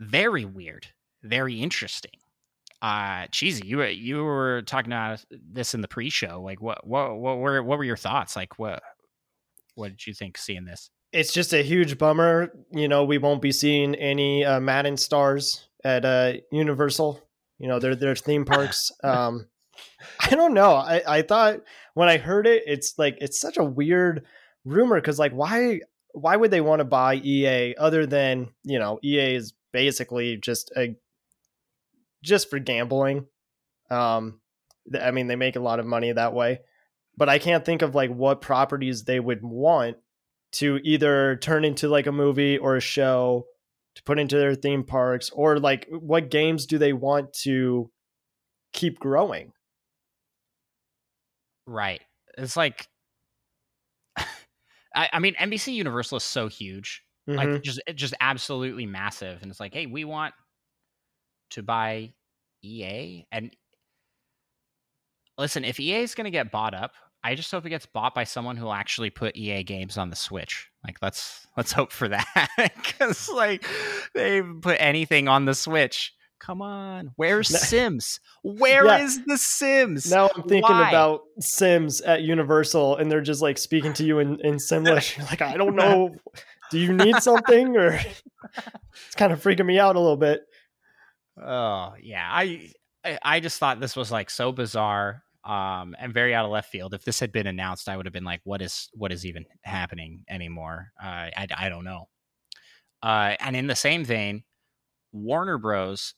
Very 0.00 0.44
weird, 0.44 0.88
very 1.22 1.62
interesting. 1.62 2.18
Uh, 2.84 3.26
cheesy. 3.30 3.66
You 3.66 3.82
you 3.84 4.22
were 4.22 4.62
talking 4.62 4.92
about 4.92 5.24
this 5.30 5.74
in 5.74 5.80
the 5.80 5.88
pre-show. 5.88 6.42
Like, 6.42 6.60
what 6.60 6.86
what 6.86 7.16
what 7.16 7.38
were 7.38 7.62
what 7.62 7.78
were 7.78 7.84
your 7.84 7.96
thoughts? 7.96 8.36
Like, 8.36 8.58
what 8.58 8.82
what 9.74 9.88
did 9.88 10.06
you 10.06 10.12
think 10.12 10.36
seeing 10.36 10.66
this? 10.66 10.90
it's 11.14 11.32
just 11.32 11.54
a 11.54 11.62
huge 11.62 11.96
bummer. 11.96 12.52
You 12.72 12.88
know, 12.88 13.04
we 13.04 13.18
won't 13.18 13.40
be 13.40 13.52
seeing 13.52 13.94
any 13.94 14.44
uh, 14.44 14.58
Madden 14.60 14.96
stars 14.96 15.68
at 15.84 16.04
uh, 16.04 16.34
Universal. 16.50 17.22
You 17.58 17.68
know, 17.68 17.78
their 17.78 17.94
their 17.94 18.16
theme 18.16 18.44
parks. 18.44 18.90
Um, 19.04 19.46
I 20.20 20.30
don't 20.30 20.54
know. 20.54 20.74
I 20.74 21.02
I 21.06 21.22
thought 21.22 21.60
when 21.94 22.08
I 22.08 22.18
heard 22.18 22.46
it, 22.46 22.64
it's 22.66 22.98
like 22.98 23.16
it's 23.20 23.40
such 23.40 23.56
a 23.56 23.64
weird 23.64 24.24
rumor 24.64 25.00
because 25.00 25.18
like 25.18 25.32
why 25.32 25.80
why 26.12 26.36
would 26.36 26.50
they 26.50 26.60
want 26.60 26.80
to 26.80 26.84
buy 26.84 27.14
EA 27.16 27.74
other 27.76 28.06
than 28.06 28.48
you 28.62 28.78
know 28.78 28.98
EA 29.02 29.34
is 29.34 29.52
basically 29.72 30.36
just 30.36 30.72
a 30.76 30.96
just 32.24 32.50
for 32.50 32.58
gambling. 32.58 33.26
Um, 33.90 34.40
I 35.00 35.12
mean 35.12 35.28
they 35.28 35.36
make 35.36 35.56
a 35.56 35.60
lot 35.60 35.78
of 35.78 35.86
money 35.86 36.10
that 36.10 36.34
way, 36.34 36.60
but 37.16 37.28
I 37.28 37.38
can't 37.38 37.64
think 37.64 37.82
of 37.82 37.94
like 37.94 38.10
what 38.10 38.40
properties 38.40 39.04
they 39.04 39.20
would 39.20 39.42
want 39.42 39.96
to 40.52 40.80
either 40.82 41.36
turn 41.36 41.64
into 41.64 41.88
like 41.88 42.06
a 42.06 42.12
movie 42.12 42.58
or 42.58 42.76
a 42.76 42.80
show 42.80 43.46
to 43.94 44.02
put 44.02 44.18
into 44.18 44.38
their 44.38 44.54
theme 44.54 44.84
parks 44.84 45.30
or 45.30 45.58
like 45.58 45.86
what 45.90 46.30
games 46.30 46.66
do 46.66 46.78
they 46.78 46.92
want 46.92 47.32
to 47.32 47.90
keep 48.72 48.98
growing? 48.98 49.52
Right. 51.66 52.02
It's 52.36 52.56
like 52.56 52.88
I, 54.16 55.08
I, 55.12 55.18
mean 55.18 55.34
nbc 55.34 55.72
universal 55.72 56.16
is 56.16 56.24
so 56.24 56.48
huge. 56.48 57.02
Mm-hmm. 57.28 57.38
like 57.38 57.62
just 57.62 57.80
just 57.94 58.14
absolutely 58.20 58.86
massive. 58.86 59.40
And 59.42 59.50
it's 59.50 59.60
like 59.60 59.72
hey 59.72 59.86
we 59.86 60.04
want 60.04 60.34
to 61.50 61.62
buy 61.62 62.12
ea 62.62 63.26
and 63.30 63.54
listen 65.38 65.64
if 65.64 65.78
ea 65.78 65.96
is 65.96 66.14
going 66.14 66.24
to 66.24 66.30
get 66.30 66.50
bought 66.50 66.74
up 66.74 66.92
I 67.24 67.34
just 67.34 67.50
hope 67.50 67.64
it 67.64 67.70
gets 67.70 67.86
bought 67.86 68.14
by 68.14 68.24
someone 68.24 68.58
who 68.58 68.66
will 68.66 68.74
actually 68.74 69.08
put 69.08 69.34
EA 69.34 69.62
games 69.62 69.96
on 69.96 70.10
the 70.10 70.16
Switch. 70.16 70.70
Like 70.84 70.98
let's 71.00 71.46
let's 71.56 71.72
hope 71.72 71.90
for 71.90 72.06
that 72.08 72.50
because 72.76 73.30
like 73.30 73.64
they 74.14 74.42
put 74.42 74.76
anything 74.78 75.26
on 75.26 75.46
the 75.46 75.54
Switch. 75.54 76.12
Come 76.38 76.60
on, 76.60 77.12
where's 77.16 77.48
Sims? 77.68 78.20
Where 78.42 78.84
yeah. 78.84 78.98
is 78.98 79.24
the 79.24 79.38
Sims? 79.38 80.10
Now 80.10 80.28
I'm 80.36 80.42
thinking 80.42 80.70
Why? 80.70 80.90
about 80.90 81.22
Sims 81.40 82.02
at 82.02 82.20
Universal, 82.20 82.98
and 82.98 83.10
they're 83.10 83.22
just 83.22 83.40
like 83.40 83.56
speaking 83.56 83.94
to 83.94 84.04
you 84.04 84.18
in 84.18 84.38
in 84.44 84.56
Simlish. 84.56 85.18
like 85.30 85.40
I 85.40 85.56
don't 85.56 85.76
know, 85.76 86.14
do 86.70 86.78
you 86.78 86.92
need 86.92 87.22
something 87.22 87.74
or? 87.78 87.94
it's 87.94 89.14
kind 89.16 89.32
of 89.32 89.42
freaking 89.42 89.64
me 89.64 89.78
out 89.78 89.96
a 89.96 90.00
little 90.00 90.18
bit. 90.18 90.42
Oh 91.40 91.94
yeah, 92.00 92.28
I 92.30 92.70
I 93.22 93.40
just 93.40 93.58
thought 93.58 93.80
this 93.80 93.96
was 93.96 94.10
like 94.12 94.30
so 94.30 94.52
bizarre 94.52 95.24
um, 95.44 95.94
and 95.98 96.14
very 96.14 96.34
out 96.34 96.44
of 96.44 96.50
left 96.50 96.70
field. 96.70 96.94
If 96.94 97.04
this 97.04 97.20
had 97.20 97.32
been 97.32 97.46
announced, 97.46 97.88
I 97.88 97.96
would 97.96 98.06
have 98.06 98.12
been 98.12 98.24
like, 98.24 98.40
"What 98.44 98.62
is 98.62 98.88
what 98.94 99.12
is 99.12 99.26
even 99.26 99.44
happening 99.62 100.24
anymore?" 100.28 100.92
Uh, 101.02 101.30
I 101.36 101.46
I 101.56 101.68
don't 101.68 101.84
know. 101.84 102.08
Uh, 103.02 103.36
and 103.40 103.56
in 103.56 103.66
the 103.68 103.76
same 103.76 104.04
vein, 104.04 104.44
Warner 105.12 105.58
Bros. 105.58 106.14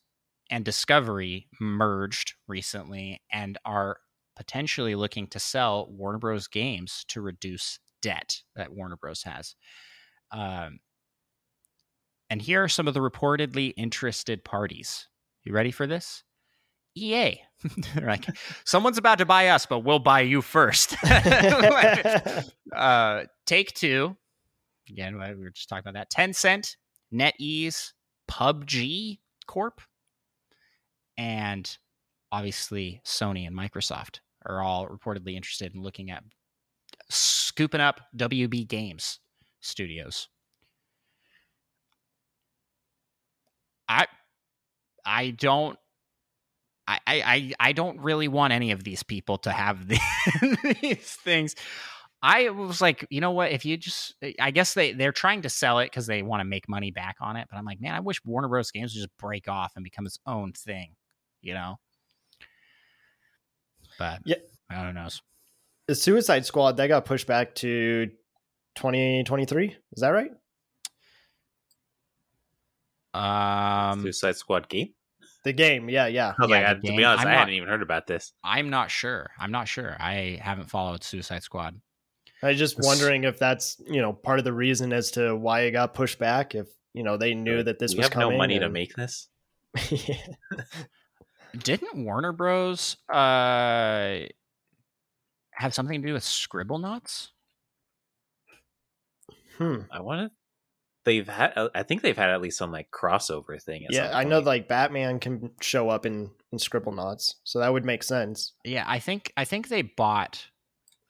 and 0.51 0.65
Discovery 0.65 1.49
merged 1.61 2.35
recently 2.49 3.23
and 3.33 3.59
are 3.65 3.99
potentially 4.37 4.95
looking 4.97 5.27
to 5.29 5.41
sell 5.41 5.91
Warner 5.93 6.19
Bros. 6.19 6.49
games 6.49 7.05
to 7.09 7.21
reduce 7.23 7.79
debt 8.03 8.43
that 8.57 8.73
Warner 8.75 8.97
Bros. 8.97 9.23
has. 9.25 9.57
Um, 10.33 10.81
and 12.31 12.43
here 12.43 12.63
are 12.65 12.69
some 12.69 12.89
of 12.89 12.95
the 12.95 13.01
reportedly 13.01 13.73
interested 13.77 14.45
parties. 14.45 15.09
You 15.45 15.53
ready 15.53 15.71
for 15.71 15.87
this? 15.87 16.25
EA. 16.97 17.41
like, 18.03 18.27
someone's 18.65 18.99
about 18.99 19.19
to 19.19 19.27
buy 19.27 19.49
us, 19.49 19.67
but 19.67 19.81
we'll 19.81 19.99
buy 19.99 20.23
you 20.23 20.43
first. 20.43 20.97
uh, 22.75 23.25
take 23.47 23.73
two. 23.75 24.17
Again, 24.89 25.19
we 25.19 25.45
were 25.45 25.51
just 25.51 25.69
talking 25.69 25.89
about 25.89 25.95
that. 25.95 26.11
Tencent, 26.11 26.77
NetEase, 27.13 27.93
PUBG, 28.31 29.19
Corp, 29.47 29.81
and 31.19 31.77
obviously 32.33 33.01
Sony 33.05 33.47
and 33.47 33.57
Microsoft 33.57 34.21
are 34.45 34.63
all 34.63 34.87
reportedly 34.89 35.35
interested 35.35 35.75
in 35.75 35.83
looking 35.83 36.11
at 36.11 36.23
scooping 37.11 37.81
up 37.81 38.01
WB 38.17 38.67
Games 38.69 39.21
studios. 39.61 40.29
I 43.89 44.07
I 45.05 45.31
don't 45.31 45.79
I, 46.89 46.99
I, 47.07 47.53
I 47.59 47.73
don't 47.73 48.01
really 48.01 48.29
want 48.29 48.53
any 48.53 48.71
of 48.71 48.85
these 48.85 49.03
people 49.03 49.39
to 49.39 49.51
have 49.51 49.89
the, 49.89 49.99
these 50.81 51.15
things. 51.17 51.57
I 52.23 52.49
was 52.49 52.81
like, 52.81 53.07
you 53.11 53.21
know 53.21 53.33
what? 53.33 53.53
If 53.53 53.65
you 53.65 53.77
just, 53.77 54.15
eh, 54.23 54.33
I 54.41 54.51
guess 54.51 54.75
they 54.75 54.93
they're 54.93 55.13
trying 55.13 55.43
to 55.43 55.49
sell 55.49 55.81
it 55.81 55.87
because 55.87 56.07
they 56.07 56.23
want 56.23 56.41
to 56.41 56.45
make 56.45 56.69
money 56.69 56.91
back 56.91 57.17
on 57.21 57.37
it. 57.37 57.47
But 57.51 57.57
I'm 57.57 57.65
like, 57.65 57.81
man, 57.81 57.95
I 57.95 58.01
wish 58.01 58.25
Warner 58.25 58.49
Bros. 58.49 58.71
Games 58.71 58.95
would 58.95 59.01
just 59.01 59.17
break 59.19 59.49
off 59.49 59.73
and 59.77 59.85
become 59.85 60.07
its 60.07 60.19
own 60.27 60.53
thing, 60.53 60.93
you 61.43 61.55
know. 61.55 61.77
But 63.99 64.21
yeah, 64.25 64.37
I 64.71 64.83
don't 64.83 64.95
know. 64.95 65.09
The 65.89 65.95
Suicide 65.95 66.47
Squad 66.47 66.77
that 66.79 66.89
got 66.89 67.05
pushed 67.05 67.27
back 67.27 67.55
to 67.57 68.07
2023. 68.77 69.67
Is 69.67 70.01
that 70.01 70.09
right? 70.09 70.31
Um, 73.17 74.03
Suicide 74.03 74.37
Squad 74.37 74.69
game. 74.69 74.91
The 75.45 75.53
game, 75.53 75.89
yeah, 75.89 76.07
yeah. 76.07 76.35
I 76.39 76.43
was 76.43 76.51
Yeah, 76.51 76.57
like, 76.57 76.67
I- 76.67 76.75
to 76.75 76.81
be 76.81 77.05
honest, 77.05 77.23
I'm 77.23 77.29
I 77.29 77.33
not- 77.33 77.39
hadn't 77.39 77.55
even 77.55 77.69
heard 77.69 77.83
about 77.83 78.07
this. 78.07 78.33
I'm 78.43 78.69
not 78.69 78.91
sure. 78.91 79.31
I'm 79.39 79.53
not 79.53 79.69
sure. 79.69 79.97
I 80.01 80.39
haven't 80.43 80.69
followed 80.71 81.05
Suicide 81.05 81.43
Squad. 81.45 81.81
I 82.43 82.49
was 82.49 82.59
just 82.59 82.77
This- 82.77 82.87
wondering 82.87 83.25
if 83.25 83.39
that's 83.39 83.81
you 83.87 84.01
know 84.03 84.13
part 84.13 84.39
of 84.39 84.45
the 84.45 84.53
reason 84.53 84.93
as 84.93 85.11
to 85.13 85.35
why 85.37 85.61
it 85.63 85.71
got 85.71 85.95
pushed 85.95 86.19
back. 86.19 86.55
If 86.55 86.67
you 86.95 87.03
know 87.05 87.17
they 87.17 87.35
knew 87.35 87.63
that 87.63 87.79
this 87.79 87.93
we 87.93 87.99
was 87.99 88.07
have 88.07 88.13
coming. 88.13 88.31
no 88.33 88.37
money 88.39 88.59
to 88.59 88.69
make 88.69 88.95
this. 88.95 89.29
Yeah. 89.91 90.17
Didn't 91.59 92.05
Warner 92.05 92.33
Bros. 92.33 92.97
uh 93.09 94.27
have 95.53 95.73
something 95.73 96.03
to 96.03 96.07
do 96.09 96.13
with 96.13 96.23
Scribblenauts? 96.25 97.29
Hmm. 99.57 99.81
I 99.91 100.01
want 100.01 100.29
to. 100.31 100.37
They've 101.07 101.29
had. 101.29 101.53
uh, 101.55 101.69
I 101.73 101.85
think 101.85 102.03
they've 102.03 102.17
had 102.17 102.31
at 102.31 102.43
least 102.43 102.59
some 102.59 102.73
like 102.73 102.91
crossover 102.91 103.63
thing. 103.63 103.85
at 103.85 103.93
Yeah, 103.93 104.11
some 104.11 104.17
I 104.17 104.25
know. 104.25 104.41
Like 104.41 104.67
Batman 104.67 105.21
can 105.21 105.53
show 105.61 105.89
up 105.89 106.05
in 106.05 106.33
in 106.51 106.59
Scribblenauts, 106.59 107.37
so 107.45 107.61
that 107.61 107.73
would 107.73 107.85
make 107.85 108.03
sense. 108.03 108.55
Yeah, 108.65 108.85
I 108.87 108.99
think 108.99 109.33
I 109.37 109.45
think 109.45 109.69
they 109.69 109.83
bought 109.83 110.49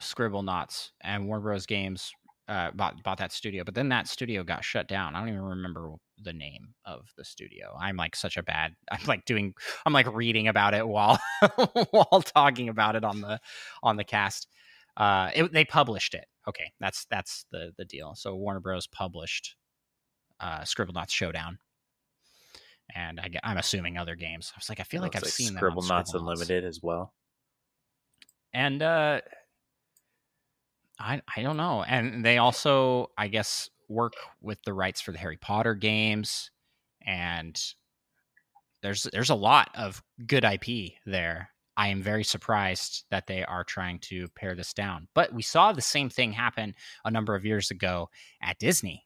Scribblenauts 0.02 0.90
and 1.01 1.27
Warner 1.27 1.43
Bros. 1.43 1.64
Games 1.64 2.12
uh, 2.47 2.73
bought 2.73 3.02
bought 3.02 3.16
that 3.18 3.32
studio, 3.32 3.64
but 3.64 3.74
then 3.74 3.89
that 3.89 4.06
studio 4.06 4.44
got 4.44 4.64
shut 4.64 4.86
down. 4.86 5.16
I 5.16 5.20
don't 5.20 5.31
even 5.31 5.40
remember 5.40 5.93
the 6.23 6.35
name 6.35 6.74
of 6.85 7.09
the 7.16 7.24
studio. 7.24 7.74
I'm 7.81 7.97
like 7.97 8.14
such 8.16 8.36
a 8.36 8.43
bad. 8.43 8.74
I'm 8.90 9.05
like 9.06 9.24
doing. 9.24 9.55
I'm 9.86 9.94
like 9.94 10.12
reading 10.14 10.47
about 10.47 10.74
it 10.74 10.86
while 10.86 11.18
while 11.90 12.23
talking 12.23 12.68
about 12.68 12.97
it 12.97 13.05
on 13.05 13.23
the 13.23 13.40
on 13.82 13.97
the 13.97 14.05
cast. 14.05 14.47
Uh, 14.94 15.31
it, 15.35 15.52
they 15.55 15.64
published 15.64 16.12
it. 16.12 16.27
Okay, 16.47 16.70
that's 16.81 17.06
that's 17.10 17.47
the 17.51 17.73
the 17.78 17.86
deal. 17.86 18.14
So 18.14 18.35
Warner 18.36 18.60
Bros. 18.60 18.86
published 18.86 19.56
uh, 20.40 20.60
Scribblenauts 20.60 21.10
Showdown. 21.10 21.58
And 22.94 23.18
I, 23.20 23.30
am 23.42 23.58
assuming 23.58 23.98
other 23.98 24.14
games. 24.14 24.52
I 24.54 24.58
was 24.58 24.68
like, 24.68 24.80
I 24.80 24.84
feel 24.84 25.02
like 25.02 25.16
I've 25.16 25.24
seen 25.24 25.54
them 25.54 25.64
on 25.64 25.72
Scribblenauts 25.72 25.82
Scribble 25.82 25.82
Knots. 25.82 26.14
Unlimited 26.14 26.64
as 26.64 26.80
well. 26.82 27.12
and 28.54 28.82
uh 28.82 29.20
i 30.98 31.20
i 31.36 31.42
don't 31.42 31.56
know 31.58 31.82
and 31.84 32.24
they 32.24 32.38
also 32.38 33.10
i 33.18 33.28
guess 33.28 33.68
work 33.88 34.14
with 34.40 34.62
the 34.64 34.72
rights 34.72 35.00
for 35.00 35.12
the 35.12 35.18
harry 35.18 35.36
potter 35.36 35.74
games 35.74 36.50
and 37.06 37.74
there's 38.82 39.04
there's 39.12 39.30
a 39.30 39.34
lot 39.34 39.70
of 39.76 40.02
good 40.26 40.44
ip 40.44 40.92
there 41.04 41.50
i 41.76 41.88
am 41.88 42.02
very 42.02 42.24
surprised 42.24 43.04
that 43.10 43.26
they 43.26 43.44
are 43.44 43.64
trying 43.64 43.98
to 43.98 44.26
pare 44.28 44.54
this 44.54 44.72
down 44.72 45.06
but 45.14 45.32
we 45.34 45.42
saw 45.42 45.72
the 45.72 45.82
same 45.82 46.08
thing 46.08 46.32
happen 46.32 46.74
a 47.04 47.10
number 47.10 47.34
of 47.34 47.44
years 47.44 47.70
ago 47.70 48.08
at 48.42 48.58
disney 48.58 49.06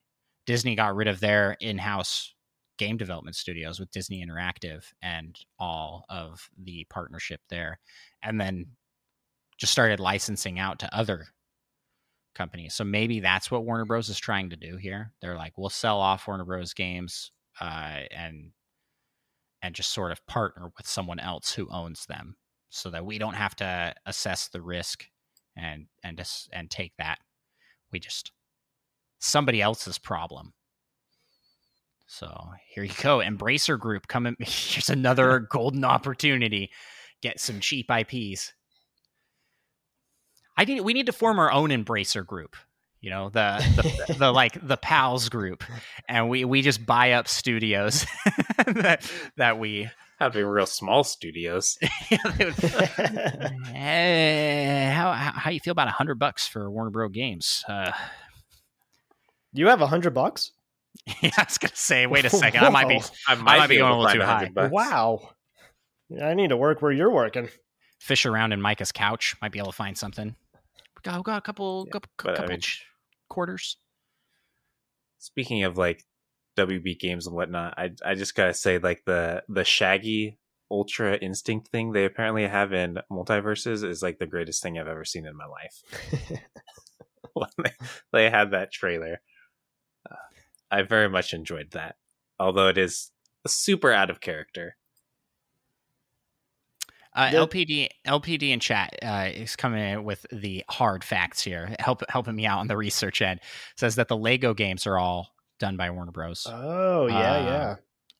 disney 0.51 0.75
got 0.75 0.95
rid 0.95 1.07
of 1.07 1.19
their 1.19 1.55
in-house 1.61 2.33
game 2.77 2.97
development 2.97 3.35
studios 3.35 3.79
with 3.79 3.91
disney 3.91 4.25
interactive 4.25 4.85
and 5.01 5.39
all 5.59 6.03
of 6.09 6.49
the 6.61 6.85
partnership 6.89 7.39
there 7.49 7.79
and 8.23 8.39
then 8.39 8.65
just 9.57 9.71
started 9.71 9.99
licensing 9.99 10.57
out 10.57 10.79
to 10.79 10.95
other 10.95 11.27
companies. 12.33 12.73
So 12.73 12.83
maybe 12.83 13.19
that's 13.19 13.51
what 13.51 13.63
Warner 13.63 13.85
Bros 13.85 14.09
is 14.09 14.17
trying 14.17 14.49
to 14.49 14.55
do 14.55 14.77
here. 14.77 15.13
They're 15.21 15.37
like, 15.37 15.55
we'll 15.55 15.69
sell 15.69 15.99
off 15.99 16.27
Warner 16.27 16.45
Bros 16.45 16.73
games 16.73 17.31
uh, 17.59 17.99
and 18.09 18.51
and 19.61 19.75
just 19.75 19.93
sort 19.93 20.11
of 20.11 20.25
partner 20.25 20.71
with 20.75 20.87
someone 20.87 21.19
else 21.19 21.53
who 21.53 21.69
owns 21.69 22.07
them, 22.07 22.35
so 22.69 22.89
that 22.89 23.05
we 23.05 23.19
don't 23.19 23.35
have 23.35 23.55
to 23.57 23.93
assess 24.07 24.47
the 24.47 24.61
risk 24.61 25.05
and 25.55 25.85
and 26.03 26.19
and 26.51 26.71
take 26.71 26.93
that. 26.97 27.19
We 27.91 27.99
just 27.99 28.31
somebody 29.21 29.61
else's 29.61 29.97
problem. 29.97 30.53
So 32.07 32.49
here 32.73 32.83
you 32.83 32.93
go, 33.01 33.19
Embracer 33.19 33.79
Group 33.79 34.07
coming. 34.07 34.35
Here's 34.39 34.89
another 34.89 35.39
golden 35.49 35.85
opportunity. 35.85 36.71
Get 37.21 37.39
some 37.39 37.61
cheap 37.61 37.89
IPs. 37.89 38.51
I 40.57 40.65
need 40.65 40.81
we 40.81 40.93
need 40.93 41.05
to 41.05 41.13
form 41.13 41.39
our 41.39 41.51
own 41.51 41.69
embracer 41.69 42.25
group. 42.25 42.57
You 42.99 43.11
know, 43.11 43.29
the 43.29 43.63
the, 44.07 44.15
the 44.15 44.31
like 44.33 44.57
the 44.61 44.75
pals 44.75 45.29
group. 45.29 45.63
And 46.09 46.27
we 46.29 46.43
we 46.43 46.61
just 46.61 46.85
buy 46.85 47.13
up 47.13 47.27
studios 47.29 48.05
that 48.65 49.09
that 49.37 49.57
we 49.57 49.89
Have 50.19 50.33
to 50.33 50.39
be 50.39 50.43
real 50.43 50.65
small 50.65 51.03
studios. 51.03 51.77
Eh, 53.73 54.91
how, 54.91 55.13
how 55.13 55.31
how 55.31 55.49
you 55.49 55.59
feel 55.61 55.71
about 55.71 55.87
a 55.87 55.91
hundred 55.91 56.19
bucks 56.19 56.45
for 56.47 56.69
Warner 56.69 56.91
Bros. 56.91 57.11
Games? 57.11 57.63
Uh, 57.69 57.91
you 59.53 59.67
have 59.67 59.81
a 59.81 59.87
hundred 59.87 60.13
bucks. 60.13 60.51
yeah, 61.21 61.31
I 61.37 61.43
was 61.43 61.57
gonna 61.57 61.75
say, 61.75 62.05
wait 62.07 62.25
a 62.25 62.29
second, 62.43 62.63
I 62.63 62.69
might 62.69 62.87
be 62.87 62.99
Whoa. 62.99 63.05
I 63.27 63.35
might 63.35 63.67
be 63.67 63.77
going 63.77 63.93
a 63.93 63.97
little 63.99 64.13
too 64.13 64.21
high. 64.21 64.43
100 64.49 64.53
bucks. 64.53 64.71
Wow. 64.71 65.29
I 66.21 66.33
need 66.33 66.49
to 66.49 66.57
work 66.57 66.81
where 66.81 66.91
you're 66.91 67.09
working. 67.11 67.47
fish 67.99 68.25
around 68.25 68.51
in 68.51 68.61
Micah's 68.61 68.91
couch, 68.91 69.35
might 69.41 69.51
be 69.53 69.59
able 69.59 69.71
to 69.71 69.75
find 69.77 69.97
something. 69.97 70.35
We 70.95 71.01
got, 71.03 71.17
we 71.17 71.23
got 71.23 71.37
a 71.37 71.41
couple 71.41 71.85
Yeah, 71.87 71.91
couple, 71.91 72.09
but 72.23 72.39
I 72.41 72.47
mean- 72.47 72.59
quarters. 73.29 73.77
Speaking 75.19 75.63
of 75.63 75.77
like 75.77 76.03
WB 76.57 76.99
games 76.99 77.27
and 77.27 77.35
whatnot, 77.35 77.75
I 77.77 77.91
I 78.03 78.15
just 78.15 78.35
gotta 78.35 78.53
say 78.53 78.77
like 78.79 79.03
the 79.05 79.43
the 79.47 79.63
Shaggy 79.63 80.37
Ultra 80.69 81.15
Instinct 81.15 81.67
thing 81.69 81.91
they 81.91 82.05
apparently 82.05 82.47
have 82.47 82.73
in 82.73 82.97
multiverses 83.11 83.87
is 83.87 84.01
like 84.01 84.17
the 84.19 84.25
greatest 84.25 84.61
thing 84.63 84.77
I've 84.79 84.87
ever 84.87 85.05
seen 85.05 85.25
in 85.25 85.35
my 85.37 85.45
life. 85.45 85.81
when 87.33 87.49
they, 87.63 87.71
they 88.11 88.29
had 88.29 88.51
that 88.51 88.71
trailer, 88.71 89.21
I 90.71 90.81
very 90.83 91.09
much 91.09 91.33
enjoyed 91.33 91.71
that. 91.71 91.97
Although 92.39 92.69
it 92.69 92.77
is 92.77 93.11
super 93.45 93.91
out 93.91 94.09
of 94.09 94.21
character. 94.21 94.77
Uh, 97.13 97.29
Yep. 97.33 97.49
LPD 97.49 97.89
LPD 98.07 98.51
in 98.51 98.59
chat 98.61 98.95
uh, 99.03 99.27
is 99.33 99.57
coming 99.57 99.83
in 99.83 100.03
with 100.05 100.25
the 100.31 100.63
hard 100.69 101.03
facts 101.03 101.41
here, 101.41 101.75
help 101.79 102.03
helping 102.09 102.35
me 102.35 102.45
out 102.45 102.59
on 102.59 102.67
the 102.67 102.77
research 102.77 103.21
end. 103.21 103.41
Says 103.75 103.95
that 103.95 104.07
the 104.07 104.15
Lego 104.15 104.53
games 104.53 104.87
are 104.87 104.97
all 104.97 105.27
done 105.59 105.75
by 105.75 105.89
Warner 105.89 106.11
Bros. 106.13 106.47
oh 106.49 107.07
yeah, 107.07 107.15
Uh, 107.33 107.43
yeah. 107.43 107.75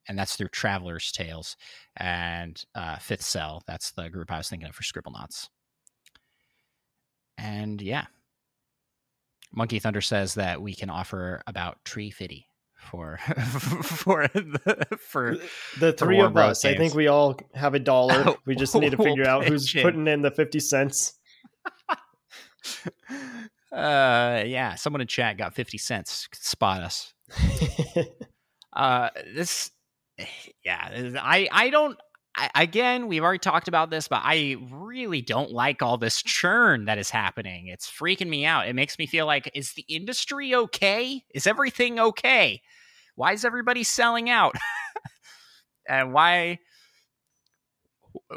and 0.09 0.19
that's 0.19 0.35
through 0.35 0.49
Traveller's 0.49 1.09
Tales 1.13 1.55
and 1.95 2.61
uh, 2.75 2.97
Fifth 2.97 3.21
Cell. 3.23 3.63
That's 3.65 3.91
the 3.91 4.09
group 4.09 4.29
I 4.29 4.37
was 4.37 4.49
thinking 4.49 4.67
of 4.67 4.75
for 4.75 4.83
Scribblenauts. 4.83 5.47
And 7.37 7.81
yeah, 7.81 8.07
Monkey 9.53 9.79
Thunder 9.79 10.01
says 10.01 10.35
that 10.35 10.61
we 10.61 10.73
can 10.73 10.89
offer 10.89 11.41
about 11.47 11.83
Tree 11.83 12.09
Fitty 12.09 12.47
for 12.75 13.17
for 13.83 14.27
the, 14.33 14.97
for 14.99 15.37
The 15.79 15.93
three 15.93 16.19
of 16.19 16.35
us. 16.37 16.65
I 16.65 16.75
think 16.75 16.93
we 16.93 17.07
all 17.07 17.37
have 17.53 17.73
a 17.73 17.79
dollar. 17.79 18.35
We 18.45 18.55
just 18.55 18.75
need 18.79 18.91
to 18.91 18.97
figure 18.97 19.27
out 19.27 19.45
who's 19.45 19.71
putting 19.73 20.07
in 20.07 20.21
the 20.21 20.31
fifty 20.31 20.59
cents. 20.59 21.13
uh 23.71 24.43
yeah 24.45 24.75
someone 24.75 25.01
in 25.01 25.07
chat 25.07 25.37
got 25.37 25.53
50 25.53 25.77
cents 25.77 26.27
spot 26.33 26.81
us 26.81 27.13
uh 28.73 29.09
this 29.33 29.71
yeah 30.65 31.11
i 31.21 31.47
i 31.51 31.69
don't 31.69 31.97
Again 32.55 33.07
we've 33.07 33.23
already 33.23 33.39
talked 33.39 33.67
about 33.67 33.89
this 33.89 34.07
but 34.07 34.21
i 34.23 34.55
really 34.71 35.21
don't 35.21 35.51
like 35.51 35.81
all 35.81 35.97
this 35.97 36.21
churn 36.23 36.85
that 36.85 36.97
is 36.97 37.09
happening. 37.09 37.67
It's 37.67 37.89
freaking 37.89 38.29
me 38.29 38.45
out. 38.45 38.67
It 38.67 38.73
makes 38.73 38.97
me 38.97 39.05
feel 39.05 39.25
like 39.25 39.51
is 39.53 39.73
the 39.73 39.85
industry 39.87 40.55
okay? 40.55 41.23
Is 41.33 41.45
everything 41.45 41.99
okay? 41.99 42.61
Why 43.15 43.33
is 43.33 43.45
everybody 43.45 43.83
selling 43.83 44.29
out? 44.29 44.55
And 45.89 46.13
why 46.13 46.59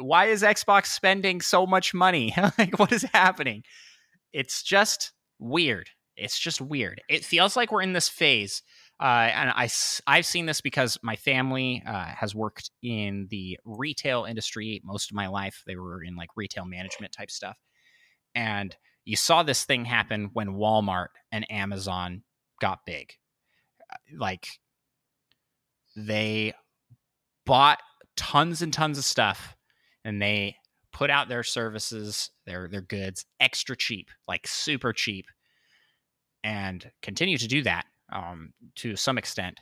why 0.01 0.27
is 0.27 0.43
xbox 0.43 0.87
spending 0.87 1.41
so 1.41 1.67
much 1.67 1.95
money? 1.95 2.35
Like 2.59 2.79
what 2.79 2.93
is 2.93 3.03
happening? 3.13 3.63
It's 4.33 4.63
just 4.63 5.13
weird. 5.39 5.91
It's 6.17 6.39
just 6.39 6.61
weird. 6.61 7.01
It 7.09 7.25
feels 7.25 7.57
like 7.57 7.71
we're 7.71 7.83
in 7.83 7.93
this 7.93 8.09
phase 8.09 8.63
Uh, 9.01 9.29
and 9.35 9.51
I, 9.51 9.69
I've 10.07 10.27
seen 10.27 10.47
this 10.47 10.61
because 10.61 10.99
my 11.03 11.17
family 11.17 11.83
uh, 11.87 12.07
has 12.07 12.35
worked 12.35 12.71
in 12.83 13.27
the 13.31 13.59
retail 13.65 14.25
industry 14.25 14.81
most 14.85 15.11
of 15.11 15.17
my 15.17 15.27
life. 15.27 15.63
They 15.67 15.77
were 15.77 16.03
in 16.03 16.15
like 16.15 16.31
retail 16.37 16.65
management 16.65 17.13
type 17.13 17.31
stuff. 17.31 17.59
And 18.35 18.75
you 19.05 19.17
saw 19.17 19.43
this 19.43 19.65
thing 19.65 19.85
happen 19.85 20.31
when 20.33 20.55
Walmart 20.55 21.09
and 21.33 21.51
Amazon 21.51 22.23
got 22.61 22.87
big. 22.87 23.13
Uh, 23.93 23.97
like 24.17 24.47
they 25.97 26.55
bought 27.45 27.81
tons 28.17 28.63
and 28.63 28.73
tons 28.73 28.97
of 28.97 29.05
stuff 29.05 29.57
and 30.05 30.23
they 30.23 30.57
put 30.93 31.11
out 31.11 31.29
their 31.29 31.43
services, 31.43 32.31
their 32.47 32.69
their 32.69 32.81
goods 32.81 33.27
extra 33.41 33.77
cheap, 33.77 34.09
like 34.29 34.47
super 34.47 34.93
cheap, 34.93 35.27
and 36.45 36.91
continue 37.03 37.37
to 37.39 37.49
do 37.49 37.63
that 37.63 37.87
um, 38.15 38.53
to 38.77 38.97
some 38.97 39.19
extent, 39.19 39.61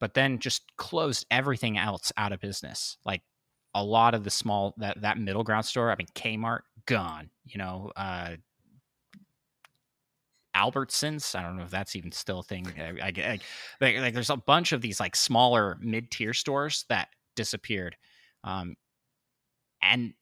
but 0.00 0.14
then 0.14 0.38
just 0.38 0.62
closed 0.76 1.26
everything 1.30 1.78
else 1.78 2.12
out 2.16 2.32
of 2.32 2.40
business. 2.40 2.96
Like 3.04 3.22
a 3.74 3.84
lot 3.84 4.14
of 4.14 4.24
the 4.24 4.30
small 4.30 4.74
that 4.78 5.00
that 5.02 5.18
middle 5.18 5.44
ground 5.44 5.64
store. 5.64 5.90
I 5.90 5.96
mean, 5.96 6.08
Kmart 6.14 6.60
gone. 6.86 7.30
You 7.44 7.58
know, 7.58 7.92
uh, 7.96 8.36
Albertsons. 10.56 11.34
I 11.38 11.42
don't 11.42 11.56
know 11.56 11.64
if 11.64 11.70
that's 11.70 11.94
even 11.94 12.12
still 12.12 12.40
a 12.40 12.42
thing. 12.42 12.66
I, 12.78 13.06
I, 13.06 13.12
I 13.16 13.38
like, 13.80 13.98
like, 13.98 14.14
there's 14.14 14.30
a 14.30 14.36
bunch 14.36 14.72
of 14.72 14.80
these 14.80 14.98
like 14.98 15.14
smaller 15.14 15.76
mid 15.80 16.10
tier 16.10 16.32
stores 16.32 16.84
that 16.88 17.08
disappeared, 17.36 17.96
um, 18.44 18.74
and 19.82 20.14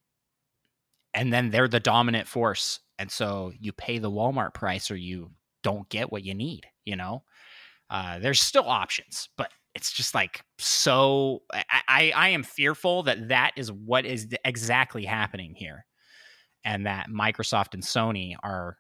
and 1.15 1.33
then 1.33 1.51
they're 1.51 1.69
the 1.69 1.81
dominant 1.81 2.29
force, 2.29 2.81
and 2.99 3.11
so 3.11 3.53
you 3.59 3.73
pay 3.73 3.99
the 3.99 4.11
Walmart 4.11 4.55
price 4.55 4.91
or 4.91 4.97
you 4.97 5.31
don't 5.63 5.89
get 5.89 6.13
what 6.13 6.25
you 6.25 6.35
need. 6.35 6.67
You 6.85 6.97
know, 6.97 7.23
uh, 7.91 8.19
there's 8.19 8.41
still 8.41 8.69
options, 8.69 9.29
but 9.37 9.51
it's 9.75 9.93
just 9.93 10.15
like 10.15 10.43
so. 10.59 11.43
I, 11.89 12.13
I 12.15 12.29
am 12.31 12.43
fearful 12.43 13.05
that 13.05 13.29
that 13.29 13.53
is 13.57 13.71
what 13.71 14.05
is 14.05 14.29
exactly 14.45 15.05
happening 15.05 15.55
here, 15.55 15.87
and 16.65 16.87
that 16.87 17.09
Microsoft 17.09 17.75
and 17.75 17.83
Sony 17.83 18.35
are 18.43 18.77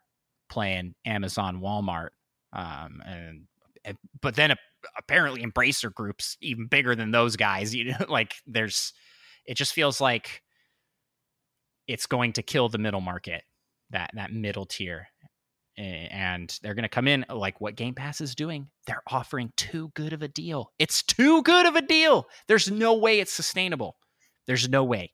playing 0.50 0.94
Amazon, 1.04 1.60
Walmart, 1.60 2.08
um, 2.52 3.00
and, 3.06 3.42
and 3.84 3.96
but 4.20 4.34
then 4.34 4.54
apparently 4.98 5.44
Embracer 5.44 5.92
Group's 5.92 6.36
even 6.40 6.66
bigger 6.66 6.94
than 6.94 7.10
those 7.10 7.36
guys. 7.36 7.74
You 7.74 7.92
know, 7.92 7.96
like 8.08 8.34
there's, 8.46 8.92
it 9.46 9.54
just 9.54 9.72
feels 9.72 10.00
like 10.00 10.42
it's 11.86 12.06
going 12.06 12.34
to 12.34 12.42
kill 12.42 12.68
the 12.68 12.78
middle 12.78 13.00
market, 13.00 13.44
that 13.90 14.10
that 14.14 14.32
middle 14.32 14.66
tier, 14.66 15.08
and 15.78 16.58
they're 16.62 16.74
going 16.74 16.82
to 16.82 16.88
come 16.88 17.06
in 17.08 17.24
like 17.28 17.60
what 17.60 17.76
Game 17.76 17.94
Pass 17.94 18.20
is 18.20 18.34
doing. 18.34 18.68
They're 18.86 19.02
offering 19.06 19.52
too 19.56 19.90
good 19.94 20.12
of 20.12 20.22
a 20.22 20.28
deal. 20.28 20.72
It's 20.78 21.02
too 21.02 21.42
good 21.42 21.66
of 21.66 21.76
a 21.76 21.82
deal. 21.82 22.26
There's 22.48 22.70
no 22.70 22.94
way 22.94 23.20
it's 23.20 23.32
sustainable. 23.32 23.96
There's 24.46 24.68
no 24.68 24.84
way 24.84 25.12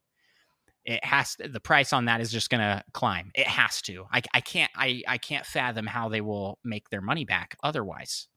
it 0.85 1.05
has 1.05 1.37
to, 1.37 1.49
the 1.49 1.61
price 1.61 1.93
on 1.93 2.07
that 2.07 2.21
is 2.21 2.31
just 2.31 2.51
going 2.51 2.61
to 2.61 2.83
climb 2.93 3.31
it 3.35 3.47
has 3.47 3.81
to 3.83 4.05
I, 4.13 4.23
I 4.33 4.41
can't 4.41 4.71
I, 4.77 5.03
I 5.09 5.19
can't 5.19 5.47
fathom 5.47 5.87
how 5.87 6.09
they 6.09 6.21
will 6.21 6.59
make 6.65 6.91
their 6.91 7.01
money 7.01 7.25
back 7.25 7.57
otherwise 7.63 8.29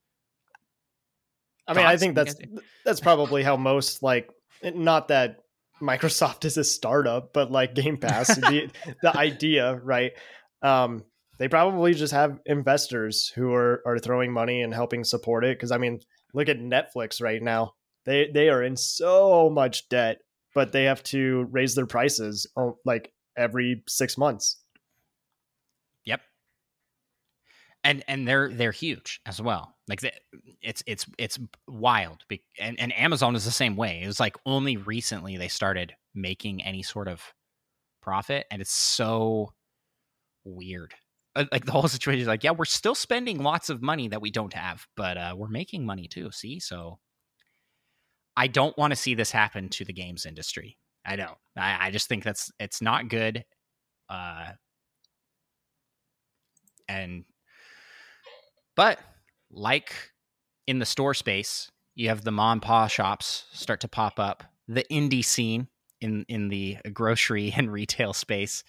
i 1.66 1.74
mean 1.74 1.84
i 1.84 1.96
think 1.96 2.14
that's 2.14 2.36
that's 2.84 3.00
probably 3.00 3.42
how 3.42 3.56
most 3.56 4.02
like 4.02 4.30
not 4.62 5.08
that 5.08 5.40
microsoft 5.80 6.44
is 6.46 6.56
a 6.56 6.64
startup 6.64 7.32
but 7.32 7.50
like 7.50 7.74
game 7.74 7.98
pass 7.98 8.34
the, 8.34 8.70
the 9.02 9.16
idea 9.16 9.76
right 9.76 10.12
um 10.62 11.04
they 11.38 11.48
probably 11.48 11.94
just 11.94 12.12
have 12.12 12.40
investors 12.46 13.32
who 13.34 13.52
are 13.52 13.82
are 13.86 13.98
throwing 13.98 14.32
money 14.32 14.62
and 14.62 14.74
helping 14.74 15.04
support 15.04 15.44
it 15.44 15.56
because 15.56 15.72
i 15.72 15.78
mean 15.78 16.00
look 16.34 16.48
at 16.48 16.58
netflix 16.58 17.22
right 17.22 17.42
now 17.42 17.72
they 18.04 18.30
they 18.32 18.48
are 18.48 18.62
in 18.62 18.76
so 18.76 19.48
much 19.50 19.88
debt 19.88 20.18
but 20.54 20.72
they 20.72 20.84
have 20.84 21.02
to 21.04 21.46
raise 21.50 21.74
their 21.74 21.86
prices 21.86 22.46
uh, 22.56 22.70
like 22.84 23.12
every 23.36 23.84
six 23.86 24.18
months. 24.18 24.60
Yep. 26.04 26.20
And 27.84 28.02
and 28.08 28.26
they're 28.26 28.48
they're 28.48 28.72
huge 28.72 29.20
as 29.24 29.40
well. 29.40 29.76
Like 29.88 30.00
it's 30.60 30.82
it's 30.86 31.06
it's 31.16 31.38
wild. 31.68 32.24
And 32.58 32.78
and 32.80 32.92
Amazon 32.98 33.36
is 33.36 33.44
the 33.44 33.50
same 33.50 33.76
way. 33.76 34.02
It 34.02 34.06
was 34.06 34.20
like 34.20 34.36
only 34.44 34.76
recently 34.76 35.36
they 35.36 35.48
started 35.48 35.94
making 36.14 36.64
any 36.64 36.82
sort 36.82 37.08
of 37.08 37.22
profit, 38.02 38.46
and 38.50 38.60
it's 38.60 38.72
so 38.72 39.52
weird. 40.44 40.94
Uh, 41.38 41.44
like 41.52 41.64
the 41.64 41.72
whole 41.72 41.86
situation 41.86 42.22
is 42.22 42.26
like, 42.26 42.42
yeah, 42.42 42.50
we're 42.50 42.64
still 42.64 42.96
spending 42.96 43.40
lots 43.42 43.70
of 43.70 43.80
money 43.80 44.08
that 44.08 44.20
we 44.20 44.30
don't 44.30 44.52
have, 44.52 44.86
but 44.96 45.16
uh, 45.16 45.34
we're 45.36 45.48
making 45.48 45.86
money 45.86 46.08
too. 46.08 46.32
See, 46.32 46.58
so 46.58 46.98
I 48.36 48.48
don't 48.48 48.76
want 48.76 48.90
to 48.90 48.96
see 48.96 49.14
this 49.14 49.30
happen 49.30 49.68
to 49.68 49.84
the 49.84 49.92
games 49.92 50.26
industry. 50.26 50.76
I 51.06 51.14
don't. 51.14 51.38
I, 51.56 51.86
I 51.86 51.90
just 51.92 52.08
think 52.08 52.24
that's 52.24 52.50
it's 52.58 52.82
not 52.82 53.08
good. 53.08 53.44
Uh, 54.10 54.46
and 56.88 57.24
but 58.74 58.98
like 59.50 59.92
in 60.66 60.80
the 60.80 60.86
store 60.86 61.14
space, 61.14 61.70
you 61.94 62.08
have 62.08 62.24
the 62.24 62.32
mom 62.32 62.60
pa 62.60 62.88
shops 62.88 63.44
start 63.52 63.80
to 63.82 63.88
pop 63.88 64.18
up. 64.18 64.42
The 64.66 64.84
indie 64.90 65.24
scene 65.24 65.68
in 66.00 66.24
in 66.28 66.48
the 66.48 66.78
grocery 66.92 67.52
and 67.56 67.72
retail 67.72 68.12
space, 68.12 68.64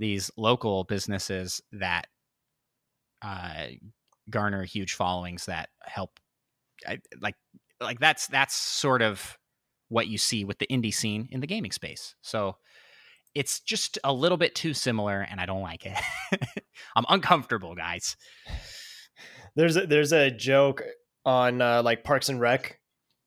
these 0.00 0.30
local 0.36 0.84
businesses 0.84 1.60
that 1.72 2.06
uh, 3.22 3.66
garner 4.30 4.64
huge 4.64 4.94
followings 4.94 5.46
that 5.46 5.68
help 5.82 6.18
I, 6.88 6.98
like 7.20 7.36
like 7.80 8.00
that's 8.00 8.26
that's 8.26 8.54
sort 8.54 9.02
of 9.02 9.38
what 9.88 10.08
you 10.08 10.18
see 10.18 10.44
with 10.44 10.58
the 10.58 10.66
indie 10.68 10.94
scene 10.94 11.28
in 11.30 11.40
the 11.40 11.46
gaming 11.46 11.72
space. 11.72 12.14
So 12.22 12.56
it's 13.34 13.60
just 13.60 13.98
a 14.02 14.12
little 14.12 14.38
bit 14.38 14.54
too 14.54 14.72
similar 14.72 15.26
and 15.30 15.40
I 15.40 15.46
don't 15.46 15.62
like 15.62 15.84
it. 15.84 15.98
I'm 16.96 17.04
uncomfortable, 17.08 17.74
guys. 17.74 18.16
There's 19.56 19.76
a, 19.76 19.86
there's 19.86 20.12
a 20.12 20.30
joke 20.30 20.82
on 21.24 21.60
uh, 21.60 21.82
like 21.82 22.04
Parks 22.04 22.28
and 22.28 22.40
Rec 22.40 22.78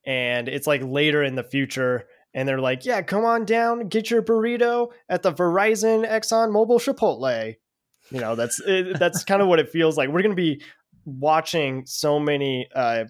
and 0.06 0.50
it's 0.50 0.68
like 0.68 0.82
later 0.84 1.22
in 1.22 1.36
the 1.36 1.44
future 1.44 2.06
and 2.34 2.48
they're 2.48 2.60
like, 2.60 2.86
"Yeah, 2.86 3.02
come 3.02 3.26
on 3.26 3.46
down, 3.46 3.88
get 3.88 4.10
your 4.10 4.22
burrito 4.22 4.92
at 5.10 5.24
the 5.24 5.34
Verizon 5.34 6.08
Exxon 6.08 6.50
Mobil 6.50 6.80
Chipotle." 6.80 7.56
You 8.12 8.20
know, 8.20 8.36
that's 8.36 8.60
it, 8.66 9.00
that's 9.00 9.24
kind 9.24 9.42
of 9.42 9.48
what 9.48 9.60
it 9.60 9.70
feels 9.70 9.98
like. 9.98 10.10
We're 10.10 10.22
going 10.22 10.36
to 10.36 10.42
be 10.42 10.62
watching 11.06 11.86
so 11.86 12.20
many 12.20 12.68
uh, 12.76 13.06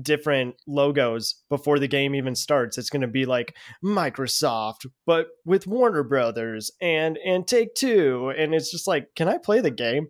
different 0.00 0.56
logos 0.66 1.36
before 1.48 1.78
the 1.78 1.88
game 1.88 2.14
even 2.14 2.34
starts. 2.34 2.78
It's 2.78 2.90
going 2.90 3.02
to 3.02 3.08
be 3.08 3.26
like 3.26 3.54
Microsoft, 3.84 4.86
but 5.06 5.28
with 5.44 5.66
Warner 5.66 6.02
Brothers 6.02 6.70
and 6.80 7.18
and 7.24 7.46
Take 7.46 7.74
Two, 7.74 8.32
and 8.36 8.54
it's 8.54 8.70
just 8.70 8.86
like, 8.86 9.14
can 9.14 9.28
I 9.28 9.38
play 9.38 9.60
the 9.60 9.70
game? 9.70 10.08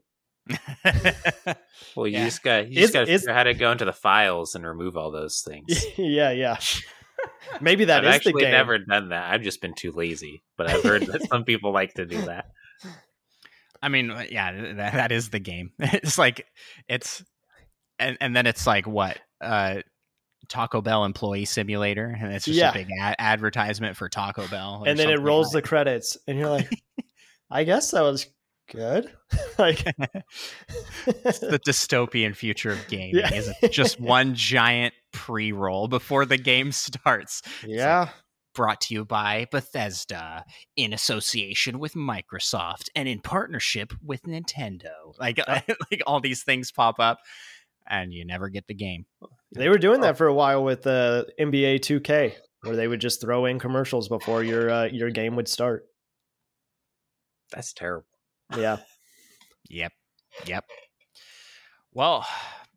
well, 1.95 2.07
you 2.07 2.19
yeah. 2.19 2.25
just 2.25 2.43
got 2.43 2.69
you 2.69 2.81
just 2.81 2.93
got 2.93 3.01
to 3.01 3.07
figure 3.07 3.31
out 3.31 3.37
how 3.37 3.43
to 3.45 3.55
go 3.55 3.73
into 3.73 3.85
the 3.85 3.93
files 3.93 4.55
and 4.55 4.67
remove 4.67 4.97
all 4.97 5.11
those 5.11 5.43
things. 5.43 5.85
yeah, 5.97 6.31
yeah. 6.31 6.57
Maybe 7.61 7.87
that 7.87 8.05
I've 8.07 8.15
actually 8.15 8.43
never 8.43 8.79
done 8.79 9.11
that. 9.11 9.33
I've 9.33 9.43
just 9.43 9.61
been 9.61 9.75
too 9.75 9.93
lazy, 9.93 10.43
but 10.57 10.69
I've 10.69 10.83
heard 10.83 11.07
that 11.07 11.23
some 11.29 11.45
people 11.45 11.73
like 11.73 11.95
to 11.95 12.07
do 12.07 12.21
that. 12.23 12.47
I 13.83 13.89
mean, 13.89 14.13
yeah, 14.31 14.75
that, 14.75 14.93
that 14.93 15.13
is 15.13 15.31
the 15.31 15.41
game. 15.41 15.73
It's 15.79 16.19
like 16.19 16.47
it's 16.89 17.25
and 17.99 18.17
and 18.21 18.35
then 18.37 18.47
it's 18.47 18.67
like 18.67 18.87
what 18.87 19.19
uh, 19.41 19.81
Taco 20.49 20.81
Bell 20.83 21.05
employee 21.05 21.45
simulator, 21.45 22.17
and 22.21 22.33
it's 22.33 22.45
just 22.45 22.59
yeah. 22.59 22.71
a 22.71 22.75
big 22.75 22.89
ad- 22.99 23.17
advertisement 23.19 23.97
for 23.97 24.09
Taco 24.09 24.47
Bell. 24.49 24.85
And 24.87 24.99
then 24.99 25.11
it 25.11 25.21
rolls 25.21 25.55
like 25.55 25.65
the 25.65 25.69
credits, 25.69 26.19
and 26.27 26.39
you're 26.39 26.51
like, 26.51 26.69
I 27.51 27.65
guess 27.65 27.93
that 27.93 28.03
was 28.03 28.27
good. 28.71 29.11
like 29.59 29.85
the 31.05 31.61
dystopian 31.67 32.35
future 32.35 32.71
of 32.71 32.89
gaming 32.89 33.17
yeah. 33.17 33.33
is 33.33 33.51
just 33.71 34.01
one 34.01 34.35
giant 34.35 34.95
pre-roll 35.13 35.89
before 35.89 36.25
the 36.27 36.39
game 36.39 36.73
starts. 36.73 37.43
Yeah. 37.67 38.09
brought 38.55 38.81
to 38.83 38.95
you 38.95 39.05
by 39.05 39.47
Bethesda 39.51 40.45
in 40.77 40.93
association 40.93 41.79
with 41.79 41.95
Microsoft 41.95 42.89
and 42.95 43.09
in 43.09 43.21
partnership 43.21 43.93
with 44.03 44.23
Nintendo. 44.23 45.15
Like, 45.19 45.39
like 45.49 46.03
all 46.07 46.21
these 46.21 46.43
things 46.43 46.73
pop 46.73 46.99
up 46.99 47.19
and 47.89 48.13
you 48.13 48.25
never 48.25 48.49
get 48.49 48.67
the 48.67 48.75
game. 48.75 49.07
They 49.53 49.69
were 49.69 49.79
doing 49.79 50.01
that 50.03 50.17
for 50.17 50.27
a 50.27 50.35
while 50.35 50.63
with 50.65 50.87
uh, 50.87 51.25
NBA 51.39 51.81
2K, 51.81 52.35
where 52.63 52.77
they 52.77 52.87
would 52.89 53.01
just 53.01 53.21
throw 53.21 53.47
in 53.47 53.59
commercials 53.59 54.09
before 54.09 54.45
your 54.45 54.71
uh, 54.71 54.85
your 54.85 55.11
game 55.11 55.37
would 55.37 55.49
start. 55.49 55.87
That's 57.53 57.73
terrible. 57.73 58.07
Yeah. 58.57 58.79
yep. 59.69 59.93
Yep. 60.47 60.65
Well, 61.93 62.25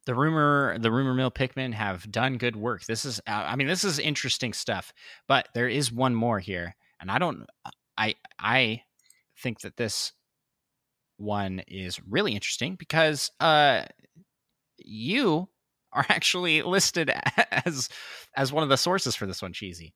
the 0.06 0.16
rumor 0.16 0.78
the 0.80 0.92
rumor 0.92 1.14
mill 1.14 1.32
Pikmin 1.32 1.74
have 1.74 2.12
done 2.12 2.38
good 2.38 2.56
work. 2.56 2.86
This 2.86 3.06
is 3.06 3.20
uh, 3.28 3.32
I 3.48 3.56
mean 3.56 3.68
this 3.68 3.84
is 3.84 4.00
interesting 4.00 4.54
stuff, 4.54 4.94
but 5.28 5.48
there 5.54 5.70
is 5.70 5.92
one 5.92 6.16
more 6.16 6.40
here, 6.40 6.76
and 7.00 7.10
I 7.10 7.20
don't 7.20 7.46
I 7.98 8.16
I 8.40 8.82
think 9.42 9.62
that 9.62 9.78
this 9.78 10.14
one 11.18 11.62
is 11.68 12.02
really 12.08 12.34
interesting 12.34 12.76
because 12.76 13.32
uh 13.40 13.84
you 14.78 15.48
are 15.92 16.06
actually 16.10 16.62
listed 16.62 17.10
as 17.52 17.90
as 18.36 18.52
one 18.52 18.64
of 18.64 18.70
the 18.70 18.78
sources 18.78 19.16
for 19.16 19.26
this 19.26 19.42
one, 19.42 19.54
cheesy. 19.54 19.94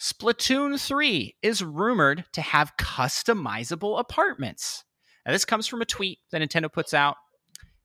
Splatoon 0.00 0.80
3 0.80 1.36
is 1.42 1.62
rumored 1.62 2.24
to 2.32 2.42
have 2.42 2.76
customizable 2.76 4.00
apartments. 4.00 4.82
Now, 5.24 5.30
this 5.30 5.44
comes 5.44 5.68
from 5.68 5.80
a 5.80 5.84
tweet 5.84 6.18
that 6.32 6.42
Nintendo 6.42 6.72
puts 6.72 6.92
out, 6.92 7.16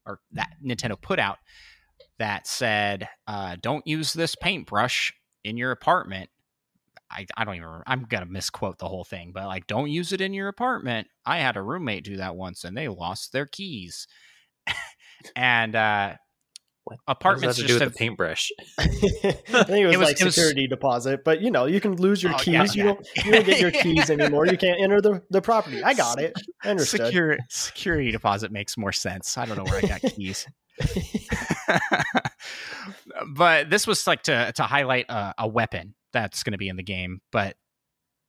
or 0.07 0.19
that 0.31 0.53
Nintendo 0.63 0.99
put 0.99 1.19
out, 1.19 1.37
that 2.17 2.47
said, 2.47 3.07
uh, 3.27 3.57
"Don't 3.61 3.85
use 3.85 4.13
this 4.13 4.35
paintbrush 4.35 5.13
in 5.43 5.57
your 5.57 5.71
apartment." 5.71 6.29
I, 7.11 7.25
I 7.37 7.45
don't 7.45 7.55
even. 7.55 7.65
Remember. 7.65 7.83
I'm 7.87 8.03
gonna 8.03 8.25
misquote 8.25 8.79
the 8.79 8.87
whole 8.87 9.03
thing, 9.03 9.31
but 9.33 9.45
like, 9.45 9.67
don't 9.67 9.89
use 9.89 10.11
it 10.11 10.21
in 10.21 10.33
your 10.33 10.47
apartment. 10.47 11.07
I 11.25 11.39
had 11.39 11.57
a 11.57 11.61
roommate 11.61 12.03
do 12.03 12.17
that 12.17 12.35
once, 12.35 12.63
and 12.63 12.75
they 12.75 12.87
lost 12.87 13.31
their 13.31 13.45
keys. 13.45 14.07
and 15.35 15.75
uh, 15.75 16.15
What 16.87 16.99
apartments 17.07 17.57
What 17.59 17.67
just 17.67 17.79
have, 17.79 17.79
have 17.79 17.79
to 17.79 17.79
do 17.79 17.85
with 17.85 17.93
the 17.93 17.97
paintbrush? 17.99 18.51
I 18.79 18.83
think 19.63 19.83
it 19.83 19.85
was, 19.87 19.95
It 19.95 19.97
was- 19.97 20.07
like 20.07 20.21
it 20.21 20.25
was- 20.25 20.35
security 20.35 20.67
deposit, 20.67 21.23
but 21.23 21.41
you 21.41 21.51
know, 21.51 21.65
you 21.65 21.79
can 21.81 21.95
lose 21.95 22.21
your 22.23 22.33
Oh, 22.33 22.37
keys. 22.37 22.75
you 22.75 22.83
don't 22.83 23.07
you 23.25 23.31
don't 23.31 23.45
get 23.45 23.59
your 23.59 23.71
keys 23.83 24.09
anymore. 24.09 24.45
You 24.47 24.57
can't 24.57 24.79
enter 24.81 25.01
the, 25.01 25.21
the 25.29 25.41
property. 25.41 25.83
I 25.83 25.93
got 25.93 26.21
it. 26.21 26.33
I 26.63 26.69
understood. 26.69 27.05
secure, 27.07 27.37
security 27.49 28.11
deposit 28.11 28.51
makes 28.51 28.77
more 28.77 28.91
sense. 28.91 29.37
I 29.37 29.45
don't 29.45 29.57
know 29.57 29.63
where 29.65 29.77
I 29.77 29.81
got 29.87 30.01
keys. 30.01 30.47
but 33.35 33.69
this 33.69 33.87
was 33.87 34.05
like 34.07 34.23
to 34.23 34.51
to 34.55 34.63
highlight 34.63 35.05
a, 35.09 35.33
a 35.39 35.47
weapon 35.47 35.95
that's 36.13 36.43
going 36.43 36.51
to 36.53 36.57
be 36.57 36.69
in 36.69 36.75
the 36.77 36.83
game, 36.83 37.19
but 37.31 37.55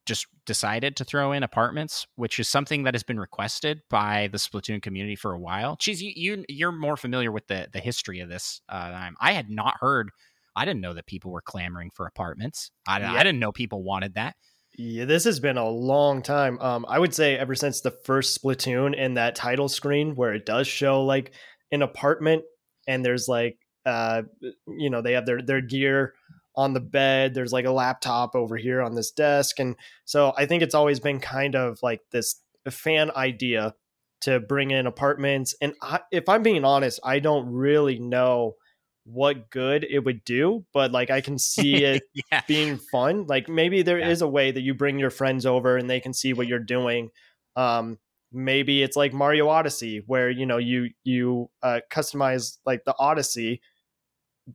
just 0.08 0.26
decided 0.46 0.96
to 0.96 1.04
throw 1.04 1.32
in 1.32 1.42
apartments, 1.42 2.06
which 2.16 2.40
is 2.40 2.48
something 2.48 2.82
that 2.82 2.94
has 2.94 3.04
been 3.04 3.20
requested 3.20 3.82
by 3.88 4.28
the 4.32 4.38
Splatoon 4.38 4.82
community 4.82 5.14
for 5.14 5.32
a 5.32 5.38
while. 5.38 5.76
Cheese, 5.76 6.02
you, 6.02 6.12
you 6.16 6.44
you're 6.48 6.72
more 6.72 6.96
familiar 6.96 7.30
with 7.30 7.46
the 7.46 7.68
the 7.72 7.78
history 7.78 8.18
of 8.20 8.28
this. 8.28 8.60
Uh, 8.68 8.86
than 8.86 8.94
I 8.94 9.06
am. 9.06 9.16
I 9.20 9.32
had 9.32 9.50
not 9.50 9.76
heard. 9.80 10.10
I 10.56 10.64
didn't 10.64 10.80
know 10.80 10.94
that 10.94 11.06
people 11.06 11.30
were 11.30 11.42
clamoring 11.42 11.90
for 11.94 12.06
apartments. 12.06 12.72
I, 12.88 12.98
Yeah. 12.98 13.12
I 13.12 13.22
didn't 13.22 13.38
know 13.38 13.52
people 13.52 13.84
wanted 13.84 14.14
that. 14.14 14.34
Yeah, 14.76 15.04
this 15.04 15.24
has 15.24 15.40
been 15.40 15.58
a 15.58 15.68
long 15.68 16.22
time. 16.22 16.58
Um, 16.60 16.86
I 16.88 16.98
would 16.98 17.14
say 17.14 17.36
ever 17.36 17.54
since 17.54 17.80
the 17.80 17.90
first 17.90 18.40
Splatoon 18.40 18.94
and 18.96 19.16
that 19.16 19.34
title 19.34 19.68
screen 19.68 20.14
where 20.16 20.32
it 20.32 20.46
does 20.46 20.66
show 20.66 21.04
like 21.04 21.32
an 21.70 21.82
apartment 21.82 22.42
and 22.86 23.04
there's 23.04 23.28
like 23.28 23.58
uh 23.84 24.22
you 24.66 24.90
know, 24.90 25.02
they 25.02 25.12
have 25.12 25.26
their 25.26 25.42
their 25.42 25.60
gear 25.60 26.14
on 26.58 26.74
the 26.74 26.80
bed, 26.80 27.34
there's 27.34 27.52
like 27.52 27.64
a 27.64 27.70
laptop 27.70 28.34
over 28.34 28.56
here 28.56 28.82
on 28.82 28.94
this 28.96 29.12
desk. 29.12 29.60
And 29.60 29.76
so 30.04 30.34
I 30.36 30.44
think 30.44 30.62
it's 30.62 30.74
always 30.74 30.98
been 30.98 31.20
kind 31.20 31.54
of 31.54 31.78
like 31.82 32.00
this 32.10 32.42
fan 32.68 33.12
idea 33.12 33.74
to 34.22 34.40
bring 34.40 34.72
in 34.72 34.86
apartments. 34.88 35.54
And 35.62 35.74
I, 35.80 36.00
if 36.10 36.28
I'm 36.28 36.42
being 36.42 36.64
honest, 36.64 36.98
I 37.04 37.20
don't 37.20 37.46
really 37.52 38.00
know 38.00 38.56
what 39.04 39.50
good 39.50 39.86
it 39.88 40.00
would 40.00 40.24
do, 40.24 40.66
but 40.74 40.90
like 40.90 41.10
I 41.10 41.20
can 41.20 41.38
see 41.38 41.76
it 41.84 42.02
yeah. 42.12 42.42
being 42.48 42.76
fun. 42.76 43.26
Like 43.28 43.48
maybe 43.48 43.82
there 43.82 43.98
is 44.00 44.20
Yeah. 44.20 44.26
a 44.26 44.28
way 44.28 44.50
that 44.50 44.60
you 44.62 44.74
bring 44.74 44.98
your 44.98 45.10
friends 45.10 45.46
over 45.46 45.76
and 45.76 45.88
they 45.88 46.00
can 46.00 46.12
see 46.12 46.32
what 46.32 46.48
you're 46.48 46.58
doing. 46.58 47.10
Um, 47.54 47.98
maybe 48.32 48.82
it's 48.82 48.96
like 48.96 49.12
Mario 49.12 49.48
Odyssey, 49.48 50.02
where 50.06 50.28
you 50.28 50.44
know 50.44 50.58
you 50.58 50.90
you 51.04 51.50
uh, 51.62 51.80
customize 51.90 52.58
like 52.66 52.84
the 52.84 52.94
Odyssey, 52.98 53.62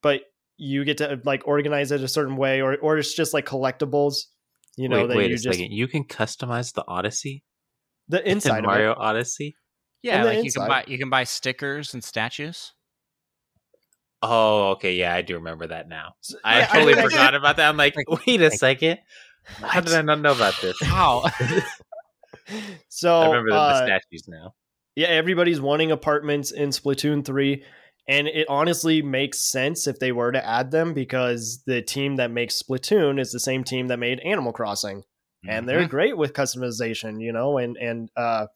but 0.02 0.22
you 0.58 0.86
get 0.86 0.98
to 0.98 1.20
like 1.24 1.48
organize 1.48 1.92
it 1.92 2.02
a 2.02 2.08
certain 2.08 2.38
way, 2.38 2.62
or 2.62 2.78
or 2.78 2.98
it's 2.98 3.14
just 3.14 3.34
like 3.34 3.46
collectibles. 3.46 4.26
You 4.76 4.90
know 4.90 4.98
wait, 5.02 5.08
that 5.08 5.18
wait 5.18 5.30
you 5.30 5.36
a 5.36 5.38
just 5.38 5.58
second. 5.58 5.72
You 5.72 5.88
can 5.88 6.04
customize 6.04 6.74
the 6.74 6.84
Odyssey 6.88 7.44
the 8.10 8.22
in 8.26 8.34
inside 8.34 8.60
of 8.60 8.66
Mario 8.66 8.92
it. 8.92 8.98
Odyssey. 9.00 9.56
Yeah, 10.02 10.24
the 10.24 10.34
like 10.34 10.44
you 10.46 10.52
can 10.52 10.68
buy 10.68 10.84
you 10.88 10.98
can 10.98 11.10
buy 11.10 11.24
stickers 11.24 11.94
and 11.94 12.04
statues. 12.04 12.74
Oh, 14.22 14.72
okay, 14.72 14.94
yeah, 14.94 15.14
I 15.14 15.22
do 15.22 15.36
remember 15.36 15.68
that 15.68 15.90
now. 15.90 16.14
So- 16.22 16.38
I 16.44 16.60
yeah, 16.60 16.68
totally 16.68 16.94
mean, 16.96 17.04
forgot 17.10 17.36
about 17.36 17.58
that. 17.58 17.68
I'm 17.68 17.78
like, 17.78 17.96
wait 18.26 18.42
a 18.42 18.52
second. 18.52 19.00
How 19.44 19.82
did 19.82 19.94
I 19.94 20.02
not 20.02 20.22
know 20.22 20.32
about 20.32 20.56
this? 20.62 20.78
How? 20.82 21.30
So 22.88 23.14
I 23.20 23.26
remember 23.28 23.50
the, 23.50 23.56
uh, 23.56 23.80
the 23.80 23.86
statues 23.86 24.28
now. 24.28 24.54
yeah, 24.96 25.08
everybody's 25.08 25.60
wanting 25.60 25.92
apartments 25.92 26.52
in 26.52 26.70
Splatoon 26.70 27.26
3. 27.26 27.64
And 28.08 28.28
it 28.28 28.48
honestly 28.50 29.02
makes 29.02 29.40
sense 29.40 29.88
if 29.88 30.00
they 30.00 30.12
were 30.12 30.32
to 30.32 30.46
add 30.46 30.72
them 30.72 30.94
because 30.94 31.64
the 31.66 31.82
team 31.82 32.18
that 32.18 32.32
makes 32.32 32.62
Splatoon 32.62 33.20
is 33.20 33.32
the 33.32 33.40
same 33.40 33.64
team 33.64 33.88
that 33.88 34.00
made 34.00 34.20
Animal 34.20 34.52
Crossing. 34.52 35.04
And 35.48 35.68
they're 35.68 35.86
Mhm. 35.86 35.90
great 35.90 36.18
with 36.18 36.34
customization, 36.34 37.22
you 37.22 37.32
know, 37.34 37.58
and 37.58 37.78
and 37.78 38.10
uh 38.16 38.48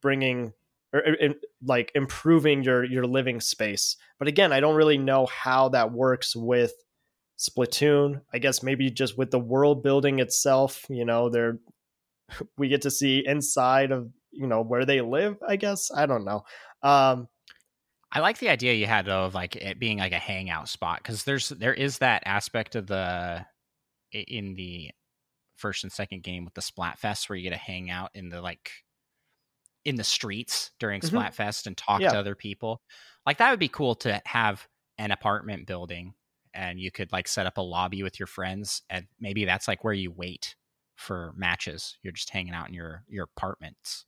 bringing 0.00 0.52
or, 0.92 1.00
or- 1.00 1.16
and, 1.20 1.34
like 1.64 1.90
improving 1.94 2.62
your 2.62 2.84
your 2.84 3.06
living 3.06 3.40
space. 3.40 3.96
But 4.18 4.28
again, 4.28 4.52
I 4.52 4.60
don't 4.60 4.76
really 4.76 4.98
know 4.98 5.26
how 5.26 5.68
that 5.70 5.92
works 5.92 6.34
with 6.36 6.72
Splatoon. 7.38 8.22
I 8.32 8.38
guess 8.38 8.62
maybe 8.62 8.90
just 8.90 9.18
with 9.18 9.30
the 9.30 9.38
world 9.38 9.82
building 9.82 10.18
itself, 10.20 10.84
you 10.88 11.04
know, 11.04 11.28
they're 11.28 11.58
we 12.58 12.68
get 12.68 12.82
to 12.82 12.90
see 12.90 13.24
inside 13.26 13.90
of 13.92 14.10
you 14.30 14.46
know 14.46 14.62
where 14.62 14.86
they 14.86 15.02
live 15.02 15.36
i 15.46 15.56
guess 15.56 15.90
i 15.94 16.06
don't 16.06 16.24
know 16.24 16.42
um 16.82 17.28
I 18.12 18.20
like 18.20 18.38
the 18.38 18.50
idea 18.50 18.74
you 18.74 18.86
had 18.86 19.06
though 19.06 19.24
of 19.24 19.34
like 19.34 19.56
it 19.56 19.78
being 19.78 19.98
like 19.98 20.12
a 20.12 20.18
hangout 20.18 20.68
spot 20.68 20.98
because 20.98 21.24
there's 21.24 21.48
there 21.48 21.74
is 21.74 21.98
that 21.98 22.22
aspect 22.26 22.74
of 22.74 22.86
the 22.86 23.46
in 24.12 24.54
the 24.54 24.92
first 25.56 25.84
and 25.84 25.92
second 25.92 26.22
game 26.22 26.44
with 26.44 26.54
the 26.54 26.62
Splatfest 26.62 27.28
where 27.28 27.36
you 27.36 27.44
get 27.44 27.50
to 27.56 27.56
hang 27.62 27.90
out 27.90 28.10
in 28.14 28.30
the 28.30 28.42
like 28.42 28.72
in 29.84 29.96
the 29.96 30.04
streets 30.04 30.70
during 30.78 31.00
Mhm. 31.02 31.02
Splatfest 31.02 31.66
and 31.66 31.76
talk 31.76 32.00
Yeah. 32.00 32.08
to 32.08 32.18
other 32.18 32.34
people. 32.34 32.82
Like 33.26 33.38
that 33.38 33.50
would 33.50 33.58
be 33.58 33.68
cool 33.68 33.94
to 33.96 34.20
have 34.26 34.68
an 34.98 35.10
apartment 35.10 35.66
building 35.66 36.14
and 36.54 36.78
you 36.78 36.90
could 36.92 37.10
like 37.12 37.26
set 37.26 37.46
up 37.46 37.58
a 37.58 37.62
lobby 37.62 38.02
with 38.02 38.20
your 38.20 38.26
friends 38.26 38.82
and 38.90 39.06
maybe 39.18 39.44
that's 39.44 39.66
like 39.66 39.82
where 39.84 39.94
you 39.94 40.12
wait 40.12 40.54
for 40.96 41.32
matches. 41.36 41.98
You're 42.02 42.12
just 42.12 42.30
hanging 42.30 42.54
out 42.54 42.68
in 42.68 42.74
your 42.74 43.04
your 43.08 43.24
apartments. 43.24 44.06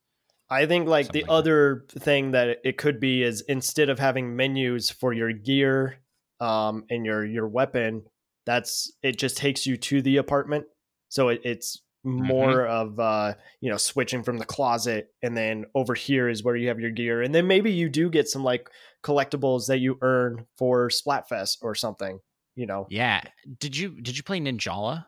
I 0.51 0.67
think 0.67 0.87
like 0.89 1.07
Something 1.07 1.21
the 1.27 1.33
like 1.33 1.45
that. 1.45 1.51
other 1.51 1.85
thing 1.99 2.31
that 2.33 2.59
it 2.65 2.77
could 2.79 3.01
be 3.01 3.23
is 3.23 3.41
instead 3.49 3.89
of 3.89 3.99
having 3.99 4.37
menus 4.37 4.91
for 4.91 5.13
your 5.13 5.33
gear 5.33 5.97
um 6.41 6.85
and 6.91 7.05
your 7.07 7.25
your 7.25 7.49
weapon 7.49 8.03
that's 8.47 8.93
it 9.03 9.19
just 9.19 9.37
takes 9.37 9.67
you 9.67 9.77
to 9.77 10.03
the 10.03 10.17
apartment 10.19 10.67
so 11.09 11.29
it, 11.29 11.41
it's 11.45 11.81
more 12.07 12.67
of 12.67 13.01
uh 13.01 13.33
you 13.63 13.71
know 13.71 13.79
switching 13.79 14.23
from 14.23 14.37
the 14.37 14.45
closet 14.45 15.09
and 15.23 15.35
then 15.35 15.65
over 15.75 15.95
here 15.95 16.29
is 16.29 16.45
where 16.45 16.55
you 16.55 16.69
have 16.69 16.79
your 16.79 16.91
gear 16.91 17.23
and 17.23 17.35
then 17.35 17.47
maybe 17.47 17.73
you 17.73 17.89
do 17.89 18.11
get 18.11 18.29
some 18.29 18.45
like 18.45 18.69
collectibles 19.03 19.69
that 19.69 19.79
you 19.79 19.97
earn 20.03 20.45
for 20.59 20.91
splatfest 20.91 21.57
or 21.63 21.75
something 21.75 22.19
you 22.57 22.67
know 22.67 22.87
Yeah. 22.91 23.23
Did 23.59 23.75
you 23.77 23.99
did 24.03 24.19
you 24.19 24.23
play 24.23 24.39
Ninjala? 24.39 25.07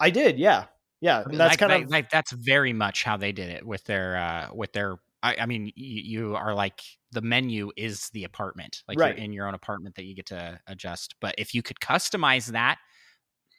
i 0.00 0.10
did 0.10 0.36
yeah 0.40 0.64
yeah 1.04 1.24
I 1.24 1.28
mean, 1.28 1.38
that's 1.38 1.56
like, 1.56 1.58
kind 1.58 1.72
of 1.72 1.90
like 1.90 2.10
that's 2.10 2.32
very 2.32 2.72
much 2.72 3.04
how 3.04 3.16
they 3.16 3.32
did 3.32 3.50
it 3.50 3.66
with 3.66 3.84
their 3.84 4.16
uh 4.16 4.48
with 4.54 4.72
their 4.72 4.96
I, 5.22 5.36
I 5.40 5.46
mean 5.46 5.72
you, 5.74 6.20
you 6.30 6.36
are 6.36 6.54
like 6.54 6.82
the 7.12 7.22
menu 7.22 7.70
is 7.76 8.08
the 8.10 8.24
apartment 8.24 8.82
like 8.88 8.98
Right. 8.98 9.04
you're 9.04 9.14
in 9.14 9.32
your 9.32 9.46
own 9.46 9.54
apartment 9.54 9.96
that 9.96 10.04
you 10.04 10.14
get 10.14 10.26
to 10.26 10.60
adjust 10.66 11.14
but 11.20 11.34
if 11.38 11.54
you 11.54 11.62
could 11.62 11.80
customize 11.80 12.52
that 12.52 12.78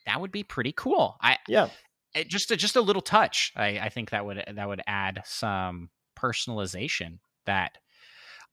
that 0.06 0.20
would 0.20 0.32
be 0.32 0.44
pretty 0.44 0.72
cool 0.72 1.16
I 1.22 1.38
yeah 1.48 1.70
it, 2.14 2.28
just 2.28 2.50
a, 2.50 2.56
just 2.56 2.76
a 2.76 2.80
little 2.80 3.02
touch 3.02 3.52
I, 3.56 3.78
I 3.80 3.88
think 3.90 4.10
that 4.10 4.26
would 4.26 4.44
that 4.54 4.68
would 4.68 4.82
add 4.86 5.22
some 5.24 5.90
personalization 6.18 7.18
that 7.46 7.78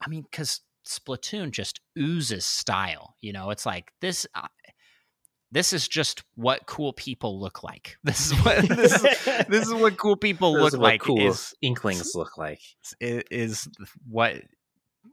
I 0.05 0.09
mean 0.09 0.23
because 0.23 0.61
Splatoon 0.87 1.51
just 1.51 1.81
oozes 1.97 2.45
style 2.45 3.15
you 3.21 3.33
know 3.33 3.51
it's 3.51 3.65
like 3.65 3.93
this 4.01 4.27
uh, 4.35 4.47
this 5.53 5.71
is 5.71 5.87
just 5.87 6.23
what 6.35 6.65
cool 6.65 6.91
people 6.93 7.39
look 7.39 7.63
like 7.63 7.95
this 8.03 8.31
is 8.31 8.33
what 8.45 8.67
this 8.67 8.93
is 8.93 9.45
this 9.47 9.67
is 9.67 9.73
what 9.73 9.97
cool 9.97 10.15
people 10.17 10.53
This 10.53 10.61
look 10.63 10.73
is 10.73 10.77
what 10.79 10.83
like 10.85 11.01
cool 11.01 11.19
is, 11.29 11.53
inklings 11.61 12.11
look 12.15 12.37
like. 12.37 12.59
is 12.99 13.23
is 13.31 13.67
what 14.09 14.35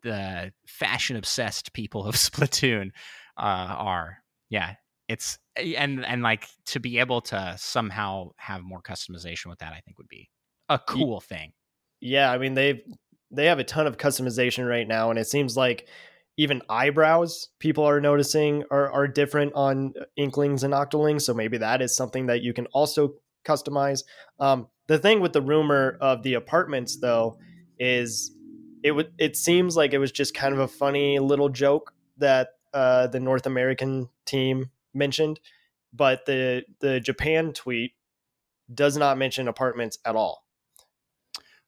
the 0.03 0.53
fashion 0.67 1.17
obsessed 1.17 1.73
people 1.73 2.07
of 2.07 2.15
Splatoon 2.27 2.91
uh, 3.37 3.41
are. 3.77 4.19
Yeah, 4.49 4.75
it's 5.09 5.39
and 5.57 6.05
and 6.05 6.23
like 6.23 6.47
to 6.67 6.81
be 6.81 6.99
able 6.99 7.21
to 7.23 7.55
somehow 7.59 8.31
have 8.37 8.63
more 8.63 8.81
customization 8.83 9.47
with 9.47 9.59
that, 9.59 9.73
I 9.73 9.81
think 9.81 9.99
would 9.99 10.09
be 10.09 10.31
a 10.69 10.79
cool 10.79 11.21
thing. 11.21 11.53
yeah 12.01 12.31
i 12.33 12.39
mean 12.39 12.55
they've 12.55 12.81
they 13.33 13.47
have 13.47 13.59
a 13.59 13.65
ton 13.65 13.87
of 13.89 13.97
customization 13.99 14.69
right 14.69 14.87
now 14.87 15.11
and 15.11 15.19
it 15.19 15.27
seems 15.27 15.57
like 15.57 15.89
even 16.41 16.63
eyebrows 16.71 17.49
people 17.59 17.85
are 17.85 18.01
noticing 18.01 18.65
are, 18.71 18.91
are 18.91 19.07
different 19.07 19.53
on 19.55 19.93
inklings 20.17 20.63
and 20.63 20.73
octolings. 20.73 21.23
So 21.23 21.35
maybe 21.35 21.59
that 21.59 21.83
is 21.83 21.95
something 21.95 22.27
that 22.27 22.43
you 22.43 22.53
can 22.53 22.67
also 22.67 23.15
customize. 23.45 24.05
Um, 24.39 24.69
the 24.87 24.99
thing 24.99 25.21
with 25.21 25.33
the 25.33 25.43
rumor 25.43 25.99
of 26.01 26.23
the 26.23 26.35
apartments 26.35 26.97
though 26.97 27.39
is 27.79 28.33
it 28.83 28.93
would 28.93 29.13
it 29.19 29.37
seems 29.37 29.77
like 29.77 29.93
it 29.93 29.99
was 29.99 30.13
just 30.13 30.35
kind 30.35 30.55
of 30.55 30.61
a 30.61 30.69
funny 30.69 31.19
little 31.19 31.49
joke 31.49 31.93
that 32.17 32.49
uh, 32.73 33.07
the 33.07 33.21
north 33.21 33.47
american 33.47 34.09
team 34.25 34.71
mentioned 34.95 35.41
but 35.93 36.25
the 36.27 36.63
the 36.81 37.01
japan 37.01 37.53
tweet 37.53 37.93
does 38.73 38.97
not 38.97 39.19
mention 39.19 39.49
apartments 39.49 39.99
at 40.05 40.17
all. 40.17 40.45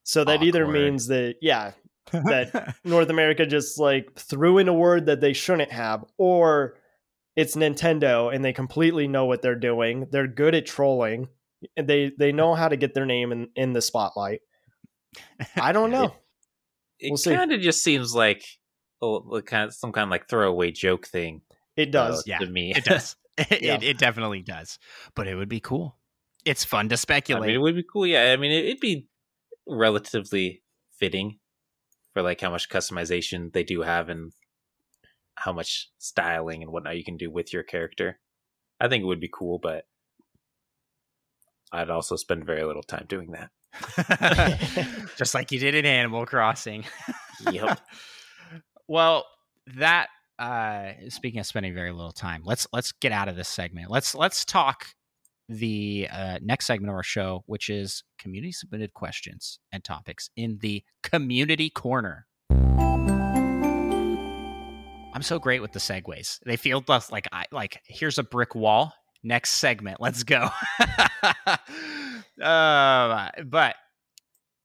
So 0.05 0.25
that 0.25 0.43
either 0.43 0.67
means 0.67 1.07
that 1.09 1.37
yeah 1.41 1.73
that 2.13 2.75
North 2.85 3.09
America 3.11 3.47
just 3.47 3.79
like 3.79 4.13
threw 4.17 4.59
in 4.59 4.69
a 4.69 4.73
word 4.75 5.07
that 5.07 5.21
they 5.21 5.33
shouldn't 5.33 5.73
have, 5.73 6.05
or 6.19 6.79
it's 7.37 7.57
Nintendo 7.57 8.35
and 8.35 8.45
they 8.45 8.53
completely 8.53 9.09
know 9.09 9.25
what 9.25 9.41
they're 9.43 9.55
doing. 9.55 10.07
They're 10.11 10.27
good 10.27 10.55
at 10.55 10.67
trolling. 10.67 11.29
And 11.77 11.87
they 11.87 12.11
they 12.19 12.33
know 12.33 12.55
how 12.57 12.69
to 12.69 12.77
get 12.77 12.93
their 12.93 13.07
name 13.07 13.31
in, 13.31 13.49
in 13.55 13.73
the 13.73 13.81
spotlight. 13.81 14.41
I 15.57 15.71
don't 15.73 15.91
know. 15.93 16.13
It 16.99 17.13
We'll 17.13 17.37
kind 17.37 17.53
of 17.53 17.61
just 17.61 17.83
seems 17.85 18.15
like 18.15 18.45
oh, 19.01 19.41
kind 19.47 19.69
of, 19.69 19.75
some 19.75 19.93
kind 19.93 20.05
of 20.05 20.11
like 20.11 20.29
throwaway 20.29 20.73
joke 20.73 21.07
thing. 21.07 21.43
It 21.77 21.93
does. 21.93 22.19
uh, 22.19 22.23
Yeah, 22.27 22.39
to 22.39 22.47
me. 22.47 22.73
it 22.75 22.85
does. 22.85 23.17
It, 23.39 23.63
Yeah. 23.63 23.75
it, 23.77 23.83
it 23.83 23.99
definitely 23.99 24.43
does. 24.43 24.79
But 25.15 25.27
it 25.29 25.35
would 25.37 25.49
be 25.49 25.61
cool. 25.61 25.97
It's 26.45 26.65
fun 26.65 26.89
to 26.91 26.95
I 26.95 26.97
speculate. 26.97 27.47
mean, 27.47 27.55
it 27.57 27.61
would 27.63 27.77
be 27.77 27.85
cool. 27.91 28.07
Yeah, 28.07 28.33
I 28.33 28.37
mean, 28.37 28.51
it, 28.53 28.65
it'd 28.67 28.81
be 28.81 29.09
relatively 29.67 30.63
fitting 30.99 31.39
for 32.13 32.23
like 32.23 32.41
how 32.41 32.51
much 32.51 32.69
customization 32.69 33.53
they 33.53 33.65
do 33.65 33.83
have 33.83 34.09
and 34.09 34.33
how 35.35 35.53
much 35.53 35.91
styling 35.99 36.63
and 36.63 36.71
whatnot 36.71 36.97
you 36.97 37.05
can 37.05 37.17
do 37.17 37.31
with 37.31 37.53
your 37.53 37.63
character. 37.63 38.19
I 38.81 38.89
think 38.89 39.03
it 39.03 39.07
would 39.07 39.21
be 39.21 39.31
cool, 39.33 39.59
but 39.59 39.85
I'd 41.73 41.91
also 41.91 42.17
spend 42.17 42.45
very 42.45 42.65
little 42.65 42.83
time 42.83 43.07
doing 43.09 43.33
that. 43.33 43.51
Just 45.17 45.35
like 45.35 45.51
you 45.51 45.59
did 45.59 45.75
in 45.75 45.87
Animal 45.87 46.27
Crossing. 46.27 46.85
Yep. 47.51 47.81
well, 48.89 49.25
that 49.77 50.09
uh 50.39 50.93
speaking 51.09 51.41
of 51.41 51.47
spending 51.47 51.75
very 51.75 51.93
little 51.93 52.13
time, 52.13 52.43
let's 52.45 52.67
let's 52.73 52.93
get 52.93 53.13
out 53.13 53.29
of 53.29 53.37
this 53.37 53.49
segment. 53.49 53.91
Let's 53.91 54.15
let's 54.15 54.45
talk 54.45 54.89
the 55.53 56.09
uh, 56.11 56.39
next 56.43 56.67
segment 56.67 56.91
of 56.91 56.97
our 56.97 57.03
show, 57.03 57.45
which 57.47 57.69
is 57.69 58.05
community 58.19 58.53
submitted 58.53 58.95
questions 58.95 59.59
and 59.71 59.85
topics 59.85 60.31
in 60.37 60.59
the 60.61 60.83
community 61.03 61.71
corner. 61.71 62.27
I'm 65.15 65.23
so 65.23 65.39
great 65.39 65.61
with 65.61 65.73
the 65.73 65.79
segues. 65.79 66.39
They 66.45 66.57
feel 66.57 66.83
like 66.89 67.29
I 67.33 67.45
like 67.53 67.81
here's 67.87 68.19
a 68.19 68.23
brick 68.23 68.55
wall. 68.55 68.95
Next 69.23 69.51
segment, 69.51 70.01
let's 70.01 70.25
go. 70.25 70.49
uh, 72.43 73.29
but 73.45 73.77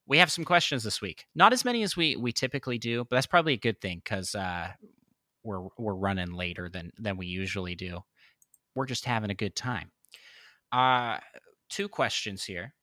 we 0.08 0.18
have 0.18 0.32
some 0.32 0.46
questions 0.46 0.84
this 0.84 1.02
week. 1.02 1.26
Not 1.36 1.54
as 1.54 1.66
many 1.66 1.84
as 1.84 1.98
we 1.98 2.16
we 2.16 2.32
typically 2.32 2.78
do, 2.78 3.04
but 3.04 3.18
that's 3.18 3.28
probably 3.28 3.54
a 3.54 3.58
good 3.58 3.82
thing 3.82 4.02
because 4.04 4.34
uh, 4.34 4.70
we're 5.44 5.68
we're 5.78 5.94
running 5.94 6.32
later 6.32 6.70
than 6.70 6.92
than 6.98 7.18
we 7.18 7.28
usually 7.28 7.76
do. 7.76 8.00
We're 8.74 8.86
just 8.86 9.06
having 9.06 9.30
a 9.32 9.36
good 9.36 9.56
time. 9.56 9.92
Uh, 10.72 11.18
two 11.69 11.88
questions 11.88 12.44
here. 12.44 12.73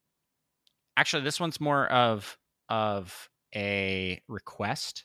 Actually, 0.97 1.23
this 1.25 1.41
one's 1.41 1.61
more 1.61 1.87
of 1.91 2.39
of 2.69 3.29
a 3.55 4.21
request 4.29 5.05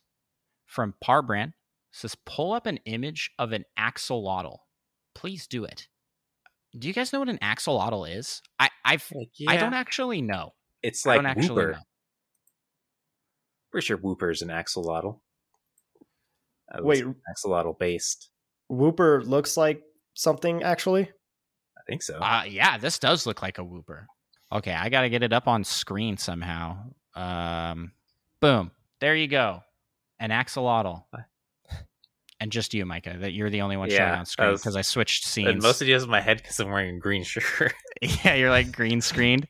from 0.66 0.94
Parbrand. 1.04 1.50
It 1.50 1.54
says 1.92 2.16
pull 2.26 2.54
up 2.54 2.66
an 2.66 2.78
image 2.86 3.32
of 3.40 3.52
an 3.52 3.66
axolotl. 3.78 4.58
Please 5.16 5.48
do 5.48 5.66
it. 5.66 5.88
Do 6.78 6.88
you 6.88 6.94
guys 6.94 7.12
know 7.12 7.20
what 7.20 7.30
an 7.30 7.40
axolotl 7.40 8.10
is? 8.16 8.42
I 8.60 8.70
I've 8.86 9.12
Like, 9.14 9.30
I 9.48 9.58
don't 9.58 9.74
actually 9.74 10.22
know. 10.22 10.54
It's 10.84 11.06
like 11.06 11.16
I 11.20 11.24
like 11.24 11.38
don't 11.38 11.44
actually 11.44 11.64
Wooper. 11.64 11.72
know. 11.74 11.80
Pretty 13.72 13.86
sure 13.86 13.98
Wooper's 13.98 14.42
an 14.42 14.50
axolotl. 14.50 15.20
Wait, 16.80 17.04
axolotl 17.04 17.78
based. 17.78 18.30
Wooper 18.72 19.26
looks 19.26 19.58
like 19.58 19.82
something 20.14 20.62
actually. 20.62 21.12
Think 21.90 22.04
so. 22.04 22.20
Uh, 22.20 22.44
yeah, 22.48 22.78
this 22.78 23.00
does 23.00 23.26
look 23.26 23.42
like 23.42 23.58
a 23.58 23.64
Wooper. 23.64 24.06
Okay, 24.52 24.74
I 24.74 24.90
got 24.90 25.02
to 25.02 25.10
get 25.10 25.24
it 25.24 25.34
up 25.34 25.48
on 25.48 25.64
screen 25.64 26.18
somehow. 26.18 26.78
Um, 27.16 27.92
boom. 28.40 28.72
There 29.00 29.16
you 29.16 29.28
go. 29.28 29.62
An 30.20 30.30
axolotl. 30.30 31.04
And 32.42 32.54
just 32.54 32.74
you, 32.74 32.86
Micah, 32.86 33.18
that 33.20 33.34
you're 33.34 33.50
the 33.50 33.60
only 33.60 33.76
one 33.76 33.90
showing 33.90 34.02
on 34.02 34.26
screen 34.26 34.54
because 34.54 34.78
I 34.78 34.82
switched 34.82 35.26
and 35.26 35.30
scenes. 35.30 35.62
most 35.62 35.82
of 35.82 35.90
it 35.90 35.92
is 35.92 36.06
in 36.06 36.10
my 36.10 36.22
head 36.22 36.38
because 36.38 36.58
I'm 36.62 36.72
wearing 36.72 36.96
a 36.96 36.98
green 36.98 37.22
shirt. 37.22 37.74
yeah, 38.02 38.36
you're 38.36 38.50
like 38.50 38.72
green 38.72 39.02
screened. 39.02 39.46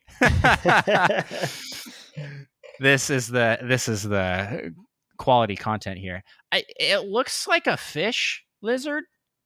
this 2.80 3.12
is 3.12 3.28
the 3.28 3.60
this 3.62 3.88
is 3.88 4.02
the 4.02 4.74
quality 5.20 5.56
content 5.56 6.00
here. 6.00 6.24
I, 6.52 6.64
it 6.80 7.06
looks 7.06 7.48
like 7.48 7.68
a 7.68 7.78
fish 7.78 8.44
lizard. 8.64 9.04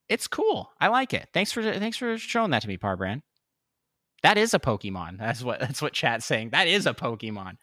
It's 0.10 0.28
cool. 0.28 0.70
I 0.80 0.88
like 0.90 1.14
it. 1.14 1.30
Thanks 1.34 1.52
for 1.52 1.62
thanks 1.64 1.98
for 1.98 2.18
showing 2.18 2.52
that 2.52 2.62
to 2.64 2.68
me, 2.68 2.78
Parbrand. 2.78 3.22
That 4.22 4.38
is 4.38 4.54
a 4.54 4.60
Pokemon. 4.60 5.18
That's 5.20 5.42
what 5.44 5.60
that's 5.60 5.82
what 5.82 5.94
chat's 5.94 6.26
saying. 6.26 6.50
That 6.52 6.68
is 6.68 6.86
a 6.86 6.94
Pokemon. 6.94 7.56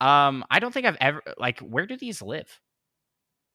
Um, 0.00 0.44
I 0.50 0.58
don't 0.58 0.72
think 0.72 0.86
I've 0.86 0.96
ever 1.00 1.22
like. 1.38 1.60
Where 1.60 1.86
do 1.86 1.96
these 1.96 2.20
live? 2.20 2.60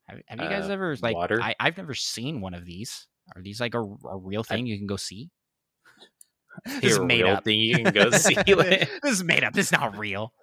Have, 0.08 0.20
have 0.28 0.40
you 0.41 0.50
guys 0.50 0.70
Uh, 0.70 0.74
ever 0.74 0.96
like? 1.02 1.16
water? 1.16 1.40
I, 1.41 1.54
I've 1.60 1.78
never 1.78 1.94
seen 1.94 2.41
one 2.41 2.54
of 2.54 2.66
these. 2.66 3.08
Are 3.36 3.41
these 3.41 3.60
like 3.62 3.76
a, 3.76 3.80
a 3.82 4.18
real 4.18 4.44
thing 4.44 4.66
you 4.66 4.78
can 4.78 4.88
go 4.88 4.96
see? 4.98 5.30
This 6.82 6.94
is 6.94 7.00
made 7.00 7.24
real 7.24 7.36
up. 7.36 7.44
thing 7.46 7.60
you 7.60 7.76
can 7.76 7.94
go 7.94 8.10
see. 8.10 8.34
this 8.46 8.90
is 9.06 9.24
made 9.24 9.44
up. 9.46 9.54
This 9.54 9.68
is 9.68 9.72
not 9.72 9.98
real. 9.98 10.34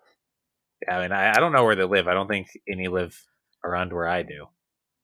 Yeah, 0.86 0.98
I 0.98 1.02
mean, 1.02 1.12
I, 1.12 1.30
I 1.32 1.34
don't 1.34 1.52
know 1.52 1.64
where 1.64 1.74
they 1.76 1.84
live. 1.84 2.06
I 2.08 2.14
don't 2.14 2.28
think 2.28 2.48
any 2.68 2.88
live 2.88 3.20
around 3.64 3.92
where 3.92 4.06
I 4.06 4.22
do. 4.22 4.46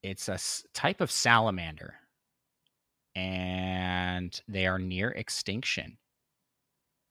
It's 0.02 0.28
a 0.28 0.34
s- 0.34 0.64
type 0.72 1.00
of 1.02 1.10
salamander, 1.10 1.94
and 3.14 4.40
they 4.48 4.66
are 4.66 4.78
near 4.78 5.10
extinction. 5.10 5.98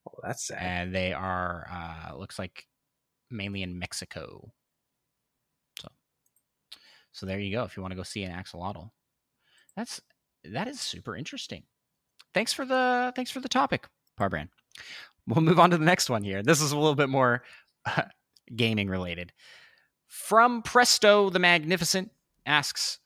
Well, 0.06 0.20
that's 0.24 0.46
sad. 0.46 0.58
and 0.62 0.96
they 0.96 1.14
are 1.14 1.68
uh 1.72 2.18
looks 2.18 2.40
like 2.40 2.68
mainly 3.30 3.62
in 3.64 3.78
Mexico. 3.78 4.52
So 5.80 5.90
so 7.12 7.26
there 7.26 7.40
you 7.40 7.56
go 7.56 7.64
if 7.64 7.78
you 7.78 7.82
want 7.82 7.92
to 7.92 7.98
go 7.98 8.04
see 8.04 8.24
an 8.24 8.32
axolotl. 8.32 8.92
That's 9.76 10.02
that 10.44 10.68
is 10.68 10.80
super 10.80 11.16
interesting. 11.16 11.64
Thanks 12.34 12.54
for 12.54 12.66
the 12.66 13.14
thanks 13.16 13.32
for 13.32 13.40
the 13.40 13.50
topic, 13.50 13.88
Parbrand. 14.20 14.50
We'll 15.28 15.42
move 15.42 15.60
on 15.60 15.70
to 15.72 15.78
the 15.78 15.86
next 15.86 16.10
one 16.10 16.24
here. 16.24 16.42
This 16.42 16.62
is 16.62 16.72
a 16.72 16.78
little 16.78 16.96
bit 16.96 17.10
more 17.10 17.44
uh, 17.86 18.04
gaming 18.56 18.90
related. 18.90 19.32
From 20.08 20.62
Presto 20.62 21.30
the 21.30 21.40
Magnificent 21.40 22.12
asks, 22.46 23.00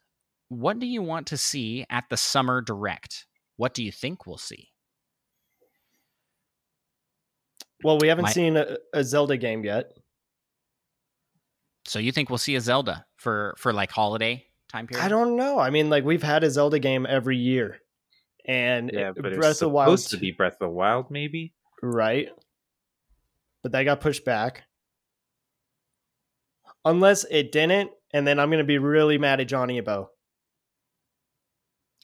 "What 0.49 0.79
do 0.79 0.85
you 0.85 1.01
want 1.01 1.27
to 1.27 1.37
see 1.37 1.85
at 1.89 2.05
the 2.09 2.17
summer 2.17 2.61
direct? 2.61 3.25
What 3.57 3.73
do 3.73 3.83
you 3.83 3.91
think 3.91 4.25
we'll 4.25 4.37
see?" 4.37 4.69
well, 7.83 7.97
we 7.99 8.07
haven't 8.07 8.23
My- 8.23 8.31
seen 8.31 8.57
a, 8.57 8.77
a 8.93 9.03
Zelda 9.03 9.37
game 9.37 9.63
yet. 9.63 9.91
So 11.87 11.99
you 11.99 12.11
think 12.11 12.29
we'll 12.29 12.39
see 12.39 12.55
a 12.55 12.61
Zelda 12.61 13.05
for 13.17 13.53
for 13.57 13.71
like 13.71 13.91
holiday 13.91 14.45
time 14.69 14.87
period? 14.87 15.05
I 15.05 15.07
don't 15.09 15.35
know. 15.35 15.59
I 15.59 15.69
mean, 15.69 15.89
like 15.89 16.03
we've 16.03 16.23
had 16.23 16.43
a 16.43 16.49
Zelda 16.49 16.79
game 16.79 17.05
every 17.07 17.37
year, 17.37 17.77
and 18.47 18.89
yeah, 18.91 19.09
it- 19.09 19.15
but 19.15 19.27
it's 19.27 19.37
Breath 19.37 19.49
of 19.51 19.53
the 19.53 19.55
supposed 19.67 19.73
Wild, 19.73 19.99
to 19.99 20.17
be 20.17 20.31
Breath 20.31 20.53
of 20.53 20.59
the 20.59 20.69
Wild, 20.69 21.11
maybe. 21.11 21.53
right? 21.83 22.29
But 23.61 23.71
that 23.73 23.83
got 23.83 24.01
pushed 24.01 24.25
back. 24.25 24.63
Unless 26.83 27.25
it 27.31 27.51
didn't, 27.51 27.91
and 28.13 28.25
then 28.27 28.39
I'm 28.39 28.49
gonna 28.49 28.63
be 28.63 28.77
really 28.79 29.17
mad 29.19 29.39
at 29.39 29.47
Johnny 29.47 29.79
Abo. 29.81 30.07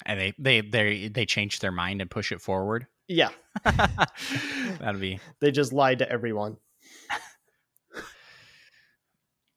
And 0.05 0.19
they 0.19 0.33
they 0.37 0.61
they 0.61 1.07
they 1.07 1.25
change 1.25 1.59
their 1.59 1.71
mind 1.71 2.01
and 2.01 2.09
push 2.09 2.31
it 2.31 2.41
forward. 2.41 2.87
Yeah, 3.07 3.29
That'd 3.63 5.01
be 5.01 5.19
they 5.39 5.51
just 5.51 5.73
lied 5.73 5.99
to 5.99 6.09
everyone. 6.09 6.57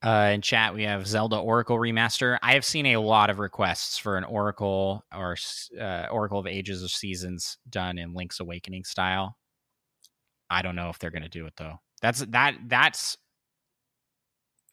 uh, 0.04 0.32
in 0.34 0.42
chat. 0.42 0.74
We 0.74 0.82
have 0.82 1.06
Zelda 1.06 1.36
Oracle 1.36 1.78
remaster. 1.78 2.38
I 2.42 2.54
have 2.54 2.64
seen 2.64 2.86
a 2.86 2.98
lot 2.98 3.30
of 3.30 3.38
requests 3.38 3.96
for 3.96 4.16
an 4.16 4.24
Oracle 4.24 5.02
or 5.14 5.36
uh, 5.80 6.06
Oracle 6.10 6.38
of 6.38 6.46
Ages 6.46 6.82
of 6.82 6.90
Seasons 6.90 7.58
done 7.68 7.98
in 7.98 8.12
Link's 8.12 8.40
Awakening 8.40 8.84
style. 8.84 9.36
I 10.50 10.62
don't 10.62 10.76
know 10.76 10.90
if 10.90 10.98
they're 10.98 11.10
going 11.10 11.22
to 11.22 11.28
do 11.28 11.46
it 11.46 11.54
though. 11.56 11.80
That's 12.02 12.20
that 12.26 12.56
that's 12.66 13.16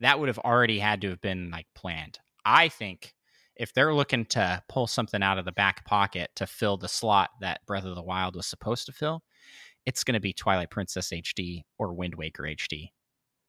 that 0.01 0.19
would 0.19 0.27
have 0.27 0.39
already 0.39 0.79
had 0.79 1.01
to 1.01 1.09
have 1.09 1.21
been 1.21 1.49
like 1.51 1.67
planned. 1.75 2.19
I 2.43 2.67
think 2.67 3.13
if 3.61 3.73
they're 3.73 3.93
looking 3.93 4.25
to 4.25 4.63
pull 4.67 4.87
something 4.87 5.21
out 5.21 5.37
of 5.37 5.45
the 5.45 5.51
back 5.51 5.85
pocket 5.85 6.31
to 6.35 6.47
fill 6.47 6.77
the 6.77 6.87
slot 6.87 7.29
that 7.41 7.63
Breath 7.67 7.85
of 7.85 7.93
the 7.95 8.01
Wild 8.01 8.35
was 8.35 8.47
supposed 8.47 8.87
to 8.87 8.91
fill, 8.91 9.21
it's 9.85 10.03
going 10.03 10.15
to 10.15 10.19
be 10.19 10.33
Twilight 10.33 10.71
Princess 10.71 11.09
HD 11.09 11.61
or 11.77 11.93
Wind 11.93 12.15
Waker 12.15 12.43
HD, 12.43 12.89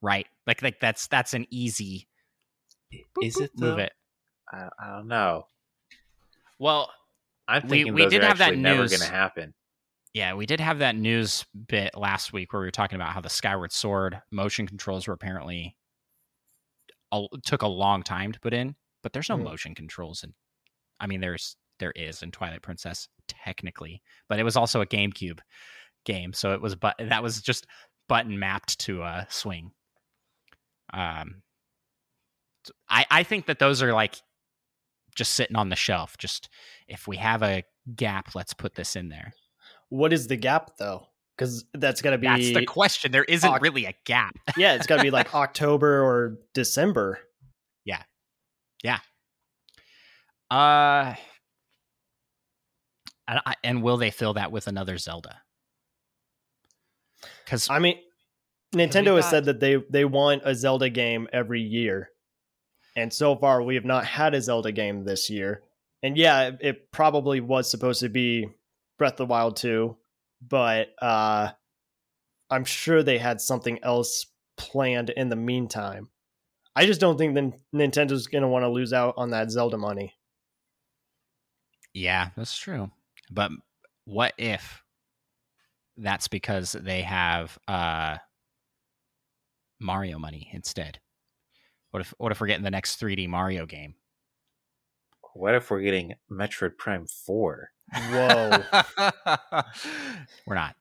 right? 0.02 0.26
Like 0.46 0.60
like 0.62 0.80
that's 0.80 1.06
that's 1.06 1.32
an 1.34 1.46
easy 1.50 2.08
Is 3.22 3.36
boop, 3.36 3.44
it 3.44 3.50
move 3.56 3.78
it. 3.78 3.92
I, 4.52 4.68
I 4.78 4.96
don't 4.96 5.08
know. 5.08 5.46
Well, 6.58 6.90
I'm 7.48 7.62
We- 7.64 7.68
thinking 7.70 7.94
we 7.94 8.02
those 8.02 8.10
did 8.12 8.22
have 8.22 8.38
that 8.38 8.56
news- 8.56 8.90
going 8.90 9.00
to 9.08 9.14
happen. 9.14 9.54
Yeah, 10.14 10.34
we 10.34 10.44
did 10.44 10.60
have 10.60 10.80
that 10.80 10.94
news 10.94 11.46
bit 11.68 11.96
last 11.96 12.34
week 12.34 12.52
where 12.52 12.60
we 12.60 12.66
were 12.66 12.70
talking 12.70 12.96
about 12.96 13.14
how 13.14 13.22
the 13.22 13.30
Skyward 13.30 13.72
Sword 13.72 14.20
motion 14.30 14.66
controls 14.66 15.06
were 15.08 15.14
apparently 15.14 15.74
a, 17.10 17.24
took 17.46 17.62
a 17.62 17.66
long 17.66 18.02
time 18.02 18.30
to 18.32 18.38
put 18.38 18.52
in, 18.52 18.74
but 19.02 19.12
there's 19.12 19.28
no 19.28 19.36
Mhm. 19.36 19.44
motion 19.44 19.74
controls 19.74 20.22
and 20.22 20.34
I 21.00 21.06
mean 21.06 21.20
there's 21.20 21.56
there 21.78 21.92
is 21.92 22.22
in 22.22 22.30
Twilight 22.30 22.62
Princess 22.62 23.08
technically, 23.28 24.02
but 24.28 24.38
it 24.38 24.44
was 24.44 24.56
also 24.56 24.80
a 24.80 24.86
GameCube 24.86 25.40
game, 26.04 26.32
so 26.32 26.52
it 26.54 26.60
was 26.60 26.74
but 26.76 26.94
that 26.98 27.22
was 27.22 27.40
just 27.42 27.66
button 28.08 28.38
mapped 28.38 28.78
to 28.80 29.02
a 29.02 29.26
swing. 29.30 29.72
Um 30.92 31.42
I 32.88 33.06
I 33.10 33.22
think 33.22 33.46
that 33.46 33.58
those 33.58 33.82
are 33.82 33.92
like 33.92 34.16
just 35.14 35.34
sitting 35.34 35.56
on 35.56 35.68
the 35.68 35.76
shelf. 35.76 36.16
Just 36.18 36.48
if 36.88 37.06
we 37.08 37.16
have 37.16 37.42
a 37.42 37.64
gap, 37.96 38.34
let's 38.34 38.54
put 38.54 38.74
this 38.74 38.96
in 38.96 39.08
there. 39.08 39.32
What 39.88 40.12
is 40.12 40.26
the 40.28 40.36
gap 40.36 40.76
though? 40.78 41.08
Because 41.36 41.64
that's 41.74 42.02
gonna 42.02 42.18
be 42.18 42.26
That's 42.28 42.52
the 42.54 42.64
question. 42.66 43.10
There 43.10 43.24
isn't 43.24 43.60
really 43.62 43.86
a 43.86 43.94
gap. 44.04 44.34
yeah, 44.56 44.74
it's 44.74 44.86
gotta 44.86 45.02
be 45.02 45.10
like 45.10 45.34
October 45.34 46.02
or 46.02 46.38
December. 46.54 47.18
Uh, 50.50 51.14
and, 53.26 53.40
I- 53.46 53.54
and 53.64 53.82
will 53.82 53.96
they 53.96 54.10
fill 54.10 54.34
that 54.34 54.52
with 54.52 54.66
another 54.66 54.98
Zelda? 54.98 55.40
Because 57.44 57.70
I 57.70 57.78
mean, 57.78 57.98
Nintendo 58.74 59.16
has 59.16 59.24
got- 59.24 59.30
said 59.30 59.44
that 59.46 59.60
they 59.60 59.76
they 59.88 60.04
want 60.04 60.42
a 60.44 60.54
Zelda 60.54 60.90
game 60.90 61.28
every 61.32 61.62
year, 61.62 62.10
and 62.96 63.12
so 63.12 63.34
far 63.36 63.62
we 63.62 63.76
have 63.76 63.84
not 63.84 64.04
had 64.04 64.34
a 64.34 64.42
Zelda 64.42 64.72
game 64.72 65.04
this 65.04 65.30
year. 65.30 65.62
And 66.02 66.16
yeah, 66.18 66.48
it, 66.48 66.58
it 66.60 66.92
probably 66.92 67.40
was 67.40 67.70
supposed 67.70 68.00
to 68.00 68.08
be 68.08 68.48
Breath 68.98 69.12
of 69.12 69.18
the 69.18 69.26
Wild 69.26 69.56
2, 69.56 69.96
but 70.46 70.88
uh, 71.00 71.50
I'm 72.50 72.64
sure 72.64 73.02
they 73.02 73.18
had 73.18 73.40
something 73.40 73.78
else 73.84 74.26
planned 74.56 75.10
in 75.10 75.28
the 75.28 75.36
meantime. 75.36 76.08
I 76.74 76.86
just 76.86 77.00
don't 77.00 77.18
think 77.18 77.34
that 77.34 77.52
Nintendo's 77.74 78.26
going 78.26 78.42
to 78.42 78.48
want 78.48 78.64
to 78.64 78.68
lose 78.68 78.92
out 78.92 79.14
on 79.16 79.30
that 79.30 79.50
Zelda 79.50 79.76
money. 79.76 80.14
yeah, 81.94 82.30
that's 82.36 82.56
true. 82.56 82.90
But 83.30 83.50
what 84.04 84.32
if 84.38 84.82
that's 85.96 86.28
because 86.28 86.72
they 86.72 87.02
have 87.02 87.58
uh 87.68 88.16
Mario 89.80 90.18
money 90.18 90.48
instead? 90.52 90.98
What 91.90 92.00
if 92.00 92.14
what 92.18 92.32
if 92.32 92.40
we're 92.40 92.46
getting 92.46 92.64
the 92.64 92.70
next 92.70 93.00
3D 93.00 93.28
Mario 93.28 93.66
game? 93.66 93.94
What 95.34 95.54
if 95.54 95.70
we're 95.70 95.82
getting 95.82 96.14
Metroid 96.30 96.76
Prime 96.78 97.06
Four? 97.06 97.70
Whoa. 98.10 98.62
we're 100.46 100.54
not. 100.54 100.74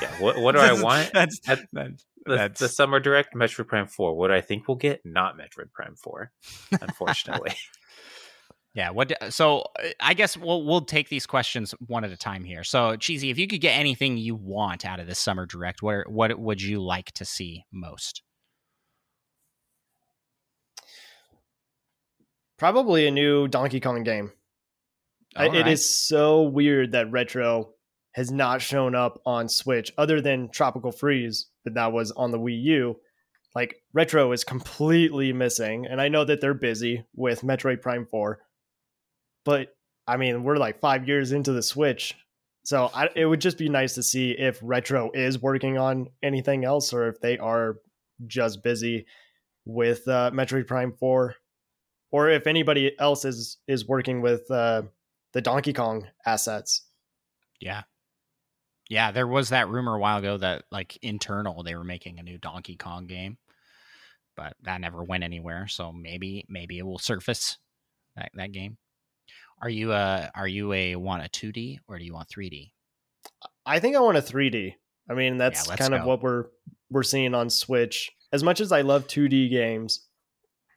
Yeah. 0.00 0.10
What 0.20 0.38
What 0.38 0.52
do 0.52 0.60
I 0.60 0.72
want? 0.80 1.10
That's, 1.12 1.38
That- 1.40 1.66
that's, 1.72 2.04
The, 2.26 2.36
that's 2.36 2.60
the 2.60 2.68
summer 2.68 3.00
direct 3.00 3.34
Metroid 3.34 3.68
Prime 3.68 3.86
Four. 3.86 4.14
What 4.16 4.28
do 4.28 4.34
I 4.34 4.40
think 4.40 4.68
we'll 4.68 4.76
get? 4.76 5.00
Not 5.04 5.36
Metroid 5.38 5.72
Prime 5.72 5.94
Four, 5.96 6.32
unfortunately. 6.80 7.52
Yeah. 8.74 8.90
What? 8.90 9.12
So 9.32 9.62
uh, 9.82 9.88
I 9.98 10.14
guess 10.14 10.36
we'll 10.36 10.62
we'll 10.64 10.82
take 10.82 11.08
these 11.08 11.26
questions 11.26 11.74
one 11.86 12.04
at 12.04 12.12
a 12.12 12.16
time 12.16 12.44
here. 12.44 12.62
So 12.62 12.94
cheesy, 12.96 13.30
if 13.30 13.38
you 13.38 13.48
could 13.48 13.60
get 13.62 13.70
anything 13.72 14.16
you 14.18 14.36
want 14.36 14.84
out 14.84 15.00
of 15.00 15.08
this 15.08 15.18
summer 15.18 15.46
direct, 15.46 15.82
what 15.82 16.08
what 16.08 16.38
would 16.38 16.62
you 16.62 16.80
like 16.80 17.10
to 17.12 17.24
see 17.24 17.64
most? 17.72 18.22
Probably 22.56 23.06
a 23.06 23.10
new 23.10 23.48
Donkey 23.48 23.80
Kong 23.80 24.02
game. 24.02 24.32
I- 25.34 25.48
right. 25.48 25.68
is 25.68 25.88
so 25.88 26.42
weird 26.42 26.92
that 26.92 27.10
Retro 27.10 27.70
has 28.18 28.32
not 28.32 28.60
shown 28.60 28.96
up 28.96 29.22
on 29.24 29.48
Switch 29.48 29.92
other 29.96 30.20
than 30.20 30.48
Tropical 30.48 30.90
Freeze, 30.90 31.46
but 31.62 31.74
that 31.74 31.92
was 31.92 32.10
on 32.10 32.32
the 32.32 32.38
Wii 32.38 32.60
U. 32.64 32.96
Like 33.54 33.76
Retro 33.92 34.32
is 34.32 34.42
completely 34.42 35.32
missing, 35.32 35.86
and 35.86 36.00
I 36.00 36.08
know 36.08 36.24
that 36.24 36.40
they're 36.40 36.52
busy 36.52 37.04
with 37.14 37.42
Metroid 37.42 37.80
Prime 37.80 38.06
4. 38.10 38.40
But 39.44 39.68
I 40.08 40.16
mean, 40.16 40.42
we're 40.42 40.56
like 40.56 40.80
5 40.80 41.06
years 41.06 41.30
into 41.30 41.52
the 41.52 41.62
Switch. 41.62 42.16
So 42.64 42.90
I, 42.92 43.08
it 43.14 43.24
would 43.24 43.40
just 43.40 43.56
be 43.56 43.68
nice 43.68 43.94
to 43.94 44.02
see 44.02 44.32
if 44.32 44.58
Retro 44.62 45.12
is 45.14 45.40
working 45.40 45.78
on 45.78 46.08
anything 46.20 46.64
else 46.64 46.92
or 46.92 47.06
if 47.06 47.20
they 47.20 47.38
are 47.38 47.76
just 48.26 48.64
busy 48.64 49.06
with 49.64 50.08
uh, 50.08 50.32
Metroid 50.34 50.66
Prime 50.66 50.92
4 50.98 51.36
or 52.10 52.30
if 52.30 52.48
anybody 52.48 52.98
else 52.98 53.24
is 53.24 53.58
is 53.68 53.86
working 53.86 54.22
with 54.22 54.50
uh, 54.50 54.82
the 55.34 55.40
Donkey 55.40 55.72
Kong 55.72 56.08
assets. 56.26 56.84
Yeah. 57.60 57.82
Yeah, 58.88 59.10
there 59.12 59.26
was 59.26 59.50
that 59.50 59.68
rumor 59.68 59.94
a 59.94 59.98
while 59.98 60.18
ago 60.18 60.38
that 60.38 60.64
like 60.70 60.98
internal 61.02 61.62
they 61.62 61.74
were 61.74 61.84
making 61.84 62.18
a 62.18 62.22
new 62.22 62.38
Donkey 62.38 62.76
Kong 62.76 63.06
game, 63.06 63.36
but 64.36 64.54
that 64.62 64.80
never 64.80 65.04
went 65.04 65.24
anywhere. 65.24 65.66
So 65.68 65.92
maybe 65.92 66.46
maybe 66.48 66.78
it 66.78 66.86
will 66.86 66.98
surface 66.98 67.58
that, 68.16 68.30
that 68.34 68.52
game. 68.52 68.78
Are 69.60 69.68
you 69.68 69.92
uh 69.92 70.28
are 70.34 70.48
you 70.48 70.72
a 70.72 70.96
want 70.96 71.24
a 71.24 71.28
two 71.28 71.52
D 71.52 71.80
or 71.88 71.98
do 71.98 72.04
you 72.04 72.14
want 72.14 72.28
three 72.28 72.48
D? 72.48 72.72
I 73.66 73.80
think 73.80 73.96
I 73.96 74.00
want 74.00 74.16
a 74.16 74.22
3D. 74.22 74.74
I 75.10 75.14
mean, 75.14 75.36
that's 75.36 75.68
let's 75.68 75.80
kind 75.80 75.94
of 75.94 76.04
what 76.04 76.22
we're 76.22 76.46
we're 76.90 77.02
seeing 77.02 77.34
on 77.34 77.50
Switch. 77.50 78.10
As 78.32 78.42
much 78.42 78.60
as 78.60 78.72
I 78.72 78.82
love 78.82 79.06
2D 79.06 79.50
games, 79.50 80.06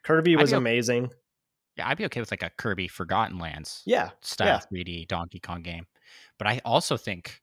Kirby 0.03 0.35
was 0.35 0.51
amazing. 0.51 1.11
Yeah, 1.77 1.87
I'd 1.87 1.97
be 1.97 2.05
okay 2.05 2.19
with 2.19 2.31
like 2.31 2.43
a 2.43 2.49
Kirby 2.57 2.87
Forgotten 2.89 3.39
Lands 3.39 3.81
Yeah, 3.85 4.09
style 4.21 4.61
Yeah. 4.71 4.77
3D 4.77 5.07
Donkey 5.07 5.39
Kong 5.39 5.61
game. 5.61 5.85
But 6.37 6.47
I 6.47 6.61
also 6.65 6.97
think 6.97 7.41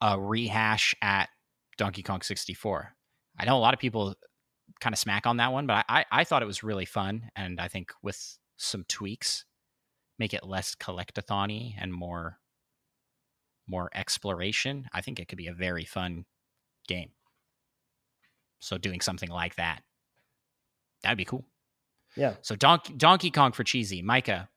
a 0.00 0.18
rehash 0.20 0.94
at 1.02 1.28
Donkey 1.76 2.02
Kong 2.02 2.22
64. 2.22 2.94
I 3.38 3.44
know 3.44 3.56
a 3.56 3.60
lot 3.60 3.74
of 3.74 3.80
people 3.80 4.14
kind 4.80 4.92
of 4.92 4.98
smack 4.98 5.26
on 5.26 5.38
that 5.38 5.52
one, 5.52 5.66
but 5.66 5.84
I, 5.88 6.00
I, 6.00 6.04
I 6.20 6.24
thought 6.24 6.42
it 6.42 6.46
was 6.46 6.62
really 6.62 6.84
fun. 6.84 7.30
And 7.36 7.60
I 7.60 7.68
think 7.68 7.92
with 8.02 8.38
some 8.56 8.84
tweaks, 8.88 9.44
make 10.18 10.34
it 10.34 10.44
less 10.46 10.74
collectathon 10.74 11.74
and 11.78 11.92
more 11.92 12.38
more 13.66 13.88
exploration. 13.94 14.86
I 14.92 15.00
think 15.00 15.20
it 15.20 15.28
could 15.28 15.38
be 15.38 15.46
a 15.46 15.54
very 15.54 15.84
fun 15.84 16.24
game. 16.88 17.10
So 18.58 18.78
doing 18.78 19.00
something 19.00 19.28
like 19.30 19.54
that, 19.56 19.82
that'd 21.02 21.16
be 21.16 21.24
cool. 21.24 21.46
yeah. 22.16 22.34
So 22.42 22.56
Donkey 22.56 22.94
Donkey 22.94 23.30
Kong 23.30 23.52
for 23.52 23.64
cheesy, 23.64 24.02
Micah. 24.02 24.48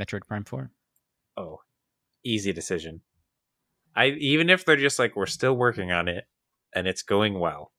Metroid 0.00 0.26
Prime 0.26 0.44
Four. 0.44 0.70
oh, 1.36 1.60
easy 2.24 2.52
decision. 2.52 3.02
I 3.96 4.06
even 4.08 4.50
if 4.50 4.64
they're 4.64 4.76
just 4.76 4.98
like 4.98 5.16
we're 5.16 5.26
still 5.26 5.54
working 5.54 5.90
on 5.92 6.08
it 6.08 6.24
and 6.74 6.86
it's 6.86 7.02
going 7.02 7.38
well. 7.38 7.72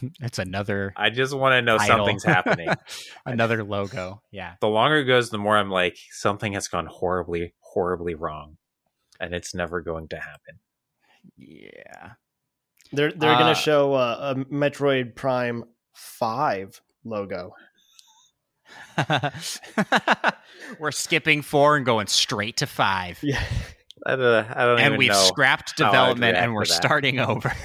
It's 0.20 0.38
another 0.40 0.92
I 0.96 1.10
just 1.10 1.34
want 1.34 1.52
to 1.52 1.62
know 1.62 1.78
title. 1.78 1.98
something's 1.98 2.24
happening. 2.24 2.68
another 3.26 3.62
logo. 3.62 4.22
Yeah. 4.32 4.54
the 4.60 4.68
longer 4.68 4.96
it 4.98 5.04
goes, 5.04 5.30
the 5.30 5.38
more 5.38 5.56
I'm 5.56 5.70
like 5.70 5.96
something 6.10 6.54
has 6.54 6.66
gone 6.68 6.86
horribly, 6.86 7.54
horribly 7.60 8.14
wrong, 8.14 8.56
and 9.20 9.32
it's 9.34 9.54
never 9.54 9.80
going 9.82 10.08
to 10.08 10.16
happen. 10.16 10.58
Yeah. 11.36 12.12
They're 12.92 13.12
they're 13.12 13.34
Uh, 13.34 13.38
gonna 13.38 13.54
show 13.54 13.94
uh, 13.94 14.34
a 14.36 14.44
Metroid 14.52 15.14
Prime 15.14 15.64
Five 15.94 16.80
logo. 17.04 17.52
We're 20.78 20.90
skipping 20.92 21.42
four 21.42 21.76
and 21.76 21.86
going 21.86 22.06
straight 22.08 22.56
to 22.58 22.66
five. 22.66 23.18
Yeah. 23.22 23.42
I 24.06 24.16
don't, 24.16 24.50
I 24.50 24.64
don't 24.64 24.80
And 24.80 24.98
we've 24.98 25.14
scrapped 25.14 25.76
development 25.76 26.36
and 26.36 26.52
we're 26.54 26.64
starting 26.66 27.18
over. 27.18 27.52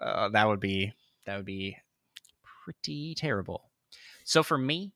uh, 0.00 0.28
that 0.30 0.48
would 0.48 0.60
be 0.60 0.92
that 1.26 1.36
would 1.36 1.44
be 1.44 1.76
pretty 2.64 3.14
terrible. 3.14 3.70
So 4.24 4.42
for 4.42 4.56
me, 4.56 4.92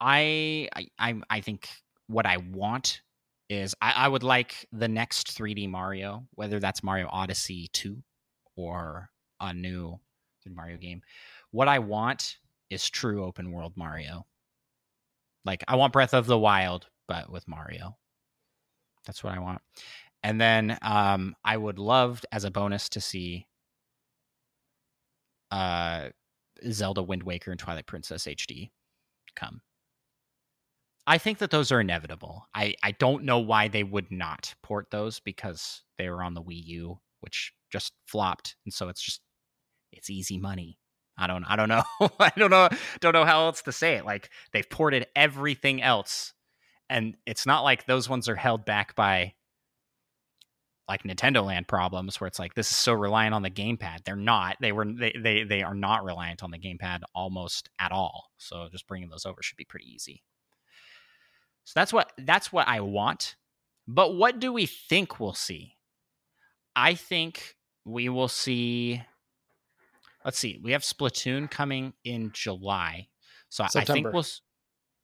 I 0.00 0.68
I 0.74 0.86
I, 0.98 1.14
I 1.30 1.40
think 1.40 1.68
what 2.06 2.26
I 2.26 2.36
want 2.36 3.02
is 3.48 3.74
I, 3.80 3.92
I 3.96 4.08
would 4.08 4.22
like 4.22 4.66
the 4.72 4.88
next 4.88 5.36
3D 5.36 5.68
Mario, 5.68 6.26
whether 6.34 6.60
that's 6.60 6.82
Mario 6.82 7.08
Odyssey 7.10 7.68
2 7.72 8.02
or 8.56 9.10
a 9.40 9.54
new 9.54 9.98
Mario 10.46 10.76
game. 10.76 11.02
What 11.50 11.68
I 11.68 11.78
want 11.78 12.36
is 12.70 12.88
true 12.88 13.24
open 13.24 13.52
world 13.52 13.72
Mario. 13.76 14.26
Like 15.44 15.64
I 15.66 15.76
want 15.76 15.92
Breath 15.92 16.14
of 16.14 16.26
the 16.26 16.38
Wild, 16.38 16.88
but 17.08 17.30
with 17.30 17.48
Mario. 17.48 17.96
That's 19.06 19.24
what 19.24 19.34
I 19.34 19.40
want. 19.40 19.60
And 20.22 20.40
then 20.40 20.78
um, 20.82 21.34
I 21.44 21.56
would 21.56 21.78
love 21.78 22.24
as 22.30 22.44
a 22.44 22.50
bonus 22.50 22.88
to 22.90 23.00
see 23.00 23.46
uh, 25.50 26.08
Zelda 26.70 27.02
Wind 27.02 27.22
Waker 27.22 27.50
and 27.50 27.58
Twilight 27.58 27.86
Princess 27.86 28.24
HD 28.24 28.70
come. 29.34 29.62
I 31.06 31.16
think 31.16 31.38
that 31.38 31.50
those 31.50 31.72
are 31.72 31.80
inevitable. 31.80 32.44
I, 32.54 32.74
I 32.82 32.92
don't 32.92 33.24
know 33.24 33.38
why 33.38 33.68
they 33.68 33.82
would 33.82 34.10
not 34.10 34.54
port 34.62 34.90
those 34.90 35.20
because 35.20 35.82
they 35.96 36.10
were 36.10 36.22
on 36.22 36.34
the 36.34 36.42
Wii 36.42 36.62
U, 36.66 37.00
which 37.20 37.54
just 37.72 37.94
flopped, 38.06 38.56
and 38.66 38.74
so 38.74 38.88
it's 38.88 39.00
just 39.00 39.22
it's 39.90 40.10
easy 40.10 40.36
money. 40.36 40.78
I 41.16 41.26
don't 41.26 41.44
I 41.44 41.56
don't 41.56 41.70
know. 41.70 41.82
I 42.20 42.30
don't 42.36 42.50
know 42.50 42.68
don't 43.00 43.14
know 43.14 43.24
how 43.24 43.46
else 43.46 43.62
to 43.62 43.72
say 43.72 43.94
it. 43.94 44.04
Like 44.04 44.28
they've 44.52 44.68
ported 44.68 45.06
everything 45.16 45.82
else 45.82 46.34
and 46.90 47.16
it's 47.26 47.46
not 47.46 47.62
like 47.62 47.86
those 47.86 48.08
ones 48.08 48.28
are 48.28 48.36
held 48.36 48.64
back 48.64 48.94
by 48.94 49.34
like 50.88 51.02
Nintendo 51.02 51.44
Land 51.44 51.68
problems 51.68 52.18
where 52.18 52.26
it's 52.26 52.38
like 52.38 52.54
this 52.54 52.70
is 52.70 52.76
so 52.76 52.94
reliant 52.94 53.34
on 53.34 53.42
the 53.42 53.50
gamepad. 53.50 54.04
They're 54.04 54.16
not. 54.16 54.56
They 54.60 54.72
were 54.72 54.86
they 54.86 55.14
they 55.22 55.44
they 55.44 55.62
are 55.62 55.74
not 55.74 56.04
reliant 56.04 56.42
on 56.42 56.50
the 56.50 56.58
gamepad 56.58 57.00
almost 57.14 57.68
at 57.78 57.92
all. 57.92 58.30
So 58.38 58.68
just 58.72 58.88
bringing 58.88 59.10
those 59.10 59.26
over 59.26 59.42
should 59.42 59.58
be 59.58 59.64
pretty 59.64 59.86
easy. 59.92 60.22
So 61.64 61.72
that's 61.76 61.92
what 61.92 62.12
that's 62.18 62.52
what 62.52 62.66
I 62.66 62.80
want. 62.80 63.36
But 63.86 64.16
what 64.16 64.38
do 64.38 64.52
we 64.52 64.66
think 64.66 65.20
we'll 65.20 65.34
see? 65.34 65.76
I 66.74 66.94
think 66.94 67.56
we 67.84 68.08
will 68.08 68.28
see 68.28 69.02
let's 70.24 70.38
see. 70.38 70.58
We 70.62 70.72
have 70.72 70.82
Splatoon 70.82 71.50
coming 71.50 71.92
in 72.04 72.30
July, 72.32 73.08
so 73.50 73.64
I 73.64 73.84
think 73.84 74.12
we'll 74.12 74.26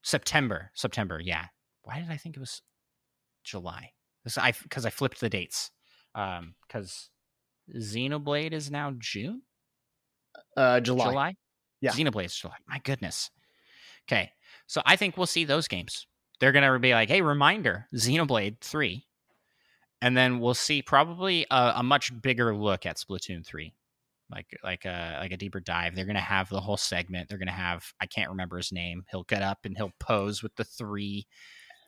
September. 0.03 0.71
September, 0.75 1.21
yeah. 1.23 1.47
Why 1.85 2.01
did 2.01 2.11
I 2.11 2.17
think 2.17 2.37
it 2.37 2.41
was 2.41 2.63
July? 3.45 3.93
This 4.25 4.39
I 4.39 4.53
because 4.63 4.85
I 4.85 4.91
flipped 4.91 5.21
the 5.21 5.29
dates. 5.29 5.71
Um, 6.15 6.55
because 6.67 7.11
Xenoblade 7.75 8.53
is 8.53 8.71
now 8.71 8.93
June. 8.99 9.43
Uh, 10.57 10.81
July. 10.81 11.11
July? 11.11 11.35
Yeah. 11.81 11.93
Xenoblade's 11.93 12.37
July. 12.37 12.57
My 12.69 12.79
goodness. 12.79 13.31
Okay. 14.09 14.31
So 14.67 14.83
I 14.87 14.97
think 14.97 15.17
we'll 15.17 15.27
see 15.27 15.45
those 15.45 15.69
games. 15.69 16.07
They're 16.41 16.53
going 16.53 16.71
to 16.71 16.79
be 16.79 16.93
like, 16.93 17.09
hey, 17.09 17.21
reminder, 17.21 17.89
Xenoblade 17.95 18.61
3. 18.61 19.07
And 20.03 20.17
then 20.17 20.41
we'll 20.41 20.55
see 20.55 20.83
probably 20.83 21.47
a, 21.51 21.75
a 21.77 21.83
much 21.83 22.13
bigger 22.21 22.55
look 22.55 22.87
at 22.87 22.97
Splatoon 22.97 23.45
3. 23.45 23.75
Like 24.31 24.47
like 24.65 24.85
a 24.87 25.19
like 25.21 25.33
a 25.33 25.37
deeper 25.37 25.61
dive. 25.61 25.95
They're 25.95 26.07
gonna 26.07 26.19
have 26.19 26.49
the 26.49 26.61
whole 26.61 26.79
segment. 26.79 27.29
They're 27.29 27.39
gonna 27.39 27.53
have 27.53 27.85
I 28.01 28.07
can't 28.07 28.31
remember 28.31 28.57
his 28.57 28.73
name. 28.73 29.05
He'll 29.11 29.25
get 29.25 29.43
up 29.43 29.59
and 29.65 29.77
he'll 29.77 29.93
pose 30.01 30.43
with 30.43 30.57
the 30.57 30.65
three 30.65 31.27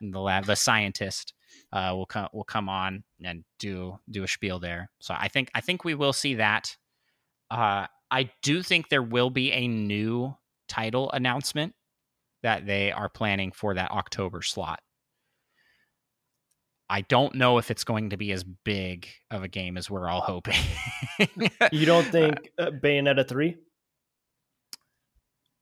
the 0.00 0.20
lab. 0.20 0.44
The 0.44 0.56
scientist 0.56 1.34
uh, 1.72 1.92
will 1.94 2.06
come 2.06 2.28
will 2.32 2.44
come 2.44 2.68
on 2.68 3.04
and 3.22 3.44
do 3.58 3.98
do 4.10 4.24
a 4.24 4.28
spiel 4.28 4.58
there. 4.58 4.90
So 5.00 5.14
I 5.16 5.28
think 5.28 5.50
I 5.54 5.60
think 5.60 5.84
we 5.84 5.94
will 5.94 6.12
see 6.12 6.34
that. 6.34 6.76
Uh, 7.50 7.86
I 8.10 8.30
do 8.42 8.62
think 8.62 8.88
there 8.88 9.02
will 9.02 9.30
be 9.30 9.52
a 9.52 9.66
new 9.66 10.34
title 10.68 11.10
announcement 11.12 11.74
that 12.42 12.66
they 12.66 12.92
are 12.92 13.08
planning 13.08 13.52
for 13.52 13.74
that 13.74 13.90
October 13.90 14.42
slot. 14.42 14.80
I 16.88 17.00
don't 17.00 17.34
know 17.34 17.58
if 17.58 17.70
it's 17.72 17.82
going 17.82 18.10
to 18.10 18.16
be 18.16 18.30
as 18.30 18.44
big 18.44 19.08
of 19.30 19.42
a 19.42 19.48
game 19.48 19.76
as 19.76 19.90
we're 19.90 20.08
all 20.08 20.20
hoping. 20.20 20.54
You 21.72 21.86
don't 21.86 22.04
think 22.12 22.52
uh, 22.58 22.70
Bayonetta 22.70 23.26
three? 23.28 23.56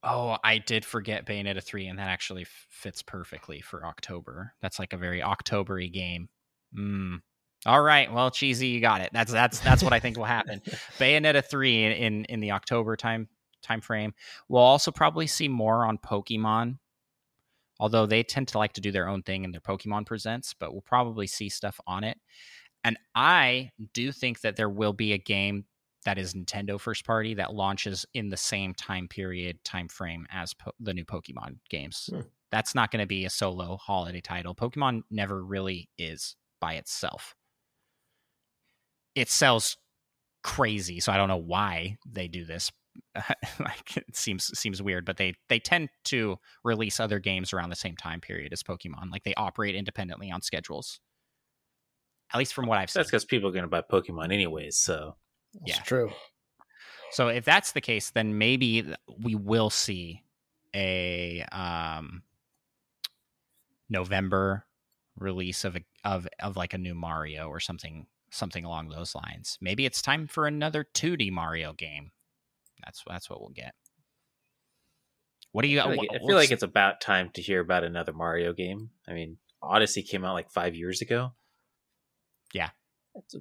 Oh, 0.04 0.36
I 0.44 0.58
did 0.58 0.84
forget 0.84 1.26
Bayonetta 1.26 1.62
3, 1.62 1.86
and 1.86 1.98
that 1.98 2.08
actually 2.08 2.46
fits 2.68 3.02
perfectly 3.02 3.60
for 3.60 3.86
October. 3.86 4.52
That's 4.60 4.78
like 4.78 4.92
a 4.92 4.98
very 4.98 5.20
Octobery 5.20 5.90
game. 5.90 6.28
Mm. 6.76 7.20
All 7.66 7.82
right, 7.82 8.12
well, 8.12 8.30
cheesy, 8.30 8.68
you 8.68 8.80
got 8.80 9.00
it. 9.00 9.10
That's 9.12 9.32
that's 9.32 9.58
that's 9.60 9.82
what 9.82 9.94
I 9.94 10.00
think 10.00 10.18
will 10.18 10.24
happen. 10.24 10.60
Bayonetta 10.98 11.44
3 11.44 11.84
in, 11.84 11.92
in 11.92 12.24
in 12.26 12.40
the 12.40 12.52
October 12.52 12.96
time 12.96 13.28
time 13.62 13.80
frame. 13.80 14.12
We'll 14.48 14.62
also 14.62 14.90
probably 14.92 15.26
see 15.26 15.48
more 15.48 15.86
on 15.86 15.98
Pokemon. 15.98 16.78
Although 17.80 18.06
they 18.06 18.22
tend 18.22 18.48
to 18.48 18.58
like 18.58 18.74
to 18.74 18.80
do 18.80 18.92
their 18.92 19.08
own 19.08 19.22
thing 19.22 19.44
in 19.44 19.50
their 19.50 19.60
Pokemon 19.60 20.06
presents, 20.06 20.54
but 20.54 20.72
we'll 20.72 20.82
probably 20.82 21.26
see 21.26 21.48
stuff 21.48 21.80
on 21.86 22.04
it. 22.04 22.18
And 22.84 22.98
I 23.14 23.70
do 23.94 24.12
think 24.12 24.42
that 24.42 24.56
there 24.56 24.68
will 24.68 24.92
be 24.92 25.12
a 25.12 25.18
game 25.18 25.64
that 26.04 26.18
is 26.18 26.34
Nintendo 26.34 26.78
first 26.78 27.04
party 27.04 27.34
that 27.34 27.54
launches 27.54 28.06
in 28.14 28.28
the 28.28 28.36
same 28.36 28.74
time 28.74 29.08
period 29.08 29.62
time 29.64 29.88
frame 29.88 30.26
as 30.30 30.54
po- 30.54 30.72
the 30.78 30.94
new 30.94 31.04
Pokemon 31.04 31.56
games. 31.68 32.10
Hmm. 32.12 32.20
That's 32.50 32.74
not 32.74 32.90
going 32.90 33.02
to 33.02 33.06
be 33.06 33.24
a 33.24 33.30
solo 33.30 33.76
holiday 33.76 34.20
title. 34.20 34.54
Pokemon 34.54 35.02
never 35.10 35.42
really 35.42 35.88
is 35.98 36.36
by 36.60 36.74
itself. 36.74 37.34
It 39.14 39.28
sells 39.28 39.76
crazy, 40.42 41.00
so 41.00 41.10
I 41.10 41.16
don't 41.16 41.28
know 41.28 41.36
why 41.36 41.96
they 42.06 42.28
do 42.28 42.44
this. 42.44 42.70
like 43.16 43.96
it 43.96 44.16
seems 44.16 44.56
seems 44.56 44.80
weird, 44.80 45.04
but 45.04 45.16
they 45.16 45.34
they 45.48 45.58
tend 45.58 45.88
to 46.04 46.38
release 46.62 47.00
other 47.00 47.18
games 47.18 47.52
around 47.52 47.70
the 47.70 47.76
same 47.76 47.96
time 47.96 48.20
period 48.20 48.52
as 48.52 48.62
Pokemon. 48.62 49.10
Like 49.10 49.24
they 49.24 49.34
operate 49.34 49.74
independently 49.74 50.30
on 50.30 50.42
schedules. 50.42 51.00
At 52.32 52.38
least 52.38 52.54
from 52.54 52.66
what 52.66 52.78
I've 52.78 52.90
seen. 52.90 53.00
That's 53.00 53.10
because 53.10 53.24
people 53.24 53.48
are 53.48 53.52
going 53.52 53.64
to 53.64 53.68
buy 53.68 53.82
Pokemon 53.82 54.32
anyways. 54.32 54.76
So 54.76 55.16
It's 55.62 55.76
Yeah. 55.78 55.82
true. 55.82 56.12
So 57.12 57.28
if 57.28 57.44
that's 57.44 57.72
the 57.72 57.80
case, 57.80 58.10
then 58.10 58.38
maybe 58.38 58.94
we 59.20 59.34
will 59.34 59.70
see 59.70 60.24
a 60.74 61.42
um, 61.52 62.22
November 63.88 64.66
release 65.16 65.64
of 65.64 65.76
a 65.76 65.84
of 66.04 66.26
of 66.40 66.56
like 66.56 66.74
a 66.74 66.78
new 66.78 66.94
Mario 66.94 67.48
or 67.48 67.60
something 67.60 68.06
something 68.30 68.64
along 68.64 68.88
those 68.88 69.14
lines. 69.14 69.58
Maybe 69.60 69.86
it's 69.86 70.02
time 70.02 70.26
for 70.26 70.46
another 70.46 70.84
2D 70.92 71.30
Mario 71.30 71.72
game. 71.72 72.10
That's 72.84 73.02
that's 73.06 73.30
what 73.30 73.40
we'll 73.40 73.50
get. 73.50 73.74
What 75.52 75.62
do 75.62 75.68
you? 75.68 75.80
I 75.80 75.84
feel, 75.84 75.96
like, 75.96 76.08
I 76.12 76.18
feel 76.18 76.36
like 76.36 76.50
it's 76.50 76.64
about 76.64 77.00
time 77.00 77.30
to 77.34 77.42
hear 77.42 77.60
about 77.60 77.84
another 77.84 78.12
Mario 78.12 78.52
game. 78.52 78.90
I 79.06 79.12
mean, 79.12 79.38
Odyssey 79.62 80.02
came 80.02 80.24
out 80.24 80.34
like 80.34 80.50
five 80.50 80.74
years 80.74 81.00
ago. 81.00 81.32
Yeah. 82.52 82.70
that's 83.14 83.34
a 83.34 83.38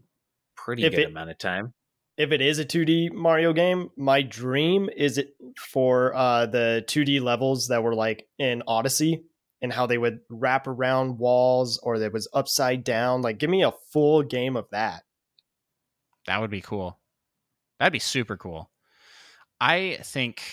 pretty 0.56 0.84
If 0.84 0.91
good 0.91 0.99
it- 0.99 1.07
amount 1.07 1.31
of 1.31 1.38
time. 1.40 1.73
If 2.18 2.31
it 2.31 2.41
is 2.41 2.60
a 2.60 2.65
2D 2.65 3.11
Mario 3.11 3.53
game, 3.53 3.90
my 3.98 4.22
dream 4.22 4.90
is 4.95 5.18
it 5.18 5.35
for 5.72 6.14
uh, 6.14 6.45
the 6.45 6.84
2D 6.88 7.22
levels 7.22 7.68
that 7.69 7.81
were 7.84 7.95
like 7.95 8.27
in 8.38 8.61
Odyssey 8.68 9.23
and 9.61 9.73
how 9.73 9.88
they 9.88 9.98
would 9.98 10.19
wrap 10.30 10.68
around 10.68 11.18
walls 11.18 11.80
or 11.81 11.98
that 11.99 12.14
was 12.14 12.27
upside 12.34 12.84
down. 12.84 13.22
Like, 13.23 13.40
give 13.40 13.49
me 13.49 13.64
a 13.64 13.73
full 13.91 14.22
game 14.22 14.56
of 14.56 14.68
that. 14.72 15.03
That 16.27 16.40
would 16.40 16.52
be 16.52 16.61
cool. 16.61 16.99
That'd 17.80 17.94
be 17.94 17.99
super 17.99 18.38
cool. 18.38 18.69
I 19.60 19.98
think 20.03 20.44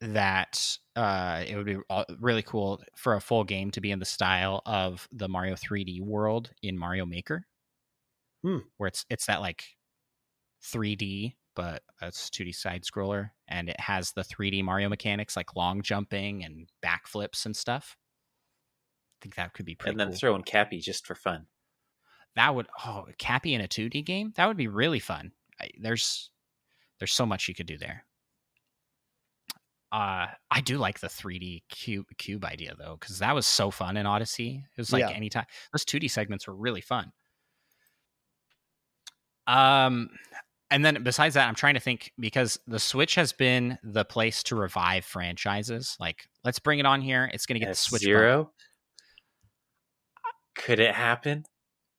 that 0.00 0.78
uh, 0.96 1.44
it 1.46 1.56
would 1.56 1.66
be 1.66 1.76
uh, 1.90 2.04
really 2.20 2.42
cool 2.42 2.82
for 2.96 3.14
a 3.14 3.20
full 3.20 3.44
game 3.44 3.70
to 3.72 3.80
be 3.80 3.90
in 3.90 3.98
the 3.98 4.04
style 4.04 4.62
of 4.64 5.08
the 5.12 5.28
Mario 5.28 5.54
3D 5.56 6.00
world 6.00 6.50
in 6.62 6.78
Mario 6.78 7.04
Maker, 7.04 7.46
Hmm. 8.42 8.58
where 8.78 8.88
it's 8.88 9.04
it's 9.10 9.26
that 9.26 9.40
like 9.40 9.64
3D, 10.62 11.36
but 11.54 11.82
it's 12.00 12.30
2D 12.30 12.54
side 12.54 12.82
scroller, 12.84 13.30
and 13.48 13.68
it 13.68 13.78
has 13.80 14.12
the 14.12 14.22
3D 14.22 14.62
Mario 14.62 14.88
mechanics 14.88 15.36
like 15.36 15.56
long 15.56 15.82
jumping 15.82 16.44
and 16.44 16.68
backflips 16.84 17.44
and 17.46 17.56
stuff. 17.56 17.96
I 19.20 19.24
think 19.24 19.34
that 19.36 19.52
could 19.54 19.66
be 19.66 19.74
pretty 19.74 19.92
And 19.92 20.00
then 20.00 20.08
cool. 20.08 20.16
throw 20.16 20.34
in 20.34 20.42
Cappy 20.42 20.80
just 20.80 21.06
for 21.06 21.14
fun. 21.14 21.46
that 22.34 22.54
would 22.54 22.66
oh 22.84 23.06
Cappy 23.18 23.54
in 23.54 23.60
a 23.60 23.68
2D 23.68 24.04
game 24.04 24.32
that 24.36 24.46
would 24.46 24.56
be 24.56 24.68
really 24.68 25.00
fun. 25.00 25.32
I, 25.60 25.70
there's 25.78 26.30
there's 26.98 27.12
so 27.12 27.26
much 27.26 27.48
you 27.48 27.54
could 27.54 27.66
do 27.66 27.78
there. 27.78 28.04
Uh, 29.90 30.28
I 30.50 30.62
do 30.62 30.78
like 30.78 31.00
the 31.00 31.08
3D 31.08 31.64
cube 31.68 32.06
cube 32.16 32.44
idea 32.46 32.74
though, 32.78 32.96
because 32.98 33.18
that 33.18 33.34
was 33.34 33.46
so 33.46 33.70
fun 33.70 33.96
in 33.98 34.06
Odyssey. 34.06 34.64
It 34.76 34.80
was 34.80 34.92
like 34.92 35.10
Yeah. 35.10 35.10
anytime 35.10 35.44
those 35.72 35.84
2D 35.84 36.08
segments 36.08 36.46
were 36.46 36.54
really 36.54 36.80
fun. 36.80 37.12
Um, 39.46 40.10
and 40.72 40.84
then 40.84 41.02
besides 41.02 41.34
that, 41.34 41.46
I'm 41.46 41.54
trying 41.54 41.74
to 41.74 41.80
think 41.80 42.12
because 42.18 42.58
the 42.66 42.80
Switch 42.80 43.14
has 43.16 43.32
been 43.32 43.78
the 43.84 44.04
place 44.04 44.42
to 44.44 44.56
revive 44.56 45.04
franchises. 45.04 45.96
Like, 46.00 46.26
let's 46.44 46.58
bring 46.58 46.78
it 46.78 46.86
on 46.86 47.02
here. 47.02 47.30
It's 47.32 47.44
going 47.44 47.60
to 47.60 47.60
get 47.60 47.68
the 47.68 47.74
Switch 47.74 48.00
bump. 48.00 48.04
Zero. 48.04 48.50
Could 50.56 50.80
it 50.80 50.94
happen? 50.94 51.44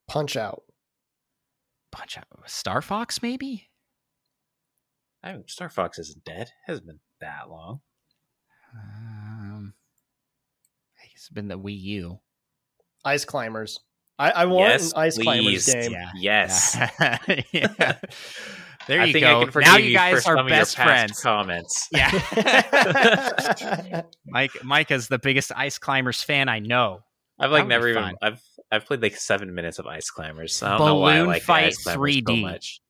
Punch 0.08 0.36
out. 0.36 0.64
Punch 1.92 2.18
of 2.18 2.24
Star 2.48 2.82
Fox, 2.82 3.22
maybe. 3.22 3.70
I 5.24 5.34
mean, 5.34 5.44
Star 5.48 5.70
Fox 5.70 6.00
isn't 6.00 6.26
dead. 6.26 6.50
hasn't 6.66 6.88
been 6.88 7.00
that 7.22 7.50
long. 7.50 7.82
Um, 8.76 9.74
it's 11.14 11.30
been 11.30 11.48
the 11.48 11.60
Wii 11.60 11.80
U. 11.80 12.20
Ice 13.06 13.24
Climbers. 13.24 13.80
I, 14.18 14.32
I 14.32 14.46
want 14.46 14.70
Yes, 14.70 14.92
an 14.92 15.00
Ice 15.00 15.18
Climbers 15.18 15.66
game. 15.68 15.92
Yeah. 15.92 16.12
Yes. 16.16 16.78
yeah. 17.52 17.98
There 18.88 19.02
I 19.02 19.06
you 19.06 19.14
think 19.14 19.24
go. 19.24 19.40
I 19.40 19.44
can 19.44 19.52
forgive 19.52 19.72
now 19.72 19.78
you 19.78 19.86
you 19.90 19.96
guys 19.96 20.24
for 20.24 20.32
are 20.32 20.38
some 20.38 20.48
best 20.48 20.74
of 20.74 20.80
your 20.86 20.94
past 20.94 21.16
friends. 21.16 21.20
comments. 21.22 21.88
Yeah. 21.94 22.12
Mike 24.28 24.52
Mike 24.64 24.92
is 24.92 25.08
the 25.08 25.20
biggest 25.20 25.52
ice 25.56 25.78
climbers 25.78 26.22
fan 26.22 26.50
I 26.50 26.60
know. 26.60 27.00
I've 27.40 27.52
like 27.52 27.68
never 27.68 27.88
even 27.90 28.04
fun. 28.04 28.16
I've 28.22 28.42
I've 28.72 28.86
played 28.86 29.02
like 29.02 29.16
seven 29.16 29.54
minutes 29.54 29.80
of 29.80 29.86
Ice 29.86 30.10
Climbers. 30.10 30.56
So 30.56 30.68
I 30.68 30.78
don't 30.78 30.88
know 30.88 30.96
why 30.96 31.12
I 31.12 31.16
Balloon 31.16 31.28
like 31.28 31.44
Fight 31.44 31.66
Ice 31.66 31.84
Climbers 31.84 32.16
so 32.16 32.22
3D. 32.22 32.42
much. 32.42 32.82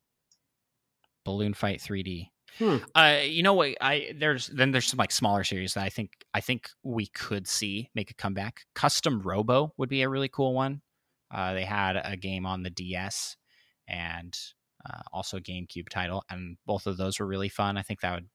Balloon 1.24 1.54
Fight 1.54 1.80
3D. 1.80 2.28
Hmm. 2.58 2.76
Uh, 2.94 3.18
you 3.24 3.42
know 3.42 3.54
what? 3.54 3.70
I 3.80 4.12
there's 4.16 4.46
then 4.48 4.70
there's 4.70 4.86
some 4.86 4.98
like 4.98 5.10
smaller 5.10 5.42
series 5.44 5.74
that 5.74 5.82
I 5.84 5.88
think 5.88 6.10
I 6.34 6.40
think 6.40 6.68
we 6.82 7.06
could 7.08 7.48
see 7.48 7.90
make 7.94 8.10
a 8.10 8.14
comeback. 8.14 8.60
Custom 8.74 9.22
Robo 9.22 9.72
would 9.76 9.88
be 9.88 10.02
a 10.02 10.08
really 10.08 10.28
cool 10.28 10.54
one. 10.54 10.80
Uh, 11.30 11.54
they 11.54 11.64
had 11.64 11.96
a 12.02 12.16
game 12.16 12.46
on 12.46 12.62
the 12.62 12.70
DS 12.70 13.36
and 13.88 14.38
uh, 14.88 15.02
also 15.12 15.38
GameCube 15.38 15.88
title, 15.88 16.24
and 16.30 16.56
both 16.66 16.86
of 16.86 16.96
those 16.96 17.18
were 17.18 17.26
really 17.26 17.48
fun. 17.48 17.76
I 17.76 17.82
think 17.82 18.00
that 18.00 18.14
would 18.14 18.28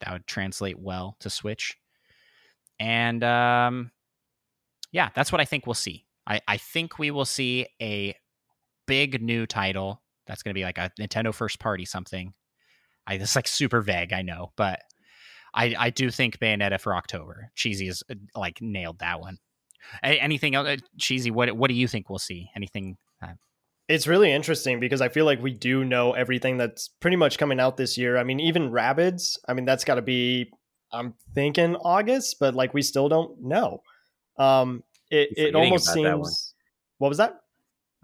that 0.00 0.12
would 0.12 0.26
translate 0.26 0.78
well 0.78 1.16
to 1.20 1.30
Switch. 1.30 1.76
And 2.80 3.22
um, 3.22 3.92
yeah, 4.90 5.10
that's 5.14 5.30
what 5.30 5.40
I 5.40 5.44
think 5.44 5.66
we'll 5.66 5.74
see. 5.74 6.06
I, 6.26 6.40
I 6.48 6.56
think 6.56 6.98
we 6.98 7.10
will 7.10 7.24
see 7.24 7.66
a 7.80 8.14
big 8.86 9.22
new 9.22 9.46
title 9.46 10.02
that's 10.26 10.42
going 10.42 10.50
to 10.50 10.58
be 10.58 10.64
like 10.64 10.78
a 10.78 10.90
Nintendo 11.00 11.34
first 11.34 11.58
party 11.58 11.84
something. 11.84 12.32
I 13.06 13.14
it's 13.14 13.36
like 13.36 13.48
super 13.48 13.80
vague, 13.80 14.12
I 14.12 14.22
know, 14.22 14.52
but 14.56 14.80
I 15.54 15.74
I 15.78 15.90
do 15.90 16.10
think 16.10 16.38
Bayonetta 16.38 16.80
for 16.80 16.94
October. 16.94 17.50
Cheesy 17.54 17.88
is 17.88 18.02
uh, 18.10 18.14
like 18.34 18.60
nailed 18.60 19.00
that 19.00 19.20
one. 19.20 19.38
A- 20.04 20.20
anything 20.20 20.54
else, 20.54 20.68
uh, 20.68 20.76
cheesy? 20.98 21.30
What 21.30 21.52
what 21.52 21.68
do 21.68 21.74
you 21.74 21.88
think 21.88 22.08
we'll 22.08 22.18
see? 22.18 22.50
Anything? 22.54 22.96
Uh, 23.20 23.34
It's 23.88 24.06
really 24.06 24.32
interesting 24.32 24.80
because 24.80 25.00
I 25.00 25.08
feel 25.08 25.24
like 25.24 25.42
we 25.42 25.52
do 25.52 25.84
know 25.84 26.12
everything 26.12 26.56
that's 26.56 26.88
pretty 26.88 27.16
much 27.16 27.36
coming 27.36 27.60
out 27.60 27.76
this 27.76 27.98
year. 27.98 28.16
I 28.16 28.24
mean, 28.24 28.40
even 28.40 28.70
Rabbids, 28.70 29.38
I 29.48 29.54
mean, 29.54 29.64
that's 29.64 29.84
got 29.84 29.96
to 29.96 30.02
be, 30.02 30.50
I'm 30.92 31.14
thinking 31.34 31.76
August, 31.76 32.36
but 32.38 32.54
like 32.54 32.74
we 32.74 32.82
still 32.82 33.08
don't 33.08 33.42
know. 33.42 33.82
Um, 34.38 34.82
it, 35.10 35.30
it 35.36 35.54
almost 35.54 35.92
seems. 35.92 36.54
What 36.98 37.08
was 37.08 37.18
that? 37.18 37.34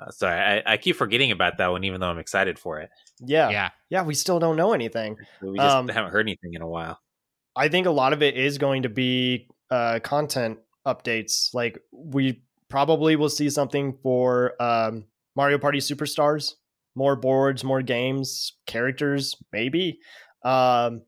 Uh, 0.00 0.10
sorry, 0.10 0.40
I, 0.40 0.74
I, 0.74 0.76
keep 0.76 0.94
forgetting 0.94 1.32
about 1.32 1.58
that 1.58 1.68
one, 1.68 1.82
even 1.82 2.00
though 2.00 2.08
I'm 2.08 2.18
excited 2.18 2.58
for 2.58 2.78
it. 2.78 2.90
Yeah, 3.20 3.50
yeah, 3.50 3.70
yeah. 3.90 4.02
We 4.04 4.14
still 4.14 4.38
don't 4.38 4.56
know 4.56 4.72
anything. 4.72 5.16
We 5.42 5.56
just 5.56 5.74
um, 5.74 5.88
haven't 5.88 6.12
heard 6.12 6.20
anything 6.26 6.54
in 6.54 6.62
a 6.62 6.68
while. 6.68 7.00
I 7.56 7.68
think 7.68 7.88
a 7.88 7.90
lot 7.90 8.12
of 8.12 8.22
it 8.22 8.36
is 8.36 8.58
going 8.58 8.84
to 8.84 8.88
be 8.88 9.48
uh, 9.70 9.98
content 10.02 10.58
updates. 10.86 11.52
Like 11.52 11.80
we 11.90 12.42
probably 12.68 13.16
will 13.16 13.28
see 13.28 13.50
something 13.50 13.98
for 14.02 14.60
um, 14.62 15.04
Mario 15.38 15.56
Party 15.56 15.78
Superstars, 15.78 16.54
more 16.96 17.14
boards, 17.14 17.62
more 17.62 17.80
games, 17.80 18.56
characters, 18.66 19.36
maybe. 19.52 20.00
Um, 20.44 21.02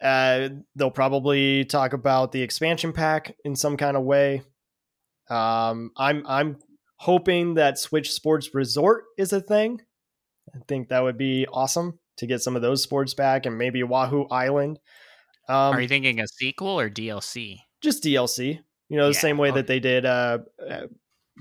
uh, 0.00 0.50
they'll 0.76 0.92
probably 0.92 1.64
talk 1.64 1.94
about 1.94 2.30
the 2.30 2.42
expansion 2.42 2.92
pack 2.92 3.34
in 3.44 3.56
some 3.56 3.76
kind 3.76 3.96
of 3.96 4.04
way. 4.04 4.42
Um, 5.28 5.90
I'm 5.96 6.24
I'm 6.28 6.58
hoping 6.98 7.54
that 7.54 7.76
Switch 7.76 8.12
Sports 8.12 8.54
Resort 8.54 9.02
is 9.18 9.32
a 9.32 9.40
thing. 9.40 9.80
I 10.54 10.60
think 10.68 10.90
that 10.90 11.02
would 11.02 11.18
be 11.18 11.44
awesome 11.52 11.98
to 12.18 12.28
get 12.28 12.40
some 12.40 12.54
of 12.54 12.62
those 12.62 12.84
sports 12.84 13.14
back 13.14 13.46
and 13.46 13.58
maybe 13.58 13.82
Wuhu 13.82 14.28
Island. 14.30 14.78
Um, 15.48 15.74
Are 15.74 15.80
you 15.80 15.88
thinking 15.88 16.20
a 16.20 16.28
sequel 16.28 16.78
or 16.78 16.88
DLC? 16.88 17.58
Just 17.82 18.04
DLC. 18.04 18.60
You 18.88 18.96
know, 18.96 19.08
the 19.08 19.14
yeah, 19.14 19.20
same 19.20 19.38
way 19.38 19.48
okay. 19.48 19.56
that 19.56 19.66
they 19.66 19.80
did. 19.80 20.06
Uh, 20.06 20.38
uh, 20.70 20.86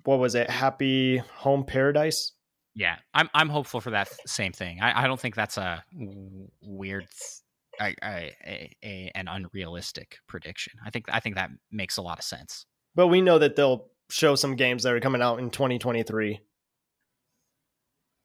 what 0.03 0.19
was 0.19 0.35
it? 0.35 0.49
Happy 0.49 1.17
Home 1.17 1.65
Paradise. 1.65 2.31
Yeah, 2.75 2.95
I'm 3.13 3.29
I'm 3.33 3.49
hopeful 3.49 3.81
for 3.81 3.91
that 3.91 4.09
same 4.25 4.51
thing. 4.51 4.81
I, 4.81 5.03
I 5.03 5.07
don't 5.07 5.19
think 5.19 5.35
that's 5.35 5.57
a 5.57 5.83
weird, 6.61 7.05
a, 7.79 7.95
a, 8.03 8.35
a, 8.83 9.11
an 9.13 9.27
unrealistic 9.27 10.17
prediction. 10.27 10.73
I 10.83 10.89
think 10.89 11.05
I 11.11 11.19
think 11.19 11.35
that 11.35 11.51
makes 11.71 11.97
a 11.97 12.01
lot 12.01 12.17
of 12.17 12.25
sense. 12.25 12.65
But 12.95 13.07
we 13.07 13.21
know 13.21 13.37
that 13.39 13.55
they'll 13.55 13.87
show 14.09 14.35
some 14.35 14.55
games 14.55 14.83
that 14.83 14.93
are 14.93 14.99
coming 14.99 15.21
out 15.21 15.39
in 15.39 15.49
2023. 15.49 16.39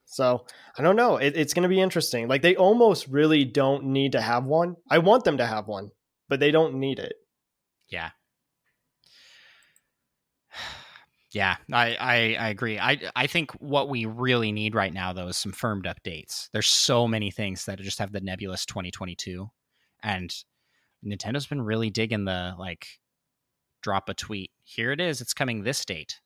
So 0.06 0.46
I 0.78 0.82
don't 0.82 0.96
know. 0.96 1.16
It, 1.18 1.36
it's 1.36 1.52
going 1.52 1.64
to 1.64 1.68
be 1.68 1.80
interesting. 1.80 2.28
Like 2.28 2.42
they 2.42 2.56
almost 2.56 3.06
really 3.08 3.44
don't 3.44 3.84
need 3.84 4.12
to 4.12 4.20
have 4.20 4.44
one. 4.44 4.76
I 4.90 4.98
want 4.98 5.24
them 5.24 5.36
to 5.38 5.46
have 5.46 5.68
one, 5.68 5.90
but 6.28 6.40
they 6.40 6.50
don't 6.50 6.74
need 6.74 6.98
it. 6.98 7.14
Yeah. 7.90 8.10
Yeah, 11.32 11.56
I, 11.70 11.96
I, 11.96 12.36
I 12.40 12.48
agree. 12.48 12.78
I 12.78 12.98
I 13.14 13.26
think 13.26 13.50
what 13.60 13.90
we 13.90 14.06
really 14.06 14.50
need 14.50 14.74
right 14.74 14.92
now 14.92 15.12
though 15.12 15.28
is 15.28 15.36
some 15.36 15.52
firmed 15.52 15.84
updates. 15.84 16.48
There's 16.52 16.66
so 16.66 17.06
many 17.06 17.30
things 17.30 17.66
that 17.66 17.78
just 17.80 17.98
have 17.98 18.12
the 18.12 18.20
nebulous 18.20 18.64
2022, 18.64 19.50
and 20.02 20.34
Nintendo's 21.04 21.46
been 21.46 21.60
really 21.60 21.90
digging 21.90 22.24
the 22.24 22.54
like 22.58 22.86
drop 23.82 24.08
a 24.08 24.14
tweet. 24.14 24.50
Here 24.64 24.90
it 24.90 25.00
is. 25.00 25.20
It's 25.20 25.34
coming 25.34 25.62
this 25.62 25.84
date 25.84 26.20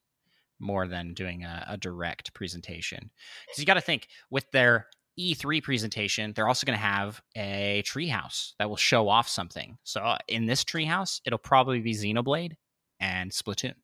more 0.58 0.86
than 0.86 1.14
doing 1.14 1.44
a, 1.44 1.66
a 1.70 1.76
direct 1.76 2.32
presentation. 2.34 3.10
Because 3.46 3.58
you 3.58 3.66
got 3.66 3.74
to 3.74 3.80
think 3.80 4.08
with 4.30 4.50
their 4.52 4.86
E3 5.18 5.62
presentation, 5.62 6.32
they're 6.32 6.48
also 6.48 6.64
going 6.64 6.78
to 6.78 6.84
have 6.84 7.20
a 7.36 7.82
treehouse 7.84 8.52
that 8.58 8.68
will 8.68 8.76
show 8.76 9.08
off 9.08 9.28
something. 9.28 9.76
So 9.82 10.00
uh, 10.00 10.18
in 10.28 10.46
this 10.46 10.64
treehouse, 10.64 11.20
it'll 11.26 11.38
probably 11.38 11.80
be 11.80 11.92
Xenoblade 11.92 12.52
and 13.00 13.30
Splatoon, 13.30 13.74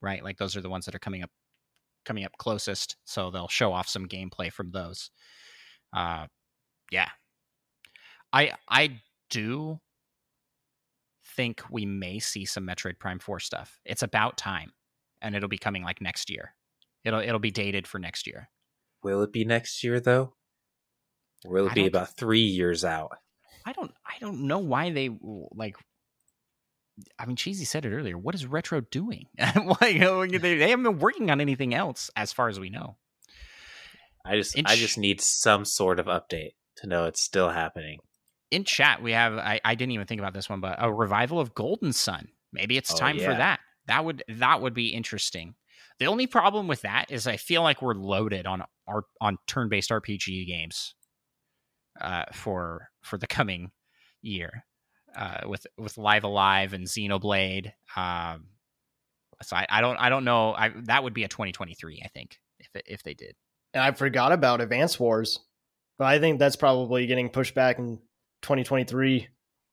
right? 0.00 0.22
Like 0.22 0.38
those 0.38 0.56
are 0.56 0.60
the 0.60 0.70
ones 0.70 0.84
that 0.86 0.94
are 0.94 1.00
coming 1.00 1.22
up 1.22 1.30
coming 2.04 2.24
up 2.24 2.32
closest. 2.38 2.96
So 3.04 3.30
they'll 3.30 3.48
show 3.48 3.72
off 3.72 3.88
some 3.88 4.06
gameplay 4.06 4.52
from 4.52 4.70
those. 4.70 5.10
Uh, 5.94 6.26
yeah, 6.90 7.08
I 8.32 8.52
I 8.68 9.00
do 9.30 9.80
think 11.36 11.62
we 11.70 11.86
may 11.86 12.18
see 12.18 12.44
some 12.44 12.66
Metroid 12.66 12.98
Prime 12.98 13.18
4 13.18 13.38
stuff. 13.38 13.78
It's 13.84 14.02
about 14.02 14.36
time 14.36 14.72
and 15.22 15.34
it'll 15.34 15.48
be 15.48 15.58
coming 15.58 15.82
like 15.82 16.00
next 16.00 16.30
year. 16.30 16.54
It'll 17.04 17.20
it'll 17.20 17.38
be 17.38 17.50
dated 17.50 17.86
for 17.86 17.98
next 17.98 18.26
year. 18.26 18.48
Will 19.02 19.22
it 19.22 19.32
be 19.32 19.44
next 19.44 19.84
year 19.84 20.00
though? 20.00 20.34
Or 21.44 21.52
will 21.52 21.66
it 21.66 21.72
I 21.72 21.74
be 21.74 21.86
about 21.86 22.16
three 22.16 22.40
years 22.40 22.84
out? 22.84 23.12
I 23.64 23.72
don't 23.72 23.92
I 24.04 24.18
don't 24.20 24.46
know 24.46 24.58
why 24.58 24.90
they 24.90 25.10
like. 25.52 25.76
I 27.18 27.26
mean, 27.26 27.36
Cheesy 27.36 27.64
said 27.64 27.84
it 27.84 27.94
earlier. 27.94 28.18
What 28.18 28.34
is 28.34 28.46
Retro 28.46 28.80
doing? 28.80 29.26
they, 30.42 30.56
they 30.56 30.70
haven't 30.70 30.84
been 30.84 30.98
working 30.98 31.30
on 31.30 31.40
anything 31.40 31.74
else, 31.74 32.10
as 32.16 32.32
far 32.32 32.48
as 32.48 32.58
we 32.58 32.70
know. 32.70 32.96
I 34.24 34.36
just 34.36 34.56
In 34.56 34.66
I 34.66 34.76
just 34.76 34.98
need 34.98 35.20
some 35.20 35.64
sort 35.64 35.98
of 35.98 36.06
update 36.06 36.52
to 36.76 36.86
know 36.86 37.06
it's 37.06 37.22
still 37.22 37.48
happening. 37.48 38.00
In 38.50 38.64
chat, 38.64 39.02
we 39.02 39.12
have 39.12 39.34
I, 39.34 39.60
I 39.64 39.74
didn't 39.74 39.92
even 39.92 40.06
think 40.06 40.20
about 40.20 40.34
this 40.34 40.48
one, 40.48 40.60
but 40.60 40.76
a 40.78 40.92
revival 40.92 41.40
of 41.40 41.54
Golden 41.54 41.92
Sun. 41.92 42.28
Maybe 42.52 42.76
it's 42.76 42.92
oh, 42.92 42.96
time 42.96 43.16
yeah. 43.16 43.24
for 43.24 43.34
that. 43.34 43.60
That 43.86 44.04
would 44.04 44.22
that 44.28 44.60
would 44.60 44.74
be 44.74 44.88
interesting. 44.88 45.54
The 45.98 46.06
only 46.06 46.26
problem 46.26 46.68
with 46.68 46.82
that 46.82 47.10
is 47.10 47.26
I 47.26 47.36
feel 47.36 47.62
like 47.62 47.82
we're 47.82 47.94
loaded 47.94 48.46
on 48.46 48.62
our 48.86 49.04
on 49.20 49.38
turn-based 49.46 49.90
RPG 49.90 50.46
games 50.46 50.94
uh, 52.00 52.24
for 52.32 52.90
for 53.02 53.18
the 53.18 53.26
coming 53.26 53.70
year 54.20 54.64
uh, 55.18 55.48
with 55.48 55.66
with 55.76 55.98
Live 55.98 56.24
A 56.24 56.28
Live 56.28 56.72
and 56.72 56.86
Xenoblade. 56.86 57.72
Um, 57.96 58.46
so 59.42 59.56
I, 59.56 59.66
I, 59.68 59.80
don't 59.80 59.96
I 59.96 60.08
don't 60.08 60.24
know. 60.24 60.54
I, 60.54 60.70
that 60.84 61.02
would 61.02 61.14
be 61.14 61.24
a 61.24 61.28
2023, 61.28 62.02
I 62.04 62.08
think, 62.08 62.38
if 62.58 62.68
if 62.86 63.02
they 63.02 63.14
did. 63.14 63.34
And 63.74 63.82
I 63.82 63.90
forgot 63.92 64.32
about 64.32 64.60
Advance 64.60 64.98
Wars, 64.98 65.40
but 65.98 66.06
I 66.06 66.18
think 66.18 66.38
that's 66.38 66.56
probably 66.56 67.06
getting 67.06 67.28
pushed 67.28 67.54
back 67.54 67.78
in 67.78 67.98
2023, 68.42 69.28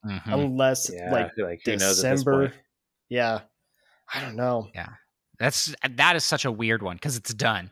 mm-hmm. 0.05 0.33
unless 0.33 0.91
yeah, 0.91 1.11
like, 1.11 1.31
like 1.37 1.61
December. 1.63 2.51
Yeah, 3.07 3.41
I 4.13 4.21
don't 4.21 4.35
know. 4.35 4.69
Yeah. 4.73 4.89
That's 5.37 5.75
that 5.89 6.15
is 6.15 6.23
such 6.23 6.45
a 6.45 6.51
weird 6.51 6.81
one 6.81 6.95
because 6.95 7.17
it's 7.17 7.33
done. 7.33 7.71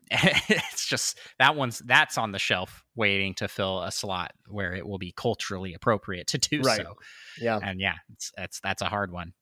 it's 0.10 0.86
just 0.86 1.18
that 1.38 1.56
one's 1.56 1.80
that's 1.80 2.18
on 2.18 2.32
the 2.32 2.38
shelf 2.38 2.84
waiting 2.94 3.34
to 3.34 3.48
fill 3.48 3.82
a 3.82 3.92
slot 3.92 4.32
where 4.48 4.74
it 4.74 4.86
will 4.86 4.98
be 4.98 5.12
culturally 5.16 5.74
appropriate 5.74 6.26
to 6.28 6.38
do 6.38 6.60
right. 6.60 6.78
so. 6.78 6.94
Yeah. 7.40 7.58
And 7.62 7.80
yeah, 7.80 7.94
it's 8.12 8.32
that's 8.36 8.60
that's 8.60 8.82
a 8.82 8.86
hard 8.86 9.12
one. 9.12 9.32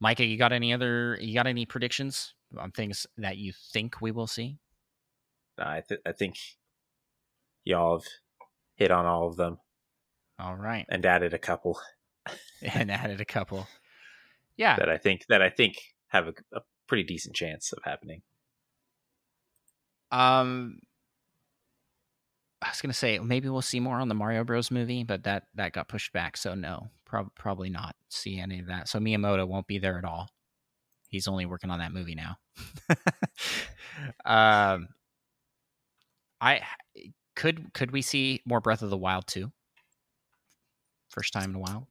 Micah, 0.00 0.24
you 0.24 0.38
got 0.38 0.52
any 0.52 0.72
other 0.72 1.18
you 1.20 1.34
got 1.34 1.46
any 1.46 1.66
predictions 1.66 2.34
on 2.56 2.70
things 2.70 3.06
that 3.16 3.36
you 3.36 3.52
think 3.72 4.00
we 4.00 4.10
will 4.10 4.26
see? 4.26 4.58
I 5.58 5.82
th- 5.86 6.00
I 6.06 6.12
think 6.12 6.36
y'all 7.64 7.98
have 7.98 8.06
hit 8.76 8.90
on 8.90 9.06
all 9.06 9.26
of 9.26 9.36
them. 9.36 9.58
All 10.38 10.54
right. 10.54 10.86
And 10.88 11.04
added 11.04 11.34
a 11.34 11.38
couple. 11.38 11.80
and 12.62 12.90
added 12.90 13.20
a 13.20 13.24
couple 13.24 13.66
yeah 14.58 14.76
that 14.76 14.90
i 14.90 14.98
think 14.98 15.24
that 15.28 15.40
i 15.40 15.48
think 15.48 15.76
have 16.08 16.26
a, 16.26 16.34
a 16.52 16.60
pretty 16.86 17.04
decent 17.04 17.34
chance 17.34 17.72
of 17.72 17.78
happening 17.84 18.20
um 20.10 20.80
I 22.60 22.70
was 22.70 22.80
gonna 22.80 22.92
say 22.92 23.18
maybe 23.18 23.48
we'll 23.48 23.62
see 23.62 23.80
more 23.80 24.00
on 24.00 24.08
the 24.08 24.14
Mario 24.14 24.42
Bros 24.44 24.70
movie, 24.70 25.04
but 25.04 25.24
that 25.24 25.44
that 25.54 25.72
got 25.72 25.88
pushed 25.88 26.12
back, 26.12 26.36
so 26.36 26.54
no, 26.54 26.88
prob- 27.04 27.34
probably 27.36 27.70
not 27.70 27.94
see 28.08 28.38
any 28.38 28.58
of 28.58 28.66
that. 28.66 28.88
So 28.88 28.98
Miyamoto 28.98 29.46
won't 29.46 29.66
be 29.66 29.78
there 29.78 29.98
at 29.98 30.04
all. 30.04 30.28
He's 31.08 31.28
only 31.28 31.46
working 31.46 31.70
on 31.70 31.78
that 31.78 31.92
movie 31.92 32.16
now. 32.16 32.36
um, 34.24 34.88
I 36.40 36.62
could 37.36 37.72
could 37.72 37.92
we 37.92 38.02
see 38.02 38.42
more 38.44 38.60
Breath 38.60 38.82
of 38.82 38.90
the 38.90 38.96
Wild 38.96 39.26
too? 39.26 39.52
First 41.10 41.32
time 41.32 41.50
in 41.50 41.56
a 41.56 41.60
while. 41.60 41.88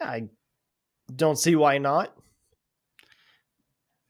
I 0.00 0.28
don't 1.14 1.38
see 1.38 1.56
why 1.56 1.78
not. 1.78 2.16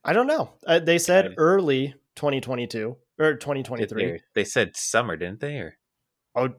I 0.05 0.13
don't 0.13 0.27
know. 0.27 0.53
Uh, 0.67 0.81
they 0.81 0.99
said 0.99 1.29
I, 1.29 1.35
early 1.37 1.95
2022 2.17 2.97
or 3.19 3.35
2023. 3.35 4.05
They, 4.05 4.21
they, 4.35 4.45
said 4.45 4.77
summer, 4.77 5.17
didn't 5.17 5.41
they? 5.41 5.57
Or 5.59 5.77
oh, 6.35 6.51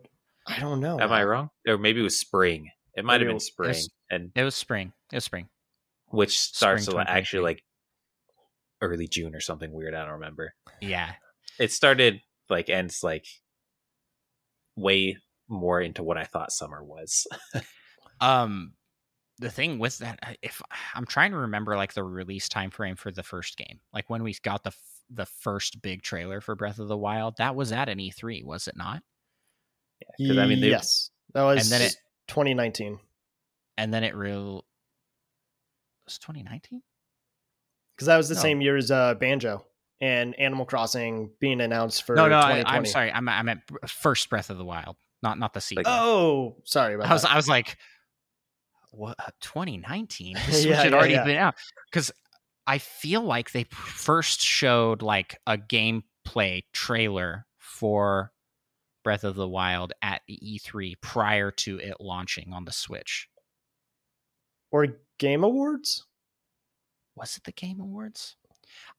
I 0.47 0.59
don't 0.59 0.80
know. 0.80 0.99
Am 0.99 1.11
I 1.11 1.23
wrong? 1.23 1.49
Or 1.67 1.77
maybe 1.77 1.99
it 1.99 2.03
was 2.03 2.19
spring. 2.19 2.72
It 2.95 3.05
might 3.05 3.17
maybe 3.17 3.26
have 3.26 3.34
been 3.34 3.39
spring, 3.39 3.69
it 3.69 3.73
was, 3.73 3.89
and 4.09 4.31
it 4.35 4.43
was 4.43 4.55
spring. 4.55 4.93
It 5.11 5.17
was 5.17 5.26
spring, 5.26 5.49
which 6.07 6.39
starts 6.39 6.85
spring 6.85 7.05
actually 7.07 7.43
like 7.43 7.63
early 8.81 9.07
June 9.07 9.35
or 9.35 9.41
something 9.41 9.72
weird. 9.72 9.93
I 9.93 10.03
don't 10.03 10.13
remember. 10.13 10.53
Yeah, 10.81 11.11
it 11.59 11.72
started 11.73 12.22
like 12.49 12.69
ends 12.69 13.01
like 13.03 13.26
way 14.77 15.17
more 15.49 15.81
into 15.81 16.03
what 16.03 16.17
I 16.17 16.23
thought 16.23 16.51
summer 16.51 16.84
was. 16.84 17.27
um, 18.22 18.73
the 19.40 19.49
thing 19.49 19.80
with 19.80 19.98
that 19.99 20.38
if 20.41 20.62
i'm 20.94 21.06
trying 21.06 21.32
to 21.32 21.38
remember 21.38 21.76
like 21.76 21.94
the 21.94 22.03
release 22.03 22.48
time 22.48 22.70
frame 22.72 22.95
for 22.95 23.12
the 23.12 23.24
first 23.24 23.57
game 23.57 23.80
like 23.94 24.10
when 24.10 24.24
we 24.24 24.34
got 24.44 24.64
the 24.64 24.72
the 25.10 25.26
first 25.26 25.82
big 25.82 26.02
trailer 26.02 26.40
for 26.41 26.56
breath 26.56 26.80
of 26.80 26.88
the 26.88 26.98
wild 26.98 27.36
that 27.38 27.56
was 27.56 27.72
at 27.72 27.90
an 27.90 27.98
e3 27.98 28.44
was 28.44 28.68
it 28.68 28.78
not 28.78 29.03
yeah, 30.18 30.41
i 30.41 30.48
mean 30.48 30.62
they, 30.62 30.70
yes 30.70 31.10
that 31.34 31.44
was 31.44 31.62
and 31.64 31.72
then 31.72 31.82
it 31.86 31.95
2019 32.28 32.98
and 33.78 33.94
then 33.94 34.03
it 34.03 34.16
real 34.16 34.66
was 36.06 36.18
2019 36.20 36.82
because 37.95 38.07
that 38.07 38.18
was 38.18 38.30
the 38.30 38.36
No. 38.36 38.41
same 38.41 38.62
year 38.62 38.76
as 38.78 38.91
uh, 38.91 39.14
Banjo 39.16 39.66
and 40.02 40.38
Animal 40.40 40.66
Crossing 40.66 41.32
being 41.40 41.62
announced 41.62 42.03
for 42.03 42.16
no, 42.16 42.28
no, 42.28 42.38
I, 42.38 42.62
2020. 42.62 42.78
I'm 42.78 42.86
sorry. 42.86 43.12
I'm 43.12 43.30
I'm 43.30 43.49
at 43.49 43.60
first 43.90 44.30
Breath 44.30 44.49
of 44.49 44.57
the 44.57 44.66
Wild, 44.66 44.98
not 45.24 45.40
not 45.40 45.53
the 45.53 45.62
sequel. 45.62 45.86
Oh, 45.88 46.56
sorry 46.66 46.95
about 46.95 47.07
I 47.10 47.14
was 47.14 47.22
that. 47.22 47.32
I 47.32 47.36
was 47.38 47.48
like, 47.48 47.78
what? 48.95 49.17
2019? 49.41 50.35
The 50.35 50.39
Switch 50.51 50.65
Yeah, 50.65 50.76
had 50.76 50.91
yeah, 50.91 50.97
already 50.97 51.13
yeah. 51.13 51.23
been 51.26 51.38
out 51.38 51.55
because 51.91 52.11
I 52.67 52.77
feel 52.80 53.22
like 53.22 53.51
they 53.51 53.65
first 53.72 54.41
showed 54.41 55.01
like 55.01 55.38
a 55.45 55.57
gameplay 55.57 56.63
trailer 56.73 57.45
for 57.57 58.31
Breath 59.03 59.23
of 59.23 59.35
the 59.35 59.47
Wild 59.47 59.93
at 60.01 60.22
E3 60.30 60.95
prior 61.01 61.51
to 61.51 61.77
it 61.80 61.97
launching 61.99 62.51
on 62.53 62.65
the 62.65 62.72
Switch. 62.72 63.30
or 64.72 64.88
Game 65.19 65.43
Awards. 65.43 66.05
Was 67.15 67.38
it 67.38 67.43
the 67.43 67.51
Game 67.51 67.80
Awards? 67.80 68.35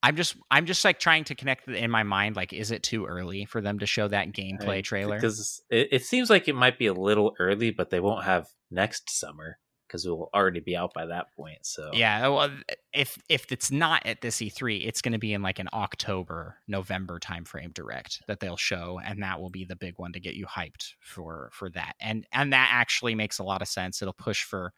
I'm 0.02 0.16
just 0.16 0.36
I'm 0.50 0.64
just 0.64 0.84
like 0.84 1.00
trying 1.00 1.24
to 1.24 1.34
connect 1.34 1.68
in 1.68 1.90
my 1.90 2.02
mind. 2.04 2.36
Like, 2.36 2.52
is 2.52 2.70
it 2.70 2.82
too 2.82 3.04
early 3.04 3.44
for 3.46 3.60
them 3.60 3.80
to 3.80 3.86
show 3.86 4.06
that 4.08 4.32
gameplay 4.32 4.82
trailer? 4.82 5.16
because 5.16 5.60
it, 5.70 5.88
it 5.90 6.04
seems 6.04 6.30
like 6.30 6.46
it 6.48 6.54
might 6.54 6.78
be 6.78 6.86
a 6.86 6.94
little 6.94 7.34
early, 7.40 7.72
but 7.72 7.90
they 7.90 8.00
won't 8.00 8.24
have 8.24 8.46
next 8.70 9.10
summer 9.10 9.58
because 9.86 10.06
it 10.06 10.10
will 10.10 10.30
already 10.34 10.60
be 10.60 10.76
out 10.76 10.92
by 10.94 11.06
that 11.06 11.34
point. 11.34 11.58
So 11.62 11.90
Yeah, 11.92 12.28
well, 12.28 12.50
if 12.92 13.18
if 13.28 13.50
it's 13.52 13.70
not 13.70 14.04
at 14.06 14.20
this 14.20 14.36
E3, 14.36 14.86
it's 14.86 15.02
going 15.02 15.12
to 15.12 15.18
be 15.18 15.32
in 15.32 15.42
like 15.42 15.58
an 15.58 15.68
October, 15.72 16.56
November 16.66 17.18
timeframe 17.18 17.72
direct 17.74 18.22
that 18.28 18.40
they'll 18.40 18.56
show, 18.56 19.00
and 19.04 19.22
that 19.22 19.40
will 19.40 19.50
be 19.50 19.64
the 19.64 19.76
big 19.76 19.94
one 19.96 20.12
to 20.12 20.20
get 20.20 20.34
you 20.34 20.46
hyped 20.46 20.94
for 21.00 21.50
for 21.52 21.70
that. 21.70 21.94
And 22.00 22.26
and 22.32 22.52
that 22.52 22.70
actually 22.72 23.14
makes 23.14 23.38
a 23.38 23.44
lot 23.44 23.62
of 23.62 23.68
sense. 23.68 24.02
It'll 24.02 24.14
push 24.14 24.42
for 24.42 24.72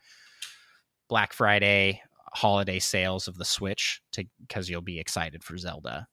Black 1.08 1.32
Friday 1.32 2.02
holiday 2.34 2.78
sales 2.78 3.28
of 3.28 3.36
the 3.36 3.44
Switch 3.44 4.02
to 4.12 4.24
because 4.40 4.68
you'll 4.68 4.80
be 4.80 5.00
excited 5.00 5.42
for 5.42 5.56
Zelda. 5.56 6.06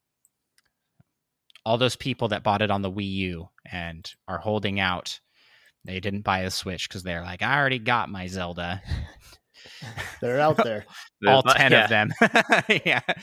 All 1.66 1.78
those 1.78 1.96
people 1.96 2.28
that 2.30 2.44
bought 2.44 2.62
it 2.62 2.72
on 2.72 2.82
the 2.82 2.92
Wii 2.92 3.12
U 3.12 3.50
and 3.72 4.10
are 4.28 4.38
holding 4.38 4.80
out, 4.80 5.20
they 5.86 6.00
didn't 6.00 6.22
buy 6.22 6.40
a 6.40 6.52
Switch 6.52 6.90
because 6.90 7.04
they're 7.04 7.22
like, 7.22 7.42
I 7.42 7.58
already 7.58 7.80
got 7.80 8.10
my 8.10 8.28
Zelda 8.28 8.82
They're 10.22 10.40
out 10.40 10.58
there. 10.58 10.86
all 11.28 11.42
There's 11.44 11.46
not- 11.46 11.58
10 11.58 11.72
yeah. 11.72 11.84
of 11.84 11.90
them. 11.90 12.12
yeah. 12.86 13.02
and 13.08 13.18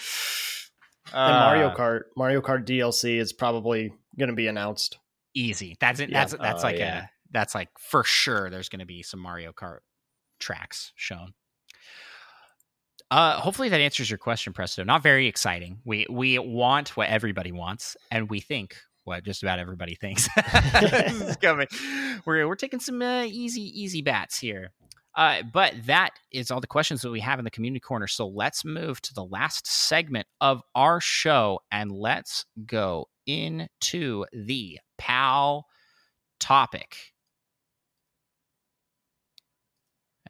Mario 1.14 1.68
Uh, 1.68 1.76
Kart, 1.76 2.00
Mario 2.16 2.40
Kart 2.40 2.64
DLC 2.64 3.18
is 3.20 3.32
probably 3.32 3.92
going 4.18 4.28
to 4.30 4.34
be 4.36 4.46
announced. 4.48 4.98
easy. 5.34 5.76
That's 5.80 6.00
it. 6.00 6.10
Yeah. 6.10 6.20
That's 6.20 6.34
that's 6.40 6.64
Oh, 6.64 6.66
like 6.66 6.78
yeah. 6.78 7.04
a 7.04 7.08
that's 7.30 7.54
like 7.54 7.68
for 7.78 8.04
sure 8.04 8.50
there's 8.50 8.68
going 8.68 8.80
to 8.80 8.86
be 8.86 9.02
some 9.02 9.20
Mario 9.20 9.52
Kart 9.52 9.78
tracks 10.40 10.92
shown. 10.96 11.32
Uh, 13.10 13.38
hopefully 13.38 13.68
that 13.68 13.80
answers 13.80 14.10
your 14.10 14.18
question, 14.18 14.52
Presto. 14.52 14.84
Not 14.84 15.02
very 15.02 15.26
exciting. 15.26 15.80
We 15.84 16.06
we 16.10 16.38
want 16.38 16.96
what 16.96 17.08
everybody 17.08 17.52
wants, 17.52 17.96
and 18.10 18.28
we 18.30 18.40
think 18.40 18.76
what 19.04 19.24
just 19.24 19.42
about 19.42 19.58
everybody 19.58 19.94
thinks 19.94 20.28
This 20.80 21.20
is 21.20 21.36
coming. 21.36 21.66
We're 22.24 22.46
we're 22.46 22.56
taking 22.56 22.80
some 22.80 23.02
uh, 23.02 23.24
easy 23.24 23.62
easy 23.62 24.02
bats 24.02 24.38
here. 24.38 24.70
Uh, 25.14 25.42
but 25.52 25.74
that 25.86 26.10
is 26.30 26.50
all 26.50 26.60
the 26.60 26.66
questions 26.66 27.02
that 27.02 27.10
we 27.10 27.20
have 27.20 27.38
in 27.38 27.44
the 27.44 27.50
community 27.50 27.80
corner. 27.80 28.06
So 28.06 28.26
let's 28.26 28.64
move 28.64 29.00
to 29.02 29.14
the 29.14 29.24
last 29.24 29.66
segment 29.66 30.26
of 30.40 30.62
our 30.74 31.00
show 31.00 31.60
and 31.70 31.92
let's 31.92 32.46
go 32.64 33.08
into 33.26 34.24
the 34.32 34.78
PAL 34.96 35.66
topic. 36.40 36.96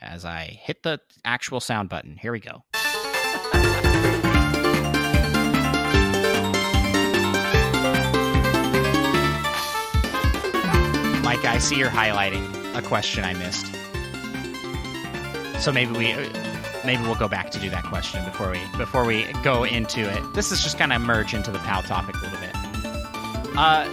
As 0.00 0.24
I 0.24 0.58
hit 0.60 0.82
the 0.82 0.98
actual 1.24 1.60
sound 1.60 1.88
button, 1.88 2.16
here 2.16 2.32
we 2.32 2.40
go. 2.40 2.64
See 11.62 11.76
you're 11.76 11.90
highlighting 11.90 12.76
a 12.76 12.82
question 12.82 13.24
I 13.24 13.34
missed. 13.34 13.66
So 15.62 15.70
maybe 15.70 15.92
we 15.92 16.12
maybe 16.84 17.02
we'll 17.02 17.14
go 17.14 17.28
back 17.28 17.50
to 17.52 17.60
do 17.60 17.70
that 17.70 17.84
question 17.84 18.24
before 18.24 18.50
we 18.50 18.60
before 18.76 19.04
we 19.04 19.32
go 19.44 19.62
into 19.62 20.00
it. 20.00 20.34
This 20.34 20.50
is 20.50 20.62
just 20.62 20.76
kind 20.76 20.92
of 20.92 21.00
merge 21.00 21.34
into 21.34 21.52
the 21.52 21.60
PAL 21.60 21.82
topic 21.82 22.16
a 22.16 22.24
little 22.24 22.40
bit. 22.40 22.50
Uh 23.56 23.88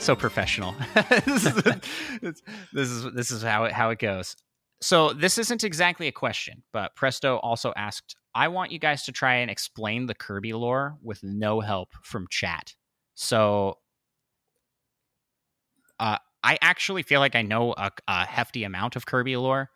so 0.00 0.16
professional. 0.16 0.74
this, 1.26 1.46
is, 1.46 1.54
this 2.72 2.88
is 2.90 3.12
this 3.14 3.30
is 3.30 3.42
how 3.42 3.64
it 3.64 3.72
how 3.72 3.90
it 3.90 4.00
goes. 4.00 4.34
So 4.82 5.12
this 5.12 5.38
isn't 5.38 5.62
exactly 5.62 6.08
a 6.08 6.12
question, 6.12 6.64
but 6.72 6.96
Presto 6.96 7.36
also 7.36 7.72
asked, 7.76 8.16
I 8.34 8.48
want 8.48 8.72
you 8.72 8.78
guys 8.78 9.04
to 9.04 9.12
try 9.12 9.36
and 9.36 9.50
explain 9.50 10.06
the 10.06 10.14
Kirby 10.14 10.54
lore 10.54 10.96
with 11.02 11.22
no 11.22 11.60
help 11.60 11.90
from 12.02 12.26
chat. 12.30 12.74
So 13.14 13.76
uh, 16.00 16.16
I 16.42 16.58
actually 16.62 17.02
feel 17.02 17.20
like 17.20 17.36
I 17.36 17.42
know 17.42 17.74
a, 17.76 17.90
a 18.08 18.24
hefty 18.24 18.64
amount 18.64 18.96
of 18.96 19.06
Kirby 19.06 19.36
lore. 19.36 19.68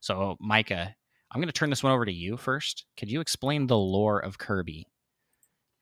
So, 0.00 0.36
Micah, 0.40 0.94
I'm 1.30 1.40
going 1.40 1.48
to 1.48 1.52
turn 1.52 1.70
this 1.70 1.82
one 1.82 1.92
over 1.92 2.04
to 2.04 2.12
you 2.12 2.36
first. 2.36 2.84
Could 2.98 3.10
you 3.10 3.20
explain 3.20 3.66
the 3.66 3.78
lore 3.78 4.18
of 4.18 4.38
Kirby 4.38 4.86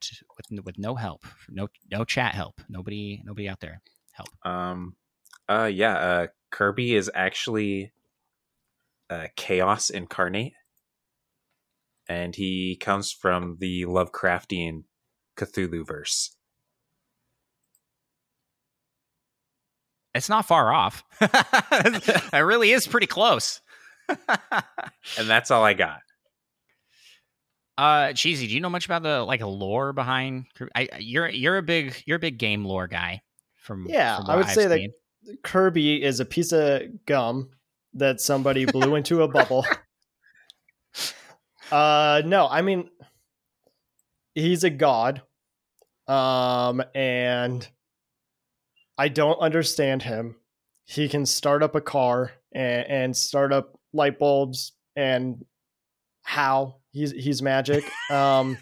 to, 0.02 0.16
with 0.36 0.64
with 0.64 0.78
no 0.78 0.94
help, 0.94 1.24
no 1.48 1.68
no 1.90 2.04
chat 2.04 2.34
help, 2.34 2.60
nobody 2.68 3.22
nobody 3.24 3.48
out 3.48 3.60
there 3.60 3.80
help? 4.12 4.28
Um, 4.44 4.96
uh, 5.48 5.70
yeah. 5.72 5.94
Uh, 5.94 6.26
Kirby 6.50 6.94
is 6.94 7.10
actually 7.14 7.92
uh, 9.08 9.28
chaos 9.36 9.88
incarnate, 9.88 10.52
and 12.08 12.34
he 12.34 12.76
comes 12.76 13.12
from 13.12 13.56
the 13.60 13.86
Lovecraftian 13.86 14.84
Cthulhu 15.36 15.86
verse. 15.86 16.36
It's 20.16 20.28
not 20.28 20.46
far 20.46 20.72
off. 20.72 21.04
it 21.20 22.44
really 22.44 22.72
is 22.72 22.86
pretty 22.86 23.06
close. 23.06 23.60
And 25.18 25.28
that's 25.28 25.50
all 25.52 25.64
I 25.64 25.72
got. 25.74 26.00
uh, 27.78 28.12
cheesy. 28.12 28.46
Do 28.48 28.54
you 28.54 28.60
know 28.60 28.68
much 28.70 28.84
about 28.86 29.02
the 29.04 29.22
like 29.22 29.40
lore 29.40 29.92
behind? 29.92 30.46
I, 30.74 30.88
you're 30.98 31.28
you're 31.28 31.58
a 31.58 31.62
big 31.62 32.02
you're 32.06 32.16
a 32.16 32.20
big 32.20 32.38
game 32.38 32.64
lore 32.64 32.88
guy. 32.88 33.22
From 33.56 33.86
Yeah, 33.88 34.16
from 34.18 34.30
I 34.30 34.36
would 34.36 34.46
I've 34.46 34.52
say 34.52 34.66
that- 34.66 34.90
Kirby 35.42 36.02
is 36.02 36.20
a 36.20 36.24
piece 36.24 36.52
of 36.52 36.82
gum 37.06 37.50
that 37.94 38.20
somebody 38.20 38.64
blew 38.64 38.94
into 38.96 39.22
a 39.22 39.28
bubble. 39.28 39.64
Uh 41.70 42.22
no, 42.24 42.46
I 42.48 42.62
mean 42.62 42.88
he's 44.34 44.62
a 44.64 44.70
god. 44.70 45.22
Um 46.06 46.82
and 46.94 47.68
I 48.98 49.08
don't 49.08 49.38
understand 49.38 50.02
him. 50.02 50.36
He 50.84 51.08
can 51.08 51.26
start 51.26 51.62
up 51.62 51.74
a 51.74 51.80
car 51.80 52.32
and, 52.52 52.86
and 52.86 53.16
start 53.16 53.52
up 53.52 53.78
light 53.92 54.18
bulbs 54.18 54.72
and 54.94 55.44
how 56.22 56.76
he's 56.92 57.12
he's 57.12 57.42
magic. 57.42 57.84
Um 58.10 58.58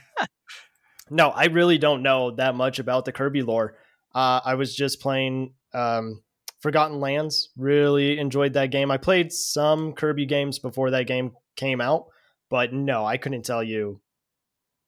no, 1.10 1.28
I 1.28 1.46
really 1.46 1.78
don't 1.78 2.02
know 2.02 2.30
that 2.32 2.54
much 2.54 2.78
about 2.78 3.04
the 3.04 3.12
Kirby 3.12 3.42
lore. 3.42 3.76
Uh, 4.14 4.40
I 4.44 4.54
was 4.54 4.74
just 4.74 5.00
playing 5.00 5.54
um, 5.72 6.22
Forgotten 6.60 7.00
Lands. 7.00 7.50
Really 7.56 8.18
enjoyed 8.18 8.54
that 8.54 8.70
game. 8.70 8.90
I 8.90 8.96
played 8.96 9.32
some 9.32 9.92
Kirby 9.92 10.26
games 10.26 10.58
before 10.58 10.90
that 10.90 11.06
game 11.06 11.32
came 11.56 11.80
out, 11.80 12.06
but 12.48 12.72
no, 12.72 13.04
I 13.04 13.16
couldn't 13.18 13.44
tell 13.44 13.62
you 13.62 14.00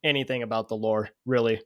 anything 0.02 0.42
about 0.42 0.68
the 0.68 0.76
lore, 0.76 1.10
really. 1.26 1.60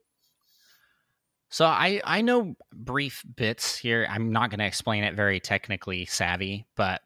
So 1.51 1.65
I 1.65 2.01
I 2.03 2.21
know 2.21 2.55
brief 2.73 3.23
bits 3.35 3.77
here. 3.77 4.07
I'm 4.09 4.31
not 4.31 4.49
going 4.49 4.59
to 4.59 4.65
explain 4.65 5.03
it 5.03 5.15
very 5.15 5.39
technically 5.39 6.05
savvy, 6.05 6.65
but 6.75 7.01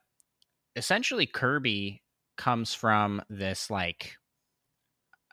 essentially 0.76 1.26
Kirby 1.26 2.04
comes 2.38 2.74
from 2.74 3.22
this 3.30 3.70
like 3.72 4.16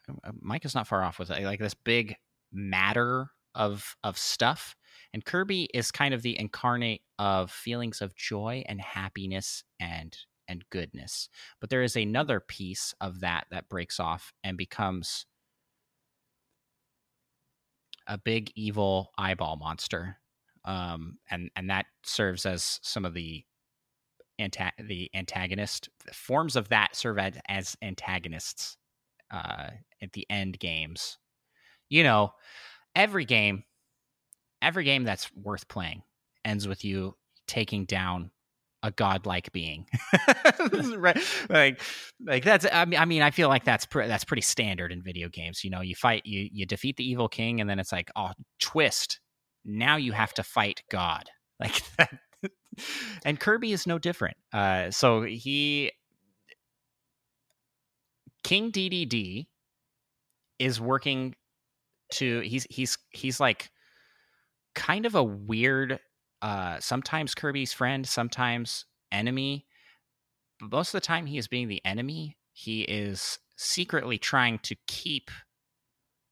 uh, 0.09 0.33
Mike 0.41 0.65
is 0.65 0.75
not 0.75 0.87
far 0.87 1.05
off 1.05 1.19
with 1.19 1.31
it. 1.31 1.45
Like 1.45 1.61
this 1.61 1.75
big 1.75 2.17
matter 2.53 3.31
of 3.55 3.97
of 4.03 4.17
stuff, 4.17 4.75
and 5.13 5.25
Kirby 5.25 5.69
is 5.75 5.91
kind 5.91 6.15
of 6.15 6.23
the 6.23 6.39
incarnate 6.41 7.03
of 7.19 7.51
feelings 7.51 8.01
of 8.01 8.17
joy 8.17 8.65
and 8.67 8.81
happiness 8.81 9.63
and 9.79 10.17
and 10.49 10.65
goodness. 10.71 11.29
But 11.61 11.69
there 11.69 11.83
is 11.83 11.97
another 11.97 12.41
piece 12.41 12.95
of 12.99 13.21
that 13.21 13.45
that 13.51 13.69
breaks 13.69 14.01
off 14.01 14.33
and 14.43 14.57
becomes 14.57 15.27
a 18.07 18.19
big 18.19 18.51
evil 18.55 19.11
eyeball 19.19 19.57
monster, 19.57 20.19
um, 20.65 21.19
and 21.31 21.51
and 21.57 21.71
that 21.71 21.87
serves 22.05 22.47
as 22.47 22.81
some 22.83 23.05
of 23.05 23.15
the 23.15 23.45
anta- 24.41 24.73
the 24.79 25.11
antagonist 25.15 25.89
forms 26.13 26.57
of 26.57 26.69
that 26.69 26.97
serve 26.97 27.19
as, 27.49 27.77
antagonists 27.83 28.77
uh, 29.31 29.71
at 30.01 30.13
the 30.13 30.27
end 30.31 30.59
games. 30.59 31.19
You 31.89 32.05
know, 32.05 32.33
every 32.95 33.25
game, 33.25 33.65
every 34.61 34.85
game 34.85 35.05
that's 35.05 35.31
worth 35.35 35.69
playing 35.69 36.03
ends 36.45 36.67
with 36.67 36.85
you 36.85 37.17
taking 37.47 37.85
down 37.85 38.31
a 38.83 38.91
godlike 38.91 39.53
being. 39.53 39.87
right? 40.97 41.19
Like, 41.49 41.81
like 42.25 42.45
that's. 42.45 42.67
I 42.71 42.85
mean, 42.85 42.99
I 42.99 43.05
mean, 43.05 43.23
I 43.23 43.31
feel 43.31 43.49
like 43.49 43.65
that's 43.65 43.87
pre- 43.87 44.09
that's 44.09 44.25
pretty 44.25 44.43
standard 44.43 44.93
in 44.93 45.03
video 45.03 45.29
games. 45.29 45.65
You 45.65 45.71
know, 45.71 45.81
you 45.81 45.95
fight, 45.95 46.23
you 46.25 46.49
you 46.53 46.67
defeat 46.67 46.97
the 46.97 47.09
evil 47.09 47.29
king, 47.29 47.61
and 47.61 47.69
then 47.69 47.79
it's 47.79 47.93
like, 47.93 48.11
oh, 48.17 48.31
twist. 48.61 49.21
Now 49.65 49.97
you 49.97 50.13
have 50.13 50.35
to 50.35 50.43
fight 50.43 50.83
God. 50.91 51.25
Like 51.61 51.81
that. 51.97 52.19
and 53.25 53.39
Kirby 53.39 53.71
is 53.71 53.87
no 53.87 53.97
different. 53.97 54.37
Uh, 54.53 54.91
so 54.91 55.23
he, 55.23 55.93
King 58.43 58.73
Dedede, 58.73 59.47
is 60.59 60.81
working 60.81 61.37
to. 62.15 62.41
He's 62.41 62.67
he's 62.69 62.99
he's 63.11 63.39
like 63.39 63.71
kind 64.75 65.07
of 65.07 65.15
a 65.15 65.23
weird 65.23 66.01
uh, 66.43 66.79
sometimes 66.81 67.35
Kirby's 67.35 67.73
friend, 67.73 68.07
sometimes 68.07 68.85
enemy. 69.13 69.67
But 70.61 70.73
most 70.73 70.89
of 70.89 71.01
the 71.01 71.07
time, 71.07 71.27
he 71.27 71.39
is 71.39 71.49
being 71.49 71.69
the 71.69 71.85
enemy. 71.85 72.37
He 72.53 72.83
is 72.83 73.39
secretly 73.57 74.19
trying 74.19 74.59
to 74.61 74.77
keep 74.87 75.31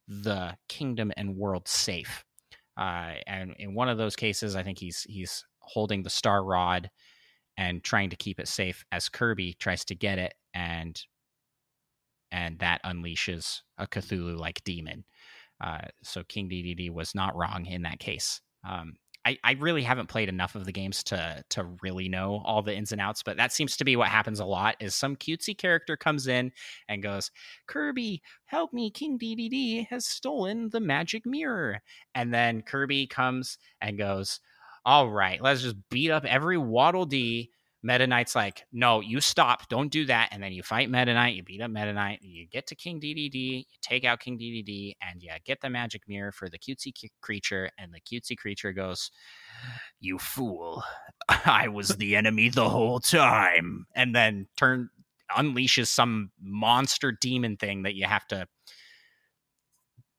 the 0.08 0.56
kingdom 0.68 1.12
and 1.16 1.36
world 1.36 1.68
safe. 1.68 2.24
Uh, 2.76 3.14
and 3.26 3.54
in 3.58 3.74
one 3.74 3.88
of 3.88 3.98
those 3.98 4.16
cases, 4.16 4.56
I 4.56 4.62
think 4.62 4.78
he's 4.78 5.02
he's 5.02 5.44
holding 5.60 6.02
the 6.02 6.10
star 6.10 6.44
rod 6.44 6.90
and 7.56 7.82
trying 7.84 8.10
to 8.10 8.16
keep 8.16 8.40
it 8.40 8.48
safe 8.48 8.84
as 8.90 9.08
Kirby 9.08 9.54
tries 9.54 9.84
to 9.86 9.94
get 9.94 10.18
it, 10.18 10.34
and 10.54 11.00
and 12.32 12.58
that 12.60 12.82
unleashes 12.84 13.60
a 13.78 13.86
Cthulhu 13.86 14.38
like 14.38 14.64
demon. 14.64 15.04
Uh, 15.60 15.82
so 16.02 16.24
King 16.24 16.48
Dedede 16.48 16.90
was 16.90 17.14
not 17.14 17.36
wrong 17.36 17.66
in 17.66 17.82
that 17.82 17.98
case. 17.98 18.40
Um, 18.68 18.94
I, 19.24 19.38
I 19.44 19.52
really 19.52 19.82
haven't 19.82 20.08
played 20.08 20.30
enough 20.30 20.54
of 20.54 20.64
the 20.64 20.72
games 20.72 21.02
to 21.04 21.44
to 21.50 21.64
really 21.82 22.08
know 22.08 22.40
all 22.44 22.62
the 22.62 22.74
ins 22.74 22.92
and 22.92 23.00
outs, 23.00 23.22
but 23.22 23.36
that 23.36 23.52
seems 23.52 23.76
to 23.76 23.84
be 23.84 23.96
what 23.96 24.08
happens 24.08 24.40
a 24.40 24.44
lot. 24.46 24.76
Is 24.80 24.94
some 24.94 25.16
cutesy 25.16 25.56
character 25.56 25.96
comes 25.96 26.26
in 26.26 26.52
and 26.88 27.02
goes, 27.02 27.30
"Kirby, 27.66 28.22
help 28.46 28.72
me! 28.72 28.90
King 28.90 29.18
Dedede 29.18 29.86
has 29.88 30.06
stolen 30.06 30.70
the 30.70 30.80
magic 30.80 31.26
mirror," 31.26 31.82
and 32.14 32.32
then 32.32 32.62
Kirby 32.62 33.06
comes 33.06 33.58
and 33.80 33.98
goes, 33.98 34.40
"All 34.86 35.10
right, 35.10 35.40
let's 35.42 35.62
just 35.62 35.76
beat 35.90 36.10
up 36.10 36.24
every 36.24 36.56
Waddle 36.56 37.04
Dee 37.04 37.50
Meta 37.82 38.06
Knight's 38.06 38.34
like, 38.34 38.64
no, 38.72 39.00
you 39.00 39.20
stop, 39.20 39.68
don't 39.68 39.90
do 39.90 40.04
that. 40.06 40.28
And 40.32 40.42
then 40.42 40.52
you 40.52 40.62
fight 40.62 40.90
Meta 40.90 41.14
Knight, 41.14 41.34
you 41.34 41.42
beat 41.42 41.62
up 41.62 41.70
Meta 41.70 41.92
Knight, 41.92 42.20
you 42.22 42.46
get 42.46 42.66
to 42.66 42.74
King 42.74 43.00
Dedede, 43.00 43.34
you 43.34 43.78
take 43.80 44.04
out 44.04 44.20
King 44.20 44.38
Dedede, 44.38 44.96
and 45.00 45.22
you 45.22 45.30
get 45.44 45.60
the 45.62 45.70
magic 45.70 46.02
mirror 46.06 46.30
for 46.30 46.48
the 46.48 46.58
cutesy 46.58 46.92
creature. 47.22 47.70
And 47.78 47.92
the 47.94 48.00
cutesy 48.00 48.36
creature 48.36 48.72
goes, 48.72 49.10
You 49.98 50.18
fool, 50.18 50.82
I 51.28 51.68
was 51.68 51.88
the 51.96 52.16
enemy 52.16 52.50
the 52.50 52.68
whole 52.68 53.00
time. 53.00 53.86
And 53.94 54.14
then 54.14 54.46
turn 54.56 54.90
unleashes 55.36 55.86
some 55.86 56.32
monster 56.42 57.12
demon 57.12 57.56
thing 57.56 57.84
that 57.84 57.94
you 57.94 58.04
have 58.04 58.26
to 58.28 58.46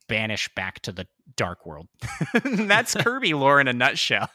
banish 0.08 0.50
back 0.56 0.80
to 0.82 0.92
the 0.92 1.08
dark 1.36 1.66
world. 1.66 1.88
That's 2.44 2.96
Kirby 3.00 3.34
lore 3.34 3.62
in 3.62 3.68
a 3.68 3.74
nutshell 3.74 4.30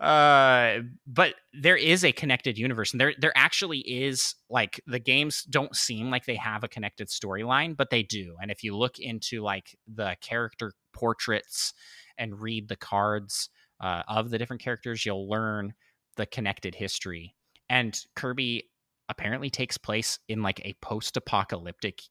uh 0.00 0.78
but 1.06 1.34
there 1.52 1.76
is 1.76 2.04
a 2.04 2.12
connected 2.12 2.58
universe 2.58 2.92
and 2.92 3.00
there 3.00 3.14
there 3.18 3.32
actually 3.36 3.78
is 3.80 4.34
like 4.50 4.80
the 4.86 4.98
games 4.98 5.44
don't 5.44 5.76
seem 5.76 6.10
like 6.10 6.24
they 6.24 6.36
have 6.36 6.64
a 6.64 6.68
connected 6.68 7.08
storyline 7.08 7.76
but 7.76 7.90
they 7.90 8.02
do 8.02 8.36
and 8.40 8.50
if 8.50 8.62
you 8.62 8.76
look 8.76 8.98
into 8.98 9.42
like 9.42 9.76
the 9.94 10.16
character 10.20 10.72
portraits 10.92 11.72
and 12.16 12.40
read 12.40 12.68
the 12.68 12.76
cards 12.76 13.48
uh, 13.80 14.02
of 14.08 14.30
the 14.30 14.38
different 14.38 14.62
characters 14.62 15.04
you'll 15.06 15.28
learn 15.28 15.72
the 16.16 16.26
connected 16.26 16.74
history 16.74 17.34
and 17.68 18.04
kirby 18.16 18.68
apparently 19.08 19.48
takes 19.50 19.78
place 19.78 20.18
in 20.28 20.42
like 20.42 20.60
a 20.64 20.74
post-apocalyptic 20.82 22.02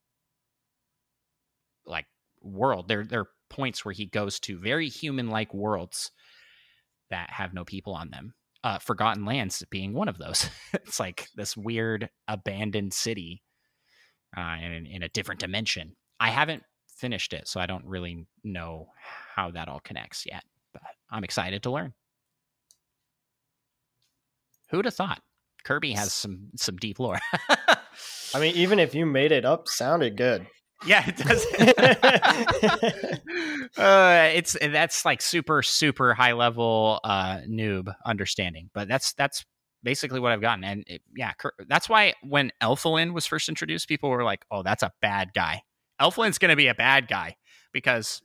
like 1.85 2.05
world. 2.41 2.87
There 2.87 3.03
there 3.03 3.21
are 3.21 3.29
points 3.49 3.85
where 3.85 3.93
he 3.93 4.05
goes 4.05 4.39
to 4.41 4.57
very 4.57 4.89
human 4.89 5.29
like 5.29 5.53
worlds 5.53 6.11
that 7.09 7.29
have 7.31 7.53
no 7.53 7.63
people 7.63 7.93
on 7.93 8.09
them. 8.09 8.33
Uh, 8.63 8.79
Forgotten 8.79 9.25
Lands 9.25 9.63
being 9.69 9.93
one 9.93 10.07
of 10.07 10.17
those. 10.17 10.49
it's 10.73 10.99
like 10.99 11.27
this 11.35 11.55
weird 11.55 12.09
abandoned 12.27 12.93
city 12.93 13.43
uh, 14.35 14.55
in, 14.61 14.85
in 14.85 15.03
a 15.03 15.09
different 15.09 15.39
dimension. 15.39 15.95
I 16.19 16.29
haven't 16.29 16.63
finished 16.87 17.33
it, 17.33 17.47
so 17.47 17.59
I 17.59 17.65
don't 17.65 17.85
really 17.85 18.25
know 18.43 18.87
how 19.35 19.51
that 19.51 19.67
all 19.69 19.79
connects 19.79 20.25
yet, 20.25 20.43
but 20.73 20.81
I'm 21.11 21.23
excited 21.23 21.63
to 21.63 21.71
learn. 21.71 21.93
Who'd 24.69 24.85
have 24.85 24.95
thought? 24.95 25.21
Kirby 25.63 25.93
has 25.93 26.13
some 26.13 26.49
some 26.55 26.77
deep 26.77 26.99
lore. 26.99 27.19
I 28.33 28.39
mean, 28.39 28.55
even 28.55 28.79
if 28.79 28.95
you 28.95 29.05
made 29.05 29.31
it 29.31 29.45
up, 29.45 29.67
sounded 29.67 30.17
good. 30.17 30.47
Yeah, 30.85 31.03
it 31.07 31.17
does. 31.17 31.45
uh, 33.77 34.29
it's 34.33 34.55
that's 34.61 35.05
like 35.05 35.21
super 35.21 35.63
super 35.63 36.13
high 36.13 36.33
level 36.33 36.99
uh, 37.03 37.39
noob 37.49 37.93
understanding, 38.05 38.69
but 38.73 38.87
that's 38.87 39.13
that's 39.13 39.43
basically 39.83 40.19
what 40.19 40.31
I've 40.31 40.41
gotten. 40.41 40.63
And 40.63 40.83
it, 40.87 41.01
yeah, 41.15 41.33
that's 41.67 41.89
why 41.89 42.13
when 42.23 42.51
Elfilin 42.61 43.13
was 43.13 43.25
first 43.25 43.49
introduced, 43.49 43.87
people 43.87 44.09
were 44.09 44.23
like, 44.23 44.45
"Oh, 44.51 44.61
that's 44.61 44.83
a 44.83 44.91
bad 45.01 45.29
guy. 45.33 45.63
Elfilin's 45.99 46.37
going 46.37 46.49
to 46.49 46.55
be 46.55 46.67
a 46.67 46.75
bad 46.75 47.07
guy 47.07 47.37
because 47.73 48.21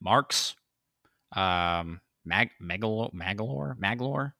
Marx, 0.00 0.54
um, 1.34 2.00
Mag 2.24 2.50
Megalor, 2.62 3.12
Magalor, 3.14 3.76
Maglor, 3.78 4.32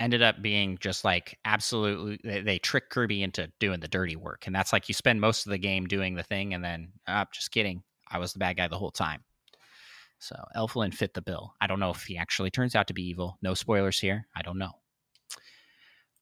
ended 0.00 0.22
up 0.22 0.40
being 0.40 0.78
just 0.80 1.04
like 1.04 1.38
absolutely 1.44 2.18
they, 2.22 2.40
they 2.40 2.58
trick 2.58 2.90
Kirby 2.90 3.22
into 3.22 3.50
doing 3.58 3.80
the 3.80 3.88
dirty 3.88 4.16
work. 4.16 4.46
And 4.46 4.54
that's 4.54 4.72
like 4.72 4.88
you 4.88 4.94
spend 4.94 5.20
most 5.20 5.46
of 5.46 5.50
the 5.50 5.58
game 5.58 5.86
doing 5.86 6.14
the 6.14 6.22
thing 6.22 6.54
and 6.54 6.64
then 6.64 6.92
uh, 7.06 7.24
just 7.32 7.50
kidding. 7.50 7.82
I 8.10 8.18
was 8.18 8.32
the 8.32 8.38
bad 8.38 8.56
guy 8.56 8.68
the 8.68 8.78
whole 8.78 8.90
time. 8.90 9.22
So 10.18 10.36
Elfilin 10.56 10.94
fit 10.94 11.14
the 11.14 11.22
bill. 11.22 11.54
I 11.60 11.66
don't 11.66 11.80
know 11.80 11.90
if 11.90 12.04
he 12.04 12.16
actually 12.16 12.50
turns 12.50 12.74
out 12.74 12.88
to 12.88 12.94
be 12.94 13.08
evil. 13.08 13.38
No 13.42 13.54
spoilers 13.54 13.98
here. 13.98 14.26
I 14.34 14.42
don't 14.42 14.58
know. 14.58 14.72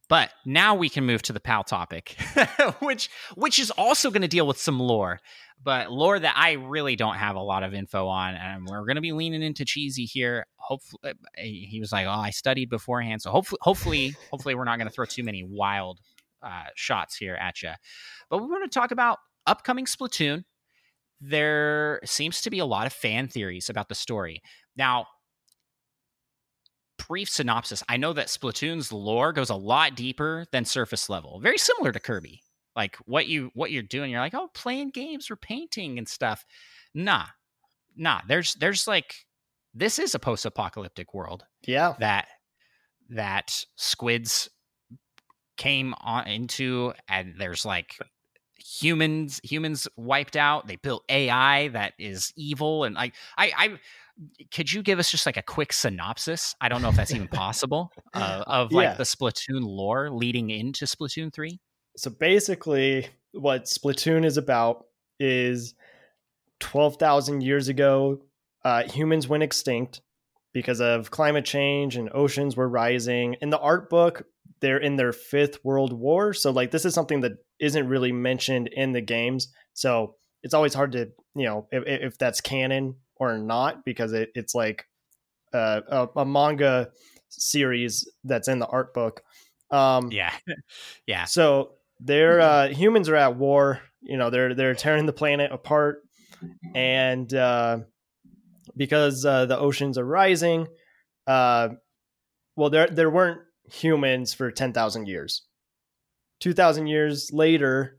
But 0.08 0.30
now 0.44 0.74
we 0.74 0.88
can 0.88 1.04
move 1.04 1.22
to 1.22 1.32
the 1.32 1.40
PAL 1.40 1.64
topic, 1.64 2.16
which 2.78 3.10
which 3.34 3.58
is 3.58 3.72
also 3.72 4.10
going 4.10 4.22
to 4.22 4.28
deal 4.28 4.46
with 4.46 4.58
some 4.58 4.78
lore, 4.78 5.20
but 5.62 5.90
lore 5.90 6.18
that 6.18 6.34
I 6.36 6.52
really 6.52 6.96
don't 6.96 7.16
have 7.16 7.36
a 7.36 7.40
lot 7.40 7.62
of 7.62 7.74
info 7.74 8.06
on, 8.06 8.34
and 8.34 8.66
we're 8.66 8.84
going 8.84 8.96
to 8.96 9.00
be 9.00 9.12
leaning 9.12 9.42
into 9.42 9.64
cheesy 9.64 10.04
here. 10.04 10.46
Hopefully, 10.56 11.00
uh, 11.04 11.12
he 11.38 11.78
was 11.80 11.92
like, 11.92 12.06
"Oh, 12.06 12.10
I 12.10 12.30
studied 12.30 12.70
beforehand," 12.70 13.22
so 13.22 13.30
hopefully, 13.30 13.58
hopefully, 13.62 14.14
hopefully, 14.30 14.54
we're 14.54 14.64
not 14.64 14.78
going 14.78 14.88
to 14.88 14.94
throw 14.94 15.04
too 15.04 15.24
many 15.24 15.44
wild 15.44 16.00
uh, 16.42 16.64
shots 16.74 17.16
here 17.16 17.34
at 17.34 17.62
you. 17.62 17.72
But 18.30 18.38
we 18.38 18.46
want 18.46 18.70
to 18.70 18.78
talk 18.78 18.90
about 18.90 19.18
upcoming 19.46 19.86
Splatoon. 19.86 20.44
There 21.20 22.00
seems 22.04 22.42
to 22.42 22.50
be 22.50 22.58
a 22.58 22.66
lot 22.66 22.86
of 22.86 22.92
fan 22.92 23.28
theories 23.28 23.70
about 23.70 23.88
the 23.88 23.94
story. 23.94 24.42
Now, 24.76 25.06
brief 27.08 27.28
synopsis, 27.28 27.82
I 27.88 27.96
know 27.96 28.12
that 28.12 28.26
Splatoon's 28.26 28.92
lore 28.92 29.32
goes 29.32 29.50
a 29.50 29.54
lot 29.54 29.94
deeper 29.94 30.46
than 30.52 30.64
surface 30.64 31.08
level, 31.08 31.40
very 31.40 31.58
similar 31.58 31.92
to 31.92 32.00
Kirby. 32.00 32.42
Like 32.76 32.96
what 33.06 33.26
you 33.26 33.50
what 33.54 33.70
you're 33.70 33.82
doing, 33.82 34.10
you're 34.10 34.20
like, 34.20 34.34
oh, 34.34 34.50
playing 34.54 34.90
games 34.90 35.30
or 35.30 35.36
painting 35.36 35.98
and 35.98 36.06
stuff. 36.06 36.44
Nah, 36.94 37.24
nah. 37.96 38.20
There's 38.28 38.54
there's 38.54 38.86
like 38.86 39.14
this 39.74 39.98
is 39.98 40.14
a 40.14 40.18
post-apocalyptic 40.18 41.14
world. 41.14 41.44
Yeah. 41.66 41.94
That 41.98 42.28
that 43.10 43.64
squids 43.76 44.48
came 45.56 45.94
on 46.02 46.26
into 46.26 46.92
and 47.08 47.34
there's 47.38 47.64
like 47.64 47.96
humans 48.58 49.40
humans 49.44 49.86
wiped 49.96 50.36
out 50.36 50.66
they 50.66 50.76
built 50.76 51.04
ai 51.08 51.68
that 51.68 51.92
is 51.98 52.32
evil 52.36 52.84
and 52.84 52.94
like 52.94 53.14
i 53.38 53.52
i 53.56 53.78
could 54.50 54.72
you 54.72 54.82
give 54.82 54.98
us 54.98 55.10
just 55.10 55.26
like 55.26 55.36
a 55.36 55.42
quick 55.42 55.72
synopsis? 55.72 56.54
I 56.60 56.68
don't 56.68 56.82
know 56.82 56.88
if 56.88 56.96
that's 56.96 57.12
even 57.12 57.28
possible 57.32 57.92
uh, 58.14 58.44
of 58.46 58.72
like 58.72 58.84
yeah. 58.84 58.94
the 58.94 59.04
Splatoon 59.04 59.62
lore 59.62 60.10
leading 60.10 60.50
into 60.50 60.86
Splatoon 60.86 61.32
3. 61.32 61.60
So 61.96 62.10
basically, 62.10 63.08
what 63.32 63.64
Splatoon 63.64 64.24
is 64.24 64.36
about 64.36 64.86
is 65.18 65.74
12,000 66.60 67.42
years 67.42 67.68
ago, 67.68 68.20
uh, 68.64 68.82
humans 68.84 69.28
went 69.28 69.42
extinct 69.42 70.00
because 70.52 70.80
of 70.80 71.10
climate 71.10 71.44
change 71.44 71.96
and 71.96 72.10
oceans 72.12 72.56
were 72.56 72.68
rising. 72.68 73.36
In 73.40 73.50
the 73.50 73.58
art 73.58 73.90
book, 73.90 74.24
they're 74.60 74.78
in 74.78 74.96
their 74.96 75.12
fifth 75.12 75.64
world 75.64 75.92
war. 75.92 76.32
So, 76.32 76.50
like, 76.50 76.70
this 76.70 76.84
is 76.84 76.94
something 76.94 77.20
that 77.20 77.32
isn't 77.60 77.88
really 77.88 78.12
mentioned 78.12 78.68
in 78.68 78.92
the 78.92 79.00
games. 79.00 79.48
So, 79.74 80.16
it's 80.42 80.54
always 80.54 80.74
hard 80.74 80.92
to, 80.92 81.10
you 81.34 81.44
know, 81.44 81.66
if, 81.72 81.82
if 81.86 82.18
that's 82.18 82.40
canon 82.40 82.96
or 83.16 83.38
not 83.38 83.84
because 83.84 84.12
it, 84.12 84.30
it's 84.34 84.54
like 84.54 84.86
a, 85.52 85.82
a, 85.88 86.08
a, 86.20 86.24
manga 86.24 86.90
series 87.28 88.08
that's 88.24 88.48
in 88.48 88.58
the 88.58 88.66
art 88.66 88.94
book. 88.94 89.22
Um, 89.70 90.10
yeah, 90.12 90.32
yeah. 91.06 91.24
So 91.24 91.72
they're 92.00 92.40
uh, 92.40 92.68
humans 92.68 93.08
are 93.08 93.16
at 93.16 93.36
war. 93.36 93.80
You 94.02 94.16
know, 94.16 94.30
they're 94.30 94.54
they're 94.54 94.74
tearing 94.74 95.06
the 95.06 95.12
planet 95.12 95.50
apart, 95.52 96.02
and 96.74 97.32
uh, 97.32 97.78
because 98.76 99.24
uh, 99.24 99.46
the 99.46 99.58
oceans 99.58 99.98
are 99.98 100.04
rising, 100.04 100.66
uh, 101.26 101.70
well, 102.56 102.70
there 102.70 102.88
there 102.88 103.10
weren't 103.10 103.40
humans 103.72 104.34
for 104.34 104.50
ten 104.50 104.72
thousand 104.72 105.08
years. 105.08 105.42
Two 106.40 106.52
thousand 106.52 106.86
years 106.86 107.30
later, 107.32 107.98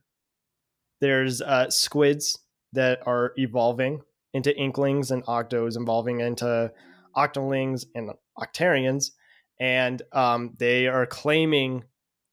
there's 1.02 1.42
uh, 1.42 1.70
squids 1.70 2.40
that 2.74 3.00
are 3.06 3.34
evolving 3.38 4.02
into 4.34 4.56
inklings 4.56 5.12
and 5.12 5.26
octos, 5.26 5.76
evolving 5.76 6.20
into 6.20 6.72
octolings 7.16 7.86
and 7.96 8.12
octarians, 8.38 9.12
and 9.60 10.02
um, 10.14 10.54
they 10.60 10.88
are 10.88 11.06
claiming 11.06 11.84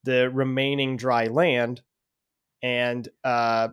the 0.04 0.30
remaining 0.30 0.96
dry 0.96 1.26
land, 1.26 1.82
and 2.62 3.08
uh, 3.24 3.68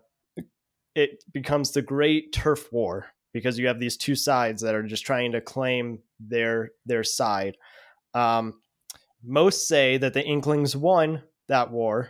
it 0.95 1.23
becomes 1.31 1.71
the 1.71 1.81
Great 1.81 2.33
Turf 2.33 2.71
War 2.71 3.07
because 3.33 3.57
you 3.57 3.67
have 3.67 3.79
these 3.79 3.97
two 3.97 4.15
sides 4.15 4.61
that 4.61 4.75
are 4.75 4.83
just 4.83 5.05
trying 5.05 5.31
to 5.33 5.41
claim 5.41 5.99
their 6.19 6.71
their 6.85 7.03
side. 7.03 7.57
Um, 8.13 8.61
most 9.23 9.67
say 9.67 9.97
that 9.97 10.13
the 10.13 10.25
Inklings 10.25 10.75
won 10.75 11.23
that 11.47 11.71
war 11.71 12.09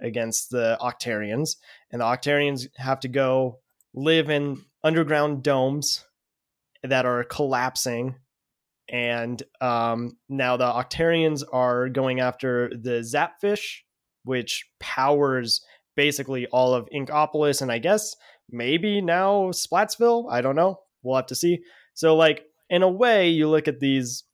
against 0.00 0.50
the 0.50 0.78
Octarians, 0.80 1.56
and 1.90 2.00
the 2.00 2.06
Octarians 2.06 2.68
have 2.76 3.00
to 3.00 3.08
go 3.08 3.60
live 3.94 4.30
in 4.30 4.64
underground 4.84 5.42
domes 5.42 6.04
that 6.82 7.06
are 7.06 7.24
collapsing. 7.24 8.14
And 8.90 9.40
um, 9.60 10.16
now 10.28 10.56
the 10.56 10.64
Octarians 10.64 11.44
are 11.52 11.88
going 11.88 12.20
after 12.20 12.70
the 12.70 13.00
Zapfish, 13.00 13.78
which 14.24 14.66
powers 14.80 15.60
basically 15.96 16.46
all 16.48 16.74
of 16.74 16.88
Inkopolis, 16.94 17.62
and 17.62 17.70
I 17.70 17.78
guess 17.78 18.14
maybe 18.50 19.00
now 19.00 19.50
Splatsville. 19.50 20.30
I 20.30 20.40
don't 20.40 20.56
know. 20.56 20.80
We'll 21.02 21.16
have 21.16 21.26
to 21.26 21.34
see. 21.34 21.60
So, 21.94 22.16
like 22.16 22.44
in 22.68 22.82
a 22.82 22.88
way, 22.88 23.28
you 23.28 23.48
look 23.48 23.68
at 23.68 23.80
these 23.80 24.24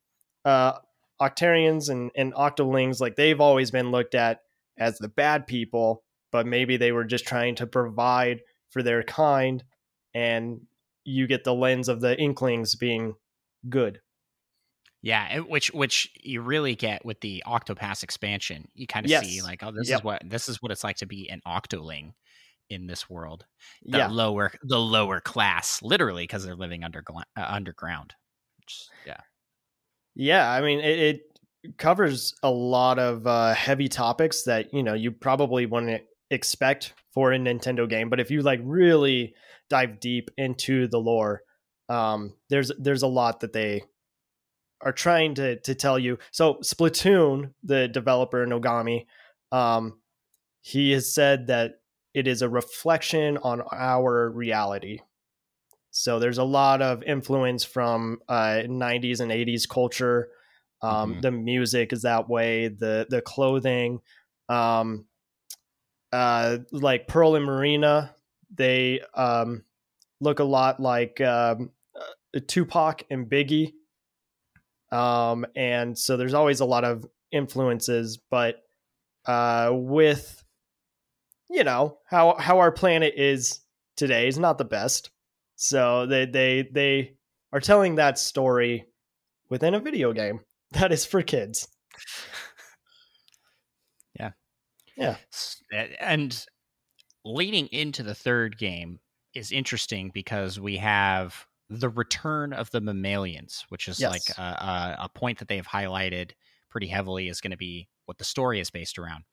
uh, 0.43 0.73
Octarians 1.21 1.89
and, 1.89 2.11
and 2.15 2.33
Octolings, 2.33 2.99
like 2.99 3.15
they've 3.15 3.41
always 3.41 3.71
been 3.71 3.91
looked 3.91 4.15
at 4.15 4.39
as 4.79 4.97
the 4.97 5.07
bad 5.07 5.47
people, 5.47 6.03
but 6.31 6.45
maybe 6.45 6.77
they 6.77 6.91
were 6.91 7.05
just 7.05 7.25
trying 7.25 7.55
to 7.55 7.67
provide 7.67 8.39
for 8.71 8.81
their 8.83 9.03
kind, 9.03 9.63
and 10.13 10.61
you 11.03 11.27
get 11.27 11.43
the 11.43 11.53
lens 11.53 11.89
of 11.89 12.01
the 12.01 12.19
Inklings 12.19 12.75
being 12.75 13.15
good. 13.69 13.99
Yeah, 15.07 15.39
which 15.39 15.73
which 15.73 16.11
you 16.21 16.41
really 16.41 16.75
get 16.75 17.05
with 17.05 17.21
the 17.21 17.41
Octopass 17.47 18.03
expansion. 18.03 18.67
You 18.75 18.87
kind 18.87 19.05
of 19.05 19.09
yes. 19.09 19.25
see 19.25 19.41
like, 19.41 19.63
oh, 19.63 19.71
this 19.71 19.87
yep. 19.87 19.99
is 19.99 20.03
what 20.03 20.21
this 20.25 20.49
is 20.49 20.61
what 20.61 20.69
it's 20.69 20.83
like 20.83 20.97
to 20.97 21.05
be 21.05 21.29
an 21.29 21.39
Octoling 21.47 22.11
in 22.69 22.87
this 22.87 23.09
world. 23.09 23.45
The 23.85 23.99
yeah. 23.99 24.07
lower 24.09 24.51
the 24.63 24.77
lower 24.77 25.21
class, 25.21 25.81
literally, 25.81 26.23
because 26.23 26.43
they're 26.43 26.57
living 26.57 26.83
under 26.83 27.05
uh, 27.09 27.23
underground. 27.37 28.15
Which, 28.57 28.89
yeah, 29.05 29.21
yeah. 30.13 30.51
I 30.51 30.59
mean, 30.59 30.81
it, 30.81 30.99
it 31.63 31.77
covers 31.77 32.35
a 32.43 32.51
lot 32.51 32.99
of 32.99 33.25
uh, 33.25 33.53
heavy 33.53 33.87
topics 33.87 34.43
that 34.43 34.73
you 34.73 34.83
know 34.83 34.93
you 34.93 35.13
probably 35.13 35.67
wouldn't 35.67 36.01
expect 36.31 36.91
for 37.13 37.31
a 37.31 37.37
Nintendo 37.37 37.87
game. 37.87 38.09
But 38.09 38.19
if 38.19 38.29
you 38.29 38.41
like 38.41 38.59
really 38.61 39.35
dive 39.69 40.01
deep 40.01 40.31
into 40.37 40.89
the 40.89 40.99
lore, 40.99 41.43
um, 41.87 42.33
there's 42.49 42.73
there's 42.77 43.03
a 43.03 43.07
lot 43.07 43.39
that 43.39 43.53
they 43.53 43.83
are 44.81 44.93
trying 44.93 45.35
to 45.35 45.57
to 45.57 45.75
tell 45.75 45.97
you. 45.97 46.17
So 46.31 46.55
Splatoon, 46.55 47.53
the 47.63 47.87
developer 47.87 48.45
Nogami, 48.45 49.05
um, 49.51 49.99
he 50.61 50.91
has 50.91 51.13
said 51.13 51.47
that 51.47 51.79
it 52.13 52.27
is 52.27 52.41
a 52.41 52.49
reflection 52.49 53.37
on 53.37 53.61
our 53.71 54.29
reality. 54.29 54.99
So 55.91 56.19
there's 56.19 56.37
a 56.37 56.43
lot 56.43 56.81
of 56.81 57.01
influence 57.03 57.63
from 57.63 58.19
uh, 58.29 58.63
90s 58.67 59.19
and 59.19 59.31
80s 59.31 59.67
culture. 59.67 60.29
Um, 60.81 61.11
mm-hmm. 61.11 61.21
The 61.21 61.31
music 61.31 61.93
is 61.93 62.03
that 62.03 62.29
way. 62.29 62.67
The 62.67 63.07
the 63.09 63.21
clothing, 63.21 64.01
um, 64.47 65.05
uh, 66.11 66.59
like 66.71 67.07
Pearl 67.07 67.35
and 67.35 67.45
Marina, 67.45 68.15
they 68.53 69.01
um, 69.15 69.63
look 70.21 70.39
a 70.39 70.43
lot 70.43 70.79
like 70.79 71.19
um, 71.21 71.71
uh, 71.95 72.39
Tupac 72.47 73.03
and 73.09 73.27
Biggie. 73.27 73.73
Um, 74.91 75.45
and 75.55 75.97
so 75.97 76.17
there's 76.17 76.33
always 76.33 76.59
a 76.59 76.65
lot 76.65 76.83
of 76.83 77.05
influences, 77.31 78.19
but 78.29 78.63
uh, 79.25 79.71
with 79.73 80.43
you 81.49 81.63
know 81.63 81.97
how 82.05 82.35
how 82.37 82.59
our 82.59 82.71
planet 82.71 83.13
is 83.17 83.61
today 83.95 84.27
is 84.27 84.39
not 84.39 84.57
the 84.57 84.65
best. 84.65 85.11
So 85.55 86.05
they 86.05 86.25
they 86.25 86.67
they 86.71 87.13
are 87.51 87.59
telling 87.59 87.95
that 87.95 88.19
story 88.19 88.85
within 89.49 89.73
a 89.73 89.79
video 89.79 90.13
game 90.13 90.41
that 90.71 90.91
is 90.91 91.05
for 91.05 91.21
kids. 91.21 91.67
yeah. 94.19 94.31
Yeah. 94.95 95.17
And 95.99 96.45
leading 97.25 97.67
into 97.67 98.03
the 98.03 98.15
third 98.15 98.57
game 98.57 98.99
is 99.33 99.51
interesting 99.51 100.11
because 100.13 100.59
we 100.59 100.77
have 100.77 101.46
the 101.69 101.89
return 101.89 102.53
of 102.53 102.71
the 102.71 102.81
mammalians, 102.81 103.65
which 103.69 103.87
is 103.87 103.99
yes. 103.99 104.11
like 104.11 104.37
a, 104.37 104.95
a, 105.01 105.09
point 105.09 105.39
that 105.39 105.47
they 105.47 105.57
have 105.57 105.67
highlighted 105.67 106.31
pretty 106.69 106.87
heavily 106.87 107.27
is 107.27 107.41
going 107.41 107.51
to 107.51 107.57
be 107.57 107.89
what 108.05 108.17
the 108.17 108.23
story 108.23 108.59
is 108.59 108.69
based 108.69 108.97
around. 108.97 109.23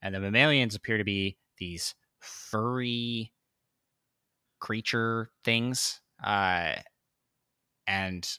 And 0.00 0.14
the 0.14 0.20
mammalians 0.20 0.74
appear 0.74 0.98
to 0.98 1.04
be 1.04 1.36
these 1.58 1.94
furry 2.20 3.32
creature 4.60 5.30
things 5.44 6.00
uh, 6.22 6.74
and 7.86 8.38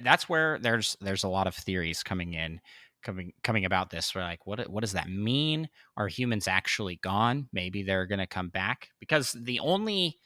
that's 0.00 0.28
where 0.28 0.58
there's 0.58 0.96
there's 1.00 1.22
a 1.22 1.28
lot 1.28 1.46
of 1.46 1.54
theories 1.54 2.02
coming 2.02 2.34
in 2.34 2.60
coming 3.02 3.32
coming 3.44 3.64
about 3.64 3.90
this 3.90 4.12
we're 4.14 4.22
like 4.22 4.44
what 4.46 4.68
what 4.68 4.80
does 4.80 4.92
that 4.92 5.08
mean 5.08 5.68
are 5.96 6.08
humans 6.08 6.48
actually 6.48 6.96
gone 6.96 7.48
maybe 7.52 7.82
they're 7.82 8.06
going 8.06 8.18
to 8.18 8.26
come 8.26 8.48
back 8.48 8.88
because 8.98 9.36
the 9.40 9.60
only 9.60 10.16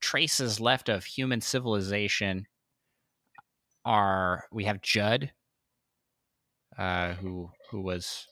traces 0.00 0.60
left 0.60 0.88
of 0.88 1.04
human 1.04 1.40
civilization 1.40 2.46
are 3.84 4.44
we 4.52 4.64
have 4.64 4.82
judd 4.82 5.32
uh, 6.78 7.14
who 7.14 7.50
who 7.70 7.80
was 7.80 8.26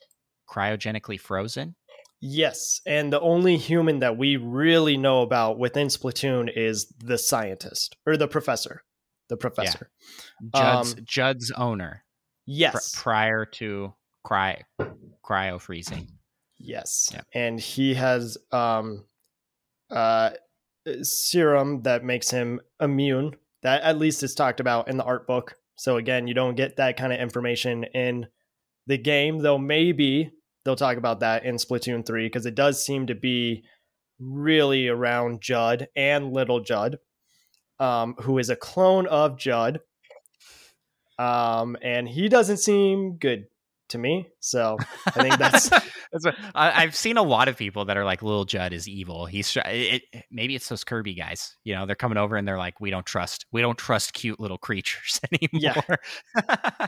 cryogenically 0.49 1.19
frozen 1.19 1.75
Yes, 2.19 2.81
and 2.85 3.13
the 3.13 3.19
only 3.19 3.57
human 3.57 3.99
that 3.99 4.17
we 4.17 4.37
really 4.37 4.97
know 4.97 5.21
about 5.21 5.59
within 5.59 5.87
Splatoon 5.87 6.49
is 6.53 6.91
the 6.97 7.17
scientist 7.17 7.95
or 8.07 8.17
the 8.17 8.27
professor. 8.27 8.83
The 9.29 9.37
professor. 9.37 9.91
Yeah. 10.55 10.81
Judd's, 10.81 10.93
um, 10.93 10.99
Judd's 11.05 11.51
owner. 11.51 12.03
Yes. 12.45 12.93
Pr- 12.95 13.01
prior 13.01 13.45
to 13.45 13.93
cry 14.23 14.63
cryo 15.23 15.59
freezing. 15.59 16.07
Yes. 16.57 17.09
Yeah. 17.13 17.21
And 17.33 17.59
he 17.59 17.93
has 17.93 18.37
um 18.51 19.05
uh 19.91 20.31
serum 21.01 21.83
that 21.83 22.03
makes 22.03 22.29
him 22.29 22.61
immune. 22.79 23.35
That 23.63 23.81
at 23.83 23.97
least 23.97 24.23
is 24.23 24.35
talked 24.35 24.59
about 24.59 24.87
in 24.87 24.97
the 24.97 25.03
art 25.03 25.27
book. 25.27 25.55
So 25.75 25.97
again, 25.97 26.27
you 26.27 26.33
don't 26.33 26.55
get 26.55 26.77
that 26.77 26.97
kind 26.97 27.13
of 27.13 27.19
information 27.19 27.83
in 27.85 28.27
the 28.87 28.97
game, 28.97 29.39
though 29.39 29.57
maybe 29.57 30.31
they'll 30.63 30.75
talk 30.75 30.97
about 30.97 31.19
that 31.19 31.45
in 31.45 31.55
Splatoon 31.55 32.05
3 32.05 32.25
because 32.25 32.45
it 32.45 32.55
does 32.55 32.83
seem 32.83 33.07
to 33.07 33.15
be 33.15 33.63
really 34.19 34.87
around 34.87 35.41
Judd 35.41 35.87
and 35.95 36.33
Little 36.33 36.61
Judd, 36.61 36.97
um, 37.79 38.15
who 38.21 38.37
is 38.37 38.49
a 38.49 38.55
clone 38.55 39.07
of 39.07 39.37
Judd. 39.37 39.81
Um, 41.19 41.77
and 41.81 42.07
he 42.07 42.29
doesn't 42.29 42.57
seem 42.57 43.17
good 43.17 43.45
to 43.89 43.97
me. 43.97 44.29
So 44.39 44.77
I 45.05 45.11
think 45.11 45.37
that's. 45.37 45.69
that's 46.11 46.25
what, 46.25 46.35
I, 46.55 46.81
have 46.81 46.95
seen 46.95 47.17
a 47.17 47.23
lot 47.23 47.47
of 47.47 47.57
people 47.57 47.85
that 47.85 47.97
are 47.97 48.05
like, 48.05 48.21
"Little 48.21 48.45
Judd 48.45 48.73
is 48.73 48.87
evil." 48.87 49.25
He's 49.25 49.55
it, 49.57 50.03
it, 50.13 50.23
maybe 50.31 50.55
it's 50.55 50.69
those 50.69 50.83
Kirby 50.83 51.13
guys. 51.13 51.55
You 51.63 51.75
know, 51.75 51.85
they're 51.85 51.95
coming 51.95 52.17
over 52.17 52.35
and 52.35 52.47
they're 52.47 52.57
like, 52.57 52.79
"We 52.79 52.89
don't 52.89 53.05
trust, 53.05 53.45
we 53.51 53.61
don't 53.61 53.77
trust 53.77 54.13
cute 54.13 54.39
little 54.39 54.57
creatures 54.57 55.19
anymore." 55.31 55.97
Yeah. 56.37 56.37
uh, 56.37 56.87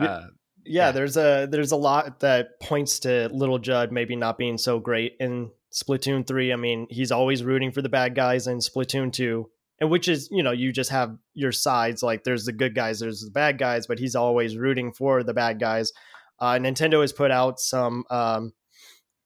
yeah, 0.00 0.26
yeah, 0.64 0.92
there's 0.92 1.16
a 1.16 1.48
there's 1.50 1.72
a 1.72 1.76
lot 1.76 2.20
that 2.20 2.60
points 2.60 3.00
to 3.00 3.28
Little 3.32 3.58
Judd 3.58 3.92
maybe 3.92 4.16
not 4.16 4.38
being 4.38 4.58
so 4.58 4.78
great 4.78 5.16
in 5.18 5.50
Splatoon 5.72 6.26
3. 6.26 6.52
I 6.52 6.56
mean, 6.56 6.86
he's 6.90 7.12
always 7.12 7.42
rooting 7.42 7.72
for 7.72 7.82
the 7.82 7.88
bad 7.88 8.14
guys 8.14 8.46
in 8.46 8.58
Splatoon 8.58 9.12
2. 9.12 9.48
And 9.80 9.90
which 9.90 10.06
is, 10.06 10.28
you 10.30 10.42
know, 10.42 10.52
you 10.52 10.72
just 10.72 10.90
have 10.90 11.16
your 11.34 11.50
sides 11.50 12.02
like 12.02 12.22
there's 12.22 12.44
the 12.44 12.52
good 12.52 12.74
guys, 12.74 13.00
there's 13.00 13.22
the 13.22 13.30
bad 13.32 13.58
guys, 13.58 13.86
but 13.86 13.98
he's 13.98 14.14
always 14.14 14.56
rooting 14.56 14.92
for 14.92 15.24
the 15.24 15.34
bad 15.34 15.58
guys. 15.58 15.92
Uh, 16.38 16.54
Nintendo 16.54 17.00
has 17.00 17.12
put 17.12 17.30
out 17.30 17.60
some 17.60 18.04
um, 18.10 18.52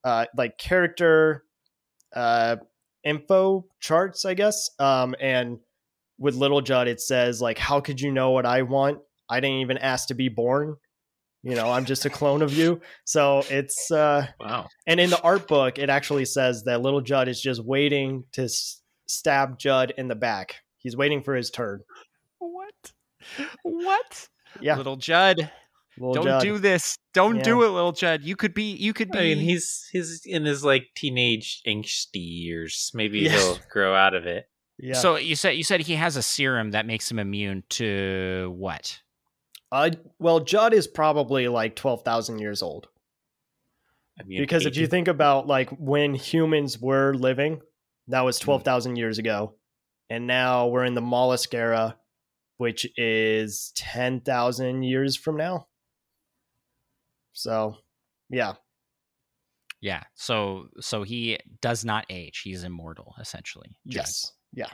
uh, 0.04 0.26
like 0.36 0.58
character 0.58 1.44
uh, 2.14 2.56
info 3.04 3.66
charts, 3.80 4.24
I 4.24 4.34
guess. 4.34 4.70
Um, 4.78 5.14
and 5.20 5.58
with 6.18 6.34
Little 6.34 6.60
Judd, 6.60 6.88
it 6.88 7.00
says 7.00 7.40
like, 7.40 7.58
"How 7.58 7.80
could 7.80 8.00
you 8.00 8.12
know 8.12 8.30
what 8.30 8.46
I 8.46 8.62
want? 8.62 8.98
I 9.28 9.40
didn't 9.40 9.58
even 9.60 9.78
ask 9.78 10.08
to 10.08 10.14
be 10.14 10.28
born." 10.28 10.76
you 11.46 11.54
know 11.54 11.70
i'm 11.70 11.84
just 11.84 12.04
a 12.04 12.10
clone 12.10 12.42
of 12.42 12.52
you. 12.52 12.80
So 13.04 13.42
it's 13.48 13.90
uh 13.90 14.26
wow. 14.40 14.66
and 14.86 14.98
in 14.98 15.10
the 15.10 15.20
art 15.22 15.46
book 15.46 15.78
it 15.78 15.88
actually 15.88 16.24
says 16.24 16.64
that 16.64 16.82
little 16.82 17.00
judd 17.00 17.28
is 17.28 17.40
just 17.40 17.64
waiting 17.64 18.24
to 18.32 18.44
s- 18.44 18.82
stab 19.06 19.56
judd 19.58 19.94
in 19.96 20.08
the 20.08 20.16
back. 20.16 20.56
He's 20.78 20.96
waiting 20.96 21.22
for 21.22 21.36
his 21.36 21.50
turn. 21.50 21.82
What? 22.38 22.92
What? 23.62 24.28
Yeah. 24.60 24.76
Little 24.76 24.96
judd 24.96 25.50
Lil 25.98 26.12
Don't 26.14 26.24
Judd. 26.24 26.42
do 26.42 26.58
this. 26.58 26.96
Don't 27.14 27.36
Yeah. 27.36 27.42
do 27.42 27.62
it, 27.64 27.68
little 27.68 27.92
Judd. 27.92 28.22
You 28.22 28.36
could 28.36 28.52
be. 28.54 28.72
You 28.74 28.92
could 28.92 29.10
be. 29.10 29.18
I 29.18 29.22
mean, 29.22 29.38
he's 29.38 29.88
he's 29.92 30.22
in 30.26 30.44
his 30.44 30.64
like 30.64 30.88
teenage 30.94 31.62
angsty 31.66 32.16
years. 32.16 32.90
Maybe 32.94 33.20
Yeah. 33.20 33.30
he'll 33.32 33.58
grow 33.70 33.94
out 33.94 34.14
of 34.14 34.26
it. 34.26 34.48
Yeah. 34.78 34.94
So 34.94 35.16
you 35.16 35.34
said 35.36 35.52
you 35.52 35.64
said 35.64 35.80
he 35.80 35.94
has 35.94 36.16
a 36.16 36.22
serum 36.22 36.72
that 36.72 36.86
makes 36.86 37.10
him 37.10 37.18
immune 37.18 37.62
to 37.70 38.52
what? 38.56 39.00
uh, 39.72 39.90
well, 40.18 40.38
Judd 40.40 40.72
is 40.74 40.86
probably 40.86 41.48
like 41.48 41.74
twelve 41.76 42.02
thousand 42.02 42.38
years 42.40 42.62
old. 42.62 42.88
I 44.18 44.22
mean, 44.24 44.40
because 44.40 44.64
if 44.64 44.76
you 44.76 44.86
think 44.86 45.08
about 45.08 45.46
like 45.46 45.70
when 45.70 46.14
humans 46.14 46.78
were 46.80 47.14
living, 47.14 47.60
that 48.08 48.20
was 48.22 48.38
Hmm. 48.38 48.44
12,000 48.46 48.96
years 48.96 49.18
ago. 49.18 49.54
And 50.08 50.26
now 50.26 50.68
we're 50.68 50.84
in 50.84 50.94
the 50.94 51.00
mollusk 51.02 51.52
era, 51.52 51.98
which 52.56 52.86
is 52.96 53.72
10,000 53.76 54.84
years 54.84 55.16
from 55.16 55.36
now. 55.36 55.66
So, 57.36 57.76
yeah. 58.30 58.54
Yeah. 59.82 60.02
So 60.14 60.68
so 60.80 61.02
he 61.02 61.38
does 61.60 61.84
not 61.84 62.06
age. 62.10 62.40
He's 62.42 62.64
immortal, 62.64 63.14
essentially. 63.20 63.68
Judd. 63.86 63.96
Yes. 64.00 64.32
Yeah. 64.52 64.70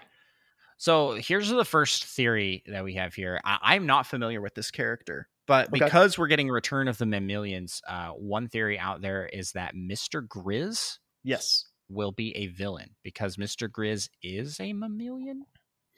So 0.79 1.13
here's 1.13 1.49
the 1.49 1.65
first 1.65 2.05
theory 2.05 2.63
that 2.67 2.85
we 2.85 2.95
have 2.95 3.15
here. 3.15 3.41
I- 3.45 3.59
I'm 3.63 3.87
not 3.87 4.07
familiar 4.07 4.41
with 4.41 4.55
this 4.55 4.71
character, 4.71 5.29
but 5.47 5.69
Okay. 5.69 5.79
because 5.85 6.19
we're 6.19 6.29
getting 6.29 6.49
Return 6.49 6.87
of 6.89 6.99
the 6.99 7.07
Mammalians, 7.07 7.83
uh, 7.87 8.11
one 8.11 8.49
theory 8.49 8.79
out 8.79 9.01
there 9.03 9.27
is 9.27 9.53
that 9.53 9.75
Mr. 9.75 10.27
Grizz 10.27 10.99
Yes. 11.25 11.67
will 11.89 12.13
be 12.13 12.35
a 12.37 12.47
villain 12.49 12.95
because 13.03 13.37
Mr. 13.37 13.69
Grizz 13.69 14.09
is 14.23 14.59
a 14.61 14.73
mammalian, 14.73 15.45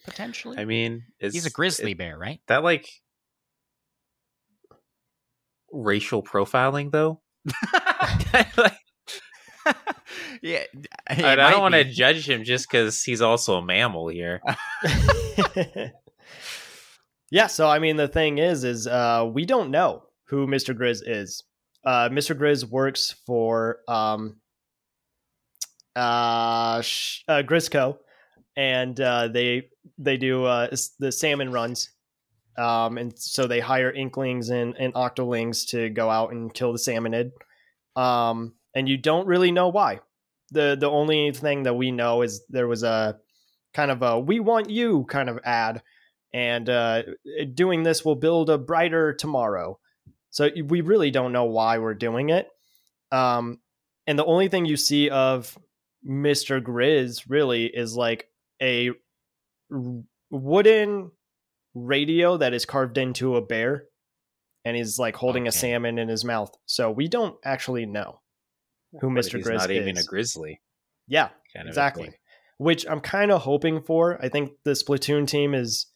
potentially. 0.05 0.59
I 0.59 0.65
mean, 0.65 1.05
is, 1.21 1.35
He's 1.35 1.47
a 1.47 1.51
grizzly 1.51 1.93
is 1.93 1.99
bear, 1.99 2.19
right? 2.19 2.41
that 2.49 2.63
like 2.63 2.89
racial 5.75 6.23
profiling 6.23 6.91
though? 6.91 7.21
Like, 8.57 8.73
yeah. 10.43 10.65
I, 11.07 11.35
don't 11.35 11.61
want 11.61 11.75
to 11.75 11.85
judge 11.85 12.29
him 12.29 12.45
just 12.45 12.71
because 12.71 13.03
he's 13.03 13.21
also 13.21 13.57
a 13.57 13.63
mammal 13.65 14.09
here. 14.09 14.41
yeah, 17.31 17.47
so 17.47 17.69
I 17.69 17.79
mean 17.79 17.97
the 17.97 18.09
thing 18.09 18.39
is 18.39 18.65
is 18.65 18.87
uh 18.87 19.29
we 19.33 19.45
don't 19.45 19.71
know 19.71 20.05
who 20.25 20.47
Mr. 20.47 20.77
Grizz 20.77 21.03
is. 21.07 21.45
Uh 21.85 22.09
Mr. 22.09 22.39
Grizz 22.39 22.65
works 22.69 23.15
for 23.27 23.79
um 23.89 24.37
uh, 25.97 26.81
sh- 26.83 27.23
uh 27.29 27.43
Grizzco 27.43 27.99
and 28.57 29.01
uh 29.01 29.29
they 29.29 29.69
they 29.99 30.17
do 30.17 30.45
uh 30.45 30.75
the 30.99 31.13
salmon 31.13 31.53
runs. 31.53 31.91
Um 32.57 32.99
and 32.99 33.19
so 33.19 33.47
they 33.47 33.61
hire 33.61 33.91
inklings 33.91 34.51
and 34.51 34.75
and 34.79 34.95
octolings 34.95 35.69
to 35.71 35.91
go 35.91 36.11
out 36.11 36.33
and 36.33 36.53
kill 36.53 36.73
the 36.73 36.79
salmonid. 36.79 37.33
Um 37.97 38.55
and 38.75 38.89
you 38.89 38.97
don't 38.97 39.27
really 39.27 39.53
know 39.53 39.69
why. 39.69 40.01
The 40.51 40.77
the 40.79 40.91
only 40.91 41.33
thing 41.33 41.65
that 41.65 41.75
we 41.75 41.91
know 41.91 42.23
is 42.23 42.45
there 42.49 42.69
was 42.69 42.83
a 42.83 43.19
kind 43.75 43.91
of 43.91 44.03
a 44.03 44.19
we 44.19 44.41
want 44.41 44.71
you 44.71 45.05
kind 45.09 45.29
of 45.29 45.39
ad 45.45 45.83
and 46.33 46.69
uh, 46.69 47.03
doing 47.55 47.85
this 47.85 48.05
will 48.05 48.17
build 48.17 48.51
a 48.51 48.59
brighter 48.59 49.13
tomorrow 49.13 49.79
so 50.31 50.49
we 50.67 50.81
really 50.81 51.11
don't 51.11 51.33
know 51.33 51.45
why 51.45 51.79
we're 51.79 51.95
doing 51.95 52.31
it 52.31 52.49
um, 53.13 53.59
and 54.07 54.19
the 54.19 54.25
only 54.25 54.49
thing 54.49 54.65
you 54.65 54.77
see 54.77 55.11
of 55.11 55.59
mr 56.07 56.63
grizz 56.63 57.25
really 57.29 57.67
is 57.67 57.97
like 57.97 58.29
a 58.63 58.91
wooden 60.31 61.11
radio 61.75 62.37
that 62.37 62.55
is 62.55 62.65
carved 62.65 62.99
into 62.99 63.37
a 63.37 63.43
bear 63.43 63.85
and 64.65 64.77
he's 64.77 64.99
like 64.99 65.17
holding 65.17 65.47
a 65.47 65.53
salmon 65.53 65.99
in 65.99 66.09
his 66.09 66.25
mouth. 66.25 66.51
So 66.67 66.91
we 66.91 67.09
don't 67.09 67.37
actually 67.45 67.87
know 67.87 68.21
who 69.01 69.09
if 69.17 69.27
mr 69.27 69.37
he's 69.37 69.47
grizz 69.47 69.59
not 69.59 69.71
even 69.73 69.99
a 69.99 70.05
grizzly. 70.05 70.61
yeah 71.09 71.31
Kind 71.55 71.67
exactly. 71.69 72.15
which 72.59 72.87
i'm 72.89 73.01
kind 73.01 73.33
of 73.33 73.43
hoping 73.43 73.83
for. 73.83 74.23
I 74.23 74.29
think 74.29 74.53
the 74.65 74.71
splatoon 74.71 75.27
team 75.27 75.55
is 75.55 75.87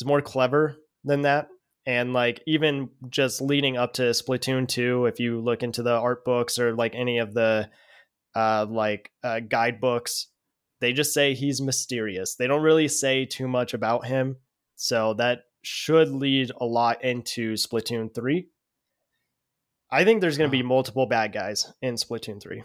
is 0.00 0.06
more 0.06 0.20
clever 0.20 0.76
than 1.04 1.22
that. 1.22 1.48
And 1.84 2.12
like 2.12 2.42
even 2.46 2.90
just 3.08 3.40
leading 3.40 3.76
up 3.76 3.94
to 3.94 4.02
splatoon 4.02 4.68
2 4.68 5.06
if 5.06 5.18
you 5.18 5.40
look 5.40 5.62
into 5.62 5.82
the 5.82 5.94
art 5.94 6.24
books 6.24 6.58
or 6.58 6.74
like 6.74 6.94
any 6.94 7.18
of 7.18 7.34
the 7.34 7.70
uh 8.36 8.66
like 8.68 9.10
uh 9.24 9.40
guidebooks 9.40 10.28
they 10.80 10.92
just 10.92 11.14
say 11.14 11.34
he's 11.34 11.60
mysterious. 11.60 12.34
They 12.34 12.46
don't 12.48 12.62
really 12.62 12.88
say 12.88 13.24
too 13.24 13.46
much 13.48 13.72
about 13.72 14.04
him 14.06 14.36
so 14.82 15.14
that 15.14 15.44
should 15.62 16.08
lead 16.08 16.50
a 16.60 16.64
lot 16.64 17.04
into 17.04 17.54
splatoon 17.54 18.12
3 18.14 18.46
i 19.90 20.04
think 20.04 20.20
there's 20.20 20.38
going 20.38 20.50
to 20.50 20.56
be 20.56 20.62
multiple 20.62 21.06
bad 21.06 21.32
guys 21.32 21.72
in 21.80 21.94
splatoon 21.94 22.40
3 22.40 22.62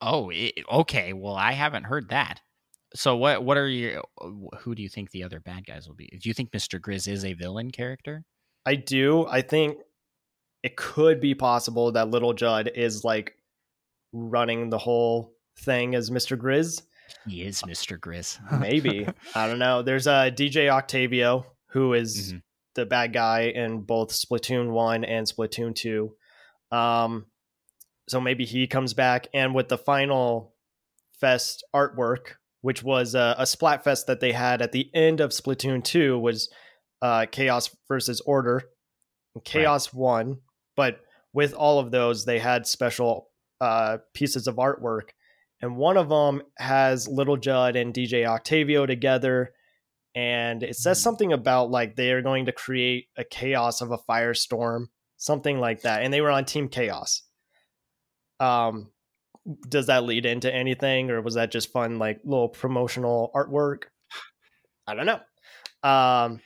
Oh, 0.00 0.30
okay. 0.70 1.12
Well, 1.12 1.34
I 1.34 1.52
haven't 1.52 1.84
heard 1.84 2.10
that. 2.10 2.40
So 2.94 3.16
what? 3.16 3.44
What 3.44 3.56
are 3.56 3.68
you? 3.68 4.02
Who 4.60 4.74
do 4.74 4.82
you 4.82 4.88
think 4.88 5.10
the 5.10 5.24
other 5.24 5.40
bad 5.40 5.66
guys 5.66 5.86
will 5.86 5.94
be? 5.94 6.06
Do 6.06 6.28
you 6.28 6.34
think 6.34 6.52
Mr. 6.52 6.80
Grizz 6.80 7.08
is 7.08 7.24
a 7.24 7.34
villain 7.34 7.70
character? 7.70 8.24
I 8.64 8.76
do. 8.76 9.26
I 9.26 9.42
think 9.42 9.78
it 10.62 10.76
could 10.76 11.20
be 11.20 11.34
possible 11.34 11.92
that 11.92 12.08
Little 12.08 12.32
Judd 12.32 12.70
is 12.74 13.04
like 13.04 13.34
running 14.12 14.70
the 14.70 14.78
whole 14.78 15.34
thing 15.58 15.94
as 15.94 16.10
Mr. 16.10 16.36
Grizz. 16.36 16.82
He 17.26 17.42
is 17.42 17.62
Mr. 17.62 17.98
Grizz. 17.98 18.38
Maybe. 18.60 19.06
I 19.34 19.46
don't 19.46 19.58
know. 19.58 19.82
There's 19.82 20.06
a 20.06 20.12
uh, 20.12 20.30
DJ 20.30 20.68
Octavio 20.70 21.44
who 21.70 21.92
is 21.94 22.32
Mhm. 22.32 22.42
the 22.74 22.86
bad 22.86 23.12
guy 23.12 23.42
in 23.54 23.82
both 23.82 24.10
Splatoon 24.10 24.70
1 24.70 25.04
and 25.04 25.26
Splatoon 25.26 25.74
2. 25.74 26.14
Um 26.76 27.26
so 28.08 28.20
maybe 28.20 28.46
he 28.46 28.66
comes 28.66 28.94
back 28.94 29.26
and 29.34 29.54
with 29.54 29.68
the 29.68 29.76
final 29.78 30.54
fest 31.20 31.62
artwork 31.74 32.36
which 32.62 32.82
was 32.82 33.14
a, 33.14 33.36
a 33.38 33.42
splatfest 33.44 34.06
that 34.06 34.18
they 34.20 34.32
had 34.32 34.60
at 34.62 34.72
the 34.72 34.90
end 34.94 35.20
of 35.20 35.30
Splatoon 35.30 35.82
2 35.84 36.18
was 36.18 36.48
uh 37.02 37.26
Chaos 37.30 37.74
versus 37.86 38.20
Order. 38.22 38.62
Chaos 39.44 39.92
won, 39.94 40.38
but 40.76 41.00
with 41.32 41.52
all 41.54 41.78
of 41.78 41.90
those 41.90 42.24
they 42.24 42.38
had 42.38 42.66
special 42.66 43.30
uh 43.60 43.98
pieces 44.14 44.46
of 44.46 44.56
artwork 44.56 45.10
and 45.60 45.76
one 45.76 45.96
of 45.96 46.08
them 46.08 46.42
has 46.58 47.08
Little 47.08 47.36
Judd 47.36 47.76
and 47.76 47.92
DJ 47.92 48.26
Octavio 48.26 48.86
together 48.86 49.52
and 50.18 50.64
it 50.64 50.74
says 50.74 51.00
something 51.00 51.32
about 51.32 51.70
like 51.70 51.94
they 51.94 52.10
are 52.10 52.22
going 52.22 52.46
to 52.46 52.52
create 52.52 53.06
a 53.16 53.22
chaos 53.22 53.80
of 53.80 53.92
a 53.92 53.98
firestorm, 53.98 54.86
something 55.16 55.60
like 55.60 55.82
that. 55.82 56.02
And 56.02 56.12
they 56.12 56.20
were 56.20 56.30
on 56.32 56.44
Team 56.44 56.68
Chaos. 56.68 57.22
Um, 58.40 58.90
does 59.68 59.86
that 59.86 60.02
lead 60.02 60.26
into 60.26 60.52
anything, 60.52 61.10
or 61.10 61.22
was 61.22 61.34
that 61.34 61.52
just 61.52 61.70
fun, 61.70 62.00
like 62.00 62.20
little 62.24 62.48
promotional 62.48 63.30
artwork? 63.32 63.84
I 64.88 64.94
don't 64.94 65.06
know. 65.06 65.88
Um, 65.88 66.40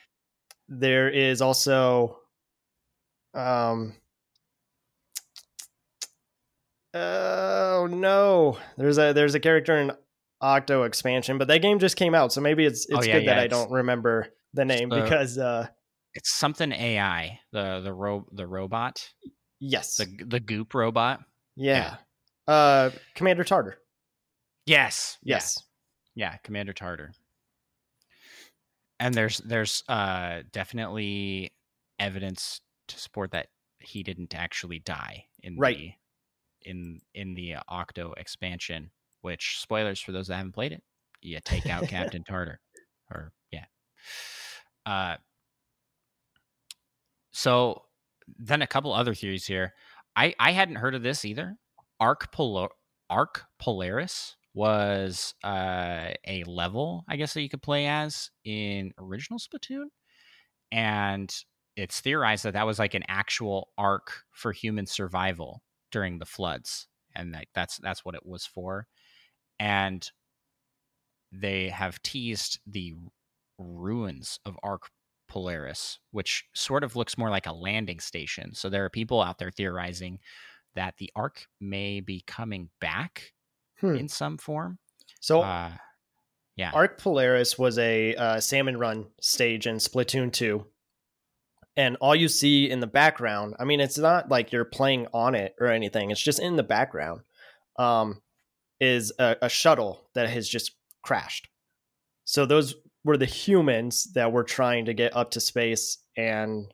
there 0.68 1.08
is 1.08 1.40
also, 1.40 2.18
um, 3.32 3.94
oh 6.94 7.86
no, 7.90 8.58
there's 8.76 8.98
a 8.98 9.12
there's 9.12 9.34
a 9.34 9.40
character 9.40 9.76
in 9.78 9.92
Octo 10.40 10.82
expansion, 10.84 11.38
but 11.38 11.48
that 11.48 11.62
game 11.62 11.78
just 11.78 11.96
came 11.96 12.14
out, 12.14 12.32
so 12.32 12.40
maybe 12.40 12.64
it's 12.64 12.86
it's 12.88 12.98
Oh, 12.98 13.02
yeah, 13.02 13.14
good 13.14 13.24
yeah, 13.24 13.34
that 13.34 13.42
I 13.42 13.46
don't 13.46 13.70
remember 13.70 14.28
the 14.54 14.64
name 14.64 14.88
the- 14.88 15.02
because 15.02 15.38
uh 15.38 15.66
It's 16.14 16.34
something 16.34 16.72
AI. 16.72 17.40
The 17.52 17.80
the 17.80 17.92
ro- 17.92 18.26
the 18.32 18.46
robot. 18.46 19.08
yes. 19.60 19.96
The 19.96 20.06
the 20.26 20.40
goop 20.40 20.74
robot. 20.74 21.20
yeah. 21.56 21.96
Uh 22.48 22.90
Commander 23.14 23.44
Tartar. 23.44 23.78
Yes. 24.66 25.18
Yeah. 25.22 25.36
Yes. 25.36 25.58
Yeah, 26.14 26.36
Commander 26.44 26.72
Tartar. 26.72 27.12
And 29.00 29.14
there's 29.14 29.38
there's 29.38 29.82
uh 29.88 30.42
definitely 30.52 31.52
evidence 31.98 32.60
to 32.88 32.98
support 32.98 33.30
that 33.32 33.46
he 33.78 34.02
didn't 34.02 34.34
actually 34.34 34.78
die 34.80 35.26
in 35.42 35.56
Right. 35.56 35.76
the 35.78 35.92
in 36.64 37.00
in 37.14 37.34
the 37.34 37.54
uh, 37.54 37.60
Octo 37.68 38.12
expansion, 38.16 38.90
which 39.20 39.58
spoilers 39.60 40.00
for 40.00 40.12
those 40.12 40.28
that 40.28 40.36
haven't 40.36 40.52
played 40.52 40.72
it. 40.72 40.82
You 41.20 41.38
take 41.44 41.66
out 41.66 41.82
Captain 41.88 42.24
Tartar. 42.24 42.60
Or 43.10 43.32
yeah. 43.50 43.64
Uh 44.86 45.16
so 47.32 47.82
then 48.38 48.62
a 48.62 48.66
couple 48.66 48.92
other 48.92 49.14
theories 49.14 49.46
here. 49.46 49.74
I 50.16 50.34
I 50.38 50.52
hadn't 50.52 50.76
heard 50.76 50.94
of 50.94 51.02
this 51.02 51.24
either. 51.24 51.56
Ark 52.00 52.32
Polo- 52.32 52.68
Ark 53.10 53.44
Polaris 53.58 54.36
was 54.54 55.34
uh, 55.42 56.10
a 56.26 56.44
level, 56.44 57.04
I 57.08 57.16
guess, 57.16 57.32
that 57.34 57.42
you 57.42 57.48
could 57.48 57.62
play 57.62 57.86
as 57.86 58.30
in 58.44 58.92
original 58.98 59.38
Splatoon, 59.38 59.86
and 60.70 61.34
it's 61.76 62.00
theorized 62.00 62.44
that 62.44 62.52
that 62.54 62.66
was 62.66 62.78
like 62.78 62.94
an 62.94 63.04
actual 63.08 63.68
ark 63.78 64.24
for 64.30 64.52
human 64.52 64.86
survival 64.86 65.62
during 65.92 66.18
the 66.18 66.26
floods, 66.26 66.88
and 67.14 67.32
that, 67.34 67.46
that's 67.54 67.78
that's 67.78 68.04
what 68.04 68.16
it 68.16 68.26
was 68.26 68.44
for. 68.44 68.88
And 69.60 70.10
they 71.30 71.68
have 71.68 72.02
teased 72.02 72.58
the 72.66 72.94
ruins 73.58 74.38
of 74.44 74.56
Ark 74.62 74.90
Polaris, 75.28 75.98
which 76.10 76.44
sort 76.54 76.84
of 76.84 76.96
looks 76.96 77.16
more 77.16 77.30
like 77.30 77.46
a 77.46 77.52
landing 77.52 78.00
station. 78.00 78.54
So 78.54 78.68
there 78.68 78.84
are 78.84 78.90
people 78.90 79.22
out 79.22 79.38
there 79.38 79.50
theorizing 79.50 80.18
that 80.74 80.94
the 80.98 81.10
Ark 81.14 81.46
may 81.60 82.00
be 82.00 82.22
coming 82.26 82.70
back 82.80 83.32
Hmm. 83.80 83.96
in 83.96 84.08
some 84.08 84.36
form. 84.38 84.78
So 85.20 85.40
Uh, 85.42 85.72
yeah. 86.56 86.70
Ark 86.72 86.98
Polaris 87.00 87.58
was 87.58 87.78
a 87.78 88.14
uh, 88.14 88.40
salmon 88.40 88.76
run 88.78 89.06
stage 89.20 89.66
in 89.66 89.76
Splatoon 89.76 90.32
2. 90.32 90.66
And 91.76 91.96
all 92.00 92.14
you 92.14 92.28
see 92.28 92.70
in 92.70 92.80
the 92.80 92.86
background, 92.86 93.54
I 93.58 93.64
mean, 93.64 93.80
it's 93.80 93.98
not 93.98 94.28
like 94.28 94.52
you're 94.52 94.64
playing 94.64 95.06
on 95.14 95.34
it 95.34 95.54
or 95.58 95.68
anything, 95.68 96.10
it's 96.10 96.20
just 96.20 96.38
in 96.38 96.56
the 96.56 96.62
background, 96.62 97.22
um, 97.78 98.20
is 98.80 99.12
a, 99.18 99.36
a 99.42 99.48
shuttle 99.48 100.02
that 100.14 100.28
has 100.28 100.48
just 100.48 100.72
crashed. 101.02 101.48
So 102.24 102.46
those 102.46 102.74
were 103.04 103.16
the 103.16 103.26
humans 103.26 104.12
that 104.14 104.32
were 104.32 104.44
trying 104.44 104.84
to 104.84 104.94
get 104.94 105.16
up 105.16 105.32
to 105.32 105.40
space. 105.40 105.98
And 106.16 106.72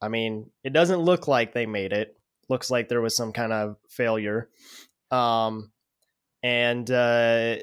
I 0.00 0.08
mean, 0.08 0.50
it 0.64 0.72
doesn't 0.72 1.00
look 1.00 1.28
like 1.28 1.52
they 1.52 1.66
made 1.66 1.92
it. 1.92 2.16
Looks 2.48 2.70
like 2.70 2.88
there 2.88 3.00
was 3.00 3.16
some 3.16 3.32
kind 3.32 3.52
of 3.52 3.76
failure. 3.88 4.48
Um, 5.10 5.70
and 6.42 6.90
uh, 6.90 7.56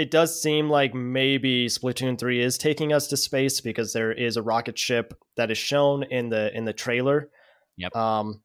it, 0.00 0.10
does 0.10 0.40
seem 0.40 0.68
like 0.68 0.94
maybe 0.94 1.66
Splatoon 1.66 2.18
3 2.18 2.42
is 2.42 2.58
taking 2.58 2.92
us 2.92 3.06
to 3.08 3.16
space 3.16 3.60
because 3.60 3.92
there 3.92 4.12
is 4.12 4.36
a 4.36 4.42
rocket 4.42 4.78
ship 4.78 5.14
that 5.36 5.50
is 5.50 5.58
shown 5.58 6.02
in 6.04 6.28
the 6.28 6.56
in 6.56 6.64
the 6.64 6.72
trailer. 6.72 7.30
Yep. 7.76 7.94
Um 7.96 8.42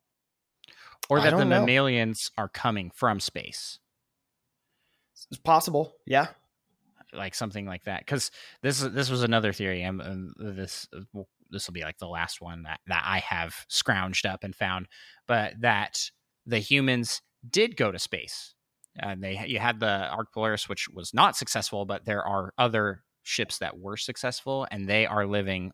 or 1.10 1.20
that 1.20 1.26
the 1.26 1.32
don't 1.32 1.50
know. 1.50 1.60
mammalians 1.60 2.32
are 2.38 2.50
coming 2.50 2.92
from 2.94 3.20
space. 3.20 3.80
it's 5.32 5.40
possible. 5.40 5.94
Yeah. 6.06 6.28
like 7.14 7.36
something 7.36 7.66
like 7.66 7.84
that 7.86 8.00
because 8.00 8.32
this 8.62 8.80
this 8.80 9.10
was 9.10 9.24
another 9.24 9.54
theory 9.54 9.82
and 9.84 10.34
this 10.38 10.88
this 11.52 11.68
will 11.68 11.74
be 11.74 11.84
like 11.84 11.98
the 11.98 12.08
last 12.08 12.42
one 12.42 12.64
that 12.64 12.80
that 12.88 13.04
I 13.06 13.20
have 13.20 13.66
scrounged 13.70 14.26
up 14.26 14.44
and 14.44 14.56
found 14.56 14.88
but 15.28 15.54
that 15.62 16.10
the 16.46 16.60
humans 16.60 17.22
did 17.48 17.78
go 17.78 17.92
to 17.92 18.00
space 18.00 18.55
and 19.00 19.24
they 19.24 19.46
you 19.48 19.60
had 19.60 19.80
the 19.80 20.08
Ark 20.10 20.30
Polaris 20.34 20.70
which 20.70 20.88
was 20.90 21.14
not 21.14 21.36
successful 21.36 21.86
but 21.86 22.06
there 22.06 22.24
are 22.26 22.54
other 22.58 23.04
ships 23.24 23.58
that 23.60 23.80
were 23.80 23.98
successful 23.98 24.68
and 24.72 24.88
they 24.88 25.06
are 25.06 25.26
living 25.26 25.72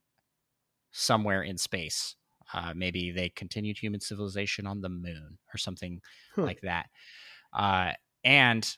somewhere 0.92 1.42
in 1.42 1.58
space. 1.58 2.16
Uh, 2.54 2.74
maybe 2.76 3.12
they 3.12 3.30
continued 3.30 3.78
human 3.78 4.00
civilization 4.02 4.68
on 4.68 4.82
the 4.82 4.90
moon 4.90 5.38
or 5.54 5.58
something 5.58 6.02
Hmm. 6.36 6.42
like 6.44 6.62
that. 6.62 6.88
Uh, 7.54 7.94
and 8.24 8.78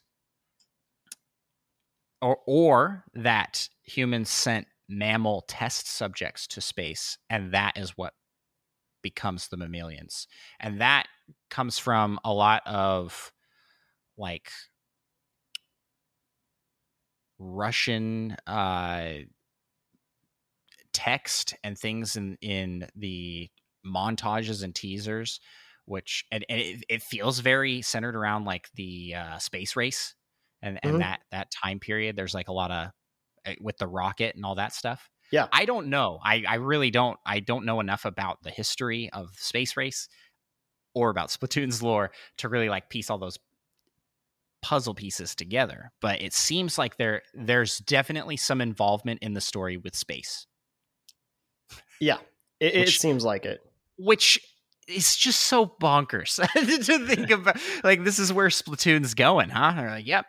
or 2.21 2.37
or 2.45 3.03
that 3.13 3.67
humans 3.83 4.29
sent 4.29 4.67
mammal 4.89 5.43
test 5.47 5.87
subjects 5.87 6.47
to 6.47 6.61
space 6.61 7.17
and 7.29 7.53
that 7.53 7.77
is 7.77 7.97
what 7.97 8.13
becomes 9.01 9.47
the 9.49 9.57
mammalians. 9.57 10.27
And 10.59 10.79
that 10.81 11.07
comes 11.49 11.77
from 11.77 12.19
a 12.23 12.33
lot 12.33 12.61
of 12.65 13.31
like 14.17 14.51
russian 17.37 18.35
uh 18.47 19.19
text 20.91 21.55
and 21.63 21.77
things 21.77 22.15
in 22.15 22.37
in 22.41 22.87
the 22.95 23.49
montages 23.85 24.63
and 24.63 24.75
teasers 24.75 25.39
which 25.85 26.23
and, 26.31 26.45
and 26.47 26.61
it, 26.61 26.83
it 26.87 27.01
feels 27.01 27.39
very 27.39 27.81
centered 27.81 28.15
around 28.15 28.45
like 28.45 28.69
the 28.75 29.13
uh, 29.15 29.37
space 29.37 29.75
race 29.75 30.15
and 30.61 30.79
and 30.83 30.99
Mhm. 30.99 31.01
that 31.01 31.21
that 31.31 31.51
time 31.51 31.79
period 31.79 32.15
there's 32.15 32.33
like 32.33 32.47
a 32.47 32.53
lot 32.53 32.71
of 32.71 32.91
uh, 33.45 33.53
with 33.61 33.77
the 33.77 33.87
rocket 33.87 34.35
and 34.35 34.45
all 34.45 34.55
that 34.55 34.73
stuff 34.73 35.09
Yeah. 35.31 35.49
i 35.51 35.65
don't 35.65 35.87
know 35.87 36.19
i 36.23 36.43
i 36.47 36.55
really 36.55 36.91
don't 36.91 37.19
i 37.25 37.39
don't 37.39 37.65
know 37.65 37.79
enough 37.79 38.05
about 38.05 38.43
the 38.43 38.51
history 38.51 39.09
of 39.11 39.31
space 39.37 39.77
race 39.77 40.07
or 40.93 41.09
about 41.09 41.29
splatoon's 41.29 41.81
lore 41.81 42.11
to 42.37 42.49
really 42.49 42.69
like 42.69 42.89
piece 42.89 43.09
all 43.09 43.17
those 43.17 43.37
puzzle 44.63 44.95
pieces 44.95 45.35
together 45.35 45.91
but 46.01 46.21
it 46.21 46.33
seems 46.33 46.77
like 46.79 46.97
there 46.97 47.21
there's 47.35 47.77
definitely 47.79 48.37
some 48.37 48.61
involvement 48.61 49.19
in 49.21 49.33
the 49.33 49.41
story 49.41 49.77
with 49.77 49.95
space 49.95 50.47
Yeah. 51.99 52.17
It, 52.59 52.75
it 52.75 52.89
seems 52.89 53.23
like 53.25 53.45
it. 53.45 53.59
which 53.97 54.39
is 54.87 55.15
just 55.15 55.41
so 55.41 55.65
bonkers 55.65 56.35
to 56.85 57.07
think 57.07 57.29
about. 57.37 57.57
Like, 57.83 58.03
this 58.03 58.19
is 58.19 58.31
where 58.31 58.47
Splatoon's 58.47 59.13
going, 59.13 59.49
huh? 59.49 59.73
They're 59.75 59.89
like, 59.89 60.07
yep, 60.07 60.25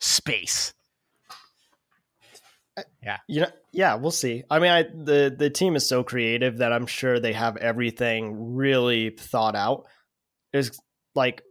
space. 0.00 0.72
Yeah 3.02 3.18
you 3.26 3.40
know, 3.40 3.48
yeah, 3.72 3.96
we'll 3.96 4.12
see. 4.12 4.44
I 4.50 4.58
mean, 4.60 4.70
I, 4.70 4.82
the 4.84 5.34
the 5.36 5.50
team 5.50 5.74
is 5.76 5.86
so 5.88 6.04
creative 6.04 6.58
that 6.58 6.72
I'm 6.72 6.86
sure 6.86 7.18
they 7.18 7.32
have 7.32 7.56
everything 7.56 8.54
really 8.54 9.10
thought 9.10 9.56
out. 9.56 9.86
It's 10.52 10.78
like 11.14 11.42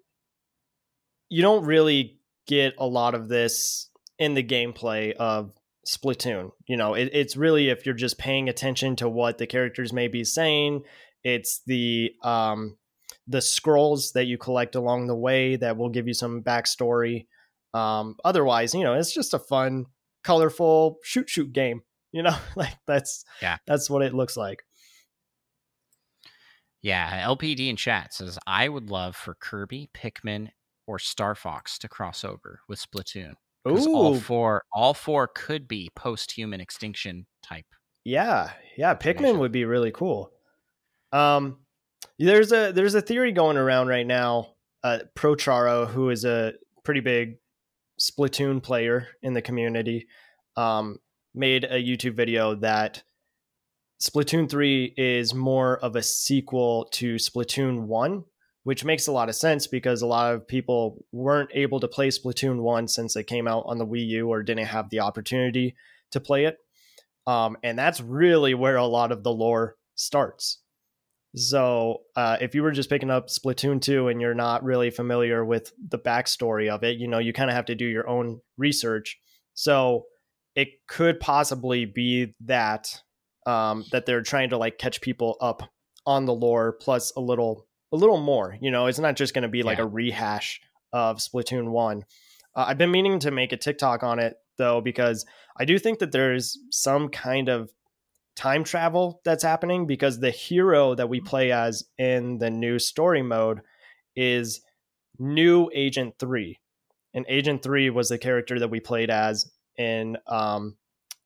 you 1.30 1.42
don't 1.42 1.66
really 1.66 2.17
get 2.48 2.74
a 2.78 2.88
lot 2.88 3.14
of 3.16 3.28
this 3.28 3.90
in 4.18 4.34
the 4.34 4.44
gameplay 4.44 5.14
of 5.14 5.52
Splatoon. 5.86 6.52
You 6.68 6.78
know, 6.78 6.94
it, 6.96 7.10
it's 7.14 7.38
really 7.38 7.70
if 7.70 7.86
you're 7.86 7.96
just 7.96 8.18
paying 8.18 8.50
attention 8.50 8.96
to 8.98 9.08
what 9.10 9.38
the 9.38 9.48
characters 9.48 9.94
may 9.94 10.08
be 10.08 10.24
saying. 10.24 10.84
It's 11.24 11.62
the 11.66 12.12
um 12.24 12.78
the 13.28 13.42
scrolls 13.42 14.14
that 14.14 14.26
you 14.26 14.38
collect 14.38 14.76
along 14.76 15.08
the 15.08 15.16
way 15.16 15.56
that 15.58 15.78
will 15.78 15.90
give 15.90 16.08
you 16.08 16.14
some 16.14 16.42
backstory. 16.42 17.28
Um, 17.74 18.16
otherwise, 18.24 18.74
you 18.74 18.84
know, 18.84 18.94
it's 18.94 19.14
just 19.14 19.34
a 19.34 19.40
fun 19.40 19.86
colorful 20.24 20.98
shoot 21.04 21.30
shoot 21.30 21.52
game. 21.54 21.82
You 22.12 22.24
know, 22.24 22.36
like 22.56 22.76
that's 22.86 23.24
Yeah. 23.42 23.58
that's 23.68 23.90
what 23.90 24.02
it 24.02 24.14
looks 24.14 24.38
like. 24.38 24.64
Yeah, 26.82 27.26
LPD 27.28 27.70
in 27.70 27.76
chat 27.76 28.14
says, 28.14 28.38
I 28.46 28.70
would 28.70 28.90
love 28.90 29.16
for 29.16 29.34
Kirby, 29.36 29.90
Pikmin, 29.94 30.50
or 30.88 30.98
Star 31.00 31.36
Fox 31.36 31.78
to 31.80 31.88
cross 31.88 32.24
over 32.24 32.62
with 32.68 32.80
Splatoon. 32.80 33.34
'Cause 33.66 33.86
all 33.88 34.20
four, 34.20 34.64
all 34.72 34.94
four 34.94 35.28
could 35.28 35.68
be 35.68 35.90
post-human 35.96 36.62
extinction 36.62 37.28
type. 37.44 37.66
yeah, 38.06 38.54
yeah. 38.78 38.96
Pikmin 38.96 39.40
would 39.40 39.52
be 39.52 39.66
really 39.66 39.92
cool. 39.92 40.32
Um, 41.12 41.60
there's 42.18 42.52
a 42.54 42.72
there's 42.72 42.96
a 42.96 43.02
theory 43.02 43.34
going 43.34 43.58
around 43.58 43.88
right 43.90 44.08
now. 44.08 44.56
Uh, 44.84 45.00
Procharo, 45.16 45.86
who 45.88 46.10
is 46.10 46.24
a 46.24 46.54
pretty 46.86 47.02
big 47.02 47.40
Splatoon 48.00 48.64
player 48.64 49.08
in 49.22 49.34
the 49.34 49.42
community, 49.42 50.08
um, 50.56 51.00
made 51.34 51.66
a 51.66 51.84
YouTube 51.84 52.16
video 52.16 52.56
that 52.56 53.04
Splatoon 54.02 54.50
3 54.50 54.94
is 54.96 55.34
more 55.34 55.78
of 55.80 55.96
a 55.96 56.04
sequel 56.04 56.86
to 56.94 57.16
Splatoon 57.16 57.88
1, 57.88 58.24
which 58.68 58.84
makes 58.84 59.08
a 59.08 59.14
lot 59.14 59.30
of 59.30 59.36
sense 59.36 59.66
because 59.66 60.02
a 60.02 60.06
lot 60.06 60.34
of 60.34 60.46
people 60.46 61.06
weren't 61.14 61.50
able 61.54 61.80
to 61.80 61.88
play 61.88 62.10
Splatoon 62.10 62.60
1 62.60 62.90
since 62.90 63.16
it 63.16 63.24
came 63.24 63.48
out 63.48 63.64
on 63.66 63.78
the 63.78 63.86
Wii 63.86 64.06
U 64.08 64.28
or 64.28 64.44
didn't 64.44 64.66
have 64.66 64.90
the 64.90 65.00
opportunity 65.00 65.74
to 66.12 66.20
play 66.20 66.44
it. 66.44 66.58
Um, 67.26 67.56
and 67.64 67.80
that's 67.80 68.02
really 68.02 68.56
where 68.56 68.76
a 68.76 68.86
lot 68.86 69.14
of 69.14 69.24
the 69.24 69.32
lore 69.32 69.78
starts. 69.96 70.60
So, 71.34 72.02
uh, 72.18 72.40
if 72.42 72.54
you 72.56 72.62
were 72.62 72.74
just 72.74 72.90
picking 72.90 73.10
up 73.10 73.30
Splatoon 73.30 73.82
2 73.82 74.10
and 74.10 74.20
you're 74.20 74.34
not 74.34 74.66
really 74.66 74.90
familiar 74.90 75.46
with 75.46 75.72
the 75.88 76.00
backstory 76.00 76.70
of 76.70 76.84
it, 76.84 76.98
you 76.98 77.08
know, 77.08 77.20
you 77.20 77.32
kind 77.32 77.50
of 77.50 77.56
have 77.56 77.68
to 77.68 77.76
do 77.76 77.86
your 77.86 78.10
own 78.10 78.42
research. 78.58 79.18
So, 79.54 80.08
it 80.56 80.68
could 80.90 81.22
possibly 81.22 81.86
be 81.86 82.36
that 82.42 83.02
um, 83.46 83.86
that 83.94 84.06
they're 84.06 84.24
trying 84.24 84.50
to 84.50 84.58
like 84.58 84.78
catch 84.78 85.00
people 85.00 85.38
up 85.40 85.64
on 86.06 86.26
the 86.26 86.34
lore 86.34 86.74
plus 86.74 87.14
a 87.16 87.22
little 87.22 87.66
a 87.92 87.96
little 87.96 88.20
more 88.20 88.58
you 88.62 88.72
know 88.72 88.88
it's 88.88 89.00
not 89.00 89.16
just 89.16 89.34
going 89.34 89.44
to 89.44 89.48
be 89.48 89.64
like 89.64 89.80
a 89.80 89.86
rehash 89.88 90.60
of 90.94 91.18
splatoon 91.18 91.70
1 91.70 92.04
uh, 92.56 92.66
i've 92.68 92.78
been 92.78 92.92
meaning 92.92 93.20
to 93.20 93.32
make 93.32 93.52
a 93.52 93.58
tiktok 93.58 94.04
on 94.04 94.20
it 94.20 94.36
though 94.58 94.82
because 94.82 95.26
i 95.58 95.66
do 95.66 95.78
think 95.80 96.00
that 96.00 96.12
there's 96.12 96.58
some 96.72 97.10
kind 97.10 97.50
of 97.50 97.70
time 98.36 98.64
travel 98.64 99.20
that's 99.26 99.44
happening 99.44 99.88
because 99.88 100.20
the 100.20 100.30
hero 100.32 100.94
that 100.96 101.10
we 101.10 101.20
play 101.20 101.52
as 101.52 101.84
in 101.98 102.38
the 102.38 102.50
new 102.52 102.78
story 102.78 103.22
mode 103.24 103.62
is 104.16 104.62
new 105.20 105.70
agent 105.74 106.14
3 106.20 106.60
and 107.14 107.26
agent 107.30 107.64
3 107.64 107.90
was 107.90 108.10
the 108.10 108.18
character 108.18 108.60
that 108.60 108.70
we 108.70 108.80
played 108.80 109.10
as 109.10 109.52
in 109.78 110.18
um 110.28 110.76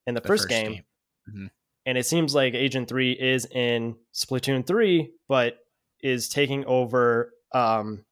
in 0.07 0.13
the, 0.15 0.21
The 0.21 0.27
first, 0.27 0.43
first 0.43 0.49
game, 0.49 0.71
game. 0.73 0.83
Mhm. 1.29 1.49
and 1.85 1.97
it 1.97 2.05
seems 2.05 2.33
like 2.33 2.53
agent 2.53 2.87
3 2.87 3.11
is 3.11 3.45
in 3.51 3.95
splatoon 4.13 4.65
3 4.65 5.11
but 5.27 5.57
is 6.03 6.29
taking 6.29 6.65
over 6.65 7.33
um 7.53 8.05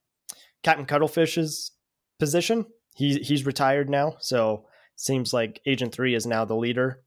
captain 0.63 0.85
cuttlefish's 0.85 1.71
position. 2.19 2.65
He 2.95 3.19
he's 3.19 3.45
retired 3.45 3.89
now 3.89 4.15
so 4.19 4.65
seems 4.95 5.33
like 5.33 5.61
agent 5.65 5.93
3 5.93 6.13
is 6.13 6.25
now 6.25 6.43
the 6.43 6.55
leader 6.55 7.03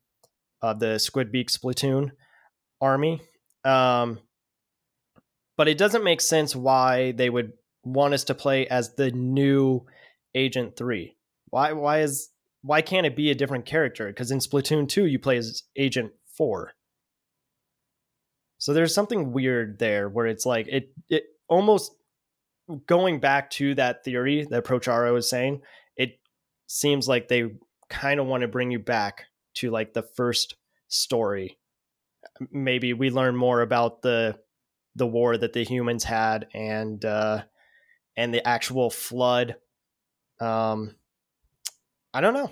of 0.61 0.79
the 0.79 0.95
squidbeak 0.95 1.49
splatoon 1.51 2.11
army. 2.81 3.21
Um 3.63 4.19
but 5.55 5.67
it 5.67 5.77
doesn't 5.77 6.03
make 6.03 6.21
sense 6.21 6.55
why 6.55 7.11
they 7.11 7.29
would 7.29 7.53
want 7.83 8.15
us 8.15 8.23
to 8.23 8.33
play 8.33 8.65
as 8.67 8.95
the 8.95 9.11
new 9.11 9.85
agent 10.35 10.75
3 10.75 11.15
why 11.53 11.71
why 11.71 12.01
is 12.01 12.29
why 12.63 12.81
can't 12.81 13.05
it 13.05 13.15
be 13.15 13.29
a 13.29 13.35
different 13.35 13.65
character? 13.65 14.07
Because 14.07 14.31
in 14.31 14.39
splatoon 14.39 14.89
2 14.89 15.05
you 15.05 15.19
play 15.19 15.37
as 15.37 15.63
agent 15.75 16.13
4 16.35 16.71
So 18.63 18.71
there's 18.71 18.95
something 18.95 19.33
weird 19.33 19.77
there 19.77 20.07
where 20.07 20.25
it's 20.25 20.45
like 20.45 20.69
it 20.69 20.93
it 21.09 21.25
almost 21.49 21.93
going 22.87 23.19
back 23.19 23.49
to 23.49 23.75
that 23.75 24.05
theory 24.05 24.47
that 24.51 24.63
Procharo 24.63 25.11
was 25.13 25.29
saying, 25.29 25.63
it 25.97 26.17
seems 26.67 27.05
like 27.05 27.27
they 27.27 27.55
kind 27.89 28.21
of 28.21 28.25
want 28.25 28.39
to 28.39 28.47
bring 28.47 28.71
you 28.71 28.79
back 28.79 29.25
to 29.55 29.69
like 29.69 29.93
the 29.93 30.01
first 30.01 30.55
story. 30.87 31.57
Maybe 32.51 32.93
we 32.93 33.09
learn 33.09 33.35
more 33.35 33.59
about 33.59 34.01
the 34.01 34.39
the 34.95 35.07
war 35.07 35.35
that 35.35 35.51
the 35.51 35.65
humans 35.65 36.05
had 36.05 36.47
and 36.53 37.03
uh 37.03 37.43
and 38.15 38.33
the 38.33 38.47
actual 38.47 38.89
flood. 38.89 39.57
Um 40.39 40.95
I 42.13 42.21
don't 42.21 42.33
know. 42.33 42.49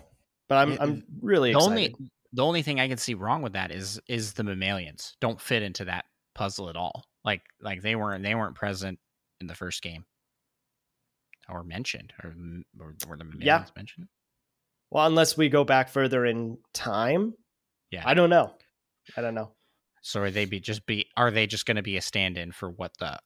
But 0.50 0.58
I'm 0.58 0.78
I'm 0.78 1.04
really 1.22 1.52
excited. 1.52 1.70
only 1.70 1.96
the 2.34 2.44
only 2.46 2.62
thing 2.62 2.80
I 2.80 2.88
can 2.88 2.98
see 2.98 3.14
wrong 3.14 3.42
with 3.42 3.54
that 3.54 3.72
is 3.72 4.00
is 4.08 4.34
the 4.34 4.44
mammalians 4.44 5.16
don't 5.22 5.40
fit 5.42 5.64
into 5.64 5.86
that 5.86 6.06
puzzle 6.36 6.70
at 6.70 6.76
all. 6.76 7.04
Like 7.24 7.42
like 7.62 7.82
they 7.82 7.96
weren't 7.96 8.24
they 8.24 8.36
weren't 8.36 8.56
present 8.56 9.00
in 9.42 9.48
the 9.48 9.56
first 9.56 9.82
game 9.82 10.06
or 11.50 11.64
mentioned 11.64 12.14
or, 12.24 12.34
or 12.80 12.96
were 13.08 13.18
the 13.18 13.24
mammalians 13.24 13.46
Yeah. 13.46 13.66
mentioned? 13.76 14.08
Well, 14.90 15.06
unless 15.08 15.38
we 15.38 15.50
go 15.50 15.64
back 15.64 15.90
further 15.90 16.26
in 16.26 16.58
time. 16.74 17.34
Yeah. 17.92 18.04
I 18.06 18.14
don't 18.14 18.30
know. 18.30 18.54
I 19.18 19.22
don't 19.22 19.36
know. 19.36 19.52
So 20.02 20.22
are 20.22 20.32
they 20.32 20.46
be 20.46 20.60
just 20.60 20.86
be 20.86 21.08
are 21.18 21.32
they 21.32 21.48
just 21.48 21.66
going 21.66 21.76
to 21.78 21.82
be 21.84 21.98
a 21.98 22.02
stand-in 22.02 22.52
for 22.54 22.70
what 22.70 22.92
the 23.00 23.20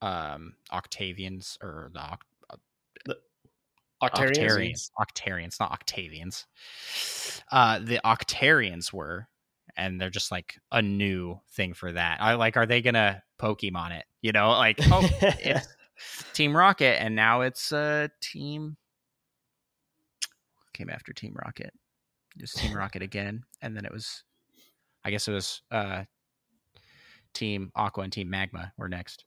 um 0.00 0.54
Octavians 0.72 1.56
or 1.62 1.90
the 1.92 2.00
Oct- 2.00 2.18
Octarians. 4.02 4.90
Octarians, 4.98 5.60
not 5.60 5.72
Octavians. 5.72 6.44
Uh, 7.50 7.78
the 7.78 8.00
Octarians 8.04 8.92
were, 8.92 9.28
and 9.76 10.00
they're 10.00 10.10
just 10.10 10.30
like 10.30 10.56
a 10.70 10.82
new 10.82 11.40
thing 11.52 11.74
for 11.74 11.92
that. 11.92 12.18
I 12.20 12.34
like, 12.34 12.56
are 12.56 12.66
they 12.66 12.82
gonna 12.82 13.22
Pokemon 13.40 13.98
it? 13.98 14.04
You 14.20 14.32
know, 14.32 14.50
like 14.50 14.78
oh, 14.90 15.08
it's 15.20 15.66
Team 16.32 16.56
Rocket, 16.56 17.00
and 17.00 17.14
now 17.14 17.42
it's 17.42 17.72
uh 17.72 18.08
Team 18.20 18.76
came 20.74 20.90
after 20.90 21.12
Team 21.12 21.34
Rocket. 21.34 21.72
It 22.36 22.42
was 22.42 22.52
Team 22.52 22.72
Rocket 22.76 23.02
again, 23.02 23.44
and 23.60 23.76
then 23.76 23.84
it 23.84 23.92
was, 23.92 24.24
I 25.04 25.10
guess 25.10 25.28
it 25.28 25.32
was 25.32 25.62
uh 25.70 26.04
Team 27.34 27.70
Aqua 27.74 28.04
and 28.04 28.12
Team 28.12 28.30
Magma 28.30 28.72
were 28.76 28.88
next. 28.88 29.24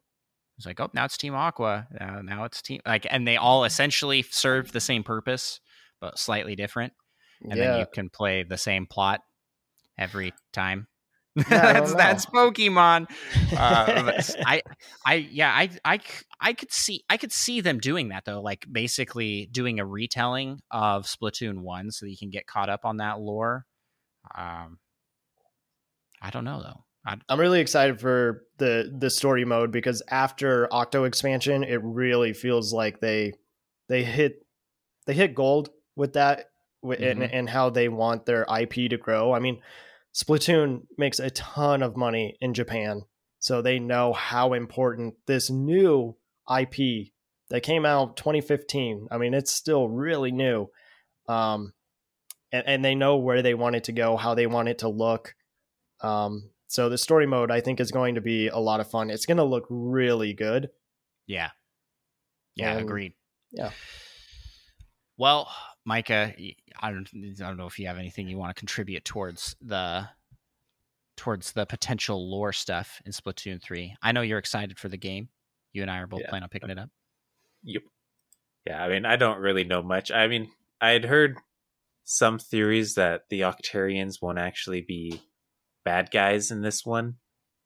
It's 0.58 0.66
like, 0.66 0.80
oh, 0.80 0.90
now 0.94 1.06
it's 1.06 1.18
Team 1.18 1.36
Aqua. 1.36 1.88
Uh, 2.00 2.22
now 2.22 2.46
it's 2.46 2.62
Team 2.62 2.80
like, 2.86 3.06
and 3.10 3.28
they 3.28 3.38
all 3.38 3.66
essentially 3.66 4.24
serve 4.24 4.72
the 4.72 4.80
same 4.80 5.04
purpose, 5.04 5.60
but 6.00 6.18
slightly 6.18 6.56
different. 6.56 6.94
And 7.42 7.60
then 7.60 7.80
you 7.80 7.86
can 7.94 8.10
play 8.10 8.44
the 8.44 8.58
same 8.58 8.86
plot 8.86 9.22
every 9.98 10.34
time. 10.54 10.88
I 11.38 11.74
don't 11.74 11.74
that's 11.74 11.94
that's 11.94 12.26
Pokemon. 12.28 13.08
Uh, 13.52 14.04
but 14.04 14.36
I, 15.06 15.14
yeah 15.14 15.52
I, 15.52 15.64
I 15.64 15.70
I, 15.84 15.94
I, 15.94 16.00
I 16.40 16.54
could 16.54 16.72
see, 16.72 17.04
I 17.10 17.18
could 17.18 17.34
see 17.34 17.60
them 17.60 17.80
doing 17.80 18.10
that 18.10 18.24
though. 18.24 18.42
Like 18.42 18.66
basically 18.72 19.50
doing 19.52 19.80
a 19.80 19.86
retelling 19.86 20.62
of 20.72 21.06
Splatoon 21.06 21.60
one, 21.60 21.92
so 21.92 22.06
that 22.06 22.12
you 22.12 22.18
can 22.18 22.30
get 22.30 22.48
caught 22.48 22.70
up 22.70 22.86
on 22.86 22.98
that 22.98 23.20
lore. 23.20 23.66
Um, 24.34 24.80
I 26.22 26.30
don't 26.30 26.46
know 26.46 26.62
though. 26.62 26.86
I'm 27.06 27.40
really 27.40 27.60
excited 27.60 28.00
for 28.00 28.44
the 28.58 28.92
the 28.98 29.10
story 29.10 29.46
mode 29.46 29.72
because 29.72 30.02
after 30.10 30.68
Octo 30.74 31.04
expansion, 31.04 31.64
it 31.64 31.80
really 31.84 32.34
feels 32.34 32.74
like 32.74 33.00
they 33.00 33.34
they 33.88 34.04
hit 34.04 34.46
they 35.06 35.14
hit 35.14 35.36
gold 35.36 35.70
with 35.96 36.14
that 36.14 36.50
wi- 36.82 37.04
and, 37.04 37.24
and 37.24 37.50
how 37.50 37.70
they 37.70 37.90
want 37.90 38.26
their 38.26 38.46
IP 38.60 38.90
to 38.90 38.98
grow. 38.98 39.34
I 39.34 39.40
mean, 39.40 39.62
Splatoon 40.14 40.88
makes 40.98 41.20
a 41.20 41.30
ton 41.30 41.84
of 41.84 41.96
money 41.96 42.38
in 42.42 42.56
Japan, 42.56 43.04
so 43.38 43.62
they 43.62 43.78
know 43.78 44.14
how 44.14 44.54
important 44.54 45.16
this 45.28 45.50
new 45.52 46.16
IP 46.50 47.12
that 47.50 47.62
came 47.62 47.86
out 47.86 48.18
2015. 48.18 49.10
I 49.12 49.18
mean, 49.20 49.36
it's 49.36 49.52
still 49.52 49.88
really 49.88 50.32
new, 50.32 50.72
um, 51.30 51.74
and, 52.52 52.64
and 52.66 52.86
they 52.86 52.96
know 52.96 53.18
where 53.18 53.44
they 53.44 53.54
want 53.54 53.76
it 53.76 53.84
to 53.86 53.92
go, 53.92 54.18
how 54.18 54.34
they 54.34 54.48
want 54.48 54.70
it 54.70 54.80
to 54.80 54.90
look. 54.90 55.36
Um, 56.02 56.50
so 56.76 56.90
the 56.90 56.98
story 56.98 57.26
mode, 57.26 57.50
I 57.52 57.62
think, 57.62 57.80
is 57.80 57.92
going 57.92 58.16
to 58.16 58.22
be 58.22 58.48
a 58.50 58.58
lot 58.58 58.80
of 58.82 58.90
fun. 58.90 59.10
It's 59.10 59.26
going 59.26 59.38
to 59.38 59.44
look 59.44 59.66
really 59.70 60.34
good. 60.34 60.70
Yeah. 61.28 61.52
Yeah, 62.56 62.74
And- 62.74 62.82
agreed. 62.82 63.14
yeah. 63.52 63.72
Well, 65.18 65.50
Micah, 65.86 66.34
y- 66.38 66.56
I 66.80 66.92
don't, 66.92 67.08
I 67.16 67.48
don't 67.48 67.58
know 67.58 67.68
if 67.68 67.80
you 67.80 67.88
have 67.88 67.98
anything 67.98 68.28
you 68.28 68.38
want 68.38 68.56
to 68.56 68.60
contribute 68.60 69.06
towards 69.06 69.56
the 69.62 70.10
towards 71.18 71.54
the 71.54 71.66
potential 71.66 72.30
lore 72.30 72.52
stuff 72.52 73.02
in 73.06 73.14
Splatoon 73.14 73.62
3. 73.64 73.96
I 74.02 74.12
know 74.12 74.20
you're 74.22 74.38
excited 74.40 74.78
for 74.78 74.90
the 74.90 74.98
game. 74.98 75.30
You 75.72 75.82
and 75.82 75.90
I 75.90 76.00
are 76.00 76.08
both 76.08 76.20
Yeah. 76.22 76.30
planning 76.30 76.44
on 76.44 76.50
picking 76.50 76.70
it 76.70 76.78
up. 76.78 76.90
Yep. 77.64 77.84
Yeah, 78.68 78.84
I 78.84 78.90
mean, 78.90 79.06
I 79.06 79.16
don't 79.16 79.40
really 79.40 79.64
know 79.64 79.82
much. 79.82 80.12
I 80.12 80.28
mean, 80.28 80.52
I 80.82 80.90
had 80.90 81.06
heard 81.06 81.38
some 82.04 82.38
theories 82.38 82.96
that 82.96 83.30
the 83.30 83.42
Octarians 83.42 84.22
won't 84.22 84.40
actually 84.40 84.82
be 84.82 85.22
bad 85.86 86.10
guys 86.12 86.52
in 86.52 86.62
this 86.62 86.86
one, 86.86 87.16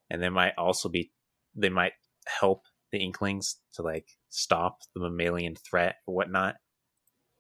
and 0.10 0.22
they 0.22 0.30
might 0.30 0.54
also 0.58 0.90
be 0.90 1.12
they 1.56 1.70
might 1.70 1.94
help 2.28 2.64
the 2.92 3.00
Inklings 3.00 3.58
to 3.74 3.82
like 3.82 4.08
stop 4.30 4.80
the 4.94 5.02
mammalian 5.02 5.56
threat 5.56 5.96
or 6.06 6.14
whatnot. 6.14 6.56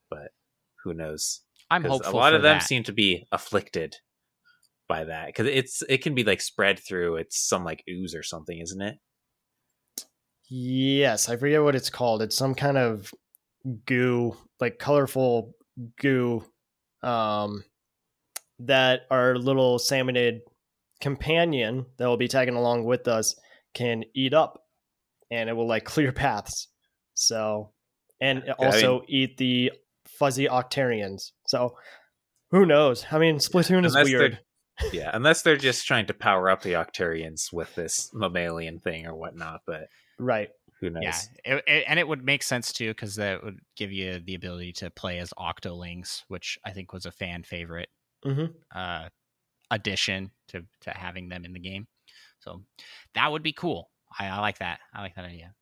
But 0.09 0.31
who 0.83 0.93
knows? 0.93 1.41
I'm 1.69 1.83
hopeful 1.83 2.13
a 2.13 2.17
lot 2.17 2.31
for 2.31 2.37
of 2.37 2.41
them 2.41 2.57
that. 2.57 2.63
seem 2.63 2.83
to 2.83 2.93
be 2.93 3.27
afflicted 3.31 3.97
by 4.87 5.03
that 5.03 5.27
because 5.27 5.45
it's 5.45 5.83
it 5.87 5.99
can 5.99 6.15
be 6.15 6.23
like 6.23 6.41
spread 6.41 6.79
through 6.79 7.17
it's 7.17 7.37
some 7.39 7.63
like 7.63 7.83
ooze 7.87 8.15
or 8.15 8.23
something, 8.23 8.59
isn't 8.59 8.81
it? 8.81 8.95
Yes, 10.49 11.29
I 11.29 11.37
forget 11.37 11.61
what 11.61 11.75
it's 11.75 11.91
called. 11.91 12.23
It's 12.23 12.35
some 12.35 12.55
kind 12.55 12.77
of 12.77 13.13
goo, 13.85 14.35
like 14.59 14.79
colorful 14.79 15.53
goo, 15.99 16.43
um, 17.03 17.63
that 18.57 19.01
our 19.11 19.37
little 19.37 19.77
salmonid 19.77 20.39
companion 21.01 21.85
that 21.97 22.07
will 22.07 22.17
be 22.17 22.27
tagging 22.27 22.55
along 22.55 22.85
with 22.85 23.07
us 23.07 23.35
can 23.73 24.03
eat 24.13 24.33
up, 24.33 24.63
and 25.31 25.49
it 25.49 25.53
will 25.53 25.67
like 25.67 25.83
clear 25.85 26.11
paths. 26.11 26.67
So, 27.13 27.71
and 28.21 28.43
I 28.47 28.51
also 28.53 29.03
eat 29.07 29.37
the 29.37 29.71
fuzzy 30.07 30.47
Octarians. 30.47 31.31
So, 31.47 31.77
who 32.51 32.65
knows? 32.65 33.05
I 33.11 33.19
mean, 33.19 33.37
Splatoon 33.37 33.85
is 33.85 33.93
Unless 33.95 34.05
weird. 34.09 34.39
yeah, 34.93 35.11
unless 35.13 35.41
they're 35.41 35.57
just 35.57 35.85
trying 35.85 36.05
to 36.05 36.13
power 36.13 36.49
up 36.49 36.61
the 36.61 36.73
Octarians 36.73 37.51
with 37.51 37.75
this 37.75 38.09
mammalian 38.13 38.79
thing 38.79 39.05
or 39.05 39.13
whatnot, 39.15 39.61
but 39.67 39.87
Right. 40.17 40.49
who 40.79 40.89
knows? 40.89 41.03
Yeah, 41.03 41.55
it, 41.57 41.63
it- 41.67 41.85
and 41.87 41.99
it 41.99 42.07
would 42.07 42.23
make 42.23 42.43
sense 42.43 42.71
too 42.71 42.89
because 42.91 43.15
that 43.15 43.43
would 43.43 43.59
give 43.75 43.91
you 43.91 44.19
the 44.19 44.35
ability 44.35 44.71
to 44.73 44.89
play 44.89 45.19
as 45.19 45.33
Octolings, 45.37 46.23
which 46.29 46.57
I 46.65 46.71
think 46.71 46.93
was 46.93 47.05
a 47.05 47.11
fan 47.11 47.43
favorite 47.43 47.89
Mhm. 48.25 48.53
uh, 48.73 49.09
addition 49.71 50.31
to 50.49 50.63
to 50.81 50.91
having 50.91 51.29
them 51.29 51.45
in 51.45 51.53
the 51.53 51.59
game. 51.59 51.87
So 52.39 52.63
that 53.15 53.31
would 53.31 53.43
be 53.43 53.53
cool. 53.53 53.89
I, 54.17 54.27
I 54.27 54.39
like 54.39 54.59
that. 54.59 54.79
I 54.93 55.01
like 55.01 55.15
that 55.15 55.25
idea. 55.25 55.53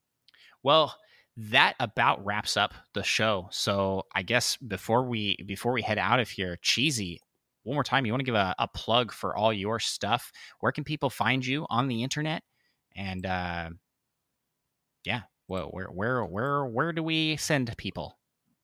Well, 0.63 0.95
that 1.37 1.75
about 1.79 2.25
wraps 2.25 2.57
up 2.57 2.73
the 2.93 3.03
show. 3.03 3.47
So 3.51 4.03
I 4.13 4.23
guess 4.23 4.57
before 4.57 5.03
we 5.03 5.37
before 5.45 5.73
we 5.73 5.81
head 5.81 5.97
out 5.97 6.19
of 6.19 6.29
here, 6.29 6.57
cheesy. 6.61 7.21
One 7.63 7.75
more 7.75 7.83
time, 7.83 8.05
you 8.05 8.13
want 8.13 8.21
to 8.21 8.25
give 8.25 8.35
a, 8.35 8.55
a 8.57 8.67
plug 8.69 9.11
for 9.11 9.35
all 9.35 9.51
your 9.51 9.77
stuff? 9.79 10.31
Where 10.61 10.71
can 10.71 10.85
people 10.85 11.09
find 11.09 11.45
you 11.45 11.65
on 11.69 11.89
the 11.89 12.01
internet? 12.01 12.43
And 12.95 13.25
uh, 13.25 13.71
yeah, 15.03 15.23
well, 15.49 15.67
where 15.71 15.87
where 15.87 16.25
where 16.25 16.65
where 16.65 16.93
do 16.93 17.03
we 17.03 17.35
send 17.37 17.75
people? 17.77 18.17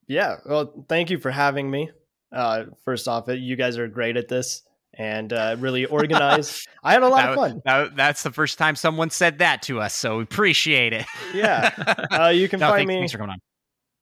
Yeah. 0.08 0.38
Well, 0.46 0.86
thank 0.90 1.10
you 1.10 1.18
for 1.18 1.32
having 1.32 1.70
me. 1.70 1.92
Uh, 2.32 2.66
first 2.84 3.08
off, 3.08 3.26
you 3.28 3.56
guys 3.56 3.78
are 3.78 3.88
great 3.88 4.18
at 4.18 4.28
this 4.28 4.64
and 4.98 5.32
uh, 5.34 5.56
really 5.60 5.86
organized. 5.86 6.68
I 6.84 6.94
had 6.94 7.04
a 7.04 7.08
lot 7.08 7.30
of 7.30 7.36
fun. 7.36 7.62
that- 7.66 7.96
that's 7.96 8.24
the 8.24 8.32
first 8.32 8.58
time 8.58 8.76
someone 8.76 9.10
said 9.10 9.40
that 9.40 9.62
to 9.64 9.80
us, 9.80 9.94
so 9.94 10.18
we 10.18 10.24
appreciate 10.24 10.94
it. 10.94 11.06
Yeah. 11.34 11.72
Uh, 12.12 12.30
you 12.30 12.48
can 12.48 12.60
No, 12.60 12.68
find 12.70 12.80
thanks, 12.80 12.88
me 12.90 12.96
thanks 13.00 13.12
for 13.12 13.18
coming 13.18 13.32
on. 13.32 13.40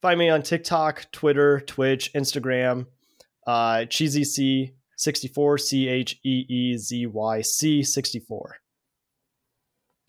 find 0.02 0.20
me 0.20 0.30
on 0.30 0.42
TikTok, 0.42 1.11
Twitter, 1.11 1.61
Twitch, 1.61 2.11
Instagram, 2.14 2.88
uh, 3.48 3.86
Cheesy 3.86 4.24
C 4.26 4.74
sixty 4.98 5.28
four 5.28 5.58
C 5.58 5.88
H 5.88 6.20
E 6.26 6.45
E 6.50 6.78
Z 6.78 7.06
Y 7.08 7.42
C 7.42 7.84
sixty 7.84 8.20
four. 8.20 8.58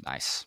Nice. 0.05 0.47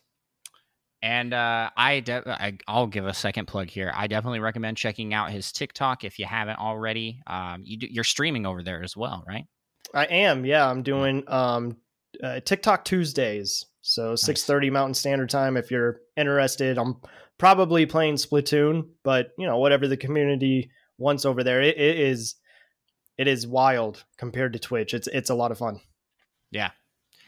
And 1.02 1.32
uh, 1.34 1.70
I, 1.76 2.00
de- 2.00 2.28
I, 2.28 2.58
I'll 2.66 2.86
give 2.86 3.06
a 3.06 3.14
second 3.14 3.46
plug 3.46 3.68
here. 3.70 3.92
I 3.94 4.06
definitely 4.06 4.40
recommend 4.40 4.76
checking 4.76 5.14
out 5.14 5.30
his 5.30 5.52
TikTok 5.52 6.04
if 6.04 6.18
you 6.18 6.24
haven't 6.26 6.58
already. 6.58 7.20
Um, 7.26 7.62
you 7.64 7.78
do, 7.78 7.86
you're 7.90 8.02
streaming 8.04 8.44
over 8.44 8.62
there 8.62 8.82
as 8.82 8.96
well, 8.96 9.22
right? 9.26 9.44
I 9.94 10.04
am. 10.04 10.44
Yeah, 10.44 10.68
I'm 10.68 10.82
doing 10.82 11.24
um, 11.28 11.76
uh, 12.22 12.40
TikTok 12.40 12.84
Tuesdays. 12.84 13.66
So 13.82 14.16
six 14.16 14.44
thirty 14.44 14.70
Mountain 14.70 14.94
Standard 14.94 15.30
Time. 15.30 15.56
If 15.56 15.70
you're 15.70 16.00
interested, 16.16 16.76
I'm 16.78 16.96
probably 17.38 17.86
playing 17.86 18.16
Splatoon, 18.16 18.88
but 19.04 19.30
you 19.38 19.46
know 19.46 19.58
whatever 19.58 19.86
the 19.86 19.96
community 19.96 20.70
wants 20.98 21.24
over 21.24 21.44
there, 21.44 21.62
it, 21.62 21.76
it 21.78 21.98
is 21.98 22.34
it 23.16 23.28
is 23.28 23.46
wild 23.46 24.04
compared 24.18 24.52
to 24.54 24.58
Twitch. 24.58 24.92
It's 24.92 25.06
it's 25.08 25.30
a 25.30 25.34
lot 25.34 25.52
of 25.52 25.58
fun. 25.58 25.80
Yeah. 26.50 26.70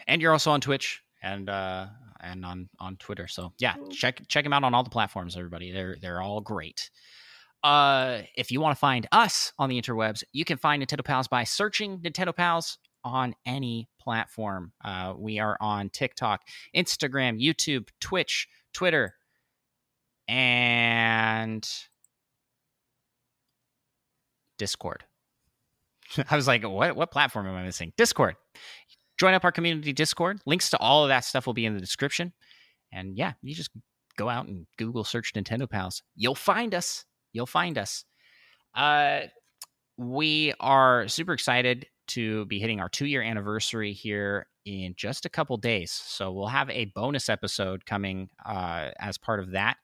And 0.07 0.21
you're 0.21 0.33
also 0.33 0.51
on 0.51 0.61
Twitch. 0.61 1.03
and 1.23 1.49
uh, 1.49 1.87
and 2.21 2.45
on 2.45 2.69
on 2.79 2.97
Twitter. 2.97 3.29
So 3.29 3.53
yeah, 3.59 3.75
check 3.91 4.23
check 4.29 4.45
him 4.45 4.53
out 4.53 4.65
on 4.65 4.75
all 4.75 4.85
the 4.85 4.91
platforms. 4.91 5.37
Everybody, 5.37 5.71
they're 5.73 5.97
they're 6.01 6.21
all 6.21 6.41
great. 6.41 6.91
Uh, 7.65 8.23
if 8.37 8.51
you 8.51 8.61
want 8.61 8.75
to 8.77 8.79
find 8.79 9.07
us 9.13 9.53
on 9.59 9.69
the 9.69 9.81
interwebs, 9.81 10.23
you 10.33 10.45
can 10.45 10.59
find 10.59 10.83
Nintendo 10.83 11.05
Pals 11.05 11.29
by 11.29 11.45
searching 11.45 11.99
Nintendo 11.99 12.35
Pals 12.35 12.79
on 13.05 13.35
any 13.47 13.89
platform. 14.01 14.73
Uh, 14.85 15.15
we 15.17 15.39
are 15.39 15.57
on 15.61 15.91
TikTok, 15.91 16.43
Instagram, 16.75 17.43
YouTube, 17.43 17.89
Twitch, 18.01 18.49
Twitter, 18.73 19.15
and 20.29 21.69
Discord. 24.59 25.05
I 26.31 26.37
was 26.37 26.47
like, 26.47 26.67
what 26.67 26.97
what 26.97 27.11
platform 27.11 27.47
am 27.47 27.55
I 27.55 27.65
missing? 27.65 27.93
Discord. 27.97 28.37
Join 29.19 29.35
up 29.35 29.45
our 29.45 29.53
community 29.53 29.93
Discord. 29.93 30.41
Links 30.47 30.71
to 30.71 30.79
all 30.79 31.03
of 31.03 31.09
that 31.09 31.25
stuff 31.25 31.47
will 31.47 31.55
be 31.55 31.67
in 31.67 31.75
the 31.75 31.81
description. 31.81 32.33
And 32.93 33.17
yeah, 33.17 33.33
you 33.43 33.55
just 33.55 33.71
go 34.17 34.29
out 34.29 34.47
and 34.47 34.67
Google 34.77 35.05
search 35.05 35.33
Nintendo 35.35 35.69
Pals. 35.69 36.03
You'll 36.15 36.35
find 36.35 36.75
us. 36.75 37.05
You'll 37.33 37.47
find 37.47 37.79
us. 37.79 38.05
Uh, 38.75 39.23
we 39.97 40.55
are 40.61 41.09
super 41.09 41.33
excited 41.33 41.87
to 42.09 42.47
be 42.47 42.59
hitting 42.59 42.81
our 42.81 42.89
two 42.89 43.07
year 43.07 43.23
anniversary 43.23 43.93
here 43.93 44.47
in 44.65 44.95
just 44.97 45.27
a 45.27 45.29
couple 45.29 45.57
days. 45.57 45.91
So 45.91 46.33
we'll 46.33 46.47
have 46.47 46.71
a 46.71 46.87
bonus 46.95 47.29
episode 47.29 47.87
coming 47.87 48.29
uh, 48.45 48.91
as 48.99 49.19
part 49.19 49.41
of 49.41 49.53
that. 49.53 49.77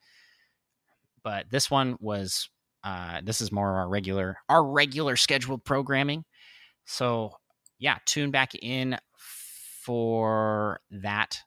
But 1.22 1.46
this 1.50 1.70
one 1.70 1.96
was 2.00 2.48
uh, 2.82 3.20
this 3.24 3.40
is 3.40 3.50
more 3.50 3.70
of 3.70 3.76
our 3.76 3.88
regular 3.88 4.36
our 4.48 4.64
regular 4.64 5.16
scheduled 5.16 5.64
programming. 5.64 6.24
So 6.84 7.32
yeah, 7.78 7.98
tune 8.04 8.30
back 8.30 8.54
in 8.54 8.98
for 9.82 10.80
that. 10.90 11.38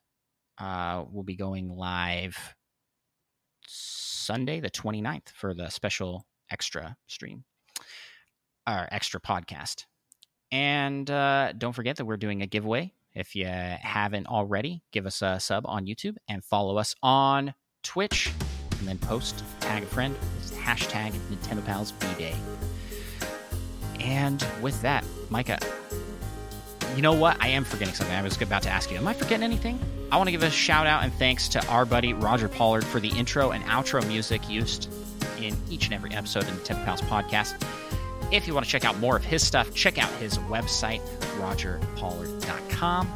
Uh, 0.57 1.05
we'll 1.11 1.23
be 1.23 1.35
going 1.35 1.69
live 1.69 2.55
Sunday, 3.67 4.59
the 4.59 4.69
29th, 4.69 5.29
for 5.29 5.53
the 5.53 5.69
special 5.69 6.25
extra 6.49 6.95
stream 7.07 7.43
or 8.67 8.87
extra 8.91 9.19
podcast. 9.19 9.85
And 10.51 11.09
uh, 11.09 11.53
don't 11.53 11.73
forget 11.73 11.97
that 11.97 12.05
we're 12.05 12.17
doing 12.17 12.41
a 12.41 12.47
giveaway. 12.47 12.93
If 13.13 13.35
you 13.35 13.45
haven't 13.45 14.27
already, 14.27 14.83
give 14.91 15.05
us 15.05 15.21
a 15.21 15.39
sub 15.39 15.65
on 15.65 15.85
YouTube 15.85 16.15
and 16.27 16.43
follow 16.43 16.77
us 16.77 16.95
on 17.01 17.53
Twitch 17.83 18.31
and 18.79 18.87
then 18.87 18.97
post, 18.99 19.43
tag 19.59 19.83
a 19.83 19.85
friend, 19.87 20.15
hashtag 20.51 21.11
Nintendo 21.31 21.65
Pals 21.65 21.91
B 21.93 22.07
Day. 22.17 22.35
And 23.99 24.45
with 24.61 24.79
that, 24.83 25.03
Micah, 25.29 25.59
you 26.95 27.01
know 27.01 27.13
what? 27.13 27.37
I 27.41 27.47
am 27.49 27.63
forgetting 27.63 27.93
something. 27.93 28.15
I 28.15 28.21
was 28.21 28.39
about 28.41 28.63
to 28.63 28.69
ask 28.69 28.91
you. 28.91 28.97
Am 28.97 29.07
I 29.07 29.13
forgetting 29.13 29.43
anything? 29.43 29.79
I 30.09 30.15
want 30.15 30.27
to 30.27 30.31
give 30.31 30.43
a 30.43 30.49
shout 30.49 30.87
out 30.87 31.03
and 31.03 31.13
thanks 31.13 31.49
to 31.49 31.65
our 31.67 31.85
buddy 31.85 32.13
Roger 32.13 32.47
Pollard 32.47 32.85
for 32.85 33.01
the 33.01 33.09
intro 33.09 33.51
and 33.51 33.61
outro 33.65 34.05
music 34.07 34.49
used 34.49 34.89
in 35.37 35.55
each 35.69 35.85
and 35.85 35.93
every 35.93 36.13
episode 36.13 36.43
of 36.43 36.47
the 36.47 36.73
Nintendo 36.73 36.85
Pals 36.85 37.01
podcast. 37.01 37.61
If 38.31 38.47
you 38.47 38.53
want 38.53 38.65
to 38.65 38.71
check 38.71 38.85
out 38.85 38.97
more 38.99 39.17
of 39.17 39.25
his 39.25 39.45
stuff, 39.45 39.73
check 39.73 39.97
out 39.97 40.09
his 40.13 40.37
website, 40.39 41.01
rogerpollard.com, 41.39 43.07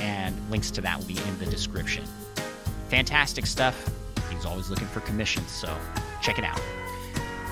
and 0.00 0.50
links 0.50 0.72
to 0.72 0.80
that 0.80 0.98
will 0.98 1.06
be 1.06 1.16
in 1.16 1.38
the 1.38 1.46
description. 1.46 2.04
Fantastic 2.88 3.46
stuff. 3.46 3.90
He's 4.28 4.44
always 4.44 4.68
looking 4.68 4.88
for 4.88 5.00
commissions, 5.00 5.50
so 5.50 5.72
check 6.22 6.38
it 6.38 6.44
out. 6.44 6.60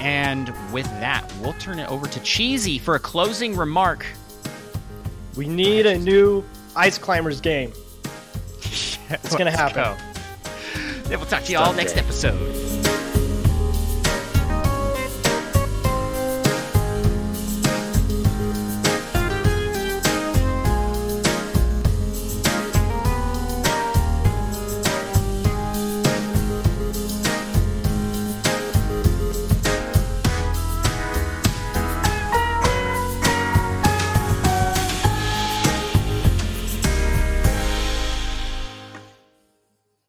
And 0.01 0.53
with 0.73 0.87
that, 0.99 1.33
we'll 1.41 1.53
turn 1.55 1.79
it 1.79 1.89
over 1.89 2.09
to 2.09 2.21
Cheesy 2.21 2.79
for 2.79 2.97
a 2.97 3.01
closing 3.01 3.57
remark. 3.57 4.05
We 5.37 5.47
need 5.47 5.87
a 5.87 5.97
new 5.97 6.45
Ice 6.75 6.99
Climbers 6.99 7.41
game. 7.41 7.73
It's 9.11 9.37
gonna 9.37 9.51
happen. 9.51 9.97
Then 11.05 11.19
we'll 11.19 11.29
talk 11.29 11.43
to 11.45 11.51
you 11.53 11.59
all 11.59 11.73
next 11.73 11.97
episode. 11.97 12.60